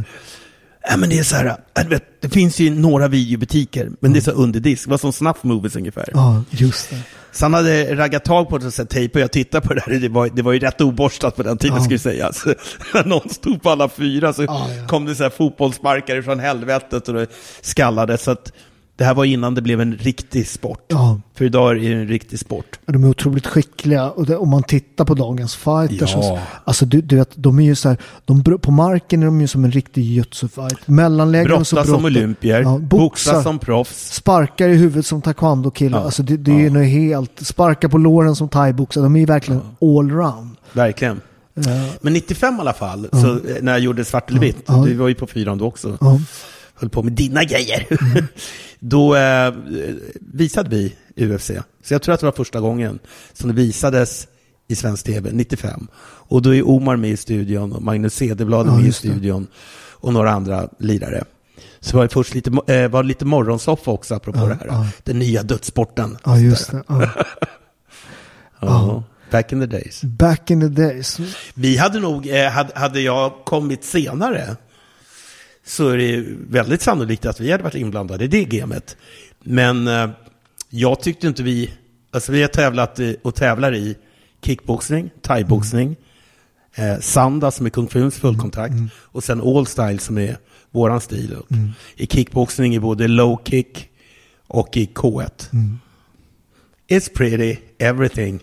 Ja, 0.90 0.98
men 0.98 1.10
det 1.10 1.20
är 1.20 1.24
så 1.24 1.36
här, 1.36 1.58
äh, 1.80 1.88
vet, 1.88 2.04
det 2.22 2.30
finns 2.30 2.60
ju 2.60 2.70
några 2.70 3.08
videobutiker, 3.08 3.92
men 4.00 4.14
det 4.14 4.20
är 4.20 4.22
så 4.22 4.32
underdisk. 4.32 4.84
Det 4.84 4.92
var 4.92 4.98
som 4.98 5.14
Snuff 5.14 5.44
Movies 5.44 5.76
ungefär. 5.76 6.10
Ja, 6.14 6.44
just 6.50 6.90
det. 6.90 7.02
Så 7.32 7.46
han 7.46 7.54
hade 7.54 7.96
raggat 7.96 8.26
tag 8.26 8.50
på 8.50 8.58
det 8.58 8.80
och 8.80 8.90
tejp 8.90 9.20
och 9.20 9.24
jag 9.24 9.32
tittade 9.32 9.68
på 9.68 9.74
det 9.74 9.84
där. 9.88 10.00
Det 10.00 10.10
var, 10.10 10.30
det 10.34 10.42
var 10.42 10.54
ju 10.54 10.60
rätt 10.60 10.82
oborstat 10.82 11.36
på 11.36 11.44
den 11.44 11.58
tiden 11.58 11.78
ja. 11.78 11.84
skulle 11.84 12.00
sägas. 12.00 12.46
När 12.94 13.06
någon 13.06 13.30
stod 13.30 13.62
på 13.62 13.70
alla 13.70 13.90
fyra 13.90 14.34
så 14.34 14.44
ja, 14.44 14.68
ja. 14.78 14.88
kom 14.88 15.06
det 15.06 15.16
så 15.16 15.24
här 15.24 15.30
fotbollsparkare 15.30 16.24
från 16.24 16.40
helvetet 16.40 17.08
och 17.08 17.14
det 17.14 17.28
skallade. 17.62 18.18
Så 18.18 18.32
att 18.32 18.52
det 18.96 19.04
här 19.04 19.14
var 19.14 19.26
innan 19.26 19.56
det 19.56 19.62
blev 19.62 19.82
en 19.82 19.94
riktig 19.94 20.48
sport. 20.48 20.86
Ja. 20.88 21.20
För 21.34 21.46
idag 21.46 21.72
är 21.72 21.76
det 21.76 21.94
en 21.94 22.08
riktig 22.08 22.40
sport. 22.40 22.80
De 22.86 23.04
är 23.04 23.10
otroligt 23.10 23.48
skickliga. 23.48 24.10
Och 24.10 24.26
det, 24.26 24.38
om 24.38 24.50
man 24.50 24.64
tittar 24.64 25.06
på 25.06 25.14
dagens 25.14 25.56
fighters. 25.56 26.14
Ja. 26.16 26.40
Alltså, 26.64 26.86
du, 26.86 27.02
du, 27.02 27.16
vet, 27.16 27.30
de 27.36 27.60
är 27.60 27.64
ju 27.64 27.76
så 27.76 27.90
här, 27.90 27.98
de, 28.26 28.44
på 28.44 28.72
marken 28.72 29.22
är 29.22 29.26
de 29.26 29.42
ju 29.42 29.48
som 29.48 29.64
en 29.66 29.72
riktig 29.72 30.04
jutsu-fight. 30.04 30.78
Mellanlägen 30.86 31.48
Brottas 31.48 31.70
så 31.70 31.84
som 31.84 32.06
olympier. 32.06 32.62
Ja, 32.62 32.78
boxar 32.78 33.42
som 33.42 33.60
proffs. 33.60 34.14
Sparkar 34.14 34.70
i 34.70 34.76
huvudet 34.76 35.06
som 35.06 35.22
taekwondo-killar. 35.22 36.00
Ja. 36.00 36.06
Alltså 36.06 36.24
det, 36.24 36.38
det 36.38 36.52
är 36.52 36.70
ju 36.70 36.84
helt. 36.84 37.46
Sparkar 37.46 37.88
på 37.88 37.98
låren 37.98 38.36
som 38.36 38.50
thaiboxare. 38.50 39.04
De 39.04 39.16
är 39.16 39.20
ju 39.20 39.26
verkligen 39.26 39.62
allround. 39.82 40.56
Verkligen. 40.74 41.22
Men 42.02 42.14
95 42.14 42.56
i 42.56 42.60
alla 42.60 42.74
fall, 42.74 43.08
så, 43.12 43.40
när 43.62 43.72
jag 43.72 43.80
gjorde 43.82 44.06
svart 44.06 44.30
eller 44.30 44.40
vitt, 44.40 44.68
du 44.86 44.94
var 44.94 45.08
ju 45.08 45.16
på 45.16 45.28
fyran 45.28 45.58
då 45.58 45.66
också 45.66 45.98
höll 46.76 46.90
på 46.90 47.04
med 47.04 47.14
dina 47.14 47.44
grejer. 47.44 47.88
Mm. 47.90 48.26
Då 48.80 49.16
eh, 49.16 49.54
visade 50.20 50.70
vi 50.70 50.96
UFC. 51.16 51.52
Så 51.84 51.94
jag 51.94 52.02
tror 52.02 52.14
att 52.14 52.20
det 52.20 52.26
var 52.26 52.34
första 52.34 52.60
gången 52.60 53.00
som 53.34 53.48
det 53.50 53.56
visades 53.56 54.28
i 54.68 54.76
svensk 54.76 55.06
tv, 55.06 55.32
95. 55.32 55.88
Och 56.04 56.42
då 56.42 56.56
är 56.56 56.68
Omar 56.70 56.96
med 56.96 57.10
i 57.10 57.18
studion 57.18 57.74
och 57.74 57.82
Magnus 57.82 58.14
Cederblad 58.14 58.68
ja, 58.68 58.76
med 58.76 58.86
i 58.86 58.92
studion 58.92 59.48
och 59.92 60.14
några 60.14 60.32
andra 60.32 60.70
lirare. 60.80 61.24
Så 61.80 61.98
var 61.98 62.04
det 62.04 62.10
först 62.10 62.34
lite, 62.34 62.74
eh, 62.74 62.90
var 62.90 63.04
lite 63.04 63.26
morgonsoffa 63.26 63.92
också, 63.92 64.16
apropå 64.16 64.40
ja, 64.40 64.46
det 64.46 64.54
här. 64.54 64.68
Ja. 64.68 64.88
Den 65.04 65.20
nya 65.20 65.44
dödssporten. 65.44 66.18
Ja, 66.24 66.38
just 66.38 66.72
det. 66.72 66.84
Ja. 68.60 69.04
Back 69.32 69.52
in 69.52 69.60
the 69.60 69.66
days. 69.66 70.04
Back 70.04 70.52
in 70.52 70.62
the 70.62 70.82
days. 70.82 71.20
Vi 71.54 71.78
hade 71.78 72.00
nog, 72.00 72.28
eh, 72.28 72.50
hade, 72.50 72.80
hade 72.80 73.02
jag 73.02 73.34
kommit 73.46 73.84
senare, 73.84 74.56
så 75.66 75.90
är 75.90 75.98
det 75.98 76.24
väldigt 76.50 76.82
sannolikt 76.82 77.26
att 77.26 77.40
vi 77.40 77.52
hade 77.52 77.64
varit 77.64 77.76
inblandade 77.76 78.26
i 78.26 78.28
det 78.28 78.44
gamet. 78.44 78.98
Men 79.44 79.88
eh, 79.88 80.10
jag 80.70 81.02
tyckte 81.02 81.28
inte 81.28 81.44
vi, 81.44 81.72
alltså 82.12 82.32
vi 82.32 82.42
har 82.42 82.50
tävlat 82.50 83.00
och 83.22 83.36
tävlar 83.36 83.76
i 83.76 83.98
kickboxning, 84.42 85.10
thaiboxning, 85.22 85.96
mm. 86.76 86.92
eh, 86.92 87.00
sanda 87.00 87.52
som 87.52 87.66
är 87.66 87.70
kung 87.70 87.88
funs 87.88 88.16
fullkontakt 88.16 88.74
mm. 88.74 88.90
och 88.96 89.24
sen 89.24 89.42
all 89.42 89.68
style 89.68 90.00
som 90.00 90.18
är 90.18 90.38
våran 90.72 91.02
stil. 91.02 91.36
Mm. 91.50 91.72
I 91.96 92.08
kickboxning 92.08 92.76
i 92.76 92.80
både 92.80 93.08
low 93.08 93.42
kick 93.46 93.90
och 94.48 94.78
i 94.78 94.86
K1. 94.86 95.54
Mm. 95.54 95.80
It's 96.88 97.14
pretty 97.14 97.58
everything 97.78 98.40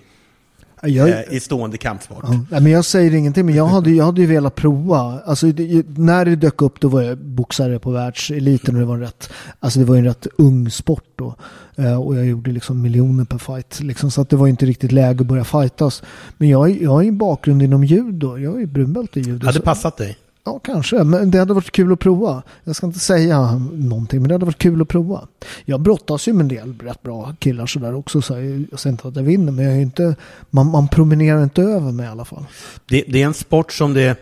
jag, 0.82 1.08
eh, 1.08 1.20
i 1.30 1.40
stående 1.40 1.78
kampsport. 1.78 2.24
Ja, 2.50 2.60
men 2.60 2.72
jag 2.72 2.84
säger 2.84 3.14
ingenting, 3.14 3.46
men 3.46 3.54
jag 3.54 3.66
hade, 3.66 3.90
jag 3.90 4.04
hade 4.04 4.20
ju 4.20 4.26
velat 4.26 4.54
prova. 4.54 5.20
Alltså, 5.24 5.46
det, 5.46 5.98
när 5.98 6.24
det 6.24 6.36
dök 6.36 6.62
upp 6.62 6.80
då 6.80 6.88
var 6.88 7.02
jag 7.02 7.18
boxare 7.18 7.78
på 7.78 7.90
världseliten 7.90 8.74
och 8.74 8.80
det 8.80 8.86
var 8.86 8.94
en 8.94 9.00
rätt, 9.00 9.32
alltså 9.60 9.78
det 9.78 9.84
var 9.84 9.96
en 9.96 10.04
rätt 10.04 10.26
ung 10.38 10.70
sport 10.70 11.04
då. 11.16 11.34
Eh, 11.76 12.00
och 12.00 12.16
jag 12.16 12.26
gjorde 12.26 12.50
liksom 12.50 12.82
miljoner 12.82 13.24
per 13.24 13.38
fight. 13.38 13.80
Liksom, 13.80 14.10
så 14.10 14.20
att 14.20 14.28
det 14.30 14.36
var 14.36 14.48
inte 14.48 14.66
riktigt 14.66 14.92
läge 14.92 15.20
att 15.20 15.26
börja 15.26 15.44
fightas. 15.44 16.02
Men 16.38 16.48
jag, 16.48 16.82
jag 16.82 16.90
har 16.90 17.02
ju 17.02 17.08
en 17.08 17.18
bakgrund 17.18 17.62
inom 17.62 17.84
judo. 17.84 18.38
Jag 18.38 18.62
är 18.62 18.66
brunbälte 18.66 19.20
i 19.20 19.22
judo. 19.22 19.46
Hade 19.46 19.60
passat 19.60 19.96
dig? 19.96 20.16
Ja, 20.44 20.58
kanske. 20.58 21.04
Men 21.04 21.30
det 21.30 21.38
hade 21.38 21.54
varit 21.54 21.70
kul 21.70 21.92
att 21.92 21.98
prova. 21.98 22.42
Jag 22.64 22.76
ska 22.76 22.86
inte 22.86 22.98
säga 22.98 23.54
någonting, 23.72 24.20
men 24.20 24.28
det 24.28 24.34
hade 24.34 24.44
varit 24.44 24.58
kul 24.58 24.82
att 24.82 24.88
prova. 24.88 25.28
Jag 25.64 25.80
brottas 25.80 26.28
ju 26.28 26.32
med 26.32 26.40
en 26.40 26.48
del 26.48 26.78
rätt 26.78 27.02
bra 27.02 27.34
killar 27.38 27.66
sådär 27.66 27.94
också. 27.94 28.22
Så 28.22 28.32
jag 28.70 28.80
säger 28.80 28.92
inte 28.92 29.08
att 29.08 29.16
jag 29.16 29.22
vinner, 29.22 29.52
men 29.52 29.64
jag 29.64 29.74
är 29.74 29.80
inte, 29.80 30.16
man, 30.50 30.66
man 30.66 30.88
promenerar 30.88 31.42
inte 31.42 31.62
över 31.62 31.92
mig 31.92 32.06
i 32.06 32.08
alla 32.08 32.24
fall. 32.24 32.44
Det, 32.88 33.04
det 33.08 33.22
är 33.22 33.26
en 33.26 33.34
sport 33.34 33.72
som 33.72 33.94
det... 33.94 34.16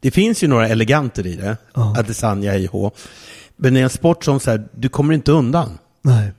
Det 0.00 0.10
finns 0.10 0.42
ju 0.42 0.48
några 0.48 0.68
eleganter 0.68 1.26
i 1.26 1.36
det. 1.36 1.56
Ja. 1.74 1.94
Adesanya, 1.98 2.56
IH. 2.56 2.72
Men 3.56 3.74
det 3.74 3.80
är 3.80 3.84
en 3.84 3.90
sport 3.90 4.24
som 4.24 4.40
så 4.40 4.50
här, 4.50 4.68
du 4.74 4.88
kommer 4.88 5.14
inte 5.14 5.32
undan. 5.32 5.78
Nej. 6.02 6.32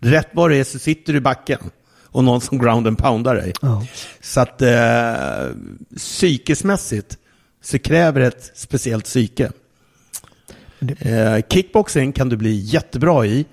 Rätt 0.00 0.28
vad 0.32 0.50
det 0.50 0.56
är 0.56 0.64
så 0.64 0.78
sitter 0.78 1.12
du 1.12 1.18
i 1.18 1.20
backen 1.20 1.58
och 2.04 2.24
någon 2.24 2.40
som 2.40 2.58
ground 2.58 2.86
and 2.86 2.98
poundar 2.98 3.34
dig. 3.34 3.52
Ja. 3.62 3.86
Så 4.20 4.40
att 4.40 4.62
eh, 4.62 5.56
psykesmässigt 5.96 7.18
så 7.60 7.78
kräver 7.78 8.20
det 8.20 8.26
ett 8.26 8.52
speciellt 8.54 9.04
psyke. 9.04 9.52
Eh, 10.98 11.38
kickboxing 11.48 12.12
kan 12.12 12.28
du 12.28 12.36
bli 12.36 12.58
jättebra 12.58 13.26
i. 13.26 13.46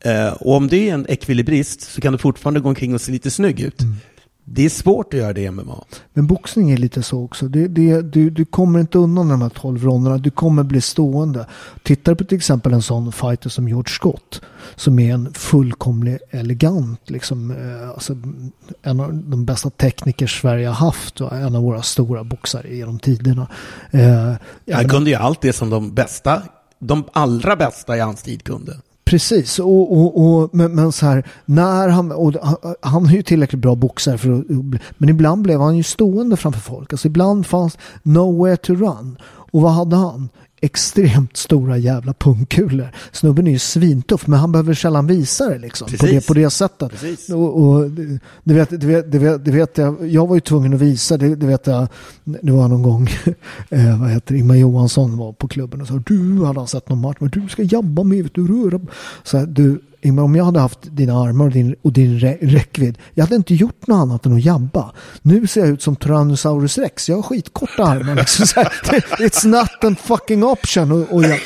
Eh, 0.00 0.28
och 0.28 0.54
om 0.54 0.68
det 0.68 0.88
är 0.88 0.94
en 0.94 1.06
ekvilibrist 1.08 1.80
så 1.80 2.00
kan 2.00 2.12
du 2.12 2.18
fortfarande 2.18 2.60
gå 2.60 2.68
omkring 2.68 2.94
och 2.94 3.00
se 3.00 3.12
lite 3.12 3.30
snygg 3.30 3.60
ut. 3.60 3.82
Mm. 3.82 3.96
Det 4.48 4.64
är 4.64 4.68
svårt 4.68 5.14
att 5.14 5.20
göra 5.20 5.32
det 5.32 5.40
i 5.40 5.50
MMA. 5.50 5.84
Men 6.12 6.26
boxning 6.26 6.70
är 6.70 6.76
lite 6.76 7.02
så 7.02 7.24
också. 7.24 7.48
Det, 7.48 7.68
det, 7.68 8.02
du, 8.02 8.30
du 8.30 8.44
kommer 8.44 8.80
inte 8.80 8.98
undan 8.98 9.28
de 9.28 9.42
här 9.42 9.48
12 9.48 9.84
ronderna. 9.84 10.18
Du 10.18 10.30
kommer 10.30 10.62
bli 10.62 10.80
stående. 10.80 11.46
Tittar 11.82 12.14
på 12.14 12.24
till 12.24 12.36
exempel 12.36 12.72
en 12.72 12.82
sån 12.82 13.12
fighter 13.12 13.50
som 13.50 13.68
George 13.68 13.88
Scott. 13.88 14.40
Som 14.76 14.98
är 14.98 15.14
en 15.14 15.32
fullkomlig 15.34 16.18
elegant. 16.30 17.10
Liksom, 17.10 17.50
eh, 17.50 17.90
alltså, 17.90 18.16
en 18.82 19.00
av 19.00 19.14
de 19.14 19.44
bästa 19.44 19.70
tekniker 19.70 20.26
Sverige 20.26 20.66
har 20.66 20.74
haft. 20.74 21.20
Och 21.20 21.32
en 21.32 21.56
av 21.56 21.62
våra 21.62 21.82
stora 21.82 22.24
boxare 22.24 22.76
genom 22.76 22.98
tiderna. 22.98 23.48
Eh, 23.90 24.34
Han 24.72 24.88
kunde 24.88 25.10
ju 25.10 25.16
allt 25.16 25.40
det 25.40 25.52
som 25.52 25.70
de 25.70 25.94
bästa, 25.94 26.42
de 26.78 27.04
allra 27.12 27.56
bästa 27.56 27.96
i 27.96 28.00
hans 28.00 28.22
tid 28.22 28.42
kunde. 28.44 28.76
Precis, 29.10 29.58
och, 29.58 29.92
och, 29.92 30.26
och, 30.26 30.50
men, 30.52 30.74
men 30.74 30.92
så 30.92 31.06
här, 31.06 31.26
när 31.44 31.88
han, 31.88 32.12
och 32.12 32.34
han, 32.42 32.56
han 32.80 33.06
är 33.06 33.10
ju 33.10 33.22
tillräckligt 33.22 33.60
bra 33.60 33.74
boxare 33.74 34.18
för 34.18 34.32
att, 34.32 34.44
men 34.98 35.08
ibland 35.08 35.42
blev 35.42 35.60
han 35.60 35.76
ju 35.76 35.82
stående 35.82 36.36
framför 36.36 36.60
folk. 36.60 36.92
Alltså 36.92 37.08
ibland 37.08 37.46
fanns 37.46 37.78
nowhere 38.02 38.56
to 38.56 38.74
run. 38.74 39.16
Och 39.24 39.62
vad 39.62 39.72
hade 39.72 39.96
han? 39.96 40.28
Extremt 40.60 41.36
stora 41.36 41.78
jävla 41.78 42.12
pungkulor. 42.12 42.88
Snubben 43.12 43.46
är 43.46 43.50
ju 43.50 43.58
svintuff, 43.58 44.26
men 44.26 44.38
han 44.38 44.52
behöver 44.52 44.74
sällan 44.74 45.06
visa 45.06 45.48
det 45.48 45.58
liksom. 45.58 45.88
På 46.00 46.06
det, 46.06 46.26
på 46.26 46.34
det 46.34 46.50
sättet. 46.50 46.90
Precis. 46.90 47.28
Och, 47.28 47.62
och, 47.62 47.90
det, 48.44 48.54
vet, 48.54 48.80
det, 48.80 48.86
vet, 48.86 49.12
det, 49.12 49.18
vet, 49.18 49.44
det 49.44 49.50
vet 49.50 49.78
jag, 49.78 50.10
jag 50.10 50.26
var 50.26 50.34
ju 50.34 50.40
tvungen 50.40 50.74
att 50.74 50.80
visa, 50.80 51.16
det, 51.16 51.34
det 51.34 51.46
vet 51.46 51.66
jag, 51.66 51.88
det 52.24 52.52
var 52.52 52.68
någon 52.68 52.82
gång, 52.82 53.08
eh, 53.68 54.00
vad 54.00 54.10
heter 54.10 54.34
Ingmar 54.34 54.54
Johansson 54.54 55.18
var 55.18 55.32
på 55.32 55.48
klubben 55.48 55.80
och 55.80 55.88
sa 55.88 55.94
du 55.94 56.44
hade 56.44 56.60
han 56.60 56.68
sett 56.68 56.88
någon 56.88 57.00
match, 57.00 57.16
men 57.20 57.30
du 57.30 57.48
ska 57.48 57.62
jabba 57.62 58.02
mig, 58.02 58.22
vet 58.22 58.34
du, 58.34 58.46
röra. 58.46 58.80
Så 59.22 59.38
här, 59.38 59.46
du, 59.46 59.80
om 60.02 60.34
jag 60.34 60.44
hade 60.44 60.60
haft 60.60 60.78
dina 60.82 61.12
armar 61.12 61.44
och 61.44 61.50
din, 61.50 61.76
och 61.82 61.92
din 61.92 62.18
rä, 62.18 62.38
räckvidd, 62.40 62.98
jag 63.14 63.24
hade 63.24 63.36
inte 63.36 63.54
gjort 63.54 63.86
något 63.86 63.96
annat 63.96 64.26
än 64.26 64.32
att 64.32 64.44
jabba. 64.44 64.92
Nu 65.22 65.46
ser 65.46 65.60
jag 65.60 65.70
ut 65.70 65.82
som 65.82 65.96
Tyrannosaurus 65.96 66.78
rex, 66.78 67.08
jag 67.08 67.16
har 67.16 67.22
skitkorta 67.22 67.84
armar. 67.84 68.14
Liksom, 68.14 68.46
så 68.46 68.60
här, 68.60 68.68
it's 69.18 69.46
not 69.46 69.92
a 69.92 69.96
fucking 70.02 70.44
option 70.44 71.02
att 71.02 71.40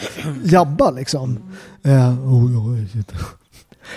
jabba 0.52 0.90
liksom. 0.90 1.38
Eh, 1.82 2.28
oh, 2.28 2.44
oh, 2.44 2.78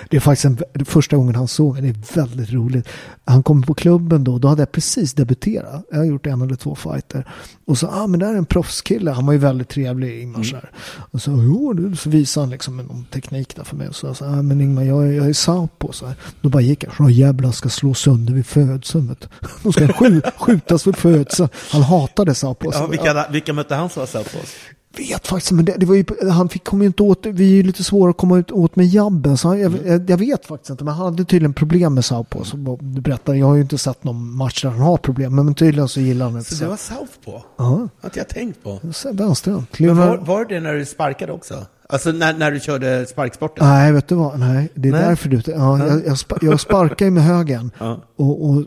det 0.09 0.17
är 0.17 0.21
faktiskt 0.21 0.45
en, 0.45 0.86
första 0.86 1.15
gången 1.15 1.36
han 1.36 1.47
såg 1.47 1.73
mig. 1.73 1.81
Det 1.81 1.89
är 1.89 2.15
väldigt 2.25 2.51
roligt. 2.51 2.88
Han 3.25 3.43
kom 3.43 3.63
på 3.63 3.73
klubben 3.73 4.23
då. 4.23 4.38
Då 4.38 4.47
hade 4.47 4.61
jag 4.61 4.71
precis 4.71 5.13
debuterat. 5.13 5.86
Jag 5.91 5.97
har 5.97 6.05
gjort 6.05 6.25
en 6.25 6.41
eller 6.41 6.55
två 6.55 6.75
fighter. 6.75 7.27
Och 7.65 7.77
så, 7.77 7.88
ah 7.88 8.07
men 8.07 8.21
här 8.21 8.34
är 8.34 8.38
en 8.38 8.45
proffskille. 8.45 9.11
Han 9.11 9.25
var 9.25 9.34
ju 9.34 9.39
väldigt 9.39 9.69
trevlig 9.69 10.21
Ingmar. 10.21 10.43
här. 10.53 10.71
Och 11.11 11.21
så, 11.21 11.31
jo, 11.31 11.73
det- 11.73 11.95
så 11.97 12.09
visade 12.09 12.43
han 12.45 12.51
liksom 12.51 12.77
någon 12.77 13.05
teknik 13.05 13.55
där 13.55 13.63
för 13.63 13.75
mig. 13.75 13.88
Och 13.88 13.95
så 13.95 14.07
ah 14.21 14.41
men 14.41 14.61
Ingmar 14.61 14.84
jag 14.84 15.07
är, 15.07 15.11
jag 15.11 15.29
är 15.29 15.34
saupo. 15.34 15.91
Så 15.91 16.05
här. 16.05 16.15
Då 16.41 16.49
bara 16.49 16.61
gick 16.61 16.84
jag. 16.99 17.11
Jävlar 17.11 17.51
ska 17.51 17.69
slå 17.69 17.93
sönder 17.93 18.34
vid 18.34 18.45
födseln. 18.45 19.07
du. 19.19 19.27
Då 19.63 19.71
ska 19.71 19.86
han 19.86 19.93
skj, 19.93 20.21
skjutas 20.38 20.88
vid 20.88 20.95
födseln. 20.95 21.49
Han 21.71 21.81
hatade 21.84 22.36
saupo. 22.36 22.69
Ja, 22.73 22.88
vilka, 22.88 23.27
vilka 23.31 23.53
mötte 23.53 23.75
han 23.75 23.89
som 23.89 23.99
var 23.99 24.07
Southpaws? 24.07 24.53
Vet 24.97 25.27
faktiskt, 25.27 25.51
men 25.51 25.65
det, 25.65 25.75
det 25.77 25.85
var 25.85 25.95
ju, 25.95 26.05
han 26.31 26.49
fick, 26.49 26.63
kom 26.63 26.81
ju 26.81 26.87
inte 26.87 27.03
åt, 27.03 27.25
vi 27.25 27.43
är 27.51 27.55
ju 27.55 27.63
lite 27.63 27.83
svåra 27.83 28.09
att 28.11 28.17
komma 28.17 28.37
ut, 28.37 28.51
åt 28.51 28.75
med 28.75 28.85
jabben. 28.87 29.37
Så 29.37 29.47
han, 29.47 29.59
jag, 29.59 29.73
jag, 29.85 30.09
jag 30.09 30.17
vet 30.17 30.45
faktiskt 30.45 30.69
inte, 30.69 30.83
men 30.83 30.93
han 30.93 31.05
hade 31.05 31.25
tydligen 31.25 31.53
problem 31.53 31.93
med 31.93 32.05
Saupo. 32.05 32.43
Så 32.43 32.57
du 32.81 33.01
berättar, 33.01 33.33
jag 33.33 33.45
har 33.45 33.55
ju 33.55 33.61
inte 33.61 33.77
sett 33.77 34.03
någon 34.03 34.35
match 34.35 34.61
där 34.61 34.69
han 34.69 34.79
har 34.79 34.97
problem, 34.97 35.35
men 35.35 35.55
tydligen 35.55 35.87
så 35.87 35.99
gillar 35.99 36.25
han 36.25 36.35
det. 36.35 36.43
Så 36.43 36.63
det 36.63 36.69
var 36.69 36.77
Southpaw? 36.77 37.43
Ja, 37.57 37.63
Har 37.63 37.89
inte 38.03 38.19
jag 38.19 38.27
tänkt 38.29 38.63
på. 38.63 38.79
så 38.93 39.13
vänsterhänt. 39.13 39.79
Var, 39.79 40.17
var 40.17 40.45
det 40.45 40.59
när 40.59 40.73
du 40.73 40.85
sparkade 40.85 41.31
också? 41.31 41.65
Alltså 41.89 42.11
när, 42.11 42.33
när 42.33 42.51
du 42.51 42.59
körde 42.59 43.05
sparksporten? 43.05 43.67
Nej, 43.67 43.91
vet 43.91 44.07
du 44.07 44.15
vad? 44.15 44.39
Nej, 44.39 44.69
det 44.73 44.89
är 44.89 44.91
Nej. 44.93 45.01
därför 45.01 45.29
du... 45.29 45.41
Ja, 45.45 45.87
jag, 45.87 46.05
jag, 46.05 46.17
spa, 46.19 46.37
jag 46.41 46.59
sparkar 46.59 47.05
ju 47.05 47.11
med 47.11 47.23
högen. 47.23 47.71
Ja. 47.79 47.99
Och, 48.15 48.45
och 48.49 48.55
eh, 48.57 48.63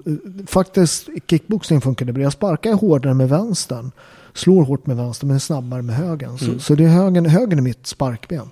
faktiskt, 0.46 1.08
kickboxning 1.30 1.80
funkar 1.80 2.06
det 2.06 2.12
bra. 2.12 2.22
Jag 2.22 2.32
sparkar 2.32 2.72
hårdare 2.72 3.14
med 3.14 3.28
vänstern. 3.28 3.90
Slår 4.36 4.64
hårt 4.64 4.86
med 4.86 4.96
vänstern, 4.96 5.28
men 5.28 5.40
snabbare 5.40 5.82
med 5.82 5.96
högen. 5.96 6.38
Så, 6.38 6.58
så 6.58 6.74
det 6.74 6.84
är 6.84 6.88
högen, 6.88 7.26
högen 7.26 7.58
är 7.58 7.62
mitt 7.62 7.86
sparkben. 7.86 8.50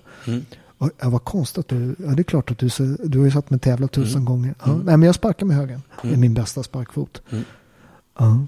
Och, 0.77 0.89
ja, 1.01 1.09
vad 1.09 1.23
konstigt 1.23 1.57
att 1.57 1.67
du... 1.67 1.95
Ja, 1.99 2.09
det 2.09 2.21
är 2.21 2.23
klart 2.23 2.51
att 2.51 2.57
du, 2.57 2.69
du 3.03 3.17
har 3.17 3.25
ju 3.25 3.31
sett 3.31 3.49
mig 3.49 3.59
tävla 3.59 3.87
tusen 3.87 4.25
gånger. 4.25 4.55
Ja, 4.65 4.71
Nej, 4.71 4.97
men 4.97 5.03
jag 5.03 5.15
sparkar 5.15 5.45
med 5.45 5.57
högen. 5.57 5.81
Det 6.01 6.13
är 6.13 6.17
min 6.17 6.33
bästa 6.33 6.63
sparkfot. 6.63 7.21
Ja. 8.17 8.45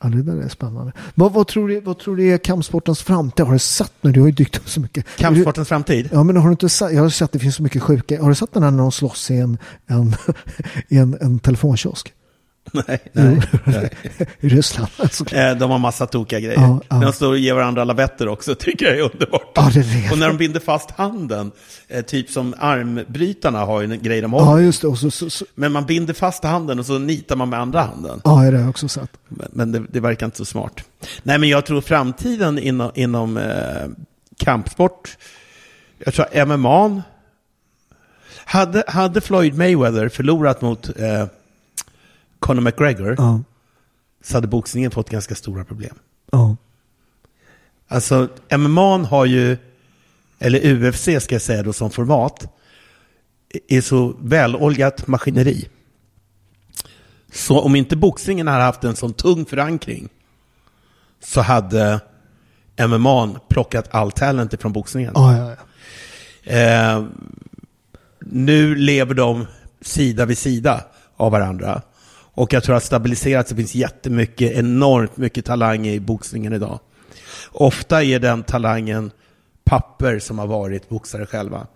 Ja, 0.00 0.08
det 0.08 0.22
där 0.22 0.36
är 0.36 0.48
spännande. 0.48 0.92
Vad, 1.14 1.32
vad, 1.32 1.46
tror 1.46 1.68
du, 1.68 1.80
vad 1.80 1.98
tror 1.98 2.16
du 2.16 2.34
är 2.34 2.38
kampsportens 2.38 3.02
framtid? 3.02 3.46
Har 3.46 3.52
du 3.52 3.58
sett 3.58 3.92
nu? 4.00 4.12
Du 4.12 4.20
har 4.20 4.26
ju 4.26 4.32
dykt 4.32 4.58
upp 4.58 4.68
så 4.68 4.80
mycket. 4.80 5.06
Kampsportens 5.16 5.68
framtid? 5.68 6.08
Ja, 6.12 6.22
men 6.22 6.36
har 6.36 6.44
du 6.44 6.50
inte 6.50 6.68
sett? 6.68 6.92
Jag 6.92 7.02
har 7.02 7.08
sett 7.08 7.24
att 7.24 7.32
det 7.32 7.38
finns 7.38 7.56
så 7.56 7.62
mycket 7.62 7.82
sjuka. 7.82 8.22
Har 8.22 8.28
du 8.28 8.34
sett 8.34 8.52
den 8.52 8.62
här 8.62 8.70
när 8.70 8.78
de 8.78 8.92
slåss 8.92 9.30
i 9.30 9.36
en, 9.36 9.58
en, 9.86 10.14
i 10.88 10.98
en, 10.98 11.18
en 11.20 11.38
telefonkiosk? 11.38 12.12
Nej, 12.88 12.98
nej. 13.12 13.40
nej. 13.64 13.90
I 14.40 14.48
Ryssland. 14.48 14.88
såklart. 15.10 15.52
Eh, 15.52 15.58
De 15.58 15.70
har 15.70 15.78
massa 15.78 16.06
tokiga 16.06 16.40
grejer. 16.40 16.60
Ja, 16.60 16.80
ja. 16.88 16.98
När 16.98 17.04
de 17.06 17.12
står 17.12 17.28
och 17.28 17.38
ger 17.38 17.54
varandra 17.54 17.84
lavetter 17.84 18.28
också, 18.28 18.54
tycker 18.58 18.86
jag 18.86 18.96
är 18.98 19.00
underbart. 19.12 19.52
Ja, 19.54 19.70
det 19.74 19.80
vet 19.80 20.12
och 20.12 20.18
när 20.18 20.28
de 20.28 20.36
binder 20.36 20.60
fast 20.60 20.90
handen, 20.90 21.50
eh, 21.88 22.04
typ 22.04 22.30
som 22.30 22.54
armbrytarna 22.58 23.58
har 23.64 23.80
ju 23.80 23.92
en 23.92 24.02
grej 24.02 24.20
de 24.20 24.32
håller. 24.32 24.50
Ja, 24.50 24.60
just 24.60 24.82
det. 24.82 24.88
Och 24.88 24.98
så, 24.98 25.10
så, 25.10 25.30
så, 25.30 25.44
Men 25.54 25.72
man 25.72 25.86
binder 25.86 26.14
fast 26.14 26.44
handen 26.44 26.78
och 26.78 26.86
så 26.86 26.98
nitar 26.98 27.36
man 27.36 27.48
med 27.48 27.60
andra 27.60 27.80
handen. 27.82 28.20
ja, 28.24 28.30
det 28.30 28.36
har 28.36 28.52
jag 28.52 28.70
också 28.70 28.88
sett. 28.88 29.10
Men, 29.28 29.48
men 29.52 29.72
det, 29.72 29.82
det 29.90 30.00
verkar 30.00 30.26
inte 30.26 30.38
så 30.38 30.44
smart. 30.44 30.84
Nej, 31.22 31.38
men 31.38 31.48
jag 31.48 31.66
tror 31.66 31.80
framtiden 31.80 32.58
inom, 32.58 32.90
inom 32.94 33.36
eh, 33.36 33.44
kampsport, 34.38 35.16
jag 36.04 36.14
tror 36.14 36.44
MMA, 36.56 37.02
hade, 38.44 38.84
hade 38.86 39.20
Floyd 39.20 39.54
Mayweather 39.54 40.08
förlorat 40.08 40.60
mot 40.62 40.88
eh, 40.98 41.26
Conor 42.38 42.60
McGregor 42.60 43.14
Ja, 43.18 43.40
så 44.22 44.36
hade 44.36 44.46
boxningen 44.46 44.90
fått 44.90 45.10
ganska 45.10 45.34
stora 45.34 45.64
problem. 45.64 45.94
ja, 46.32 46.56
Alltså, 47.90 48.28
MMA 48.58 48.98
har 48.98 49.24
ju, 49.26 49.56
eller 50.38 50.74
UFC 50.74 51.02
ska 51.02 51.34
jag 51.34 51.42
säga 51.42 51.62
då 51.62 51.72
som 51.72 51.90
format, 51.90 52.54
är 53.68 53.80
så 53.80 54.14
väloljat 54.20 55.06
maskineri. 55.06 55.68
Så 57.32 57.60
om 57.60 57.76
inte 57.76 57.96
boxningen 57.96 58.48
hade 58.48 58.64
haft 58.64 58.84
en 58.84 58.96
sån 58.96 59.12
tung 59.12 59.44
förankring 59.46 60.08
så 61.20 61.40
hade 61.40 62.00
MMA 62.88 63.40
plockat 63.48 63.88
all 63.90 64.12
talent 64.12 64.52
ifrån 64.52 64.72
boxningen. 64.72 65.12
ja, 65.14 65.36
ja, 65.36 65.50
ja. 65.50 65.56
Eh, 66.52 67.04
nu 68.20 68.74
lever 68.74 69.14
de 69.14 69.46
sida 69.80 70.26
vid 70.26 70.38
sida 70.38 70.84
av 71.16 71.32
varandra. 71.32 71.82
Och 72.38 72.52
jag 72.52 72.62
tror 72.64 72.76
att 72.76 72.84
stabiliserat 72.84 73.48
så 73.48 73.56
finns 73.56 73.74
jättemycket, 73.74 74.52
enormt 74.52 75.16
mycket 75.16 75.44
talang 75.44 75.86
i 75.86 76.00
boxningen 76.00 76.52
idag. 76.52 76.80
Ofta 77.52 78.02
är 78.02 78.18
den 78.18 78.42
talangen 78.42 79.10
papper 79.64 80.18
som 80.18 80.38
har 80.38 80.46
varit 80.46 80.88
boxare 80.88 81.26
själva. 81.26 81.66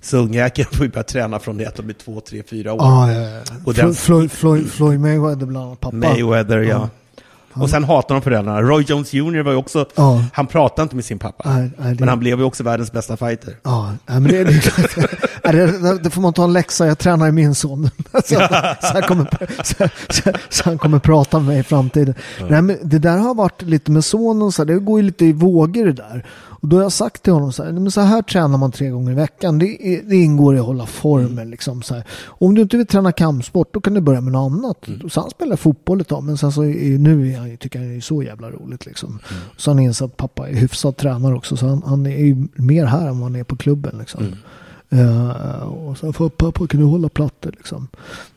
Så 0.00 0.16
ungjäkeln 0.18 0.68
får 0.72 0.86
ju 0.86 0.92
börja 0.92 1.02
träna 1.04 1.38
från 1.38 1.56
det 1.56 1.66
att 1.66 1.74
de 1.76 1.88
är 1.88 1.92
två, 1.92 2.20
tre, 2.20 2.42
fyra 2.50 2.72
år. 2.72 2.78
ja, 2.82 3.12
ja, 3.12 3.20
ja. 3.28 3.40
Och 3.64 3.74
den- 3.74 3.94
Floyd, 3.94 4.32
Floyd, 4.32 4.70
Floyd 4.70 5.00
Mayweather 5.00 5.46
bland 5.46 5.66
annat, 5.66 5.80
pappa. 5.80 5.96
Mayweather, 5.96 6.58
ja. 6.58 6.88
Och 7.60 7.70
sen 7.70 7.84
hatar 7.84 8.14
de 8.14 8.22
föräldrarna. 8.22 8.62
Roy 8.62 8.82
Jones 8.88 9.12
Jr 9.14 9.42
var 9.42 9.52
ju 9.52 9.58
också, 9.58 9.86
Ja. 9.94 10.24
han 10.32 10.46
pratade 10.46 10.82
inte 10.82 10.96
med 10.96 11.04
sin 11.04 11.18
pappa. 11.18 11.50
Nej, 11.54 11.70
nej, 11.78 11.94
det- 11.94 12.00
Men 12.00 12.08
han 12.08 12.18
blev 12.18 12.38
ju 12.38 12.44
också 12.44 12.62
världens 12.62 12.92
bästa 12.92 13.16
fighter. 13.16 13.54
Ja, 13.62 13.92
nej, 14.06 14.20
men 14.20 14.32
det, 14.32 14.44
det, 14.44 14.62
det, 15.52 15.98
det, 16.02 16.10
får 16.10 16.20
man 16.20 16.32
ta 16.32 16.44
en 16.44 16.52
läxa. 16.52 16.86
Jag 16.86 16.98
tränar 16.98 17.28
i 17.28 17.32
min 17.32 17.54
son. 17.54 17.90
Så, 18.12 18.20
så, 18.24 18.92
han 18.92 19.02
kommer, 19.02 19.28
så, 19.64 19.88
så, 20.08 20.32
så 20.48 20.64
han 20.64 20.78
kommer 20.78 20.98
prata 20.98 21.38
med 21.38 21.46
mig 21.46 21.58
i 21.58 21.62
framtiden. 21.62 22.14
Nej, 22.48 22.62
men 22.62 22.78
det 22.82 22.98
där 22.98 23.18
har 23.18 23.34
varit 23.34 23.62
lite 23.62 23.90
med 23.90 24.04
sonen, 24.04 24.52
så 24.52 24.62
här, 24.62 24.66
det 24.66 24.78
går 24.78 25.00
ju 25.00 25.06
lite 25.06 25.24
i 25.24 25.32
vågor 25.32 25.86
det 25.86 25.92
där. 25.92 26.24
Och 26.60 26.68
då 26.68 26.76
har 26.76 26.82
jag 26.82 26.92
sagt 26.92 27.22
till 27.22 27.32
honom 27.32 27.52
så 27.52 27.64
här, 27.64 27.72
"Nej, 27.72 27.82
men 27.82 27.90
så 27.90 28.00
här 28.00 28.22
tränar 28.22 28.58
man 28.58 28.72
tre 28.72 28.88
gånger 28.88 29.12
i 29.12 29.14
veckan. 29.14 29.58
Det, 29.58 30.02
det 30.04 30.16
ingår 30.16 30.56
i 30.56 30.58
att 30.58 30.66
hålla 30.66 30.86
formen. 30.86 31.50
Liksom, 31.50 31.82
så 31.82 31.94
här. 31.94 32.04
Om 32.26 32.54
du 32.54 32.62
inte 32.62 32.76
vill 32.76 32.86
träna 32.86 33.12
kampsport, 33.12 33.74
då 33.74 33.80
kan 33.80 33.94
du 33.94 34.00
börja 34.00 34.20
med 34.20 34.32
något 34.32 34.52
annat. 34.52 35.12
Så 35.12 35.20
han 35.20 35.30
spelar 35.30 35.56
fotboll 35.56 36.00
ett 36.00 36.08
tag, 36.08 36.24
men 36.24 36.38
sen 36.38 36.52
så 36.52 36.62
är, 36.62 36.98
nu 36.98 37.32
är 37.32 37.38
han 37.38 37.48
han 37.48 37.52
ju 37.52 37.56
tycka 37.56 37.78
det 37.78 37.96
är 37.96 38.00
så 38.00 38.22
jävla 38.22 38.50
roligt 38.50 38.86
liksom. 38.86 39.18
Så 39.56 39.70
han 39.70 39.78
inser 39.78 40.04
att 40.04 40.16
pappa 40.16 40.48
är 40.48 40.54
hyfsad 40.54 40.96
tränare 40.96 41.34
också. 41.34 41.56
Så 41.56 41.66
han, 41.66 41.82
han 41.86 42.06
är 42.06 42.24
ju 42.24 42.48
mer 42.54 42.84
här 42.84 43.08
än 43.08 43.20
vad 43.20 43.30
han 43.30 43.36
är 43.36 43.44
på 43.44 43.56
klubben 43.56 43.98
liksom. 43.98 44.24
Eh, 44.90 45.60
och 45.60 45.98
så 45.98 46.12
får 46.12 46.28
pappa 46.28 46.66
kan 46.66 46.80
du 46.80 46.86
hålla 46.86 47.08
plattor 47.08 47.50
liksom. 47.56 47.88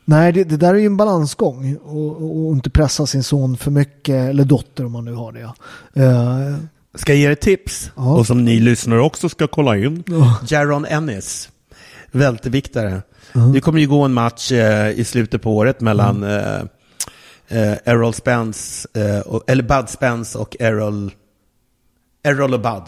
Nej, 0.05 0.32
det, 0.32 0.43
det 0.43 0.57
där 0.57 0.74
är 0.74 0.80
ju 0.80 0.86
en 0.86 0.97
balansgång. 0.97 1.76
Och, 1.76 2.47
och, 2.47 2.53
inte 2.53 2.69
pressa 2.69 3.05
sin 3.05 3.24
son 3.24 3.57
för 3.57 3.72
mycket, 3.72 4.30
eller 4.30 4.43
dotter 4.43 4.86
om 4.86 4.91
man 4.91 5.05
nu 5.05 5.13
har 5.13 5.32
det. 5.32 5.39
Ja. 5.39 5.53
Ska 6.95 7.13
ge 7.13 7.27
er 7.27 7.31
ett 7.31 7.41
tips? 7.41 7.91
Ja. 7.95 8.13
Och 8.13 8.27
som 8.27 8.45
ni 8.45 8.59
lyssnare 8.59 9.01
också 9.01 9.29
ska 9.29 9.47
kolla 9.47 9.77
in. 9.77 10.03
Ja. 10.07 10.37
Jaron 10.47 10.85
Ennis, 10.85 11.49
välteviktare. 12.11 13.01
Det 13.53 13.61
kommer 13.61 13.79
ju 13.79 13.87
gå 13.87 14.01
en 14.01 14.13
match 14.13 14.51
eh, 14.51 14.89
i 14.99 15.03
slutet 15.03 15.41
på 15.41 15.55
året 15.57 15.81
mellan 15.81 16.23
eh, 16.23 16.59
eh, 17.47 17.77
Errol 17.85 18.13
Spence, 18.13 18.87
eh, 18.93 19.21
eller 19.47 19.63
Bud 19.63 19.89
Spence 19.89 20.37
och 20.37 20.55
Errol, 20.59 21.11
Errol 22.23 22.53
och 22.53 22.59
Bud. 22.61 22.83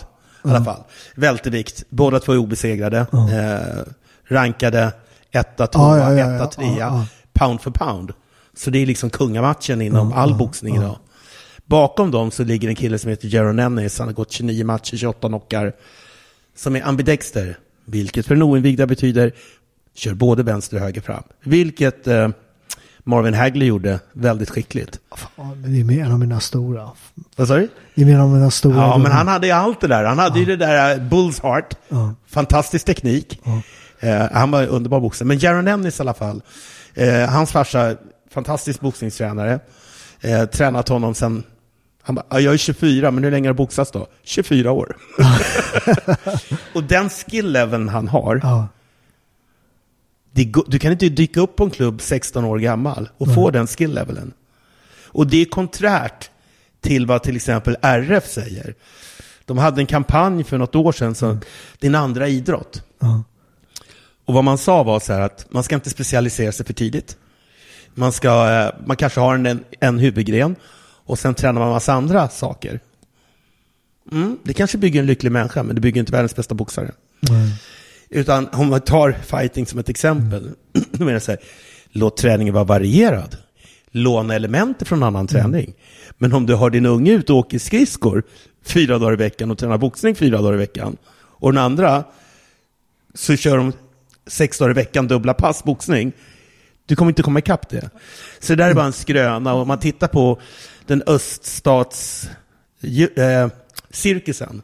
I 0.45 0.49
alla 0.49 0.63
fall. 0.63 0.83
Vältevikt, 1.15 1.83
båda 1.89 2.19
två 2.19 2.31
är 2.33 2.37
obesegrade. 2.37 2.97
Eh, 3.13 3.83
rankade 4.27 4.91
etta, 5.31 5.67
tvåa, 5.67 5.97
Ja, 5.97 6.13
ja, 6.13 6.35
etta, 6.35 6.47
trea, 6.47 7.05
pound 7.33 7.61
for 7.61 7.71
pound. 7.71 8.13
Så 8.55 8.69
det 8.69 8.79
är 8.79 8.85
liksom 8.85 9.09
kungamatchen 9.09 9.81
inom 9.81 10.13
all 10.13 10.35
boxning 10.35 10.75
idag. 10.75 10.97
Bakom 11.65 12.11
dem 12.11 12.31
så 12.31 12.43
ligger 12.43 12.69
en 12.69 12.75
kille 12.75 12.99
som 12.99 13.09
heter 13.09 13.27
Jaron 13.35 13.59
Ennis. 13.59 13.99
Han 13.99 14.07
har 14.07 14.13
gått 14.13 14.31
29 14.31 14.65
matcher, 14.65 14.97
28 14.97 15.27
knockar. 15.27 15.73
Som 16.55 16.75
är 16.75 16.87
ambidexter. 16.87 17.57
Vilket 17.85 18.25
för 18.25 18.35
en 18.35 18.43
oinvigda 18.43 18.87
betyder 18.87 19.31
kör 19.95 20.13
både 20.13 20.43
vänster 20.43 20.77
och 20.77 20.83
höger 20.83 21.01
fram. 21.01 21.23
Vilket 21.43 22.07
eh, 22.07 22.29
Marvin 23.03 23.33
Hagley 23.33 23.67
gjorde 23.67 23.99
väldigt 24.11 24.49
skickligt. 24.49 24.99
fan, 25.15 25.63
det 25.65 25.79
är 25.79 25.83
mer 25.83 26.05
av 26.05 26.19
mina 26.19 26.39
stora. 26.39 26.89
Vad 27.35 27.47
sa 27.47 27.55
du? 27.55 27.69
Det 27.95 28.01
är 28.01 28.05
mer 28.05 28.19
av 28.19 28.29
mina 28.29 28.51
stora. 28.51 28.75
Ja, 28.75 28.97
men 28.97 29.11
han 29.11 29.27
hade 29.27 29.47
ju 29.47 29.53
allt 29.53 29.81
det 29.81 29.87
där. 29.87 30.03
Han 30.03 30.19
hade 30.19 30.39
ju 30.39 30.45
det 30.45 30.55
där 30.55 30.97
eh, 30.97 31.03
Bulls 31.03 31.39
Heart. 31.39 31.75
Ja. 31.89 32.13
Fantastisk 32.27 32.85
teknik. 32.85 33.41
Eh, 33.99 34.27
han 34.31 34.51
var 34.51 34.61
en 34.63 34.69
underbar 34.69 34.99
boxare. 34.99 35.27
Men 35.27 35.39
Jaron 35.39 35.67
Ennis 35.67 35.99
i 35.99 36.01
alla 36.01 36.13
fall. 36.13 36.41
Eh, 36.93 37.29
hans 37.29 37.51
farsa, 37.51 37.95
fantastisk 38.33 38.79
boxningstränare. 38.79 39.59
Eh, 40.21 40.45
tränat 40.45 40.89
honom 40.89 41.13
sen... 41.13 41.43
Han 42.05 42.15
bara, 42.15 42.25
"Ja, 42.29 42.39
jag 42.39 42.53
är 42.53 42.57
24, 42.57 43.11
men 43.11 43.23
hur 43.23 43.31
länge 43.31 43.47
har 43.49 43.53
du 43.53 43.57
boxats 43.57 43.91
då? 43.91 44.07
24 44.23 44.71
år. 44.71 44.97
och 46.73 46.83
den 46.83 47.09
skill-leveln 47.09 47.89
han 47.89 48.07
har, 48.07 48.39
Ja. 48.43 48.67
du 50.67 50.79
kan 50.79 50.91
inte 50.91 51.09
dyka 51.09 51.39
upp 51.41 51.55
på 51.55 51.63
en 51.63 51.69
klubb 51.71 52.01
16 52.01 52.45
år 52.45 52.59
gammal 52.59 53.09
och 53.17 53.33
få 53.33 53.49
den 53.49 53.67
skill-leveln. 53.67 54.33
Och 55.05 55.27
det 55.27 55.41
är 55.41 55.45
konträrt 55.45 56.29
till 56.81 57.05
vad 57.05 57.23
till 57.23 57.35
exempel 57.35 57.77
RF 57.81 58.27
säger. 58.27 58.75
De 59.45 59.57
hade 59.57 59.81
en 59.81 59.85
kampanj 59.87 60.43
för 60.43 60.57
något 60.57 60.75
år 60.75 60.91
sedan, 60.91 61.15
så 61.15 61.37
din 61.79 61.95
andra 61.95 62.27
idrott. 62.27 62.83
Ja. 62.99 63.23
Och 64.25 64.33
vad 64.33 64.43
man 64.43 64.57
sa 64.57 64.83
var 64.83 64.99
så 64.99 65.13
här 65.13 65.21
att 65.21 65.45
man 65.49 65.63
ska 65.63 65.75
inte 65.75 65.89
specialisera 65.89 66.51
sig 66.51 66.65
för 66.65 66.73
tidigt. 66.73 67.17
Man, 67.93 68.11
ska, 68.11 68.51
eh, 68.51 68.85
man 68.85 68.97
kanske 68.97 69.19
har 69.19 69.35
en, 69.35 69.63
en 69.79 69.99
huvudgren 69.99 70.55
och 71.05 71.19
sen 71.19 71.35
tränar 71.35 71.61
man 71.61 71.69
massa 71.69 71.93
andra 71.93 72.29
saker. 72.29 72.79
Mm, 74.11 74.37
det 74.43 74.53
kanske 74.53 74.77
bygger 74.77 74.99
en 74.99 75.05
lycklig 75.05 75.31
människa, 75.31 75.63
men 75.63 75.75
det 75.75 75.81
bygger 75.81 75.99
inte 75.99 76.11
världens 76.11 76.35
bästa 76.35 76.55
boxare. 76.55 76.91
Utan 78.09 78.49
om 78.53 78.69
man 78.69 78.81
tar 78.81 79.11
fighting 79.11 79.65
som 79.65 79.79
ett 79.79 79.89
exempel, 79.89 80.49
då 80.91 80.99
menar 80.99 81.11
jag 81.11 81.21
så 81.21 81.31
här, 81.31 81.39
låt 81.91 82.17
träningen 82.17 82.53
vara 82.53 82.63
varierad. 82.63 83.37
Låna 83.91 84.35
elementer 84.35 84.85
från 84.85 85.03
annan 85.03 85.27
träning. 85.27 85.73
Men 86.17 86.33
om 86.33 86.45
du 86.45 86.53
har 86.55 86.69
din 86.69 86.85
unge 86.85 87.11
ute 87.11 87.33
och 87.33 87.39
åker 87.39 87.59
skridskor 87.59 88.23
fyra 88.63 88.99
dagar 88.99 89.13
i 89.13 89.15
veckan 89.15 89.51
och 89.51 89.57
tränar 89.57 89.77
boxning 89.77 90.15
fyra 90.15 90.41
dagar 90.41 90.53
i 90.53 90.57
veckan, 90.57 90.97
och 91.15 91.53
den 91.53 91.63
andra 91.63 92.03
så 93.13 93.35
kör 93.35 93.57
de 93.57 93.73
sex 94.27 94.57
dagar 94.57 94.71
i 94.71 94.73
veckan 94.73 95.07
dubbla 95.07 95.33
pass 95.33 95.63
boxning, 95.63 96.13
du 96.85 96.95
kommer 96.95 97.11
inte 97.11 97.23
komma 97.23 97.39
ikapp 97.39 97.69
det. 97.69 97.89
Så 98.39 98.55
det 98.55 98.63
där 98.63 98.69
är 98.69 98.73
bara 98.73 98.85
en 98.85 98.93
skröna. 98.93 99.53
Och 99.53 99.61
om 99.61 99.67
man 99.67 99.79
tittar 99.79 100.07
på 100.07 100.41
den 100.87 101.03
öststats 101.07 102.29
eh, 103.15 103.47
cirkusen, 103.89 104.61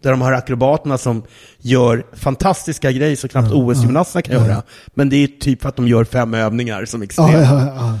där 0.00 0.10
de 0.10 0.20
har 0.20 0.32
akrobaterna 0.32 0.98
som 0.98 1.22
gör 1.58 2.06
fantastiska 2.12 2.92
grejer 2.92 3.16
som 3.16 3.28
knappt 3.28 3.52
OS-gymnasterna 3.52 4.22
kan 4.22 4.34
göra. 4.34 4.62
Men 4.94 5.08
det 5.08 5.16
är 5.16 5.26
typ 5.26 5.62
för 5.62 5.68
att 5.68 5.76
de 5.76 5.88
gör 5.88 6.04
fem 6.04 6.34
övningar 6.34 6.84
som. 6.84 7.02
Ja, 7.16 7.32
ja, 7.32 7.66
ja. 7.76 7.98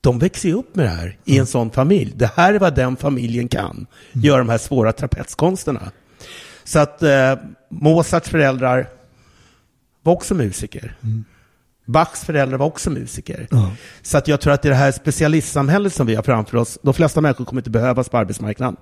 De 0.00 0.18
växer 0.18 0.48
ju 0.48 0.54
upp 0.54 0.76
med 0.76 0.84
det 0.84 0.90
här 0.90 1.16
i 1.24 1.38
en 1.38 1.46
sån 1.46 1.70
familj. 1.70 2.12
Det 2.16 2.30
här 2.36 2.54
är 2.54 2.58
vad 2.58 2.74
den 2.74 2.96
familjen 2.96 3.48
kan. 3.48 3.86
Göra 4.12 4.38
de 4.38 4.48
här 4.48 4.58
svåra 4.58 4.92
trapetskonsterna. 4.92 5.90
Så 6.64 6.78
att 6.78 7.02
eh, 7.02 7.34
Mozarts 7.70 8.28
föräldrar 8.28 8.88
var 10.02 10.12
också 10.12 10.34
musiker. 10.34 10.96
Bachs 11.88 12.24
föräldrar 12.24 12.58
var 12.58 12.66
också 12.66 12.90
musiker. 12.90 13.46
Ja. 13.50 13.70
Så 14.02 14.18
att 14.18 14.28
jag 14.28 14.40
tror 14.40 14.52
att 14.52 14.64
i 14.64 14.68
det 14.68 14.74
här 14.74 14.92
specialistsamhället 14.92 15.94
som 15.94 16.06
vi 16.06 16.14
har 16.14 16.22
framför 16.22 16.56
oss, 16.58 16.78
de 16.82 16.94
flesta 16.94 17.20
människor 17.20 17.44
kommer 17.44 17.60
inte 17.60 17.70
behövas 17.70 18.08
på 18.08 18.18
arbetsmarknaden. 18.18 18.76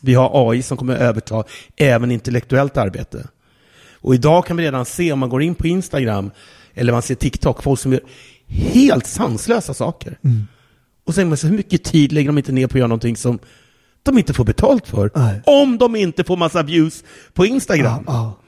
Vi 0.00 0.14
har 0.14 0.50
AI 0.50 0.62
som 0.62 0.76
kommer 0.76 0.96
överta 0.96 1.44
även 1.76 2.10
intellektuellt 2.10 2.76
arbete. 2.76 3.28
Och 4.00 4.14
idag 4.14 4.46
kan 4.46 4.56
vi 4.56 4.62
redan 4.62 4.84
se, 4.84 5.12
om 5.12 5.18
man 5.18 5.28
går 5.28 5.42
in 5.42 5.54
på 5.54 5.66
Instagram, 5.66 6.30
eller 6.74 6.92
man 6.92 7.02
ser 7.02 7.14
TikTok, 7.14 7.62
folk 7.62 7.80
som 7.80 7.92
gör 7.92 8.00
helt 8.46 9.06
sanslösa 9.06 9.74
saker. 9.74 10.18
Och 11.06 11.14
sen 11.14 11.28
man 11.28 11.36
så 11.36 11.46
hur 11.46 11.56
mycket 11.56 11.84
tid 11.84 12.12
lägger 12.12 12.28
de 12.28 12.38
inte 12.38 12.52
ner 12.52 12.66
på 12.66 12.72
att 12.72 12.78
göra 12.78 12.88
någonting 12.88 13.16
som 13.16 13.38
de 14.02 14.18
inte 14.18 14.32
får 14.34 14.44
betalt 14.44 14.88
för? 14.88 15.10
Nej. 15.14 15.42
Om 15.46 15.78
de 15.78 15.96
inte 15.96 16.24
får 16.24 16.36
massa 16.36 16.62
views 16.62 17.04
på 17.34 17.46
Instagram. 17.46 18.04
Ja, 18.06 18.38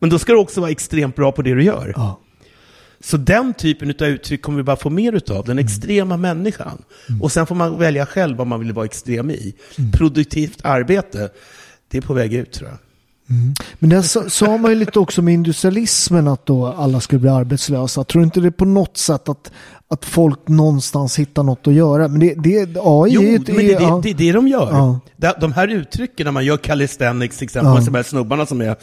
Men 0.00 0.10
då 0.10 0.18
ska 0.18 0.32
du 0.32 0.38
också 0.38 0.60
vara 0.60 0.70
extremt 0.70 1.16
bra 1.16 1.32
på 1.32 1.42
det 1.42 1.54
du 1.54 1.64
gör. 1.64 1.92
ja. 1.96 2.20
Så 3.02 3.16
den 3.16 3.54
typen 3.54 3.90
av 3.90 4.06
uttryck 4.06 4.42
kommer 4.42 4.56
vi 4.56 4.62
bara 4.62 4.76
få 4.76 4.90
mer 4.90 5.12
utav, 5.12 5.36
Mm. 5.36 5.46
den 5.56 5.58
extrema 5.58 6.16
människan. 6.16 6.82
Och 7.20 7.32
sen 7.32 7.46
får 7.46 7.54
man 7.54 7.78
välja 7.78 8.06
själv 8.06 8.36
vad 8.36 8.46
man 8.46 8.60
vill 8.60 8.72
vara 8.72 8.84
extrem 8.84 9.30
i. 9.30 9.54
Mm. 9.78 9.92
Produktivt 9.92 10.60
arbete, 10.64 11.30
det 11.88 11.96
är 11.98 12.02
på 12.02 12.14
väg 12.14 12.34
ut 12.34 12.52
tror 12.52 12.68
jag. 12.70 12.78
Men 13.78 13.90
det 13.90 14.02
sa, 14.02 14.56
man 14.58 14.70
ju 14.70 14.74
lite 14.78 14.98
också 14.98 15.22
med 15.22 15.34
industrialismen 15.34 16.28
att 16.28 16.46
då 16.46 16.66
alla 16.66 17.00
skulle 17.00 17.18
bli 17.18 17.30
arbetslösa. 17.30 18.04
Tror 18.04 18.20
du 18.22 18.24
inte 18.24 18.40
det 18.40 18.50
på 18.50 18.64
något 18.64 18.96
sätt 18.96 19.28
att, 19.28 19.52
att 19.88 20.04
folk 20.04 20.48
någonstans 20.48 21.18
hittar 21.18 21.42
något 21.42 21.66
att 21.66 21.72
göra? 21.74 22.08
Men 22.08 22.20
det, 22.20 22.34
det 22.34 22.60
AI 22.80 23.10
Jo, 23.10 23.22
är 23.22 23.26
ju 23.26 23.32
men 23.32 23.42
det 23.44 23.52
det, 23.52 23.62
ja. 23.72 24.00
det, 24.02 24.10
är 24.10 24.14
det 24.14 24.32
de 24.32 24.48
gör. 24.48 24.68
Ja. 24.72 25.00
De, 25.16 25.32
de 25.40 25.52
här 25.52 25.68
uttrycken 25.68 26.24
när 26.24 26.32
man 26.32 26.44
gör 26.44 26.56
calisthenics, 26.56 27.36
till 27.38 27.44
exempel, 27.44 27.68
Ja. 27.70 27.74
med 27.74 27.84
de 27.84 27.94
här 27.94 28.02
snubbarna 28.02 28.46
som 28.46 28.60
är 28.60 28.76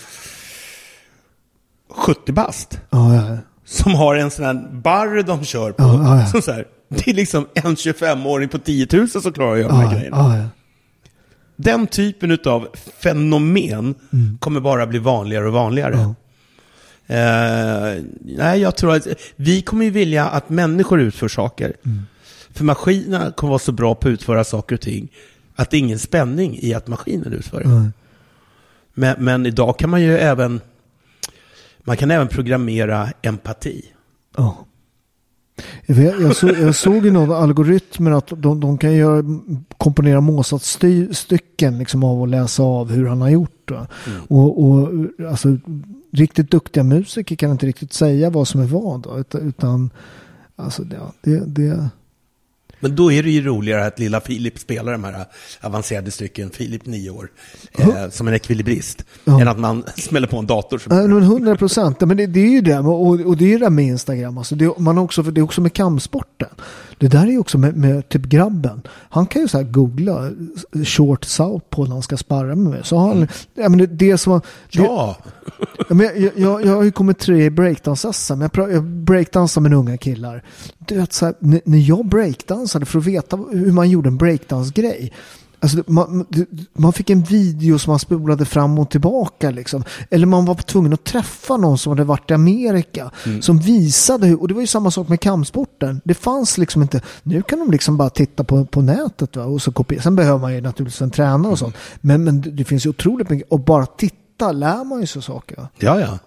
70 1.96 2.32
bast, 2.32 2.80
Ja, 2.90 3.16
ja. 3.16 3.38
Som 3.68 3.96
har 3.96 4.16
en 4.16 4.32
sån 4.32 4.46
här 4.46 4.68
barr 4.72 5.24
de 5.24 5.46
kör 5.46 5.72
på. 5.72 5.84
Ja, 5.84 6.04
ja, 6.04 6.20
ja. 6.20 6.26
Som 6.26 6.42
så 6.42 6.52
här, 6.52 6.66
det 6.90 7.08
är 7.08 7.14
liksom 7.14 7.48
en 7.54 7.76
25-åring 7.76 8.50
på 8.50 8.58
10 8.58 8.88
000 8.92 9.10
som 9.10 9.34
klarar 9.34 9.54
att 9.54 9.60
göra 9.60 9.68
de 9.70 9.80
här 9.80 9.96
grejerna. 9.96 10.50
Den 11.56 11.88
typen 11.88 12.38
av 12.46 12.68
fenomen 13.00 13.96
kommer 14.40 14.60
bara 14.60 14.88
bli 14.88 15.00
vanligare 15.00 15.48
och 15.48 15.54
vanligare. 15.54 15.94
Mm. 15.94 16.16
Eh, 17.10 18.04
nej, 18.22 18.62
jag 18.62 18.76
tror 18.76 18.96
att 18.96 19.08
vi 19.36 19.62
kommer 19.62 19.86
ju 19.86 19.92
vilja 19.92 20.26
att 20.28 20.50
människor 20.50 21.02
utför 21.02 21.28
saker. 21.28 21.74
Mm. 21.86 22.06
För 22.54 22.64
maskinerna 22.64 23.32
kommer 23.32 23.50
vara 23.50 23.60
så 23.60 23.72
bra 23.72 23.96
på 23.96 24.08
att 24.08 24.12
utföra 24.12 24.44
saker 24.44 24.76
och 24.76 24.82
ting 24.82 25.10
att 25.56 25.70
det 25.70 25.78
är 25.78 25.80
ingen 25.80 26.00
spänning 26.00 26.60
i 26.62 26.74
att 26.74 26.88
maskinen 26.88 27.34
utför 27.34 27.60
det. 27.60 27.70
Nej. 27.70 27.90
Men, 28.94 29.16
men 29.20 29.46
idag 29.46 29.80
kan 29.80 29.90
man 29.90 30.02
ju 30.02 30.18
även 30.18 30.62
man 31.88 31.98
kan 31.98 32.12
även 32.12 32.28
programmera 32.28 33.10
empati. 33.22 33.86
Ja. 34.38 34.58
Jag, 35.86 36.36
så, 36.36 36.48
jag 36.48 36.76
såg 36.76 37.06
ju 37.06 37.12
några 37.12 37.38
algoritmer 37.38 38.12
att 38.12 38.28
de, 38.28 38.60
de 38.60 38.78
kan 38.78 38.94
göra, 38.94 39.24
komponera 39.78 40.22
Mozart-stycken 40.22 41.80
liksom 41.80 42.04
av 42.04 42.24
att 42.24 42.30
läsa 42.30 42.64
av 42.64 42.92
hur 42.92 43.08
han 43.08 43.22
har 43.22 43.30
gjort. 43.30 43.62
Då. 43.66 43.88
Och, 44.28 44.64
och 44.64 44.90
alltså, 45.30 45.58
riktigt 46.12 46.52
duktiga 46.52 46.84
musiker 46.84 47.36
kan 47.36 47.52
inte 47.52 47.66
riktigt 47.66 47.94
säga 47.94 48.30
vad 48.30 48.48
som 48.48 48.62
är 48.62 48.66
vad. 48.66 49.20
Utan, 49.20 49.42
utan 49.42 49.90
alltså, 50.56 50.84
ja, 50.92 51.14
det, 51.22 51.44
det, 51.46 51.90
Men 52.80 52.96
då 52.96 53.12
är 53.12 53.24
det 53.24 53.30
ju 53.30 53.42
roligare 53.44 53.86
att 53.86 54.00
lilla 54.00 54.22
Filip 54.22 54.60
spelar 54.60 54.92
de 54.92 55.04
här 55.04 55.26
avancerade 55.62 56.12
stycken, 56.12 56.50
Filip 56.50 56.86
nio 56.86 57.10
år, 57.10 57.30
eh, 57.78 58.10
som 58.10 58.28
en 58.28 58.34
ekvilibrist, 58.34 59.04
Ja. 59.24 59.42
än 59.42 59.48
att 59.48 59.60
man 59.60 59.84
smäller 59.98 60.28
på 60.28 60.38
en 60.38 60.48
dator. 60.48 60.78
Som 60.78 60.98
Nej, 60.98 61.08
men 61.08 61.24
100 61.24 61.56
procent. 61.56 62.02
Men 62.02 62.18
det, 62.18 62.28
det 62.28 62.40
är 62.40 62.50
ju 62.52 62.62
det. 62.62 62.80
Och, 62.80 63.10
och 63.10 63.38
det 63.38 63.46
är 63.46 63.50
ju 63.50 63.58
det 63.58 63.70
med 63.70 63.86
Instagram. 63.86 64.38
Alltså 64.38 64.56
det, 64.56 64.80
man 64.80 64.98
också, 64.98 65.24
för 65.24 65.32
det 65.32 65.42
är 65.42 65.44
också 65.44 65.62
med 65.62 65.74
kampsporten. 65.74 66.50
Det 67.00 67.08
där 67.08 67.28
är 67.28 67.38
också 67.38 67.58
med, 67.58 67.78
med 67.78 68.10
typ 68.10 68.26
grabben. 68.26 68.82
Han 69.10 69.26
kan 69.26 69.42
ju 69.42 69.48
så 69.48 69.58
här 69.58 69.66
googla 69.66 70.32
short 70.86 71.26
southpaw 71.26 71.90
när 71.90 71.96
han 71.96 72.04
ska 72.04 72.18
sparra 72.18 72.56
med 72.56 72.72
mig. 72.72 72.82
Så 72.84 72.98
han, 72.98 73.28
ja, 73.54 73.70
men 73.70 73.78
det, 73.78 73.86
det 73.86 74.18
som, 74.18 74.42
det, 74.72 74.80
Ja, 74.80 75.18
men 75.90 76.00
jag, 76.00 76.32
jag, 76.36 76.66
jag 76.66 76.76
har 76.76 76.84
ju 76.84 76.92
kommit 76.92 77.20
tre 77.20 77.46
i 77.46 77.50
breakdance-SM. 77.50 78.50
Jag, 78.54 78.72
jag 78.72 78.84
breakdansar 78.84 79.62
med 79.62 79.74
unga 79.74 79.98
killar. 79.98 80.44
Du 80.80 80.96
vet, 80.96 81.14
så 81.14 81.26
här, 81.26 81.36
när 81.40 81.90
jag 81.90 82.06
breakdansade 82.06 82.86
för 82.86 83.00
att 83.00 83.06
veta 83.06 83.38
hur 83.38 83.72
man 83.72 83.90
gjorde 83.90 84.10
en 84.10 84.18
breakdance-grej. 84.18 85.14
Alltså, 85.60 85.84
man, 85.88 86.26
man 86.74 86.94
fick 86.94 87.10
en 87.10 87.24
video 87.24 87.80
som 87.80 87.92
man 87.92 88.00
spolade 88.00 88.46
fram 88.46 88.80
och 88.80 88.90
tillbaka. 88.90 89.52
Liksom. 89.52 89.84
Eller 90.10 90.26
man 90.28 90.46
var 90.46 90.56
tvungen 90.56 90.94
att 90.94 91.04
träffa 91.04 91.58
någon 91.58 91.78
som 91.78 91.90
hade 91.92 92.04
varit 92.04 92.32
i 92.32 92.34
Amerika. 92.34 93.12
Som 93.42 93.60
visade 93.60 94.28
hur, 94.28 94.42
och 94.42 94.48
det 94.48 94.54
var 94.54 94.62
ju 94.62 94.68
samma 94.68 94.92
sak 94.92 95.08
med 95.08 95.20
kampsporten. 95.20 96.02
Det 96.04 96.14
fanns 96.14 96.58
liksom 96.58 96.82
inte, 96.82 97.02
nu 97.24 97.42
kan 97.42 97.60
de 97.60 97.72
liksom 97.72 97.98
bara 97.98 98.10
titta 98.10 98.44
på, 98.44 98.66
på 98.66 98.82
nätet. 98.82 99.36
Va? 99.36 99.44
Och 99.46 99.62
så 99.62 99.72
kopiera. 99.72 100.02
Sen 100.02 100.16
behöver 100.16 100.40
man 100.40 100.54
ju 100.54 100.62
naturligtvis 100.62 101.02
en 101.02 101.12
tränare 101.12 101.52
och 101.52 101.60
sånt. 101.60 101.76
Men, 102.02 102.24
men 102.24 102.42
det- 102.42 102.52
det 102.52 102.64
finns 102.64 102.86
ju 102.86 102.90
otroligt 102.90 103.30
mycket, 103.30 103.50
och 103.52 103.60
bara 103.60 103.86
titta 103.86 104.52
lär 104.52 104.84
man 104.84 105.02
ju 105.02 105.08
sig 105.08 105.22
saker. 105.22 105.56
Va? 105.58 105.68
ja, 105.80 106.00
ja. 106.00 106.20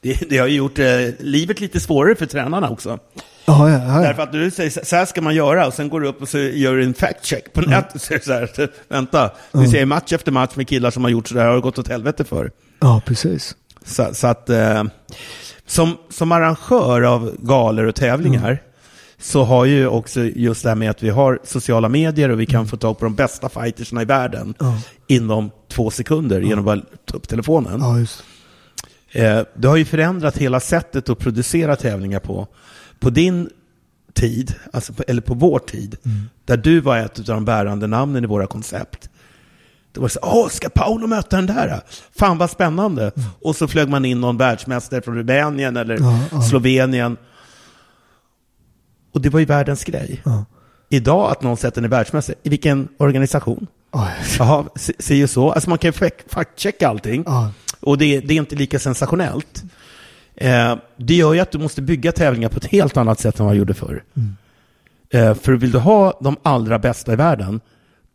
Det, 0.00 0.28
det 0.30 0.38
har 0.38 0.46
ju 0.46 0.56
gjort 0.56 0.78
eh, 0.78 0.86
livet 1.20 1.60
lite 1.60 1.80
svårare 1.80 2.14
för 2.14 2.26
tränarna 2.26 2.70
också. 2.70 2.98
Ja, 3.44 3.70
ja, 3.70 3.78
ja. 3.86 4.00
Därför 4.02 4.22
att 4.22 4.32
du 4.32 4.50
säger 4.50 4.84
så 4.84 4.96
här 4.96 5.04
ska 5.06 5.20
man 5.22 5.34
göra 5.34 5.66
och 5.66 5.74
sen 5.74 5.88
går 5.88 6.00
du 6.00 6.08
upp 6.08 6.22
och 6.22 6.28
så 6.28 6.38
gör 6.38 6.74
du 6.76 6.84
en 6.84 6.94
fact 6.94 7.24
check 7.26 7.52
på 7.52 7.60
nätet. 7.60 8.02
Så 8.02 8.14
är 8.14 8.18
det 8.18 8.24
så 8.24 8.32
här, 8.32 8.68
vänta, 8.88 9.30
du 9.52 9.66
ser 9.68 9.86
match 9.86 10.12
efter 10.12 10.32
match 10.32 10.56
med 10.56 10.68
killar 10.68 10.90
som 10.90 11.04
har 11.04 11.10
gjort 11.10 11.28
så 11.28 11.34
där 11.34 11.46
har 11.46 11.54
det 11.54 11.60
gått 11.60 11.78
åt 11.78 11.88
helvete 11.88 12.24
för. 12.24 12.50
ja 12.80 13.02
precis. 13.06 13.56
Så, 13.84 14.08
så 14.14 14.26
att 14.26 14.50
eh, 14.50 14.84
som, 15.66 15.96
som 16.10 16.32
arrangör 16.32 17.02
av 17.02 17.36
galor 17.38 17.84
och 17.86 17.94
tävlingar 17.94 18.62
så 19.20 19.44
har 19.44 19.64
ju 19.64 19.86
också 19.86 20.20
just 20.20 20.62
det 20.62 20.68
här 20.68 20.76
med 20.76 20.90
att 20.90 21.02
vi 21.02 21.10
har 21.10 21.38
sociala 21.44 21.88
medier 21.88 22.28
och 22.28 22.40
vi 22.40 22.46
kan 22.46 22.66
få 22.66 22.76
tag 22.76 22.98
på 22.98 23.04
de 23.04 23.14
bästa 23.14 23.48
fightersna 23.48 24.02
i 24.02 24.04
världen 24.04 24.54
Ja. 24.58 24.78
inom 25.06 25.50
två 25.68 25.90
sekunder 25.90 26.40
genom 26.40 26.68
att 26.68 27.06
ta 27.06 27.16
upp 27.16 27.28
telefonen. 27.28 27.80
Ja, 27.80 27.98
just. 27.98 28.22
Eh, 29.12 29.40
det 29.54 29.68
har 29.68 29.76
ju 29.76 29.84
förändrat 29.84 30.36
hela 30.38 30.60
sättet 30.60 31.08
att 31.08 31.18
producera 31.18 31.76
tävlingar 31.76 32.18
på. 32.20 32.48
På 33.02 33.10
din 33.10 33.50
tid, 34.14 34.54
alltså 34.72 34.92
på, 34.92 35.02
eller 35.08 35.22
på 35.22 35.34
vår 35.34 35.58
tid, 35.58 35.96
där 36.44 36.56
du 36.56 36.80
var 36.80 36.98
ett 36.98 37.18
av 37.18 37.24
de 37.24 37.44
bärande 37.44 37.86
namnen 37.86 38.24
i 38.24 38.26
våra 38.26 38.46
koncept. 38.46 39.08
Det 39.92 40.00
var 40.00 40.08
så 40.08 40.18
åh, 40.22 40.48
ska 40.48 40.68
Paolo 40.68 41.06
möta 41.06 41.36
den 41.36 41.46
där? 41.46 41.80
Fan 42.18 42.38
vad 42.38 42.50
spännande. 42.50 43.12
Och 43.42 43.56
så 43.56 43.68
flög 43.68 43.88
man 43.88 44.04
in 44.04 44.20
någon 44.20 44.36
världsmästare 44.36 45.02
från 45.02 45.14
Rumänien 45.16 45.76
eller 45.76 45.98
Ja, 46.00 46.18
ja. 46.32 46.42
Slovenien. 46.42 47.16
Och 49.12 49.20
det 49.20 49.28
var 49.30 49.40
ju 49.40 49.46
världens 49.46 49.84
grej. 49.84 50.22
Ja. 50.24 50.44
Idag 50.88 51.30
att 51.30 51.42
någon 51.42 51.56
sätter 51.56 51.82
en 51.82 51.90
världsmästare, 51.90 52.36
i 52.42 52.48
vilken 52.48 52.88
organisation? 52.98 53.66
Ja, 53.92 54.08
Jaha, 54.38 54.64
se 54.98 55.14
ju 55.14 55.26
så. 55.28 55.50
Alltså 55.52 55.68
man 55.70 55.78
kan 55.78 55.88
ju 55.88 55.92
fact- 55.92 56.28
fact-checka 56.28 56.88
allting. 56.88 57.24
Och 57.80 57.98
det, 57.98 58.20
det 58.20 58.34
är 58.34 58.38
inte 58.38 58.56
lika 58.56 58.78
sensationellt. 58.78 59.62
Eh, 60.42 60.76
det 60.96 61.14
gör 61.14 61.34
ju 61.34 61.40
att 61.40 61.50
du 61.50 61.58
måste 61.58 61.82
bygga 61.82 62.12
tävlingar 62.12 62.48
på 62.48 62.56
ett 62.56 62.66
helt 62.66 62.96
annat 62.96 63.20
sätt 63.20 63.40
än 63.40 63.46
vad 63.46 63.54
jag 63.54 63.58
gjorde 63.58 63.74
förr. 63.74 64.02
Eh, 65.10 65.34
för 65.34 65.52
vill 65.52 65.70
du 65.70 65.78
ha 65.78 66.18
de 66.20 66.36
allra 66.42 66.78
bästa 66.78 67.12
i 67.12 67.16
världen, 67.16 67.60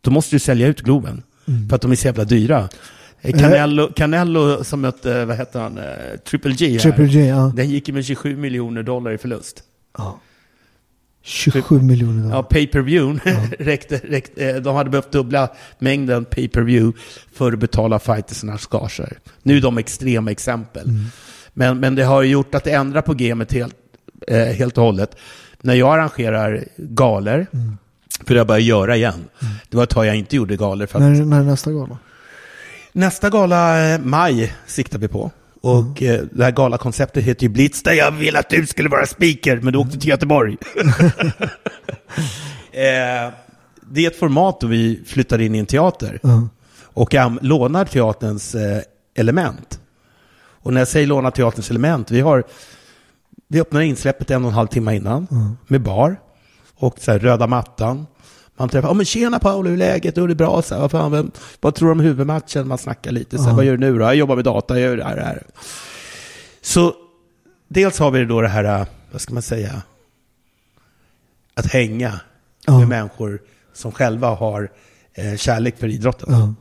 då 0.00 0.10
måste 0.10 0.34
du 0.36 0.38
sälja 0.38 0.66
ut 0.66 0.80
Globen. 0.80 1.22
För 1.68 1.76
att 1.76 1.82
de 1.82 1.90
är 1.90 1.96
så 1.96 2.06
jävla 2.06 2.24
dyra. 2.24 2.68
Eh, 3.20 3.38
Canelo, 3.38 3.92
Canelo 3.96 4.64
som 4.64 4.80
mötte, 4.80 5.24
vad 5.24 5.36
heter 5.36 5.60
han, 5.60 5.78
eh, 5.78 5.84
Triple 6.30 6.52
G 6.52 6.68
här. 6.72 6.78
Triple 6.78 7.04
J, 7.06 7.26
ja. 7.28 7.52
Den 7.56 7.70
gick 7.70 7.88
med 7.88 8.04
27 8.04 8.36
miljoner 8.36 8.82
dollar 8.82 9.12
i 9.12 9.18
förlust. 9.18 9.62
27 11.22 11.80
miljoner 11.82 12.22
Ja, 12.22 12.28
dollar. 12.28 12.42
pay-per-view 12.42 13.20
räckte, 13.58 14.00
räckte, 14.04 14.50
eh, 14.50 14.56
de 14.56 14.76
hade 14.76 14.90
behövt 14.90 15.12
dubbla 15.12 15.48
mängden 15.78 16.24
pay-per-view 16.24 16.98
för 17.32 17.52
att 17.52 17.58
betala 17.58 17.98
fightersarnas 17.98 18.66
gager. 18.66 19.18
Nu 19.42 19.56
är 19.56 19.60
de 19.60 19.78
extrema 19.78 20.30
exempel. 20.30 20.88
Men, 21.58 21.80
men 21.80 21.94
det 21.94 22.02
har 22.04 22.22
gjort 22.22 22.54
att 22.54 22.64
det 22.64 22.70
ändrar 22.72 23.02
på 23.02 23.14
gamet 23.14 23.52
helt, 23.52 23.74
eh, 24.28 24.38
helt 24.46 24.78
och 24.78 24.84
hållet. 24.84 25.16
När 25.60 25.74
jag 25.74 25.94
arrangerar 25.94 26.64
galer, 26.76 27.46
för 28.18 28.24
det 28.26 28.30
har 28.32 28.36
jag 28.36 28.46
börjat 28.46 28.62
göra 28.64 28.96
igen. 28.96 29.24
Det 29.70 29.76
var 29.76 29.84
ett 29.84 29.90
tag 29.90 30.06
jag 30.06 30.16
inte 30.16 30.36
gjorde 30.36 30.56
galer. 30.56 30.86
För 30.86 30.98
att 30.98 31.04
När, 31.04 31.24
när 31.24 31.40
är 31.40 31.44
nästa 31.44 31.72
gala? 31.72 31.98
Nästa 32.92 33.30
gala, 33.30 33.88
eh, 33.94 34.00
maj, 34.00 34.54
siktar 34.66 34.98
vi 34.98 35.08
på. 35.08 35.30
Och 35.60 36.02
eh, 36.02 36.20
det 36.32 36.44
här 36.44 36.50
galakonceptet 36.50 37.24
heter 37.24 37.42
ju 37.42 37.48
Blitz, 37.48 37.82
där 37.82 37.92
jag 37.92 38.10
vill 38.10 38.36
att 38.36 38.50
du 38.50 38.66
skulle 38.66 38.88
vara 38.88 39.06
speaker, 39.06 39.56
men 39.56 39.72
du 39.72 39.78
åkte 39.78 39.98
till 39.98 40.08
Göteborg. 40.08 40.56
eh, 42.72 43.32
det 43.90 44.04
är 44.04 44.06
ett 44.10 44.18
format 44.18 44.60
då 44.60 44.66
vi 44.66 45.02
flyttar 45.06 45.38
in 45.40 45.54
i 45.54 45.58
en 45.58 45.66
teater 45.66 46.18
Ja. 46.22 46.48
och 46.82 47.14
am- 47.14 47.38
lånar 47.42 47.84
teaterns 47.84 48.54
eh, 48.54 48.80
element. 49.16 49.80
Och 50.68 50.74
när 50.74 50.80
jag 50.80 50.88
säger 50.88 51.06
låna 51.06 51.30
teaterns 51.30 51.70
element, 51.70 52.10
vi 52.10 52.20
har 52.20 52.44
vi 53.48 53.60
öppnar 53.60 53.80
insläppet 53.80 54.30
en 54.30 54.44
och 54.44 54.48
en 54.50 54.54
halv 54.54 54.66
timme 54.66 54.96
innan 54.96 55.26
med 55.66 55.80
bar 55.82 56.20
och 56.74 56.98
så 56.98 57.12
här, 57.12 57.18
röda 57.18 57.46
mattan. 57.46 58.06
Man 58.56 58.68
träffar, 58.68 58.88
ja 58.88 58.94
men 58.94 59.06
tjena 59.06 59.38
Paolo, 59.38 59.68
hur 59.68 59.74
är 59.74 59.78
läget? 59.78 60.18
Är 60.18 60.28
det 60.28 60.34
bra? 60.34 60.62
Så 60.62 60.74
här, 60.74 60.80
vad, 60.82 60.90
fan, 60.90 61.12
vem, 61.12 61.30
vad 61.60 61.74
tror 61.74 61.88
du 61.88 61.92
om 61.92 62.00
huvudmatchen? 62.00 62.68
Man 62.68 62.78
snackar 62.78 63.10
lite, 63.10 63.38
så 63.38 63.44
här, 63.44 63.52
vad 63.52 63.64
gör 63.64 63.72
du 63.72 63.78
nu 63.78 63.98
då? 63.98 64.04
Jag 64.04 64.14
jobbar 64.14 64.36
med 64.36 64.44
data, 64.44 64.80
jag 64.80 64.90
gör 64.90 64.96
det 64.96 65.04
här, 65.04 65.16
det 65.16 65.22
här. 65.22 65.42
Så 66.62 66.94
dels 67.68 67.98
har 67.98 68.10
vi 68.10 68.24
då 68.24 68.40
det 68.40 68.48
här, 68.48 68.86
vad 69.12 69.20
ska 69.20 69.34
man 69.34 69.42
säga, 69.42 69.82
att 71.54 71.66
hänga 71.66 72.20
Ja. 72.66 72.78
med 72.78 72.88
människor 72.88 73.40
som 73.74 73.92
själva 73.92 74.28
har 74.34 74.70
eh, 75.14 75.36
kärlek 75.36 75.78
för 75.78 75.88
idrotten. 75.88 76.56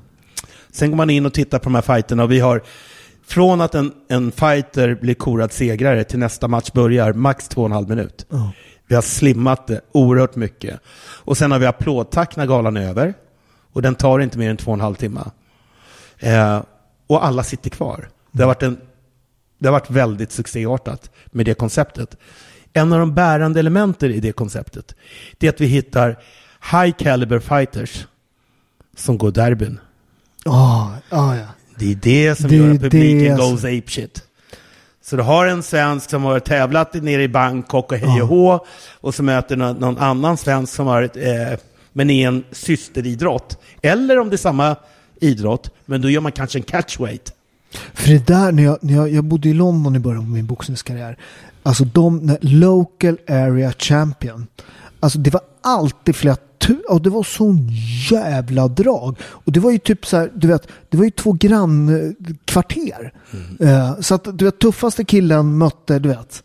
Sen 0.72 0.90
går 0.90 0.98
man 0.98 1.10
in 1.10 1.26
och 1.26 1.34
tittar 1.34 1.60
på 1.60 1.64
de 1.64 1.76
här 1.76 1.82
fighterna 1.82 2.24
och 2.24 2.32
vi 2.32 2.40
har 2.40 2.62
från 3.28 3.62
att 3.62 3.76
en, 3.76 3.94
en 4.08 4.32
fighter 4.32 4.96
blir 4.96 5.14
korad 5.14 5.52
segrare 5.52 6.04
till 6.04 6.20
nästa 6.20 6.48
match 6.48 6.72
börjar 6.72 7.14
max 7.14 7.48
två 7.48 7.62
och 7.62 7.66
en 7.66 7.72
halv 7.72 7.90
minut. 7.90 8.26
Ja. 8.30 8.52
Vi 8.88 8.96
har 8.96 9.02
slimmat 9.02 9.68
det 9.68 9.82
oerhört 9.92 10.36
mycket. 10.36 10.80
Och 11.00 11.38
sen 11.38 11.52
har 11.52 11.60
vi 11.60 11.66
applådtack 11.66 12.36
när 12.36 12.46
galan 12.46 12.78
är 12.78 12.90
över. 12.90 13.14
Och 13.74 13.82
den 13.82 13.96
tar 13.96 14.20
inte 14.20 14.38
mer 14.38 14.50
än 14.50 14.58
två 14.58 14.72
och 14.72 14.78
en 14.78 14.82
halv 14.82 14.96
timme. 14.96 15.22
Eh, 16.20 16.62
och 17.08 17.26
alla 17.26 17.44
sitter 17.44 17.70
kvar. 17.70 18.10
Det 18.32 18.44
har, 18.44 18.48
varit 18.48 18.64
en, 18.64 18.78
det 19.58 19.68
har 19.68 19.72
varit 19.72 19.90
väldigt 19.90 20.32
succéartat 20.32 21.12
med 21.26 21.46
det 21.46 21.54
konceptet. 21.54 22.18
En 22.74 22.94
av 22.94 23.00
de 23.00 23.14
bärande 23.14 23.60
elementen 23.60 24.12
i 24.12 24.20
det 24.20 24.32
konceptet 24.32 24.96
det 25.38 25.48
är 25.48 25.50
att 25.50 25.62
vi 25.62 25.66
hittar 25.66 26.20
high 26.72 26.96
caliber 26.98 27.40
fighters 27.40 28.08
som 28.96 29.18
går 29.18 29.32
derbyn. 29.32 29.80
Ja, 30.46 30.94
ja, 31.10 31.36
ja. 31.36 31.48
Det 31.80 31.92
är 31.92 31.96
det 31.96 32.36
som 32.36 32.50
Det 32.50 32.56
gör 32.56 32.74
att 32.74 32.82
publiken 32.82 33.38
det 33.38 33.42
goes 33.42 33.64
ape 33.64 33.84
shit. 33.88 34.24
Så 35.04 35.16
du 35.16 35.24
har 35.24 35.48
en 35.48 35.64
svensk 35.64 36.10
som 36.10 36.24
har 36.24 36.40
tävlat 36.40 36.94
nere 36.94 37.24
i 37.24 37.28
Bangkok 37.28 37.92
och 37.92 37.98
hej 37.98 38.22
och 38.22 38.28
hå, 38.28 38.66
och 39.02 39.16
så 39.16 39.24
möter 39.24 39.56
någon, 39.56 39.76
någon 39.76 39.98
annan 39.98 40.38
svensk 40.38 40.74
som 40.74 40.88
har, 40.88 41.04
eh, 41.04 41.58
men 41.94 42.10
är 42.10 42.28
en 42.28 42.44
systeridrott. 42.52 43.58
Eller 43.82 44.20
om 44.20 44.30
det 44.30 44.36
är 44.36 44.38
samma 44.38 44.76
idrott, 45.22 45.72
men 45.86 46.02
då 46.02 46.10
gör 46.10 46.22
man 46.22 46.32
kanske 46.32 46.60
en 46.60 46.64
catchweight. 46.64 47.34
För 47.94 48.10
det 48.10 48.28
där, 48.28 48.52
när 48.52 48.64
jag, 48.64 48.78
när 48.82 48.94
jag, 48.94 49.10
jag 49.10 49.24
bodde 49.24 49.50
i 49.50 49.54
London 49.54 49.96
i 49.96 50.00
början 50.00 50.24
på 50.24 50.30
min 50.30 50.46
boxningskarriär. 50.46 51.18
Alltså 51.64 51.84
de, 51.84 52.18
när 52.18 52.38
local 52.42 53.18
area 53.28 53.74
champion. 53.78 54.48
Alltså 55.00 55.20
det 55.20 55.30
var 55.30 55.42
alltid 55.62 56.16
flera 56.16 56.38
och 56.90 57.02
det 57.02 57.10
var 57.10 57.24
sån 57.24 57.70
jävla 58.12 58.68
drag. 58.68 59.18
Och 59.24 59.52
det 59.52 59.60
var 59.60 59.72
ju 59.72 59.78
typ 59.78 60.06
så 60.06 60.18
här, 60.18 60.32
du 60.36 60.48
vet, 60.48 60.68
det 60.90 60.98
var 60.98 61.06
ju 61.06 61.12
två 61.12 61.34
grannkvarter. 61.34 63.14
Eh, 63.60 64.00
så 64.00 64.16
att 64.16 64.28
du 64.38 64.46
vet, 64.46 64.60
tuffaste 64.60 65.04
killen 65.06 65.58
mötte, 65.58 66.00
du 66.00 66.10
vet, 66.10 66.44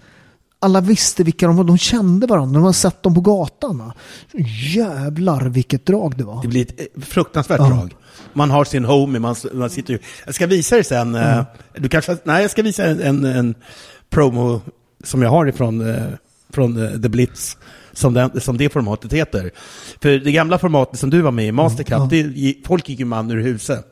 alla 0.59 0.81
visste 0.81 1.23
vilka 1.25 1.47
de 1.47 1.57
var. 1.57 1.65
De 1.65 1.79
kände 1.79 2.27
varandra. 2.27 2.55
De 2.55 2.63
hade 2.63 2.75
sett 2.75 3.03
dem 3.03 3.15
på 3.15 3.21
gatan. 3.21 3.79
va. 3.79 3.95
Jävlar 4.75 5.41
vilket 5.49 5.87
drag 5.87 6.19
det 6.19 6.25
var. 6.25 6.43
Det 6.43 6.49
blir 6.49 6.63
ett 6.63 6.81
eh, 6.81 7.03
fruktansvärt 7.03 7.61
Ja. 7.61 7.67
drag. 7.69 7.95
Man 8.33 8.51
har 8.51 8.65
sin 8.65 8.85
homie, 8.85 9.21
man, 9.21 9.35
man 9.53 9.71
sitter 9.71 9.93
ju... 9.93 9.99
Jag 10.27 10.35
ska 10.35 10.47
visa 10.47 10.75
dig 10.75 10.85
sen, 10.85 11.15
eh, 11.15 11.43
du 11.77 11.89
kanske, 11.89 12.17
nej 12.25 12.43
jag 12.43 12.51
ska 12.51 12.63
visa 12.63 12.85
en, 12.85 13.01
en, 13.01 13.25
en 13.25 13.55
promo 14.11 14.61
som 15.05 15.23
jag 15.23 15.31
har 15.31 15.47
ifrån 15.47 15.91
eh, 15.95 16.03
från 16.53 17.03
The 17.03 17.09
Blitz, 17.09 17.57
som, 17.93 18.15
den, 18.15 18.41
som 18.41 18.57
det 18.57 18.69
formatet 18.73 19.13
heter. 19.13 19.51
För 20.03 20.09
det 20.19 20.33
gamla 20.33 20.59
formatet 20.59 20.99
som 20.99 21.11
du 21.11 21.21
var 21.23 21.31
med 21.31 21.47
i, 21.47 21.53
Mastercup, 21.53 22.11
det, 22.11 22.55
folk 22.67 22.89
gick 22.89 22.99
ju 22.99 23.05
man 23.05 23.31
ur 23.31 23.43
huset. 23.43 23.87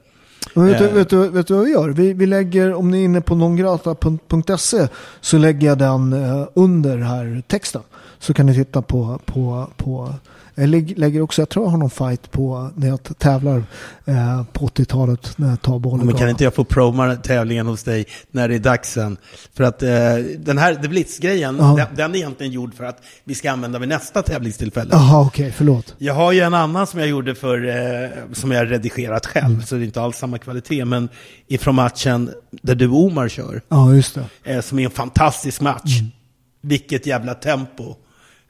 Men 0.54 0.66
vet, 0.66 0.78
du, 0.78 0.84
Eh. 0.84 0.92
vet, 0.92 1.10
du, 1.10 1.28
vet 1.28 1.46
du 1.46 1.54
vad 1.54 1.64
vi 1.64 1.70
gör? 1.70 1.88
Vi, 1.88 2.12
vi 2.12 2.26
lägger, 2.26 2.74
om 2.74 2.90
ni 2.90 3.00
är 3.00 3.04
inne 3.04 3.20
på 3.20 3.34
nongrata.se 3.34 4.88
så 5.20 5.38
lägger 5.38 5.68
jag 5.68 5.78
den 5.78 6.12
eh, 6.12 6.46
under 6.54 6.98
här 6.98 7.42
texten. 7.46 7.82
Så 8.18 8.34
kan 8.34 8.46
ni 8.46 8.54
titta 8.54 8.82
på, 8.82 9.20
på, 9.24 9.66
på 9.76 10.14
Jag 10.60 10.68
lägger, 10.98 11.20
också, 11.20 11.42
jag 11.42 11.48
tror 11.48 11.64
jag 11.64 11.70
har 11.70 11.78
någon 11.78 11.90
fight 11.90 12.30
på 12.30 12.70
när 12.76 12.88
jag 12.88 13.18
tävlar 13.18 13.62
eh, 14.04 14.44
på 14.52 14.66
80-talet 14.68 15.32
när 15.38 15.48
jag 15.50 15.62
tar 15.62 15.78
bollen. 15.78 16.06
Men 16.06 16.14
kan 16.14 16.28
inte 16.28 16.44
jag 16.44 16.54
få 16.54 16.64
proma 16.64 17.16
tävlingen 17.16 17.66
hos 17.66 17.82
dig 17.82 18.04
när 18.30 18.48
det 18.48 18.54
är 18.54 18.58
dags 18.58 18.92
sen? 18.92 19.16
För 19.54 19.64
att 19.64 19.82
eh, 19.82 19.90
den 20.38 20.58
här 20.58 20.74
The 20.74 20.88
Blitz-grejen, 20.88 21.56
Ja. 21.60 21.74
den, 21.76 21.96
den 21.96 22.14
är 22.14 22.16
egentligen 22.18 22.52
gjord 22.52 22.74
för 22.74 22.84
att 22.84 23.02
vi 23.24 23.34
ska 23.34 23.50
använda 23.52 23.78
vid 23.78 23.88
nästa 23.88 24.22
tävlingstillfälle. 24.22 24.90
Jaha, 24.92 25.20
okej, 25.26 25.52
förlåt. 25.56 25.94
Jag 25.98 26.14
har 26.14 26.32
ju 26.32 26.40
en 26.40 26.54
annan 26.54 26.86
som 26.86 27.00
jag 27.00 27.08
gjorde 27.08 27.34
för, 27.34 27.68
eh, 27.68 28.08
som 28.32 28.50
jag 28.50 28.70
redigerat 28.70 29.26
själv, 29.26 29.62
så 29.64 29.74
det 29.74 29.80
är 29.82 29.84
inte 29.84 30.00
alls 30.02 30.16
samma 30.16 30.38
kvalitet, 30.38 30.84
men 30.84 31.08
ifrån 31.48 31.74
matchen 31.74 32.30
där 32.50 32.74
du 32.74 32.88
och 32.88 33.04
Omar 33.04 33.28
kör, 33.28 33.60
Ja, 33.68 33.94
just 33.94 34.14
det. 34.44 34.54
eh, 34.54 34.60
som 34.60 34.78
är 34.78 34.84
en 34.84 34.90
fantastisk 34.90 35.60
match. 35.60 35.98
Vilket 36.62 37.06
jävla 37.06 37.34
tempo. 37.34 37.94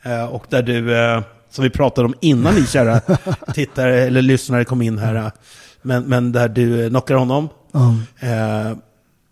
Eh, 0.03 0.24
och 0.24 0.45
där 0.49 0.62
du, 0.62 0.97
eh, 0.99 1.23
som 1.51 1.64
vi 1.64 1.70
pratade 1.70 2.06
om 2.06 2.14
innan 2.20 2.55
ni 2.55 2.66
kära 2.66 3.01
tittare 3.55 4.01
eller 4.01 4.22
lyssnare 4.22 4.64
kom 4.64 4.82
in 4.82 4.98
här, 4.98 5.32
men, 5.82 6.05
men 6.05 6.32
där 6.32 6.48
du 6.48 6.85
eh, 6.85 6.89
knockar 6.89 7.14
honom. 7.14 7.48
Ja. 7.72 7.94
Eh, 8.28 8.77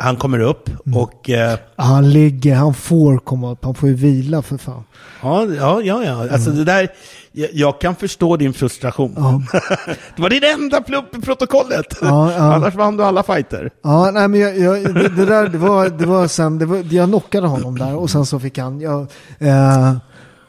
han 0.01 0.17
kommer 0.17 0.39
upp 0.41 0.71
och... 0.95 1.31
Eh, 1.31 1.59
Han 1.77 2.11
ligger, 2.11 2.55
han 2.55 2.75
får 2.75 3.19
komma 3.19 3.51
upp, 3.53 3.65
han 3.65 3.75
får 3.75 3.89
ju 3.89 3.95
vila 3.95 4.43
för 4.43 4.59
fan. 4.59 4.83
ja, 5.23 5.47
ja, 5.47 5.83
ja, 5.83 6.05
ja. 6.05 6.33
Alltså 6.33 6.51
det 6.51 6.65
där, 6.65 6.89
jag, 7.33 7.49
jag 7.53 7.81
kan 7.81 7.95
förstå 7.97 8.37
din 8.37 8.53
frustration. 8.53 9.15
Ja. 9.17 9.43
det 10.17 10.23
var 10.23 10.31
din 10.31 10.45
enda 10.45 10.81
plupp 10.81 11.17
i 11.17 11.21
protokollet. 11.21 11.87
Ja, 12.01 12.33
ja. 12.33 12.39
Annars 12.55 12.75
vann 12.75 12.97
du 12.97 13.05
alla 13.05 13.23
fighter. 13.23 13.71
Ja, 13.83 14.11
nej 14.11 14.29
men 14.29 14.41
jag, 14.41 14.59
jag, 14.59 14.95
det, 14.95 15.09
det 15.09 15.25
där, 15.27 15.49
det 15.49 15.59
var, 15.59 15.89
det 15.89 16.07
var 16.07 16.27
sen, 16.27 16.59
det 16.59 16.67
var, 16.67 16.85
jag 16.91 17.09
knockade 17.09 17.47
honom 17.47 17.79
där 17.79 17.95
och 17.95 18.11
sen 18.11 18.27
så 18.27 18.41
fick 18.41 18.59
han, 18.59 18.81
jag, 18.81 19.01
eh, 19.39 19.93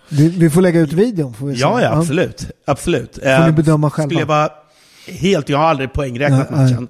vi, 0.10 0.30
vi 0.30 0.50
får 0.50 0.62
lägga 0.62 0.80
ut 0.80 0.94
videon 0.94 1.34
får 1.34 1.48
vi 1.48 1.56
se. 1.56 1.62
Ja, 1.62 1.82
ja, 1.82 1.90
absolut. 1.90 2.52
Absolut. 2.66 3.16
Får 3.16 3.46
ni 3.46 3.52
bedöma 3.52 3.90
själva. 3.90 4.08
Skulle 4.08 4.20
jag 4.20 4.28
vara 4.28 4.50
helt, 5.08 5.50
jag 5.50 5.58
har 5.58 5.66
aldrig 5.66 5.94
poängräknat 5.94 6.50
Nej, 6.52 6.60
nej. 6.60 6.72
matchen. 6.72 6.88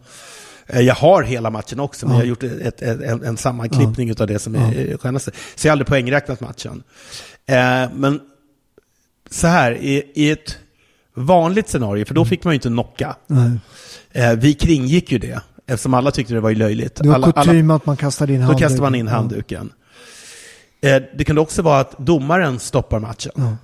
Eh, 0.67 0.81
Jag 0.81 0.95
har 0.95 1.23
hela 1.23 1.49
matchen 1.49 1.79
också, 1.79 2.05
men 2.07 2.15
Ja. 2.15 2.21
jag 2.21 2.25
har 2.25 2.29
gjort 2.29 2.43
ett, 2.43 2.81
ett, 2.81 3.01
en, 3.01 3.23
en 3.23 3.37
sammanklippning 3.37 4.13
av 4.19 4.27
det 4.27 4.39
som 4.39 4.55
är 4.55 4.89
ja. 4.91 4.97
skönaste. 4.97 5.31
Så 5.55 5.67
jag 5.67 5.71
har 5.71 5.73
aldrig 5.73 5.87
poängräknat 5.87 6.41
matchen. 6.41 6.83
Eh, 7.45 7.55
men 7.95 8.19
så 9.29 9.47
här, 9.47 9.71
i, 9.71 10.11
i 10.15 10.31
ett 10.31 10.57
vanligt 11.15 11.69
scenario, 11.69 12.05
för 12.05 12.13
då 12.15 12.25
fick 12.25 12.43
man 12.43 12.53
ju 12.53 12.55
inte 12.55 12.67
knocka. 12.67 13.15
Nej. 13.27 13.51
Eh, 14.11 14.33
vi 14.33 14.53
kringgick 14.53 15.11
ju 15.11 15.17
det, 15.17 15.41
eftersom 15.67 15.93
alla 15.93 16.11
tyckte 16.11 16.33
det 16.33 16.39
var 16.39 16.51
löjligt. 16.51 16.95
Det 16.95 17.07
var 17.07 17.15
alla, 17.15 17.27
alla, 17.27 17.43
kutym 17.43 17.71
att 17.71 17.85
man 17.85 17.97
kastade 17.97 18.33
in 18.33 18.39
då 18.39 18.45
handduken. 18.45 18.69
kastar 18.69 18.83
man 18.83 18.95
in 18.95 19.07
handduken. 19.07 19.71
Eh, 20.81 21.01
det 21.17 21.23
kunde 21.23 21.41
också 21.41 21.61
vara 21.61 21.79
att 21.79 21.97
domaren 21.97 22.59
stoppar 22.59 22.99
matchen. 22.99 23.31
Ja. 23.35 23.55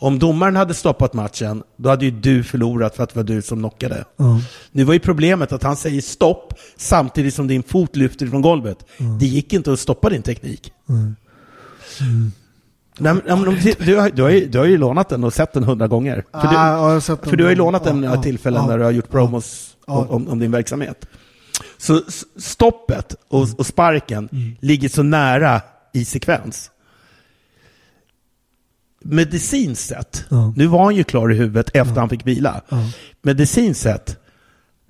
Om 0.00 0.18
domaren 0.18 0.56
hade 0.56 0.74
stoppat 0.74 1.12
matchen, 1.14 1.62
då 1.76 1.88
hade 1.88 2.04
ju 2.04 2.10
du 2.10 2.44
förlorat 2.44 2.96
för 2.96 3.02
att 3.02 3.08
det 3.10 3.16
var 3.16 3.24
du 3.24 3.42
som 3.42 3.58
knockade. 3.58 4.04
Ja. 4.16 4.40
Nu 4.72 4.84
var 4.84 4.92
ju 4.94 5.00
problemet 5.00 5.52
att 5.52 5.62
han 5.62 5.76
säger 5.76 6.00
stopp 6.00 6.54
samtidigt 6.76 7.34
som 7.34 7.46
din 7.46 7.62
fot 7.62 7.96
lyfter 7.96 8.26
från 8.26 8.42
golvet. 8.42 8.78
Det 9.20 9.26
gick 9.26 9.52
inte 9.52 9.72
att 9.72 9.80
stoppa 9.80 10.10
din 10.10 10.22
teknik. 10.22 10.72
Mm. 10.88 11.14
Nej, 13.00 13.14
men, 13.14 13.22
men, 13.24 13.48
om- 13.48 13.56
du, 13.78 13.96
har, 13.96 14.10
du, 14.10 14.22
har 14.22 14.30
ju, 14.30 14.46
du 14.46 14.58
har 14.58 14.64
ju 14.64 14.78
lånat 14.78 15.08
den 15.08 15.24
och 15.24 15.32
sett 15.34 15.52
den 15.52 15.64
hundra 15.64 15.86
gånger. 15.88 16.24
För 16.32 16.40
du, 16.48 16.56
Ah, 16.56 16.94
ja, 16.94 17.00
för 17.00 17.36
du 17.36 17.44
har 17.44 17.50
ju 17.50 17.56
lånat 17.56 17.84
den 17.84 18.02
ja, 18.02 18.22
tillfällen 18.22 18.62
ja. 18.62 18.68
när 18.68 18.78
du 18.78 18.84
har 18.84 18.90
gjort 18.90 19.10
promos 19.10 19.76
om, 19.86 20.08
om, 20.08 20.28
om 20.28 20.38
din 20.38 20.50
verksamhet. 20.50 21.06
Så 21.78 22.00
stoppet 22.36 23.14
och, 23.28 23.44
Mm. 23.44 23.54
och 23.58 23.66
sparken 23.66 24.28
ligger 24.60 24.88
så 24.88 25.02
nära 25.02 25.60
i 26.00 26.04
sekvens. 26.04 26.70
Medicinskt 29.04 29.88
sett, 29.88 30.24
Ja. 30.28 30.52
nu 30.56 30.66
var 30.66 30.84
han 30.84 30.96
ju 30.96 31.04
klar 31.04 31.32
i 31.32 31.36
huvudet 31.36 31.70
efter 31.74 31.94
han 32.00 32.08
fick 32.08 32.26
vila. 32.26 32.60
Ja. 32.68 32.76
Medicinskt 33.22 33.82
sett 33.82 34.16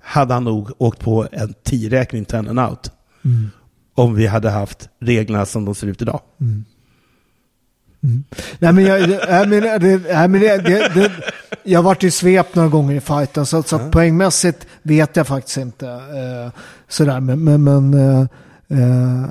hade 0.01 0.33
han 0.33 0.43
nog 0.43 0.71
åkt 0.77 0.99
på 0.99 1.27
en 1.31 1.53
10-räkning 1.65 2.25
ten 2.25 2.47
and 2.47 2.59
out. 2.59 2.91
Mm. 3.25 3.49
Om 3.95 4.15
vi 4.15 4.27
hade 4.27 4.49
haft 4.49 4.89
reglerna 4.99 5.45
som 5.45 5.65
de 5.65 5.75
ser 5.75 5.87
ut 5.87 6.01
idag. 6.01 6.21
Nej 8.59 8.73
men 8.73 8.85
jag, 8.85 9.09
nej, 9.09 9.47
men 9.47 9.61
det, 9.61 9.97
nej, 10.13 10.27
men 10.27 10.41
det, 10.41 10.57
det, 10.57 10.91
det, 10.93 11.11
jag 11.63 11.83
varit 11.83 12.03
i 12.03 12.11
svep 12.11 12.55
några 12.55 12.69
gånger 12.69 12.95
i 12.95 12.99
fighten 13.01 13.45
så, 13.45 13.63
så 13.63 13.75
att 13.75 13.91
poängmässigt 13.91 14.67
vet 14.81 15.15
jag 15.15 15.27
faktiskt 15.27 15.57
inte. 15.57 15.87
Eh, 15.89 16.51
sådär, 16.87 17.19
men, 17.19 17.43
men, 17.43 17.63
men 17.63 17.93
eh, 17.93 18.27
eh, 18.79 19.29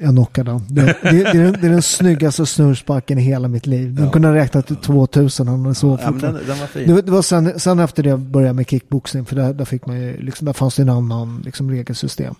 jag 0.00 0.10
knockade 0.10 0.50
den. 0.50 0.64
Det, 0.68 0.82
det, 0.82 0.94
det, 1.02 1.18
är 1.30 1.34
den, 1.44 1.52
det 1.60 1.66
är 1.66 1.70
den 1.70 1.82
snyggaste 1.82 2.46
snurrsparken 2.46 3.18
i 3.18 3.22
hela 3.22 3.48
mitt 3.48 3.66
liv. 3.66 3.94
Den 3.94 4.10
kunde 4.10 4.28
ha 4.28 4.34
räknat 4.34 4.66
till 4.66 4.76
2000 4.76 5.48
om 5.48 5.64
den 5.64 5.74
så 5.74 5.98
Ja, 6.02 6.10
den, 6.10 6.20
den 6.20 6.58
var 6.60 6.66
fin. 6.66 6.86
Det, 6.88 6.92
var- 6.94 7.02
det 7.02 7.10
var 7.12 7.22
sen, 7.22 7.60
sen 7.60 7.78
efter 7.78 8.02
det 8.02 8.08
jag 8.08 8.18
började 8.20 8.52
med 8.54 8.68
kickboxing 8.70 9.24
för 9.26 9.36
där, 9.36 9.54
där, 9.54 9.64
fick 9.64 9.86
man 9.86 10.00
ju, 10.00 10.22
liksom, 10.22 10.44
där 10.46 10.52
fanns 10.52 10.76
det 10.76 10.82
en 10.82 10.88
annan 10.88 11.42
liksom, 11.44 11.70
regelsystem. 11.70 12.34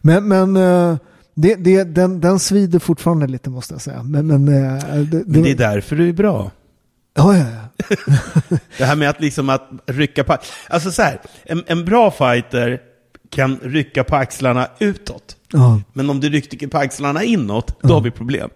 Men, 0.00 0.28
men 0.28 0.56
eh, 0.56 0.96
det, 1.34 1.54
det, 1.54 1.84
den, 1.84 2.20
den 2.20 2.38
svider 2.38 2.78
fortfarande 2.78 3.26
lite 3.26 3.50
måste 3.50 3.74
jag 3.74 3.80
säga. 3.80 4.02
Men, 4.02 4.26
men, 4.26 4.48
eh, 4.48 4.84
det, 4.94 5.04
det, 5.04 5.22
Men 5.26 5.42
det 5.42 5.50
är 5.50 5.56
därför 5.56 5.96
du 5.96 6.08
är 6.08 6.12
bra. 6.12 6.50
Ja, 7.14 7.36
ja, 7.36 7.44
ja. 7.50 7.86
Det 8.78 8.84
här 8.84 8.96
med 8.96 9.10
att 9.10 9.20
liksom 9.20 9.48
att 9.50 9.68
rycka 9.86 10.24
på... 10.24 10.36
Alltså 10.68 10.90
så 10.90 11.02
här, 11.02 11.20
en, 11.44 11.62
en 11.66 11.84
bra 11.84 12.10
fighter 12.10 12.80
kan 13.30 13.58
rycka 13.62 14.04
på 14.04 14.16
axlarna 14.16 14.68
utåt. 14.78 15.36
Ja. 15.52 15.80
Men 15.92 16.10
om 16.10 16.20
du 16.20 16.28
rycker 16.30 16.66
på 16.68 16.78
axlarna 16.78 17.24
inåt, 17.24 17.82
då 17.82 17.94
har 17.94 18.00
vi 18.00 18.10
problem. 18.10 18.50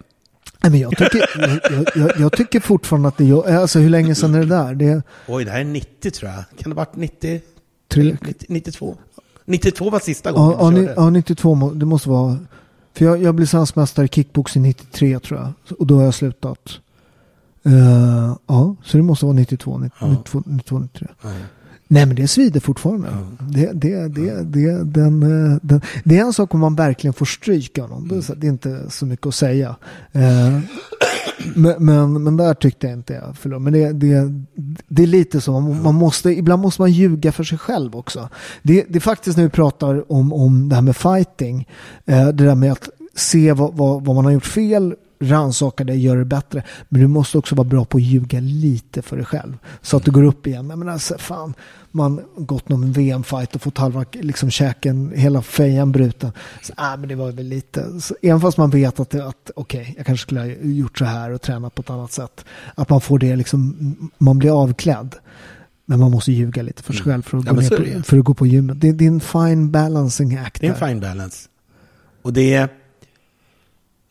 Nej, 0.62 0.70
men 0.70 0.80
jag, 0.80 0.90
tycker, 0.96 1.24
jag, 1.72 1.84
jag, 1.94 2.20
jag, 2.20 2.32
tycker 2.32 2.60
fortfarande 2.60 3.08
att 3.08 3.16
det 3.18 3.28
är... 3.28 3.56
Alltså 3.56 3.78
hur 3.78 3.90
länge 3.90 4.14
sedan 4.14 4.34
är 4.34 4.38
det 4.40 4.46
där? 4.46 4.74
Det 4.74 5.02
Oj, 5.28 5.44
det 5.44 5.50
här 5.50 5.60
är 5.60 5.64
90 5.64 6.10
tror 6.10 6.30
jag. 6.30 6.44
Kan 6.58 6.70
det 6.70 6.76
ha 6.80 6.84
varit 6.84 6.96
90? 6.96 7.40
tre... 7.88 8.16
90 8.22 8.46
92? 8.48 8.96
92 9.46 9.90
var 9.90 10.00
sista 10.00 10.28
Ja, 10.28 10.34
gången 10.34 10.56
ja, 10.60 10.70
ni- 10.70 10.76
körde. 10.86 10.94
ja, 10.96 11.10
92 11.10 11.54
må, 11.54 11.70
det 11.70 11.86
måste 11.86 12.08
vara... 12.08 12.38
För 12.94 13.04
jag, 13.04 13.22
jag 13.22 13.34
blev 13.34 13.46
svenskmästare 13.46 14.06
i 14.06 14.08
kickboxing 14.08 14.62
93 14.62 15.18
tror 15.18 15.40
jag. 15.40 15.52
Och 15.78 15.86
då 15.86 15.96
har 15.96 16.04
jag 16.04 16.14
slutat. 16.14 16.80
Eh, 17.64 18.36
ja, 18.46 18.76
så 18.84 18.96
det 18.96 19.02
måste 19.02 19.24
vara 19.24 19.36
92, 19.36 19.78
92, 19.78 20.42
92 20.46 20.78
93. 20.78 21.08
Ja. 21.22 21.28
Nej 21.94 22.06
men 22.06 22.16
det 22.16 22.28
svider 22.28 22.60
fortfarande. 22.60 23.08
Det, 23.50 23.70
det, 23.72 24.08
det, 24.08 24.42
det, 24.42 24.84
den, 24.84 25.22
eh, 25.22 25.58
den, 25.62 25.80
det 26.04 26.18
är 26.18 26.24
en 26.24 26.32
sak 26.32 26.54
om 26.54 26.60
man 26.60 26.74
verkligen 26.74 27.14
får 27.14 27.26
stryk 27.26 27.78
av 27.78 27.88
någon. 27.90 28.08
Det 28.08 28.16
är 28.16 28.20
så- 28.20 28.34
Det 28.34 28.46
är 28.46 28.50
inte 28.50 28.90
så 28.90 29.06
mycket 29.06 29.26
att 29.26 29.34
säga. 29.34 29.76
Eh, 30.12 30.58
men, 31.54 31.74
men, 31.84 32.22
men 32.22 32.36
där 32.36 32.54
tyckte 32.54 32.86
jag 32.86 32.98
inte 32.98 33.12
jag 33.14 33.36
förlorade. 33.36 33.64
Men 33.64 33.72
det, 33.72 33.92
det, 33.92 34.42
det 34.88 35.02
är 35.02 35.06
lite 35.06 35.40
så, 35.40 35.60
man, 35.60 35.82
man 35.82 35.94
måste, 35.94 36.30
ibland 36.30 36.62
måste 36.62 36.82
man 36.82 36.92
ljuga 36.92 37.32
för 37.32 37.44
sig 37.44 37.58
själv 37.58 37.96
också. 37.96 38.28
Det, 38.62 38.84
det 38.88 38.96
är 38.98 39.00
faktiskt 39.00 39.36
när 39.36 39.44
vi 39.44 39.50
pratar 39.50 40.12
om, 40.12 40.32
om 40.32 40.68
det 40.68 40.74
här 40.74 40.82
med 40.82 40.96
fighting, 40.96 41.68
eh, 42.06 42.26
det 42.28 42.44
där 42.44 42.54
med 42.54 42.72
att 42.72 42.88
se 43.14 43.52
vad, 43.52 43.74
vad, 43.76 44.04
vad 44.04 44.16
man 44.16 44.24
har 44.24 44.32
gjort 44.32 44.46
fel, 44.46 44.94
rannsaka 45.20 45.84
det, 45.84 45.94
göra 45.94 46.18
det 46.18 46.24
bättre. 46.24 46.62
Men 46.88 47.00
du 47.00 47.06
måste 47.06 47.38
också 47.38 47.54
vara 47.54 47.68
bra 47.68 47.84
på 47.84 47.98
att 47.98 48.02
ljuga 48.02 48.40
lite 48.40 49.02
för 49.02 49.16
dig 49.16 49.26
själv. 49.26 49.58
Så 49.82 49.96
att 49.96 50.04
du 50.04 50.10
går 50.10 50.22
upp 50.22 50.46
igen. 50.46 50.66
Men 50.66 50.88
alltså, 50.88 51.18
fan, 51.18 51.54
man 51.90 52.20
har 52.36 52.44
gått 52.44 52.68
någon 52.68 52.92
VM-fight 52.92 53.54
och 53.54 53.62
fått 53.62 53.78
halva 53.78 54.04
liksom, 54.12 54.50
käken, 54.50 55.12
hela 55.16 55.42
fejan 55.42 55.92
bruten. 55.92 56.32
Så, 56.62 56.72
äh, 56.72 56.96
men 56.98 57.08
det 57.08 57.14
var 57.14 57.32
väl 57.32 57.46
lite, 57.46 58.00
så, 58.00 58.16
även 58.22 58.40
fast 58.40 58.58
man 58.58 58.70
vet 58.70 59.00
att, 59.00 59.14
att 59.14 59.50
okej, 59.56 59.94
jag 59.96 60.06
kanske 60.06 60.22
skulle 60.22 60.40
ha 60.40 60.46
gjort 60.46 60.98
så 60.98 61.04
här 61.04 61.30
och 61.30 61.42
tränat 61.42 61.74
på 61.74 61.82
ett 61.82 61.90
annat 61.90 62.12
sätt. 62.12 62.44
Att 62.74 62.90
man 62.90 63.00
får 63.00 63.18
det 63.18 63.36
liksom, 63.36 64.10
man 64.18 64.38
blir 64.38 64.62
avklädd. 64.62 65.14
Men 65.86 66.00
man 66.00 66.10
måste 66.10 66.32
ljuga 66.32 66.62
lite 66.62 66.82
för 66.82 66.92
sig 66.92 67.02
själv 67.02 67.22
för 67.22 67.38
att, 67.38 67.44
Ja, 67.44 67.52
gå, 67.52 67.60
ner 67.60 67.96
på, 67.96 68.02
för 68.02 68.18
att 68.18 68.24
gå 68.24 68.34
på 68.34 68.46
gymmet. 68.46 68.80
Det, 68.80 68.92
det 68.92 69.04
är 69.04 69.08
en 69.08 69.20
fine 69.20 69.70
balancing 69.70 70.36
act. 70.36 70.60
Det 70.60 70.66
är 70.66 70.70
en 70.70 70.88
fine 70.88 71.00
balance. 71.00 71.48
Och 72.22 72.32
det 72.32 72.54
är... 72.54 72.68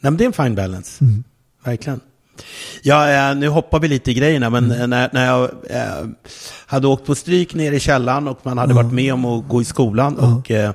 Men 0.04 0.18
det 0.18 0.24
är 0.24 0.26
en 0.26 0.34
fine 0.34 0.56
balance. 0.56 1.04
Mm. 1.04 1.24
Verkligen. 1.64 2.00
Ja, 2.82 3.30
eh, 3.32 3.36
nu 3.36 3.48
hoppar 3.48 3.80
vi 3.80 3.88
lite 3.88 4.12
i 4.12 4.14
grejerna, 4.14 4.50
men 4.50 4.66
Mm. 4.66 4.82
eh, 4.82 4.88
när, 4.88 5.10
när 5.14 5.26
jag 5.26 5.44
eh, 5.70 6.08
hade 6.66 6.88
åkt 6.88 7.06
på 7.06 7.16
stryk 7.16 7.54
ner 7.54 7.72
i 7.72 7.80
källaren 7.80 8.28
och 8.28 8.40
man 8.44 8.58
hade 8.58 8.74
varit 8.74 8.94
med 8.94 9.14
om 9.14 9.26
att 9.26 9.48
gå 9.48 9.62
i 9.62 9.66
skolan 9.66 10.18
och 10.18 10.52
eh, 10.52 10.72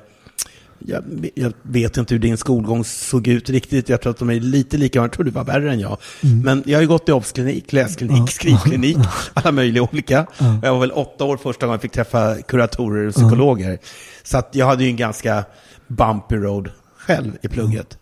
jag, 0.79 1.03
jag 1.35 1.53
vet 1.61 1.97
inte 1.97 2.13
hur 2.13 2.19
din 2.19 2.37
skolgång 2.37 2.83
såg 2.83 3.27
ut 3.27 3.49
riktigt. 3.49 3.89
Jag 3.89 4.01
tror 4.01 4.11
att 4.11 4.17
de 4.19 4.29
är 4.29 4.39
lite 4.39 4.77
lika, 4.77 4.99
jag 4.99 5.11
tror 5.11 5.23
du 5.23 5.31
var 5.31 5.43
värre 5.43 5.71
än 5.71 5.79
jag. 5.79 5.97
Mm. 6.23 6.39
Men 6.41 6.63
jag 6.65 6.77
har 6.77 6.81
ju 6.81 6.87
gått 6.87 7.09
i 7.09 7.11
obsklinik, 7.11 7.73
läsklinik, 7.73 8.31
skrivklinik, 8.31 8.97
alla 9.33 9.51
möjliga 9.51 9.83
olika. 9.83 10.27
Jag 10.63 10.73
var 10.73 10.79
väl 10.79 10.91
åtta 10.91 11.23
år 11.25 11.37
första 11.37 11.65
gången 11.65 11.73
jag 11.75 11.81
fick 11.81 11.91
träffa 11.91 12.35
kuratorer 12.35 13.07
och 13.07 13.13
psykologer. 13.13 13.77
Så 14.23 14.37
att 14.37 14.49
jag 14.51 14.65
hade 14.65 14.83
ju 14.83 14.89
en 14.89 14.95
ganska 14.97 15.43
bumpy 15.87 16.35
road 16.35 16.69
själv 16.97 17.31
i 17.41 17.47
plugget. 17.47 17.97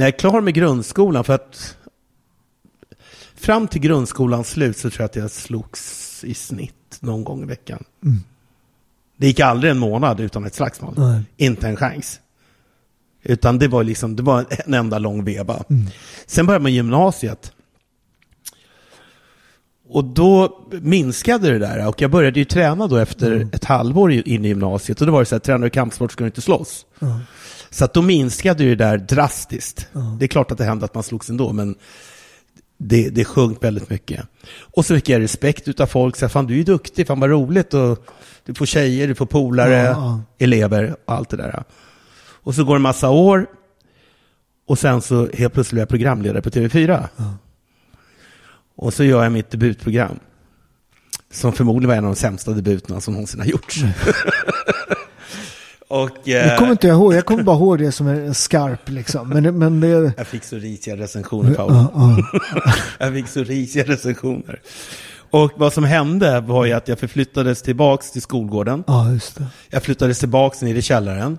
När 0.00 0.06
jag 0.06 0.14
är 0.14 0.18
klar 0.18 0.40
med 0.40 0.54
grundskolan, 0.54 1.24
för 1.24 1.34
att 1.34 1.76
fram 3.34 3.68
till 3.68 3.80
grundskolans 3.80 4.50
slut 4.50 4.76
så 4.76 4.90
tror 4.90 5.00
jag 5.02 5.04
att 5.04 5.16
jag 5.16 5.30
slogs 5.30 6.24
i 6.24 6.34
snitt 6.34 6.96
någon 7.00 7.24
gång 7.24 7.42
i 7.42 7.46
veckan. 7.46 7.84
Det 9.16 9.26
gick 9.26 9.40
aldrig 9.40 9.70
en 9.70 9.78
månad 9.78 10.20
utan 10.20 10.44
ett 10.44 10.54
slagsmål. 10.54 10.94
Nej. 10.96 11.22
Inte 11.36 11.68
en 11.68 11.76
chans. 11.76 12.20
Utan 13.22 13.58
det 13.58 13.68
var 13.68 13.84
liksom, 13.84 14.16
det 14.16 14.22
var 14.22 14.46
en 14.66 14.74
enda 14.74 14.98
lång 14.98 15.24
veva. 15.24 15.64
Sen 16.26 16.46
började 16.46 16.62
man 16.62 16.72
gymnasiet. 16.72 17.52
Och 19.88 20.04
då 20.04 20.60
minskade 20.70 21.50
det 21.50 21.58
där 21.58 21.88
och 21.88 22.02
jag 22.02 22.10
började 22.10 22.38
ju 22.38 22.44
träna 22.44 22.86
då 22.86 22.96
efter 22.96 23.32
Mm. 23.32 23.50
ett 23.52 23.64
halvår 23.64 24.12
in 24.12 24.44
i 24.44 24.48
gymnasiet 24.48 25.00
och 25.00 25.06
då 25.06 25.12
var 25.12 25.20
det 25.20 25.26
så 25.26 25.34
här, 25.34 25.40
tränar 25.40 25.64
du 25.64 25.70
kampsport 25.70 26.12
ska 26.12 26.24
du 26.24 26.28
inte 26.28 26.40
slåss. 26.40 26.86
Så 27.70 27.84
att 27.84 27.94
då 27.94 28.02
minskade 28.02 28.64
ju 28.64 28.74
det 28.74 28.84
där 28.84 28.98
drastiskt. 28.98 29.88
Det 30.18 30.24
är 30.24 30.28
klart 30.28 30.50
att 30.50 30.58
det 30.58 30.64
hände 30.64 30.84
att 30.84 30.94
man 30.94 31.02
slogs 31.02 31.30
ändå, 31.30 31.52
men 31.52 31.74
det, 32.78 33.10
det 33.10 33.24
sjönk 33.24 33.64
väldigt 33.64 33.90
mycket. 33.90 34.26
Och 34.60 34.86
så 34.86 34.94
fick 34.94 35.08
jag 35.08 35.22
respekt 35.22 35.68
utav 35.68 35.86
folk, 35.86 36.16
så 36.16 36.24
här, 36.24 36.30
fan 36.30 36.46
du 36.46 36.60
är 36.60 36.64
duktig, 36.64 37.06
fan 37.06 37.20
vad 37.20 37.30
roligt 37.30 37.74
och 37.74 38.04
du 38.44 38.54
får 38.54 38.66
tjejer, 38.66 39.08
du 39.08 39.14
får 39.14 39.26
polare, 39.26 39.82
ja. 39.82 40.20
elever 40.38 40.96
och 41.04 41.14
allt 41.14 41.28
det 41.28 41.36
där. 41.36 41.64
Och 42.42 42.54
så 42.54 42.64
går 42.64 42.74
det 42.74 42.78
en 42.78 42.82
massa 42.82 43.10
år 43.10 43.46
och 44.66 44.78
sen 44.78 45.02
så 45.02 45.28
helt 45.34 45.54
plötsligt 45.54 45.70
blir 45.70 45.82
jag 45.82 45.88
programledare 45.88 46.42
på 46.42 46.50
TV4. 46.50 47.08
Och 48.76 48.94
så 48.94 49.04
gör 49.04 49.22
jag 49.22 49.32
mitt 49.32 49.50
debutprogram. 49.50 50.18
Som 51.32 51.52
förmodligen 51.52 51.88
var 51.88 51.96
en 51.96 52.04
av 52.04 52.10
de 52.10 52.16
sämsta 52.16 52.52
debuterna 52.52 53.00
som 53.00 53.14
någonsin 53.14 53.40
har 53.40 53.46
gjorts. 53.46 53.80
och 55.90 56.10
Det 56.24 56.40
eh, 56.40 56.58
kommer 56.58 56.72
inte 56.72 56.86
jag 56.86 56.96
ihåg. 56.96 57.14
Jag 57.14 57.26
kommer 57.26 57.42
bara 57.42 57.56
ihåg 57.56 57.78
det 57.78 57.92
som 57.92 58.06
är 58.06 58.32
skarp 58.32 58.88
liksom. 58.88 59.28
Men, 59.28 59.58
men 59.58 59.80
det... 59.80 60.12
jag 60.16 60.26
fick 60.26 60.44
så 60.44 60.56
risiga 60.56 60.96
recensioner, 60.96 61.54
Paolo. 61.54 61.74
Ja, 61.74 61.90
ja. 61.94 62.72
Jag 62.98 63.14
fick 63.14 63.28
så 63.28 63.44
risiga 63.44 63.84
recensioner. 63.84 64.60
Och 65.30 65.52
vad 65.56 65.72
som 65.72 65.84
hände 65.84 66.40
var 66.40 66.64
ju 66.64 66.72
att 66.72 66.88
jag 66.88 66.98
förflyttades 66.98 67.62
tillbaks 67.62 68.10
till 68.10 68.22
skolgården. 68.22 68.84
ja, 68.86 69.12
just 69.12 69.38
det. 69.38 69.46
Jag 69.70 69.82
flyttades 69.82 70.18
tillbaks 70.18 70.62
ner 70.62 70.74
i 70.74 70.82
källaren. 70.82 71.38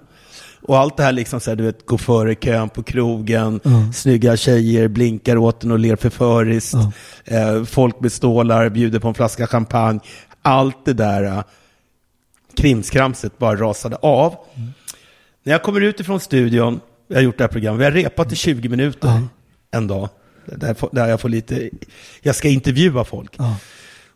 Och 0.61 0.78
allt 0.78 0.98
det 0.98 1.03
här 1.03 1.11
liksom 1.11 1.40
så 1.40 1.52
här, 1.52 1.56
du 1.56 1.64
vet, 1.64 1.86
gå 1.86 1.98
före 1.98 2.36
kön 2.36 2.69
på 2.69 2.84
krogen, 2.84 3.60
snygga 3.94 4.38
tjejer 4.38 4.88
blinkar 4.88 5.38
åt 5.38 5.64
en 5.64 5.72
och 5.72 5.80
ler 5.80 5.95
förföriskt, 5.95 6.73
eh, 7.26 7.64
folk 7.64 7.99
med 7.99 8.11
stålar 8.11 8.69
bjuder 8.69 8.99
på 8.99 9.07
en 9.07 9.14
flaska 9.14 9.48
champagne. 9.48 9.99
Allt 10.41 10.86
det 10.86 10.94
där 10.94 11.23
eh, 11.23 11.41
krimskramset 12.56 13.38
bara 13.38 13.56
rasade 13.56 13.95
av. 13.95 14.36
När 15.44 15.53
jag 15.53 15.64
kommer 15.64 15.82
ut 15.82 15.99
ifrån 15.99 16.19
studion, 16.19 16.80
jag 17.07 17.18
har 17.18 17.22
gjort 17.22 17.38
det 17.38 17.44
här 17.44 17.52
programmet, 17.52 17.80
vi 17.80 17.84
har 17.84 17.91
repat 17.91 18.32
i 18.32 18.36
20 18.36 18.69
minuter 18.69 19.22
en 19.72 19.88
dag. 19.88 20.10
Där, 20.45 20.76
där 20.91 21.07
jag 21.07 21.22
får 21.22 21.30
lite, 21.30 21.69
jag 22.22 22.36
ska 22.36 22.48
intervjua 22.48 23.03
folk. 23.03 23.38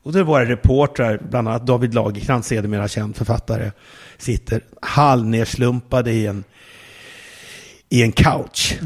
Och 0.04 0.12
då 0.12 0.24
var 0.24 0.42
det 0.42 0.52
reportrar, 0.52 1.22
bland 1.30 1.48
annat 1.48 1.68
David 1.68 1.94
Lagercrantz, 1.94 2.48
sedermera 2.48 2.88
känd 2.88 3.16
författare, 3.16 3.72
sitter 4.18 4.62
halvnerslumpade 4.82 6.12
i 6.12 6.26
en, 6.28 6.44
i 7.90 8.04
en 8.04 8.12
couch. 8.12 8.78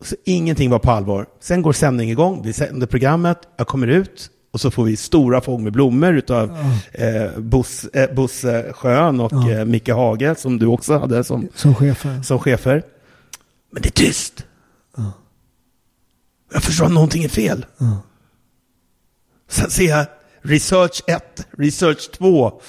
Så 0.00 0.16
ingenting 0.24 0.70
var 0.70 0.78
på 0.78 0.90
allvar. 0.90 1.26
Sen 1.40 1.62
går 1.62 1.72
sändningen 1.72 2.12
igång, 2.12 2.42
vi 2.44 2.52
sänder 2.52 2.86
programmet, 2.86 3.38
jag 3.56 3.66
kommer 3.66 3.86
ut 3.86 4.30
och 4.54 4.60
så 4.60 4.70
får 4.70 4.84
vi 4.84 4.96
stora 4.96 5.40
fång 5.40 5.64
med 5.64 5.72
blommor 5.72 6.14
utav 6.14 6.58
eh, 6.92 7.38
Bus, 7.38 7.84
eh, 7.84 8.14
Bosse 8.14 8.72
Schön 8.72 9.20
och 9.20 9.50
eh, 9.50 9.64
Micke 9.64 9.88
Hage, 9.88 10.34
som 10.38 10.58
du 10.58 10.66
också 10.66 10.98
hade 10.98 11.24
som, 11.24 11.48
Som 11.54 11.74
chefer. 11.74 12.22
som 12.22 12.38
chefer. 12.38 12.82
Men 13.70 13.82
det 13.82 13.88
är 13.88 13.90
tyst. 13.90 14.46
Jag 16.52 16.62
förstår 16.62 16.86
att 16.86 16.92
någonting 16.92 17.24
är 17.24 17.28
fel. 17.28 17.66
Sen 19.48 19.70
ser 19.70 19.88
jag 19.88 20.06
Research 20.42 21.02
1, 21.06 21.46
Research 21.58 22.10
2, 22.10 22.60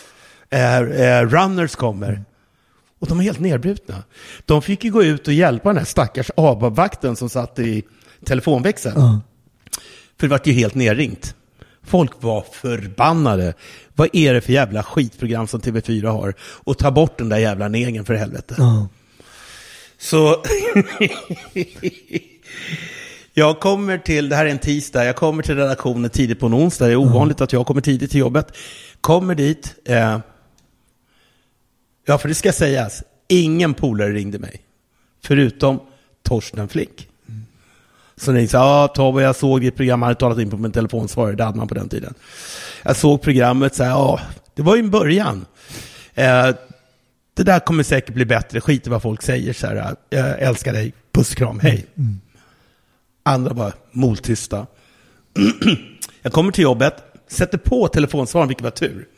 eh, 0.49 0.77
eh, 0.79 1.25
Runners 1.25 1.75
kommer. 1.75 2.23
Och 2.99 3.07
de 3.07 3.19
är 3.19 3.23
helt 3.23 3.39
nedbrutna. 3.39 4.03
De 4.45 4.61
fick 4.61 4.83
ju 4.83 4.91
gå 4.91 5.03
ut 5.03 5.27
och 5.27 5.33
hjälpa 5.33 5.69
den 5.69 5.77
här 5.77 5.85
stackars 5.85 6.31
ABAB-vakten 6.37 7.15
som 7.15 7.29
satt 7.29 7.59
i 7.59 7.83
telefonväxeln. 8.25 9.21
För 10.19 10.27
det 10.27 10.27
var 10.27 10.41
ju 10.43 10.53
helt 10.53 10.75
nerringt. 10.75 11.35
Folk 11.87 12.11
var 12.19 12.41
förbannade. 12.51 13.53
Vad 13.95 14.09
är 14.13 14.33
det 14.33 14.41
för 14.41 14.53
jävla 14.53 14.83
skitprogram 14.83 15.47
som 15.47 15.61
TV4 15.61 16.07
har? 16.07 16.33
Och 16.39 16.77
ta 16.77 16.91
bort 16.91 17.17
den 17.17 17.29
där 17.29 17.37
jävla 17.37 17.67
negern 17.67 18.05
för 18.05 18.13
helvete. 18.13 18.55
Så 19.97 20.43
jag 23.33 23.59
kommer 23.59 23.97
till, 23.97 24.29
det 24.29 24.35
här 24.35 24.45
är 24.45 24.49
en 24.49 24.59
tisdag, 24.59 25.05
jag 25.05 25.15
kommer 25.15 25.43
till 25.43 25.55
redaktionen 25.55 26.09
tidigt 26.09 26.39
på 26.39 26.45
en 26.45 26.53
onsdag. 26.53 26.85
Det 26.85 26.91
är 26.91 26.95
ovanligt 26.95 27.41
att 27.41 27.53
jag 27.53 27.65
kommer 27.65 27.81
tidigt 27.81 28.11
till 28.11 28.19
jobbet. 28.19 28.57
Kommer 29.01 29.35
dit. 29.35 29.75
Eh, 29.85 30.19
ja, 32.05 32.17
för 32.17 32.27
det 32.27 32.35
ska 32.35 32.51
sägas, 32.51 33.03
ingen 33.27 33.73
polare 33.73 34.13
ringde 34.13 34.39
mig. 34.39 34.61
Förutom 35.23 35.79
Torsten 36.23 36.69
Flink. 36.69 37.09
Så 38.17 38.31
ni 38.31 38.47
sa, 38.47 38.57
ja 38.57 38.87
Tobbe, 38.87 39.21
jag 39.21 39.35
såg 39.35 39.61
ditt 39.61 39.75
program, 39.75 40.01
jag 40.01 40.07
hade 40.07 40.19
talat 40.19 40.39
in 40.39 40.49
på 40.49 40.57
min 40.57 40.71
telefonsvarare, 40.71 41.35
det 41.35 41.43
hade 41.43 41.57
man 41.57 41.67
på 41.67 41.75
den 41.75 41.89
tiden. 41.89 42.13
Jag 42.83 42.95
såg 42.95 43.21
programmet, 43.21 43.75
så 43.75 43.83
här, 43.83 43.89
ja, 43.89 44.19
det 44.55 44.61
var 44.61 44.75
ju 44.75 44.79
en 44.79 44.89
början. 44.89 45.45
Eh, 46.13 46.49
det 47.33 47.43
där 47.43 47.59
kommer 47.59 47.83
säkert 47.83 48.13
bli 48.13 48.25
bättre, 48.25 48.61
skit 48.61 48.87
i 48.87 48.89
vad 48.89 49.01
folk 49.01 49.21
säger, 49.21 49.53
så 49.53 49.67
här, 49.67 49.95
jag 50.09 50.39
älskar 50.41 50.73
dig, 50.73 50.93
puss 51.11 51.35
kram, 51.35 51.59
hej. 51.59 51.85
Andra 53.23 53.53
bara 53.53 53.73
moltysta. 53.91 54.67
jag 56.21 56.33
kommer 56.33 56.51
till 56.51 56.63
jobbet, 56.63 56.95
sätter 57.27 57.57
på 57.57 57.87
telefonsvararen, 57.87 58.47
vilket 58.47 58.63
var 58.63 58.71
tur. 58.71 59.07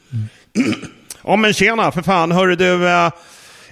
Ja 1.23 1.35
men 1.35 1.53
tjena, 1.53 1.91
för 1.91 2.01
fan, 2.01 2.31
hörru 2.31 2.55
du, 2.55 2.87
eh, 2.87 3.11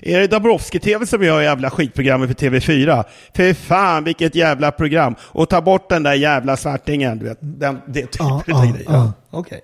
är 0.06 0.20
det 0.20 0.28
Dabrowski-TV 0.28 1.06
som 1.06 1.24
gör 1.24 1.42
jävla 1.42 1.70
skitprogrammet 1.70 2.28
för 2.28 2.36
TV4? 2.50 3.04
För 3.36 3.54
fan 3.54 4.04
vilket 4.04 4.36
jävla 4.36 4.72
program! 4.72 5.16
Och 5.22 5.50
ta 5.50 5.62
bort 5.62 5.90
den 5.90 6.04
där 6.04 6.14
jävla 6.14 6.58
svartingen, 6.58 7.20
du 7.20 7.26
vet. 7.26 7.38
Den, 7.42 7.82
det 7.88 8.02
typen 8.02 8.28
Ja, 8.28 8.44
utav 8.48 8.66
ja, 8.66 8.72
grejer. 8.72 8.86
ja. 8.90 9.14
Okej. 9.32 9.62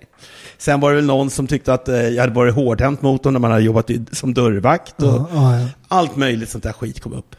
Sen 0.58 0.80
var 0.80 0.90
det 0.90 0.96
väl 0.96 1.04
någon 1.06 1.30
som 1.30 1.46
tyckte 1.46 1.74
att 1.74 1.88
eh, 1.88 1.96
jag 1.96 2.20
hade 2.20 2.32
varit 2.34 2.54
hårdhänt 2.54 3.02
mot 3.02 3.22
dem 3.22 3.32
när 3.32 3.40
man 3.40 3.50
hade 3.50 3.62
jobbat 3.62 3.90
som 4.12 4.34
dörrvakt. 4.34 5.02
Och 5.02 5.28
ja. 5.32 5.66
Allt 5.88 6.16
möjligt 6.16 6.48
sånt 6.50 6.64
där 6.64 6.72
skit 6.72 7.00
kom 7.00 7.12
upp. 7.12 7.36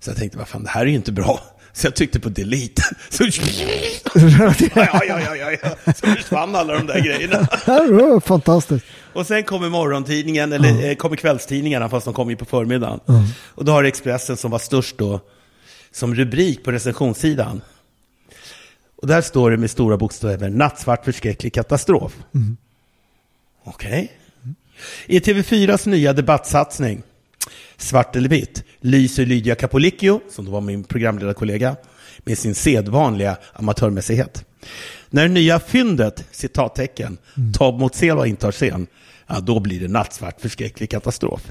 Så 0.00 0.10
jag 0.10 0.16
tänkte, 0.16 0.38
vad 0.38 0.48
fan, 0.48 0.62
det 0.64 0.70
här 0.70 0.80
är 0.82 0.86
ju 0.86 0.94
inte 0.94 1.12
bra. 1.12 1.40
Så 1.78 1.86
jag 1.86 1.94
tryckte 1.94 2.20
på 2.20 2.28
delete. 2.28 2.82
Så, 3.08 3.24
ja, 4.74 5.00
ja, 5.08 5.36
ja, 5.36 5.50
ja, 5.62 5.92
så 5.94 6.06
försvann 6.06 6.54
alla 6.54 6.74
de 6.74 6.86
där 6.86 7.00
grejerna. 7.00 8.20
Fantastiskt. 8.20 8.86
Och 9.12 9.26
sen 9.26 9.44
kommer 9.44 9.68
morgontidningen, 9.68 10.52
eller 10.52 10.88
eh, 10.88 10.94
kommer 10.94 11.16
kvällstidningarna, 11.16 11.88
fast 11.88 12.04
de 12.04 12.14
kommer 12.14 12.30
ju 12.30 12.36
på 12.36 12.44
förmiddagen. 12.44 13.00
Och 13.54 13.64
då 13.64 13.72
har 13.72 13.84
Expressen, 13.84 14.36
som 14.36 14.50
var 14.50 14.58
störst 14.58 14.98
då, 14.98 15.20
som 15.92 16.14
rubrik 16.14 16.64
på 16.64 16.72
recensionssidan. 16.72 17.60
Och 19.02 19.08
där 19.08 19.20
står 19.20 19.50
det 19.50 19.56
med 19.56 19.70
stora 19.70 19.96
bokstäver, 19.96 20.48
nattsvart 20.48 21.04
förskräcklig 21.04 21.54
katastrof. 21.54 22.16
Okej. 23.64 24.12
I 25.06 25.18
TV4s 25.18 25.88
nya 25.88 26.12
debattsatsning, 26.12 27.02
Svart 27.78 28.16
eller 28.16 28.28
vitt, 28.28 28.64
lyser 28.80 29.26
Lydia 29.26 29.54
Capolicchio, 29.54 30.20
som 30.30 30.44
då 30.44 30.50
var 30.50 30.60
min 30.60 30.84
programledarkollega, 30.84 31.76
med 32.18 32.38
sin 32.38 32.54
sedvanliga 32.54 33.36
amatörmässighet. 33.52 34.44
När 35.10 35.22
det 35.22 35.28
nya 35.28 35.60
fyndet, 35.60 36.24
citattecken, 36.30 37.18
Tab 37.58 37.78
mot 37.78 37.94
Selva 37.94 38.26
intar 38.26 38.52
scen, 38.52 38.86
ja, 39.26 39.40
då 39.40 39.60
blir 39.60 39.80
det 39.80 39.88
nattsvart 39.88 40.40
förskräcklig 40.40 40.90
katastrof. 40.90 41.50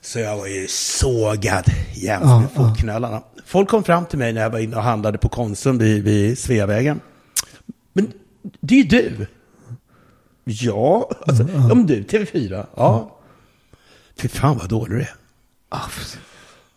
Så 0.00 0.18
jag 0.18 0.36
var 0.36 0.46
ju 0.46 0.66
sågad 0.68 1.64
jämt 1.94 2.24
med 2.24 2.48
fotknölarna. 2.54 3.22
Folk 3.46 3.68
kom 3.68 3.84
fram 3.84 4.06
till 4.06 4.18
mig 4.18 4.32
när 4.32 4.40
jag 4.40 4.50
var 4.50 4.58
inne 4.58 4.76
och 4.76 4.82
handlade 4.82 5.18
på 5.18 5.28
Konsum 5.28 5.78
vid, 5.78 6.04
vid 6.04 6.38
Sveavägen. 6.38 7.00
Men 7.92 8.12
det 8.60 8.74
är 8.74 8.78
ju 8.78 8.88
du. 8.88 9.26
Ja, 10.44 11.10
alltså, 11.26 11.48
ja 11.52 11.74
men 11.74 11.86
du, 11.86 12.02
TV4. 12.02 12.66
Ja. 12.76 13.15
Fy 14.18 14.28
fan 14.28 14.58
vad 14.58 14.68
dålig 14.68 14.98
du 14.98 15.00
är. 15.00 15.14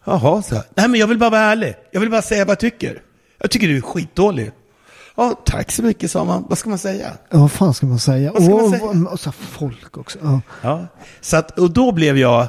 Jaha, 0.06 0.42
så. 0.42 0.56
Nej, 0.76 0.88
men 0.88 1.00
jag 1.00 1.08
vill 1.08 1.18
bara 1.18 1.30
vara 1.30 1.42
ärlig. 1.42 1.76
Jag 1.92 2.00
vill 2.00 2.10
bara 2.10 2.22
säga 2.22 2.46
vad 2.46 2.52
jag 2.52 2.60
tycker. 2.60 3.02
Jag 3.38 3.52
tycker 3.52 3.68
du 3.68 3.78
är 3.78 3.82
skitdålig. 3.82 4.52
Ja, 5.16 5.42
tack 5.46 5.72
så 5.72 5.84
mycket, 5.84 6.12
sa 6.12 6.24
man. 6.24 6.46
Vad 6.50 6.58
ska 6.58 6.70
man 6.70 6.78
säga? 6.80 7.12
Ja, 7.30 7.38
vad 7.40 7.52
fan 7.52 7.74
ska 7.74 7.86
man 7.86 8.00
säga? 8.00 8.32
Vad 8.32 8.44
ska 8.44 8.56
man 8.56 8.64
och, 8.64 8.70
säga? 8.70 8.84
och, 8.86 9.12
och 9.14 9.20
så 9.20 9.32
folk 9.32 9.98
också. 9.98 10.20
Ja. 10.22 10.42
Ja. 10.62 10.88
Så 11.22 11.38
att, 11.38 11.60
och 11.60 11.72
då 11.72 11.92
blev 11.92 12.18
jag, 12.18 12.48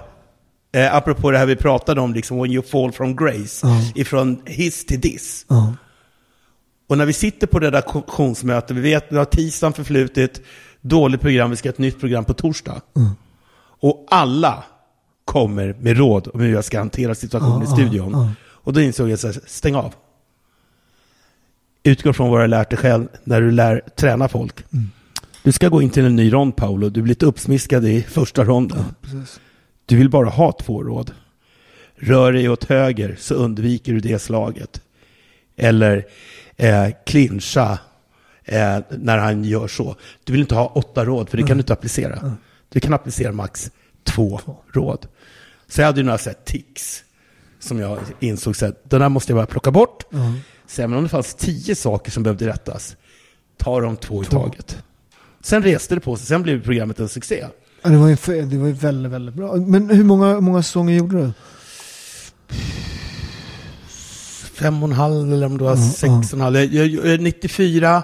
eh, 0.72 0.94
apropå 0.94 1.30
det 1.30 1.38
här 1.38 1.46
vi 1.46 1.56
pratade 1.56 2.00
om, 2.00 2.14
liksom 2.14 2.42
when 2.42 2.52
you 2.52 2.62
fall 2.62 2.92
from 2.92 3.16
grace, 3.16 3.66
Ja. 3.66 3.80
ifrån 3.94 4.42
hiss 4.46 4.86
till 4.86 5.00
diss. 5.00 5.44
Ja. 5.48 5.74
Och 6.88 6.98
när 6.98 7.06
vi 7.06 7.12
sitter 7.12 7.46
på 7.46 7.58
redaktionsmöte, 7.60 8.74
vi 8.74 8.80
vet, 8.80 9.06
vi 9.08 9.16
har 9.16 9.24
tisdagen 9.24 9.72
förflutit, 9.72 10.40
dåligt 10.80 11.20
program, 11.20 11.50
vi 11.50 11.56
ska 11.56 11.68
ha 11.68 11.72
ett 11.72 11.78
nytt 11.78 12.00
program 12.00 12.24
på 12.24 12.34
torsdag. 12.34 12.80
Och 13.82 14.06
alla 14.10 14.64
kommer 15.30 15.74
med 15.80 15.96
råd 15.96 16.28
om 16.34 16.40
hur 16.40 16.52
jag 16.52 16.64
ska 16.64 16.78
hantera 16.78 17.14
situationen 17.14 17.58
Ja, 17.58 17.64
i 17.64 17.66
studion. 17.66 18.12
ja, 18.12 18.24
ja. 18.24 18.32
Och 18.42 18.72
då 18.72 18.80
insåg 18.80 19.10
jag 19.10 19.18
så 19.18 19.26
här, 19.26 19.40
stäng 19.46 19.74
av. 19.74 19.94
Utgå 21.82 22.12
från 22.12 22.30
vad 22.30 22.38
du 22.38 22.42
har 22.42 22.48
lärt 22.48 22.70
dig 22.70 22.78
själv 22.78 23.08
när 23.24 23.40
du 23.40 23.50
lär 23.50 23.82
träna 23.96 24.28
folk. 24.28 24.64
Du 25.42 25.52
ska 25.52 25.68
gå 25.68 25.82
in 25.82 25.90
till 25.90 26.04
en 26.04 26.16
ny 26.16 26.32
rond, 26.32 26.56
Paolo. 26.56 26.88
Du 26.88 27.02
blir 27.02 27.08
lite 27.08 27.26
uppsmiskad 27.26 27.84
i 27.84 28.02
första 28.02 28.44
ronden. 28.44 28.84
Precis. 29.02 29.40
Du 29.86 29.96
vill 29.96 30.10
bara 30.10 30.28
ha 30.28 30.52
två 30.52 30.82
råd. 30.82 31.10
Rör 31.96 32.32
dig 32.32 32.48
åt 32.48 32.64
höger 32.64 33.16
så 33.18 33.34
undviker 33.34 33.92
du 33.92 34.00
det 34.00 34.18
slaget. 34.18 34.80
Eller 35.56 36.06
eh, 36.56 36.86
clincha 37.06 37.78
eh, 38.44 38.78
när 38.98 39.18
han 39.18 39.44
gör 39.44 39.68
så. 39.68 39.96
Du 40.24 40.32
vill 40.32 40.40
inte 40.40 40.54
ha 40.54 40.66
åtta 40.66 41.04
råd, 41.04 41.28
för 41.28 41.36
det 41.36 41.42
kan 41.42 41.56
du 41.56 41.60
inte 41.60 41.72
applicera. 41.72 42.32
Du 42.68 42.80
kan 42.80 42.94
applicera 42.94 43.32
max 43.32 43.70
två 44.14 44.40
råd. 44.72 45.06
Så 45.68 45.80
jag 45.80 45.86
hade 45.86 46.00
ju 46.00 46.04
några 46.06 46.18
så 46.18 46.30
här 46.30 46.36
tics 46.44 47.04
som 47.60 47.78
jag 47.78 47.98
insåg 48.20 48.56
så 48.56 48.66
att 48.66 48.90
den 48.90 49.02
här 49.02 49.08
måste 49.08 49.32
jag 49.32 49.36
bara 49.38 49.46
plocka 49.46 49.70
bort. 49.70 50.04
Sen 50.66 50.92
om 50.94 51.02
det 51.02 51.08
fanns 51.08 51.34
tio 51.34 51.74
saker 51.74 52.10
som 52.10 52.22
behövde 52.22 52.46
rättas, 52.46 52.96
ta 53.56 53.80
de 53.80 53.96
två 53.96 54.22
i 54.22 54.26
taget. 54.26 54.82
Sen 55.42 55.62
reste 55.62 55.94
det 55.94 56.00
på 56.00 56.16
sig, 56.16 56.26
sen 56.26 56.42
blev 56.42 56.64
programmet 56.64 57.00
en 57.00 57.08
succé. 57.08 57.46
Ja, 57.82 57.90
Det 57.90 57.96
var 57.96 58.08
ju, 58.08 58.42
det 58.44 58.58
var 58.58 58.66
ju 58.66 58.72
väldigt, 58.72 59.12
väldigt 59.12 59.34
bra. 59.34 59.56
Men 59.56 59.90
hur 59.90 60.04
många, 60.04 60.32
hur 60.34 60.40
många 60.40 60.62
säsonger 60.62 60.96
gjorde 60.96 61.16
du? 61.22 61.32
fem 64.60 64.82
och 64.82 64.88
en 64.88 64.94
halv 64.94 65.32
eller 65.32 65.46
om 65.46 65.58
det 65.58 65.64
var 65.64 65.70
Ja, 65.76 65.76
sex 65.92 66.32
och 66.32 66.32
en 66.32 66.40
halv. 66.40 66.56
Jag, 66.56 66.66
jag, 66.66 67.06
jag, 67.06 67.20
94, 67.20 68.02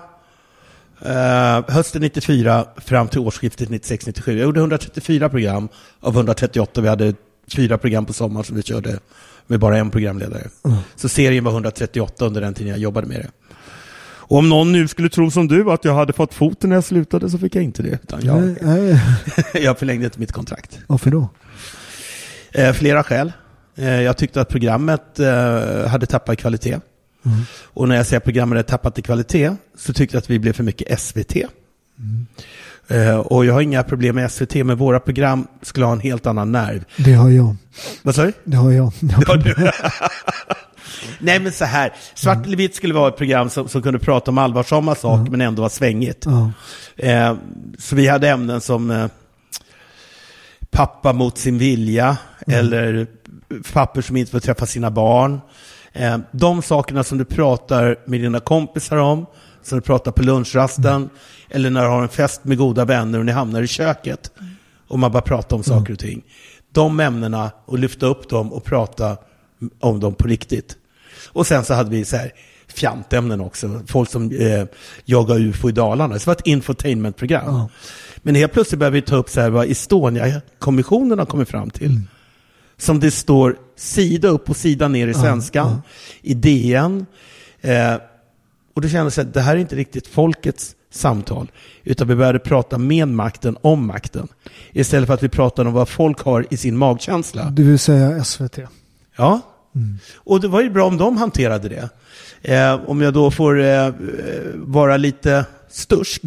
eh, 1.00 1.74
hösten 1.74 2.02
94 2.02 2.66
fram 2.76 3.08
till 3.08 3.20
årsskiftet 3.20 3.68
96-97. 3.68 4.30
Jag 4.30 4.38
gjorde 4.38 4.60
134 4.60 5.28
program 5.28 5.68
av 6.00 6.14
138. 6.14 6.80
Vi 6.80 6.88
hade 6.88 7.14
fyra 7.56 7.78
program 7.78 8.06
på 8.06 8.12
sommaren 8.12 8.44
som 8.44 8.56
vi 8.56 8.62
körde 8.62 8.98
med 9.46 9.60
bara 9.60 9.78
en 9.78 9.90
programledare. 9.90 10.48
Så 10.96 11.08
serien 11.08 11.44
var 11.44 11.52
138 11.52 12.26
under 12.26 12.40
den 12.40 12.54
tiden 12.54 12.70
jag 12.70 12.78
jobbade 12.78 13.06
med 13.06 13.20
det. 13.20 13.30
Och 14.28 14.38
om 14.38 14.48
någon 14.48 14.72
nu 14.72 14.88
skulle 14.88 15.08
tro 15.08 15.30
som 15.30 15.48
du 15.48 15.70
att 15.70 15.84
jag 15.84 15.94
hade 15.94 16.12
fått 16.12 16.34
foten 16.34 16.70
när 16.70 16.76
jag 16.76 16.84
slutade 16.84 17.30
så 17.30 17.38
fick 17.38 17.54
jag 17.54 17.64
inte 17.64 17.82
det. 17.82 17.98
Jag, 18.22 18.42
Nej, 18.42 18.56
nej. 18.60 19.00
jag 19.64 19.78
förlängde 19.78 20.04
inte 20.04 20.20
mitt 20.20 20.32
kontrakt. 20.32 20.78
Varför 20.86 21.10
då? 21.10 21.28
Eh, 22.52 22.72
flera 22.72 23.02
skäl. 23.02 23.32
Eh, 23.76 24.02
jag 24.02 24.16
tyckte 24.16 24.40
att 24.40 24.48
programmet 24.48 25.18
hade 25.88 26.06
tappat 26.06 26.34
i 26.34 26.42
kvalitet. 27.26 27.46
Och 27.64 27.88
när 27.88 27.96
jag 27.96 28.06
säger 28.06 28.18
att 28.18 28.24
programmet 28.24 28.56
hade 28.56 28.68
tappat 28.68 28.98
i 28.98 29.02
kvalitet 29.02 29.50
så 29.76 29.92
tyckte 29.92 30.16
jag 30.16 30.20
att 30.20 30.30
vi 30.30 30.38
blev 30.38 30.52
för 30.52 30.64
mycket 30.64 31.00
SVT. 31.00 31.36
Eh, 32.88 33.16
och 33.16 33.44
jag 33.44 33.54
har 33.54 33.60
inga 33.60 33.82
problem 33.82 34.14
med 34.14 34.32
SVT, 34.32 34.54
men 34.54 34.76
våra 34.76 35.00
program 35.00 35.46
skulle 35.62 35.86
ha 35.86 35.92
en 35.92 36.00
helt 36.00 36.26
annan 36.26 36.52
nerv. 36.52 36.84
Det 36.96 37.12
har 37.12 37.30
jag. 37.30 37.56
Vad 38.02 38.14
sa 38.14 38.24
du? 38.24 38.32
Det 38.44 38.56
har 38.56 38.72
jag. 38.72 38.92
Det 39.00 39.14
har 39.14 39.36
du. 39.36 39.70
Nej 41.18 41.40
men 41.40 41.52
så 41.52 41.64
här, 41.64 41.92
Svart 42.14 42.46
eller 42.46 42.56
vitt 42.56 42.74
skulle 42.74 42.94
vara 42.94 43.08
ett 43.08 43.16
program 43.16 43.50
som, 43.50 43.68
som 43.68 43.82
kunde 43.82 43.98
prata 43.98 44.30
om 44.30 44.38
allvarsamma 44.38 44.94
saker 44.94 45.30
men 45.30 45.40
ändå 45.40 45.62
var 45.62 45.68
svängigt. 45.68 46.26
Eh, 46.96 47.36
så 47.78 47.96
vi 47.96 48.08
hade 48.08 48.28
ämnen 48.28 48.60
som 48.60 48.90
eh, 48.90 49.06
pappa 50.70 51.12
mot 51.12 51.38
sin 51.38 51.58
vilja, 51.58 52.16
eller 52.46 53.06
pappor 53.72 54.02
som 54.02 54.16
inte 54.16 54.32
får 54.32 54.40
träffa 54.40 54.66
sina 54.66 54.90
barn. 54.90 55.40
Eh, 55.96 56.18
de 56.30 56.62
sakerna 56.62 57.04
som 57.04 57.18
du 57.18 57.24
pratar 57.24 57.96
med 58.04 58.20
dina 58.20 58.40
kompisar 58.40 58.96
om, 58.96 59.26
som 59.62 59.78
du 59.78 59.82
pratar 59.82 60.12
på 60.12 60.22
lunchrasten, 60.22 61.10
eller 61.48 61.70
när 61.70 61.82
du 61.82 61.88
har 61.88 62.02
en 62.02 62.08
fest 62.08 62.44
med 62.44 62.58
goda 62.58 62.84
vänner 62.84 63.18
och 63.18 63.26
ni 63.26 63.32
hamnar 63.32 63.62
i 63.62 63.66
köket 63.66 64.30
och 64.88 64.98
man 64.98 65.12
bara 65.12 65.22
pratar 65.22 65.56
om 65.56 65.62
saker 65.62 65.92
och 65.92 65.98
ting. 65.98 66.22
De 66.72 67.00
ämnena, 67.00 67.50
och 67.64 67.78
lyfta 67.78 68.06
upp 68.06 68.28
dem 68.28 68.52
och 68.52 68.64
prata 68.64 69.16
om 69.80 70.00
dem 70.00 70.14
på 70.14 70.28
riktigt. 70.28 70.76
Och 71.28 71.46
sen 71.46 71.64
så 71.64 71.74
hade 71.74 71.90
vi 71.90 72.04
så 72.04 72.16
här 72.16 72.32
fjantämnen 72.68 73.40
också. 73.40 73.82
Folk 73.86 74.10
som 74.10 74.30
eh, 74.30 74.64
jagar 75.04 75.40
ufo 75.40 75.68
i 75.68 75.72
Dalarna. 75.72 76.14
Så 76.14 76.18
det 76.18 76.26
var 76.26 76.34
ett 76.34 76.46
infotainmentprogram. 76.46 77.68
Men 78.16 78.34
helt 78.34 78.52
plötsligt 78.52 78.78
började 78.78 78.94
vi 78.94 79.02
ta 79.02 79.16
upp 79.16 79.30
så 79.30 79.40
här 79.40 79.50
vad 79.50 79.70
Estonia-kommissionen 79.70 81.18
har 81.18 81.26
kommit 81.26 81.48
fram 81.48 81.70
till. 81.70 82.00
Som 82.78 83.00
det 83.00 83.10
står 83.10 83.56
sida 83.76 84.28
upp 84.28 84.50
och 84.50 84.56
sida 84.56 84.88
ner 84.88 85.08
i 85.08 85.14
svenskan, 85.14 85.82
i 86.22 86.34
DN. 86.34 87.06
Eh, 87.60 87.94
och 88.74 88.82
det 88.82 88.88
kändes 88.88 89.18
att 89.18 89.34
det 89.34 89.40
här 89.40 89.56
är 89.56 89.60
inte 89.60 89.76
riktigt 89.76 90.06
folkets 90.06 90.76
samtal, 90.90 91.50
utan 91.84 92.08
vi 92.08 92.14
började 92.14 92.38
prata 92.38 92.78
med 92.78 93.08
makten 93.08 93.56
om 93.60 93.86
makten. 93.86 94.28
Istället 94.72 95.06
för 95.06 95.14
att 95.14 95.22
vi 95.22 95.28
pratade 95.28 95.68
om 95.68 95.74
vad 95.74 95.88
folk 95.88 96.20
har 96.20 96.46
i 96.50 96.56
sin 96.56 96.76
magkänsla. 96.76 97.50
Du 97.50 97.64
vill 97.64 97.78
säga 97.78 98.24
SVT? 98.24 98.58
Ja, 99.16 99.40
och 100.16 100.40
det 100.40 100.48
var 100.48 100.60
ju 100.60 100.70
bra 100.70 100.86
om 100.86 100.96
de 100.96 101.16
hanterade 101.16 101.68
det. 101.68 101.88
Eh, 102.42 102.80
om 102.90 103.00
jag 103.00 103.14
då 103.14 103.30
får 103.30 103.60
eh, 103.60 103.92
vara 104.54 104.96
lite 104.96 105.44
stursk. 105.68 106.22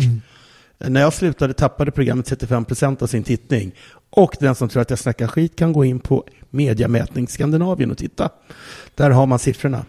När 0.78 1.02
jag 1.02 1.14
slutade 1.14 1.54
tappade 1.54 1.92
programmet 1.92 2.32
35% 2.32 3.04
av 3.04 3.08
sin 3.08 3.24
tittning. 3.24 3.72
Och 4.10 4.36
den 4.40 4.56
som 4.56 4.70
tror 4.70 4.82
att 4.82 4.90
jag 4.90 5.00
snackar 5.00 5.28
skit 5.28 5.56
kan 5.56 5.74
gå 5.74 5.86
in 5.86 6.00
på 6.00 6.26
Mediamätning 6.50 7.28
Skandinavien 7.28 7.92
och 7.92 7.98
titta. 7.98 8.30
Där 8.96 9.10
har 9.10 9.26
man 9.26 9.40
siffrorna. 9.40 9.86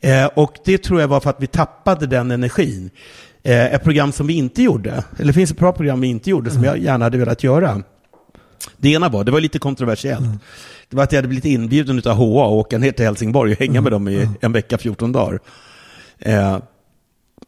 Eh, 0.00 0.26
och 0.26 0.56
det 0.64 0.78
tror 0.78 1.00
jag 1.00 1.08
var 1.08 1.20
för 1.20 1.30
att 1.30 1.42
vi 1.42 1.46
tappade 1.46 2.06
den 2.06 2.30
energin. 2.30 2.90
Eh, 3.42 3.74
ett 3.74 3.84
program 3.84 4.12
som 4.12 4.26
vi 4.26 4.34
inte 4.34 4.62
gjorde, 4.62 5.04
eller 5.16 5.26
det 5.26 5.32
finns 5.32 5.50
ett 5.50 5.58
bra 5.58 5.72
program 5.72 6.00
vi 6.00 6.08
inte 6.08 6.30
gjorde 6.30 6.50
som 6.50 6.64
jag 6.64 6.78
gärna 6.78 7.04
hade 7.04 7.18
velat 7.18 7.44
göra. 7.44 7.82
Det 8.76 8.88
ena 8.88 9.08
var, 9.08 9.24
det 9.24 9.30
var 9.32 9.40
lite 9.40 9.58
kontroversiellt, 9.58 10.24
det 10.88 10.96
var 10.96 11.04
att 11.04 11.12
jag 11.12 11.18
hade 11.18 11.28
blivit 11.28 11.44
inbjuden 11.44 12.02
av 12.04 12.16
HA 12.16 12.46
och 12.46 12.56
åka 12.56 12.78
ner 12.78 12.92
till 12.92 13.04
Helsingborg 13.04 13.52
och 13.52 13.58
hänga 13.58 13.80
med 13.80 13.92
dem 13.92 14.08
i 14.08 14.28
en 14.40 14.52
vecka, 14.52 14.78
14 14.78 15.12
dagar. 15.12 15.40
Eh, 16.18 16.58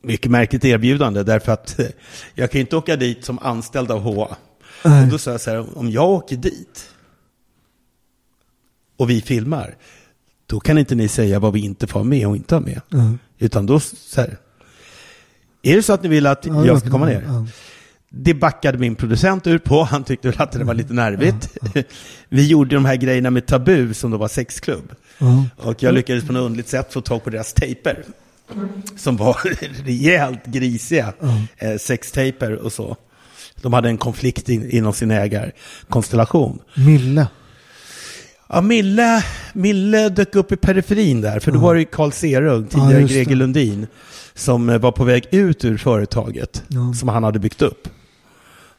mycket 0.03 0.31
märkligt 0.31 0.65
erbjudande 0.65 1.23
därför 1.23 1.53
att 1.53 1.81
jag 2.35 2.51
kan 2.51 2.61
inte 2.61 2.77
åka 2.77 2.97
dit 2.97 3.25
som 3.25 3.39
anställd 3.39 3.91
av 3.91 4.01
HA. 4.01 4.37
Och 4.83 5.09
då 5.11 5.19
sa 5.19 5.31
jag 5.31 5.41
så 5.41 5.51
här, 5.51 5.79
om 5.79 5.91
jag 5.91 6.11
åker 6.11 6.37
dit 6.37 6.91
och 8.97 9.11
vi 9.11 9.21
filmar, 9.21 9.75
då 10.47 10.61
kan 10.61 10.79
inte 10.79 10.95
ni 10.95 11.09
säga 11.09 11.39
vad 11.39 11.53
vi 11.53 11.61
inte 11.61 11.87
får 11.87 12.05
med 12.05 12.27
och 12.27 12.37
inte 12.37 12.55
ha 12.55 12.61
med. 12.61 12.81
Utan 13.39 13.67
då 13.67 13.81
så 13.81 14.21
här, 14.21 14.37
är 15.63 15.77
det 15.77 15.83
så 15.83 15.93
att 15.93 16.03
ni 16.03 16.09
vill 16.09 16.27
att 16.27 16.47
jag 16.47 16.81
ska 16.81 16.91
komma 16.91 17.07
ner? 17.07 17.47
Det 18.09 18.35
backade 18.35 18.79
min 18.79 18.95
producent 18.95 19.47
ur 19.47 19.59
på. 19.59 19.83
Han 19.83 20.05
tyckte 20.05 20.29
väl 20.31 20.41
att 20.41 20.53
det 20.53 20.65
var 20.65 20.75
lite 20.75 20.93
nervigt. 20.93 21.59
Vi 22.29 22.47
gjorde 22.47 22.77
de 22.77 22.85
här 22.85 22.97
grejerna 22.97 23.31
med 23.31 23.47
Tabu 23.47 23.95
som 23.95 24.11
då 24.11 24.17
var 24.17 24.29
sexklubb. 24.29 24.93
Och 25.57 25.83
jag 25.83 25.95
lyckades 25.95 26.27
på 26.27 26.33
något 26.33 26.41
underligt 26.47 26.69
sätt 26.69 26.93
få 26.93 27.01
tag 27.01 27.25
på 27.25 27.31
deras 27.31 27.53
tejper. 27.53 28.05
Som 28.97 29.17
var 29.17 29.37
rejält 29.85 30.47
grisiga. 30.47 31.13
Eh, 31.57 31.77
sextejper 31.77 32.53
och 32.57 32.73
så. 32.73 32.97
De 33.63 33.73
hade 33.73 33.89
en 33.89 33.99
konflikt 33.99 34.49
in, 34.49 34.71
inom 34.71 34.93
sin 34.93 35.11
ägarkonstellation. 35.11 36.59
Mille. 36.75 37.27
Ja, 38.49 38.61
Mille, 38.61 39.25
Mille 39.53 40.09
dök 40.09 40.35
upp 40.37 40.53
i 40.53 40.57
periferin 40.57 41.21
där, 41.21 41.41
för 41.41 41.53
då 41.53 41.59
var 41.59 41.75
det 41.75 41.81
ju 41.81 41.87
Carl 41.87 42.13
Serung, 42.13 42.63
Ja, 42.63 42.69
tidigare 42.81 43.03
det. 43.03 43.15
Greger 43.15 43.37
Lundin, 43.37 43.87
som 44.35 44.69
eh, 44.69 44.79
var 44.79 44.93
på 44.93 45.05
väg 45.05 45.27
ut 45.31 45.65
ur 45.65 45.77
företaget 45.77 46.63
Ja. 46.69 46.93
som 46.95 47.09
han 47.09 47.25
hade 47.25 47.39
byggt 47.39 47.63
upp. 47.63 47.89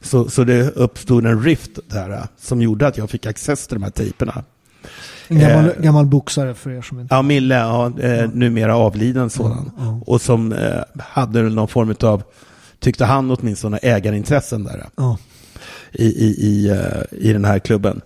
Så, 0.00 0.30
så 0.30 0.44
det 0.44 0.70
uppstod 0.70 1.26
en 1.26 1.42
rift 1.42 1.70
där 1.86 2.10
eh, 2.10 2.24
som 2.40 2.62
gjorde 2.62 2.86
att 2.86 2.98
jag 2.98 3.10
fick 3.10 3.26
access 3.26 3.66
till 3.66 3.74
de 3.76 3.82
här 3.82 3.90
tejperna. 3.90 4.44
En 5.28 5.38
gammal, 5.38 5.64
Eh. 5.64 5.82
gammal 5.82 6.06
boxare 6.06 6.54
för 6.54 6.70
er 6.70 6.82
som 6.82 7.00
inte... 7.00 7.14
Ja, 7.14 7.22
Mille, 7.22 7.54
ja, 7.54 7.92
eh, 8.00 8.30
numera 8.32 8.76
avliden 8.76 9.30
sådan. 9.30 9.70
Ja, 9.78 10.00
Och 10.06 10.20
som 10.20 10.52
eh, 10.52 10.80
hade 10.98 11.42
någon 11.42 11.68
form 11.68 11.94
av, 12.02 12.22
tyckte 12.80 13.04
han 13.04 13.30
åtminstone, 13.30 13.78
ägarintressen 13.78 14.64
där. 14.64 14.78
eh, 14.78 14.84
Ja. 14.96 15.18
i, 15.92 16.04
i, 16.06 16.26
i, 16.26 16.74
i 17.10 17.32
den 17.32 17.44
här 17.44 17.58
klubben. 17.58 18.00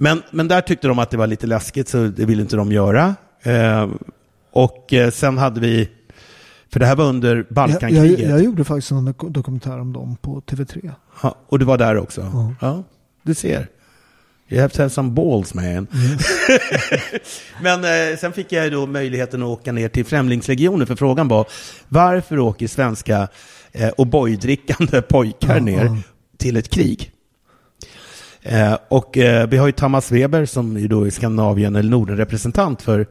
Men, 0.00 0.22
men 0.30 0.48
där 0.48 0.60
tyckte 0.60 0.88
de 0.88 0.98
att 0.98 1.10
det 1.10 1.16
var 1.16 1.26
lite 1.26 1.46
läskigt 1.46 1.88
så 1.88 2.06
det 2.06 2.24
ville 2.24 2.42
inte 2.42 2.56
de 2.56 2.72
göra. 2.72 3.14
Eh, 3.42 3.88
och 4.50 4.92
eh, 4.92 5.10
sen 5.10 5.38
hade 5.38 5.60
vi, 5.60 5.88
för 6.72 6.80
det 6.80 6.86
här 6.86 6.96
var 6.96 7.04
under 7.04 7.36
Jag, 7.36 7.46
Balkankriget. 7.50 8.18
jag, 8.18 8.30
jag 8.30 8.44
gjorde 8.44 8.64
faktiskt 8.64 8.90
en 8.90 9.08
dok- 9.08 9.30
dokumentär 9.30 9.80
om 9.80 9.92
dem 9.92 10.16
på 10.20 10.40
TV3. 10.40 10.90
Ja, 11.22 11.34
och 11.48 11.58
det 11.58 11.64
var 11.64 11.78
där 11.78 11.96
också. 11.96 12.20
Ja. 12.20 12.54
Ja, 12.60 12.82
du 13.22 13.34
ser. 13.34 13.66
You 14.50 14.60
have 14.60 14.74
to 14.74 14.78
have 14.82 14.90
some 14.90 15.10
balls 15.10 15.54
man. 15.54 15.64
Mm. 15.64 15.86
Men 17.62 17.84
eh, 18.12 18.16
sen 18.18 18.32
fick 18.32 18.52
jag 18.52 18.72
då 18.72 18.86
möjligheten 18.86 19.42
att 19.42 19.48
åka 19.48 19.72
ner 19.72 19.88
till 19.88 20.04
Främlingslegionen 20.04 20.86
för 20.86 20.96
frågan 20.96 21.28
var 21.28 21.46
varför 21.88 22.38
åker 22.38 22.68
svenska 22.68 23.28
eh, 23.72 23.90
O'boy-drickande 23.98 25.00
pojkar 25.00 25.54
Ja, 25.56 25.62
ner 25.62 25.98
till 26.36 26.56
ett 26.56 26.68
krig? 26.68 27.12
Eh, 28.42 28.78
och 28.88 29.18
eh, 29.18 29.48
vi 29.48 29.56
har 29.56 29.66
ju 29.66 29.72
Thomas 29.72 30.12
Weber 30.12 30.46
som 30.46 30.78
ju 30.78 30.88
då 30.88 31.06
är 31.06 31.10
Skandinavien 31.10 31.76
eller 31.76 31.90
Norden-representant 31.90 32.82
för, 32.82 33.06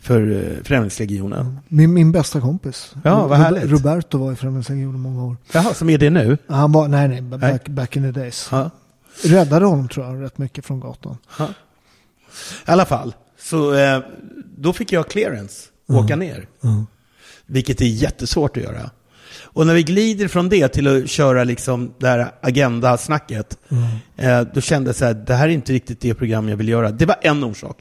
för 0.00 0.30
eh, 0.32 0.64
Främlingslegionen. 0.64 1.58
Min, 1.68 1.94
min 1.94 2.12
bästa 2.12 2.40
kompis. 2.40 2.94
Ja, 3.04 3.26
vad 3.26 3.38
härligt. 3.38 3.64
Roberto 3.64 4.18
var 4.18 4.32
i 4.32 4.36
Främlingslegionen 4.36 5.00
många 5.00 5.24
år. 5.24 5.36
Jaha, 5.52 5.74
som 5.74 5.90
är 5.90 5.98
det 5.98 6.10
nu? 6.10 6.38
Han 6.48 6.72
var, 6.72 6.88
nej 6.88 7.08
nej, 7.08 7.22
back, 7.22 7.68
back 7.68 7.96
in 7.96 8.02
the 8.02 8.20
days. 8.20 8.48
Ja. 8.52 8.70
Räddade 9.24 9.66
honom 9.66 9.88
tror 9.88 10.06
jag 10.06 10.22
rätt 10.22 10.38
mycket 10.38 10.64
från 10.66 10.80
gatan. 10.80 11.16
I 11.38 12.70
alla 12.70 12.84
fall, 12.84 13.14
så 13.38 13.74
eh, 13.74 14.00
då 14.56 14.72
fick 14.72 14.92
jag 14.92 15.08
clearance 15.08 15.68
att 15.88 15.96
åka 15.96 16.16
ner. 16.16 16.46
Ja. 16.60 16.84
Vilket 17.46 17.80
är 17.80 17.86
jättesvårt 17.86 18.56
att 18.56 18.62
göra. 18.62 18.90
Och 19.52 19.66
när 19.66 19.74
vi 19.74 19.82
glider 19.82 20.28
från 20.28 20.48
det 20.48 20.68
till 20.68 20.86
att 20.86 21.10
köra 21.10 21.44
liksom 21.44 21.94
det 21.98 22.08
här 22.08 22.32
agenda-snacket, 22.40 23.58
eh, 24.16 24.40
då 24.54 24.60
kände 24.60 24.88
jag 24.88 24.96
så 24.96 25.04
här, 25.04 25.14
det 25.14 25.34
här 25.34 25.48
är 25.48 25.52
inte 25.52 25.72
riktigt 25.72 26.00
det 26.00 26.14
program 26.14 26.48
jag 26.48 26.56
vill 26.56 26.68
göra. 26.68 26.90
Det 26.90 27.06
var 27.06 27.16
en 27.22 27.44
orsak. 27.44 27.78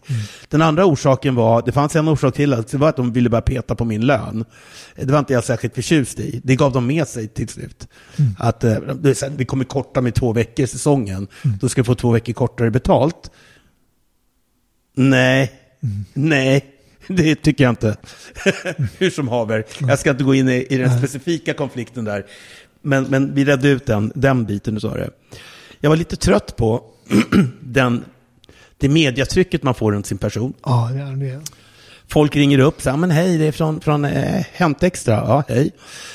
Den 0.48 0.62
andra 0.62 0.86
orsaken 0.86 1.36
var, 1.36 1.62
det 1.66 1.72
fanns 1.72 1.96
en 1.96 2.08
orsak 2.08 2.36
till, 2.36 2.54
att 2.54 2.68
det 2.68 2.78
var 2.78 2.90
att 2.90 2.96
de 2.96 3.14
ville 3.14 3.30
börja 3.30 3.42
peta 3.42 3.76
på 3.76 3.86
min 3.86 4.06
lön. 4.06 4.46
Det 4.96 5.12
var 5.12 5.20
inte 5.20 5.34
jag 5.34 5.44
särskilt 5.44 5.76
förtjust 5.76 6.20
i. 6.20 6.42
Det 6.44 6.56
gav 6.56 6.74
de 6.74 6.88
med 6.88 7.08
sig 7.08 7.28
till 7.28 7.50
slut. 7.50 7.88
Att 8.38 8.64
eh, 8.64 8.78
vi 9.38 9.46
kommer 9.46 9.64
korta 9.64 10.02
med 10.02 10.16
två 10.16 10.34
veckor 10.34 10.66
säsongen, 10.66 11.28
då 11.62 11.70
ska 11.70 11.82
vi 11.82 11.86
få 11.86 11.96
två 11.96 12.12
veckor 12.12 12.34
kortare 12.34 12.72
betalt. 12.72 13.32
Nej, 14.96 15.52
nej, 16.14 16.79
det 17.16 17.36
tycker 17.36 17.64
jag 17.64 17.72
inte. 17.72 17.98
Hur 18.98 19.10
som 19.10 19.28
haver, 19.28 19.66
jag 19.80 20.00
ska 20.00 20.10
inte 20.10 20.24
gå 20.24 20.36
in 20.36 20.50
i, 20.50 20.68
i 20.70 20.78
den 20.78 20.98
specifika 20.98 21.54
konflikten 21.54 22.06
där. 22.06 22.26
Men, 22.82 23.04
men 23.04 23.36
vi 23.36 23.46
redde 23.46 23.70
ut 23.70 23.86
den, 23.86 24.12
den 24.16 24.46
biten 24.46 24.78
utav 24.78 24.94
det. 24.94 25.10
Jag 25.80 25.90
var 25.90 25.98
lite 25.98 26.16
trött 26.16 26.56
på 26.56 26.84
den, 27.62 28.06
det 28.78 28.90
mediatrycket 28.90 29.64
man 29.64 29.76
får 29.76 29.92
runt 29.92 30.06
sin 30.06 30.18
person. 30.18 30.54
Ja, 30.66 30.90
det 30.94 31.00
är 31.00 31.16
det. 31.16 31.42
Folk 32.08 32.36
ringer 32.36 32.60
upp 32.60 32.82
säger, 32.82 32.98
men 32.98 33.12
hej, 33.12 33.38
det 33.38 33.46
är 33.46 33.52
från, 33.52 33.82
från 33.82 34.06
eh, 34.06 34.46
Hämt 34.54 34.84
Extra. 34.84 35.14
Ja, 35.14 35.44
hej. 35.48 35.72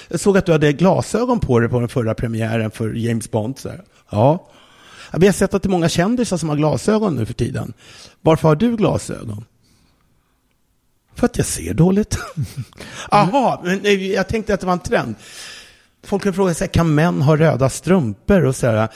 Jag 0.09 0.21
såg 0.21 0.39
att 0.39 0.47
du 0.47 0.53
hade 0.53 0.73
glasögon 0.73 1.41
på 1.41 1.61
dig 1.61 1.69
på 1.69 1.81
den 1.81 1.89
förra 1.89 2.15
premiären 2.15 2.71
för 2.71 2.95
James 2.95 3.31
Bond. 3.31 3.59
Så 3.59 3.69
här. 3.69 3.83
Ja. 4.11 4.49
Ja, 5.13 5.19
Vi 5.19 5.27
har 5.27 5.33
sett 5.33 5.55
att 5.55 5.63
det 5.63 5.67
är 5.67 5.71
många 5.71 5.89
kändisar 5.89 6.37
som 6.37 6.49
har 6.49 6.57
glasögon 6.57 7.17
nu 7.17 7.27
för 7.27 7.35
tiden. 7.35 7.73
Varför 8.21 8.49
har 8.49 8.57
du 8.57 8.77
glasögon? 8.77 9.45
För 11.15 11.27
att 11.27 11.37
jag 11.37 11.47
ser 11.47 11.75
dåligt. 11.75 12.19
Jaha, 13.11 13.61
men 13.65 14.11
jag 14.13 14.29
tänkte 14.29 14.55
att 14.55 14.61
det 14.61 14.67
var 14.67 14.73
en 14.73 14.79
trend. 14.79 15.15
Folk 16.07 16.23
kan 16.23 16.35
fråga 16.35 16.55
sig, 16.55 16.69
kan 16.69 16.95
män 16.95 17.23
ha 17.23 17.37
röda 17.37 17.69
strumpor? 17.69 18.45
Och 18.45 18.57
så 18.57 18.67
här. 18.67 18.89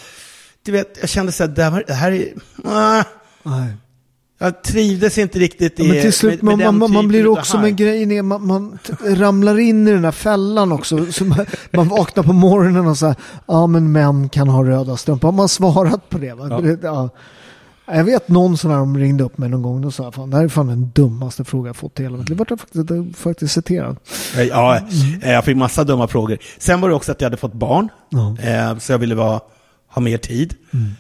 Du 0.63 0.73
vet, 0.73 0.99
jag 1.01 1.09
kände 1.09 1.33
så 1.33 1.45
här, 1.45 1.51
det 1.51 1.63
här, 1.63 1.85
det 1.87 1.93
här 1.93 2.13
är... 2.13 2.35
Ah, 2.65 3.05
Nej. 3.43 3.73
jag 4.39 4.63
trivdes 4.63 5.19
inte 5.19 5.39
riktigt 5.39 5.81
i 5.81 5.83
Ja, 5.83 5.93
men 5.93 6.03
till 6.03 6.13
slut, 6.13 6.43
med, 6.43 6.59
med 6.59 6.67
man, 6.67 6.79
man, 6.79 6.93
man 6.93 7.09
blir 7.09 7.27
också 7.27 7.59
med 7.59 7.77
grejen 7.77 8.13
är, 8.13 8.23
man, 8.23 8.47
man 8.47 8.79
ramlar 9.05 9.59
in 9.59 9.89
i 9.89 9.91
den 9.91 10.05
här 10.05 10.13
fällan 10.13 10.73
också. 10.73 11.13
Så 11.13 11.25
man, 11.25 11.47
man 11.71 11.89
vaknar 11.89 12.23
på 12.23 12.33
morgonen 12.33 12.87
och 12.87 12.99
säger, 12.99 13.17
ja 13.47 13.67
men 13.67 13.93
män 13.93 14.29
kan 14.29 14.49
ha 14.49 14.65
röda 14.65 14.97
strumpor. 14.97 15.29
Har 15.29 15.33
man 15.33 15.49
svarat 15.49 16.09
på 16.11 16.19
det? 16.19 16.27
Ja. 16.27 16.63
Ja. 16.83 17.11
Jag 17.91 18.05
vet 18.05 18.29
någon 18.29 18.59
sån 18.59 18.71
här 18.71 18.79
de 18.79 18.99
ringde 18.99 19.25
upp 19.25 19.39
mig 19.39 19.49
någon 19.49 19.63
gång 19.63 19.85
och 19.85 19.95
sa, 19.95 20.13
fan 20.13 20.31
det 20.31 20.37
här 20.37 20.45
är 20.45 20.49
fan 20.49 20.67
den 20.67 20.91
dummaste 20.95 21.45
frågan 21.45 21.67
jag 21.67 21.77
fått 21.77 22.01
i 22.01 22.03
hela 22.03 22.17
mitt 22.17 22.29
liv. 22.29 22.39
Vart 22.39 22.51
jag 22.51 22.61
faktiskt, 22.61 23.17
faktiskt 23.17 23.55
citerad. 23.55 23.97
Ja, 24.49 24.77
eh, 25.23 25.31
jag 25.33 25.45
fick 25.45 25.57
massa 25.57 25.85
dumma 25.85 26.09
frågor. 26.09 26.39
Sen 26.59 26.81
var 26.81 26.89
det 26.89 26.95
också 26.95 27.13
att 27.13 27.21
jag 27.21 27.27
hade 27.27 27.37
fått 27.37 27.53
barn, 27.55 27.89
eh, 28.43 28.79
så 28.79 28.93
jag 28.93 28.99
ville 28.99 29.15
vara, 29.15 29.41
ha 29.89 30.03
mer 30.03 30.19
tid. 30.19 30.55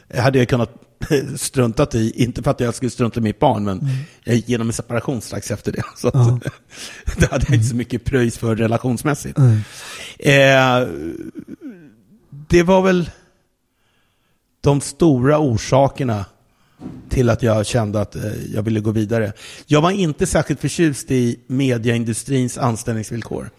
Jag 0.08 0.22
hade 0.22 0.38
jag 0.38 0.48
kunnat 0.48 0.70
struntat 1.36 1.94
i, 1.94 2.22
inte 2.22 2.42
för 2.42 2.50
att 2.50 2.60
jag 2.60 2.74
skulle 2.74 2.90
strunta 2.90 3.20
i 3.20 3.22
mitt 3.22 3.38
barn, 3.38 3.64
men 3.64 3.88
jag 4.24 4.36
gick 4.36 4.48
igenom 4.48 4.66
en 4.66 4.72
separation 4.72 5.20
strax 5.20 5.50
efter 5.50 5.72
det. 5.72 5.82
Så 5.96 6.10
Ja. 6.14 6.38
det 7.18 7.30
hade 7.30 7.44
jag 7.48 7.54
inte 7.54 7.68
så 7.68 7.76
mycket 7.76 8.04
pröjs 8.04 8.38
för 8.38 8.56
relationsmässigt. 8.56 9.38
Mm. 9.38 9.60
Eh, 10.18 10.88
det 12.48 12.62
var 12.62 12.82
väl 12.82 13.10
de 14.60 14.80
stora 14.80 15.38
orsakerna 15.38 16.24
till 17.08 17.30
att 17.30 17.42
jag 17.42 17.66
kände 17.66 18.00
att 18.00 18.16
eh, 18.16 18.22
jag 18.54 18.62
ville 18.62 18.80
gå 18.80 18.90
vidare. 18.90 19.32
Jag 19.66 19.80
var 19.80 19.90
inte 19.90 20.26
särskilt 20.26 20.60
förtjust 20.60 21.10
i 21.10 21.40
mediaindustrins 21.46 22.58
anställningsvillkor. 22.58 23.50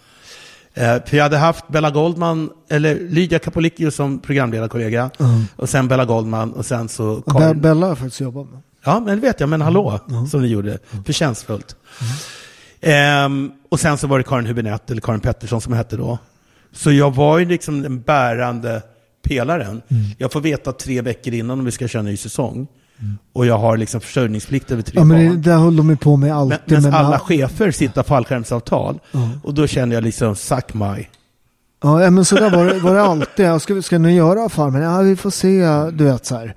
Eh, 0.74 1.04
för 1.06 1.18
jag 1.18 1.24
hade 1.24 1.38
haft 1.38 1.68
Bella 1.68 1.91
Goldman, 1.91 2.50
eller 2.70 2.96
Lydia 3.10 3.40
Capolicchio 3.40 3.91
som 3.91 4.20
programledarkollega, 4.20 5.10
och 5.56 5.70
sen 5.70 5.88
Bella 5.88 6.06
Goldman, 6.06 6.54
och 6.54 6.66
sen 6.66 6.90
så 6.90 7.06
Och 7.10 7.24
Be- 7.34 7.40
Karin. 7.40 7.62
Bella 7.62 7.82
har 7.82 7.88
jag 7.91 7.98
faktiskt 7.98 8.22
jobbat 8.22 8.50
med. 8.52 8.60
Ja, 8.84 9.00
men 9.00 9.16
det 9.22 9.28
vet 9.28 9.40
jag, 9.40 9.50
men 9.50 9.62
hallå, 9.62 10.00
som 10.32 10.41
ni 10.41 10.48
gjorde. 10.48 10.80
Förtjänstfullt. 11.06 11.76
Ehm, 12.82 13.52
och 13.70 13.80
sen 13.80 13.98
så 13.98 14.08
var 14.08 14.18
det 14.18 14.24
Karin 14.24 14.48
Hübinette, 14.48 14.91
eller 14.91 15.02
Karin 15.02 15.20
Pettersson 15.20 15.62
som 15.62 15.74
hette 15.74 15.98
då. 15.98 16.18
Så 16.72 16.91
jag 16.91 17.16
var 17.16 17.40
ju 17.40 17.46
liksom 17.46 17.82
den 17.82 18.02
bärande 18.02 18.82
pelaren. 19.24 19.82
Jag 20.18 20.32
får 20.32 20.41
veta 20.41 20.72
tre 20.72 21.02
veckor 21.02 21.34
innan 21.34 21.60
om 21.60 21.66
vi 21.66 21.72
ska 21.72 21.88
köra 21.88 22.00
en 22.00 22.06
ny 22.06 22.18
säsong. 22.18 22.68
Och 23.34 23.45
jag 23.45 23.57
har 23.57 23.77
liksom 23.77 24.01
försörjningsplikt 24.01 24.71
över 24.71 24.81
tre 24.81 24.93
Ja, 24.95 25.03
men 25.03 25.19
det, 25.19 25.27
barn. 25.30 25.41
där 25.41 25.57
höll 25.57 25.76
de 25.76 25.97
på 25.97 26.17
med 26.17 26.35
alltid. 26.35 26.59
men 26.65 26.81
men- 26.84 26.93
alla 26.93 27.19
chefer 27.19 27.71
sitter 27.71 28.03
fallskärmsavtal. 28.03 28.99
Och 29.43 29.53
då 29.53 29.67
kände 29.67 29.95
jag 29.95 30.03
liksom, 30.03 30.35
suck 30.35 30.73
my. 30.73 31.07
Ja, 31.84 32.03
ja, 32.03 32.09
men 32.09 32.26
så 32.26 32.35
där 32.35 32.49
var 32.51 32.65
det, 32.65 32.80
var 32.80 32.93
det 32.95 33.01
alltid. 33.01 33.45
Jag 33.45 33.61
ska, 33.61 33.81
ska 33.81 33.97
ni 33.97 34.15
göra 34.15 34.49
Farmen? 34.49 34.81
Ja, 34.81 34.99
vi 35.01 35.15
får 35.15 35.30
se. 35.30 35.65
Du 35.91 36.03
vet 36.03 36.26
så 36.26 36.35
här. 36.35 36.55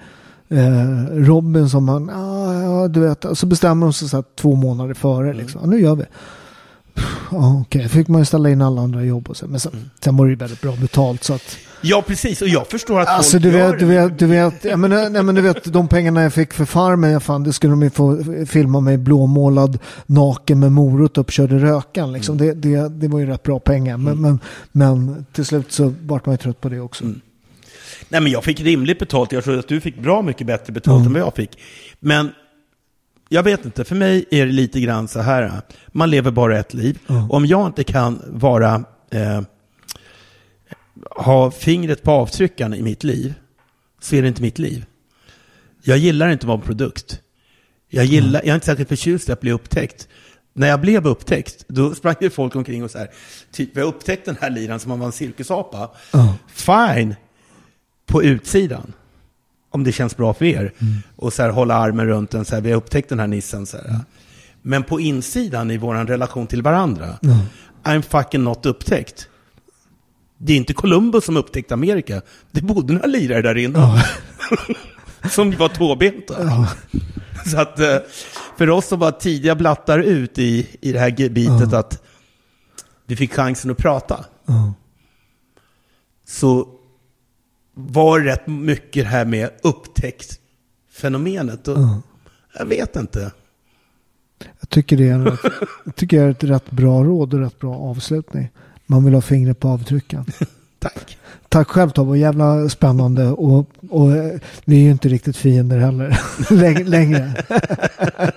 Eh, 0.48 1.06
Robin 1.16 1.68
som 1.70 1.84
man, 1.84 2.10
ja, 2.12 2.62
ja, 2.62 2.88
du 2.88 3.00
vet. 3.00 3.24
Så 3.34 3.46
bestämmer 3.46 3.86
de 3.86 3.92
sig 3.92 4.08
så 4.08 4.16
här 4.16 4.24
två 4.40 4.54
månader 4.56 4.94
före. 4.94 5.32
Liksom. 5.32 5.60
Ja, 5.64 5.70
nu 5.70 5.80
gör 5.80 5.94
vi. 5.94 6.04
Ja, 7.30 7.60
okej. 7.60 7.88
Fick 7.88 8.08
man 8.08 8.20
ju 8.20 8.24
ställa 8.24 8.50
in 8.50 8.62
alla 8.62 8.82
andra 8.82 9.02
jobb 9.02 9.28
och 9.30 9.36
så. 9.36 9.46
Men 9.46 9.60
sen, 9.60 9.90
sen 10.04 10.16
var 10.16 10.24
det 10.26 10.30
ju 10.30 10.36
väldigt 10.36 10.60
bra 10.60 10.76
betalt. 10.76 11.24
Så 11.24 11.34
att, 11.34 11.56
Ja, 11.82 12.02
precis. 12.06 12.42
Och 12.42 12.48
jag 12.48 12.66
förstår 12.66 13.00
att 13.00 13.08
alltså 13.08 13.30
folk 13.32 13.42
du 13.42 13.50
gör 13.50 13.70
vet, 13.70 13.80
du 13.80 13.86
det. 13.86 14.02
vet, 14.02 14.18
du 14.18 14.26
vet, 14.26 14.64
ja, 14.64 14.76
men, 14.76 15.12
nej, 15.12 15.22
men 15.22 15.34
du 15.34 15.40
vet 15.40 15.72
de 15.72 15.88
pengarna 15.88 16.22
jag 16.22 16.32
fick 16.32 16.52
för 16.52 16.64
Farmen. 16.64 17.10
Jag 17.10 17.22
fan, 17.22 17.42
det 17.42 17.52
skulle 17.52 17.72
de 17.72 17.82
ju 17.82 17.90
få 17.90 18.24
filma 18.46 18.80
mig 18.80 18.98
blåmålad 18.98 19.78
naken 20.06 20.60
med 20.60 20.72
morot 20.72 21.18
uppkörd 21.18 21.52
i 21.52 21.58
rökan. 21.58 22.12
Liksom. 22.12 22.38
Det, 22.38 22.52
det, 22.54 22.88
det 22.88 23.08
var 23.08 23.20
ju 23.20 23.26
rätt 23.26 23.42
bra 23.42 23.58
pengar. 23.58 23.96
Men, 23.96 24.20
men, 24.20 24.40
men 24.72 25.26
till 25.32 25.44
slut 25.44 25.72
så 25.72 25.94
vart 26.02 26.26
man 26.26 26.32
ju 26.32 26.36
trött 26.36 26.60
på 26.60 26.68
det 26.68 26.80
också. 26.80 27.04
Nej, 28.08 28.20
men 28.20 28.32
jag 28.32 28.44
fick 28.44 28.60
rimligt 28.60 28.98
betalt. 28.98 29.32
Jag 29.32 29.44
tror 29.44 29.58
att 29.58 29.68
du 29.68 29.80
fick 29.80 29.98
bra 29.98 30.22
mycket 30.22 30.46
bättre 30.46 30.72
betalt 30.72 31.06
än 31.06 31.12
vad 31.12 31.22
jag 31.22 31.34
fick. 31.34 31.58
Men 32.00 32.30
jag 33.28 33.42
vet 33.42 33.64
inte, 33.64 33.84
för 33.84 33.94
mig 33.94 34.24
är 34.30 34.46
det 34.46 34.52
lite 34.52 34.80
grann 34.80 35.08
så 35.08 35.20
här. 35.20 35.60
Man 35.88 36.10
lever 36.10 36.30
bara 36.30 36.58
ett 36.58 36.74
liv. 36.74 36.98
Om 37.30 37.46
jag 37.46 37.66
inte 37.66 37.84
kan 37.84 38.22
vara, 38.26 38.74
eh, 39.10 39.40
ha 41.10 41.50
fingret 41.50 42.02
på 42.02 42.10
avtryckaren 42.10 42.74
i 42.74 42.82
mitt 42.82 43.04
liv, 43.04 43.34
så 44.00 44.16
är 44.16 44.22
det 44.22 44.28
inte 44.28 44.42
mitt 44.42 44.58
liv. 44.58 44.84
Jag 45.82 45.98
gillar 45.98 46.28
inte 46.28 46.44
att 46.44 46.48
vara 46.48 46.58
en 46.58 46.66
produkt. 46.66 47.20
Jag, 47.88 48.04
gillar, 48.04 48.40
jag 48.40 48.48
är 48.48 48.54
inte 48.54 48.66
särskilt 48.66 48.88
förtjust 48.88 49.28
i 49.28 49.32
att 49.32 49.40
bli 49.40 49.52
upptäckt. 49.52 50.08
När 50.54 50.68
jag 50.68 50.80
blev 50.80 51.06
upptäckt, 51.06 51.64
då 51.68 51.94
sprang 51.94 52.14
det 52.20 52.30
folk 52.30 52.56
omkring 52.56 52.84
och 52.84 52.90
så 52.90 52.98
här, 52.98 53.08
typ, 53.52 53.76
vi 53.76 53.80
har 53.80 53.88
upptäckt 53.88 54.24
den 54.24 54.36
här 54.40 54.50
liran 54.50 54.80
som 54.80 54.90
om 54.90 54.92
han 54.92 55.00
var 55.00 55.06
en 55.06 55.12
cirkusapa. 55.12 55.90
Ja. 56.12 56.34
Fine, 56.48 57.14
på 58.06 58.22
utsidan. 58.22 58.92
Om 59.70 59.84
det 59.84 59.92
känns 59.92 60.16
bra 60.16 60.34
för 60.34 60.44
er. 60.44 60.72
Och 61.16 61.32
så 61.32 61.42
här, 61.42 61.50
hålla 61.50 61.74
armen 61.74 62.06
runt 62.06 62.30
den, 62.30 62.44
så 62.44 62.54
här, 62.54 62.62
vi 62.62 62.70
har 62.70 62.76
upptäckt 62.76 63.08
den 63.08 63.20
här 63.20 63.26
nissen. 63.26 63.66
Så 63.66 63.76
här. 63.76 64.00
Men 64.62 64.84
på 64.84 65.00
insidan 65.00 65.70
i 65.70 65.76
vår 65.78 65.94
relation 65.94 66.46
till 66.46 66.62
varandra, 66.62 67.18
I'm 67.82 68.02
fucking 68.02 68.44
not 68.44 68.66
upptäckt. 68.66 69.28
Det 70.44 70.52
är 70.52 70.56
inte 70.56 70.74
Columbus 70.74 71.24
som 71.24 71.36
upptäckte 71.36 71.74
Amerika. 71.74 72.22
Det 72.50 72.62
bodde 72.62 72.92
några 72.92 73.06
lirare 73.06 73.42
där 73.42 73.56
inne. 73.56 74.04
som 75.30 75.50
var 75.50 75.68
tvåbenta. 75.68 76.66
Så 77.46 77.60
att 77.60 77.78
eh, 77.78 77.96
för 78.58 78.70
oss 78.70 78.88
som 78.88 78.98
var 78.98 79.10
tidiga 79.10 79.54
blattar 79.54 79.98
ut 79.98 80.38
i, 80.38 80.68
i 80.80 80.92
det 80.92 80.98
här 80.98 81.14
gebitet 81.20 81.72
att 81.72 82.02
vi 83.06 83.16
fick 83.16 83.34
chansen 83.34 83.70
att 83.70 83.76
prata. 83.78 84.24
Ja. 84.46 84.74
Så 86.26 86.68
var 87.74 88.20
det 88.20 88.32
rätt 88.32 88.46
mycket 88.46 89.04
det 89.04 89.10
här 89.10 89.24
med 89.24 89.50
upptäckt 89.62 90.40
fenomenet. 90.92 91.68
Och 91.68 91.78
Jag 92.58 92.66
vet 92.66 92.96
inte. 92.96 93.32
Jag 94.60 94.68
tycker 94.68 94.96
det 94.96 95.08
är, 95.08 95.38
jag 95.84 95.96
tycker 95.96 96.18
det 96.20 96.24
är 96.24 96.30
ett 96.30 96.44
rätt 96.44 96.70
bra 96.70 97.04
råd 97.04 97.34
och 97.34 97.40
rätt 97.40 97.58
bra 97.58 97.74
avslutning. 97.74 98.48
Man 98.92 99.04
vill 99.04 99.14
ha 99.14 99.20
fingret 99.20 99.60
på 99.60 99.68
avtrycken. 99.68 100.24
Tack. 100.78 101.18
Tack 101.48 101.68
själv 101.68 101.90
Tobbe, 101.90 102.18
jävla 102.18 102.68
spännande 102.68 103.26
och, 103.26 103.66
och 103.90 104.16
eh, 104.16 104.32
vi 104.64 104.76
är 104.76 104.80
ju 104.80 104.90
inte 104.90 105.08
riktigt 105.08 105.36
fiender 105.36 105.78
heller 105.78 106.10
Läng- 106.50 106.84
längre. 106.84 107.32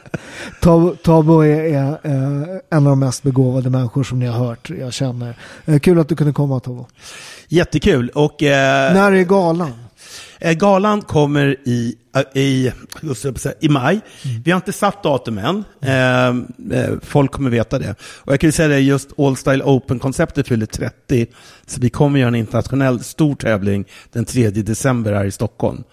Tobbe 0.62 0.96
Tobbe 1.04 1.48
är, 1.48 1.64
är 1.64 1.88
eh, 2.04 2.60
en 2.70 2.78
av 2.78 2.84
de 2.84 3.00
mest 3.00 3.24
begåvade 3.24 3.70
människor 3.70 4.04
som 4.04 4.20
ni 4.20 4.26
har 4.26 4.46
hört, 4.48 4.70
jag 4.80 4.94
känner. 4.94 5.38
Eh, 5.66 5.80
kul 5.80 6.00
att 6.00 6.10
du 6.10 6.16
kunde 6.16 6.34
komma 6.34 6.60
Tobbe. 6.60 6.84
Jättekul. 7.48 8.10
Och 8.10 8.44
eh, 8.44 8.94
När 8.94 9.12
är 9.12 9.24
galan? 9.24 9.72
Eh, 10.46 10.54
galan 10.54 11.02
kommer 11.02 11.56
i, 11.66 11.96
eh, 12.16 12.42
i, 12.42 12.72
i 13.60 13.70
maj. 13.70 14.00
Vi 14.44 14.52
har 14.52 14.56
inte 14.56 14.74
satt 14.74 15.04
datum 15.04 15.38
än. 15.38 15.64
Eh, 15.82 16.94
folk 17.02 17.32
kommer 17.32 17.50
veta 17.50 17.80
det. 17.80 17.96
Och 18.02 18.34
jag 18.34 18.40
kan 18.40 18.48
ju 18.48 18.52
säga 18.52 18.68
det, 18.68 18.80
just 18.80 19.20
All 19.20 19.38
Style 19.38 19.64
Open-konceptet 19.64 20.48
fyller 20.48 20.66
30. 20.66 21.28
Så 21.66 21.82
vi 21.82 21.90
kommer 21.90 22.20
göra 22.20 22.28
en 22.28 22.36
internationell 22.36 23.04
stor 23.04 23.36
tävling 23.36 23.86
den 24.12 24.26
3 24.26 24.50
december 24.50 25.14
här 25.14 25.26
i 25.26 25.32
Stockholm. 25.32 25.84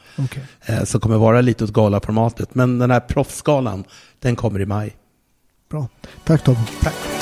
Eh, 0.66 0.84
som 0.84 1.00
kommer 1.00 1.16
vara 1.16 1.40
lite 1.40 1.64
åt 1.64 1.72
galaformatet. 1.72 2.54
Men 2.54 2.78
den 2.78 2.90
här 2.90 3.00
proffsgalan, 3.00 3.84
den 4.20 4.36
kommer 4.36 4.60
i 4.60 4.66
maj. 4.66 4.96
Bra. 5.70 5.88
Tack 6.24 6.44
Tobbe. 6.44 6.60
Tack. 6.82 7.21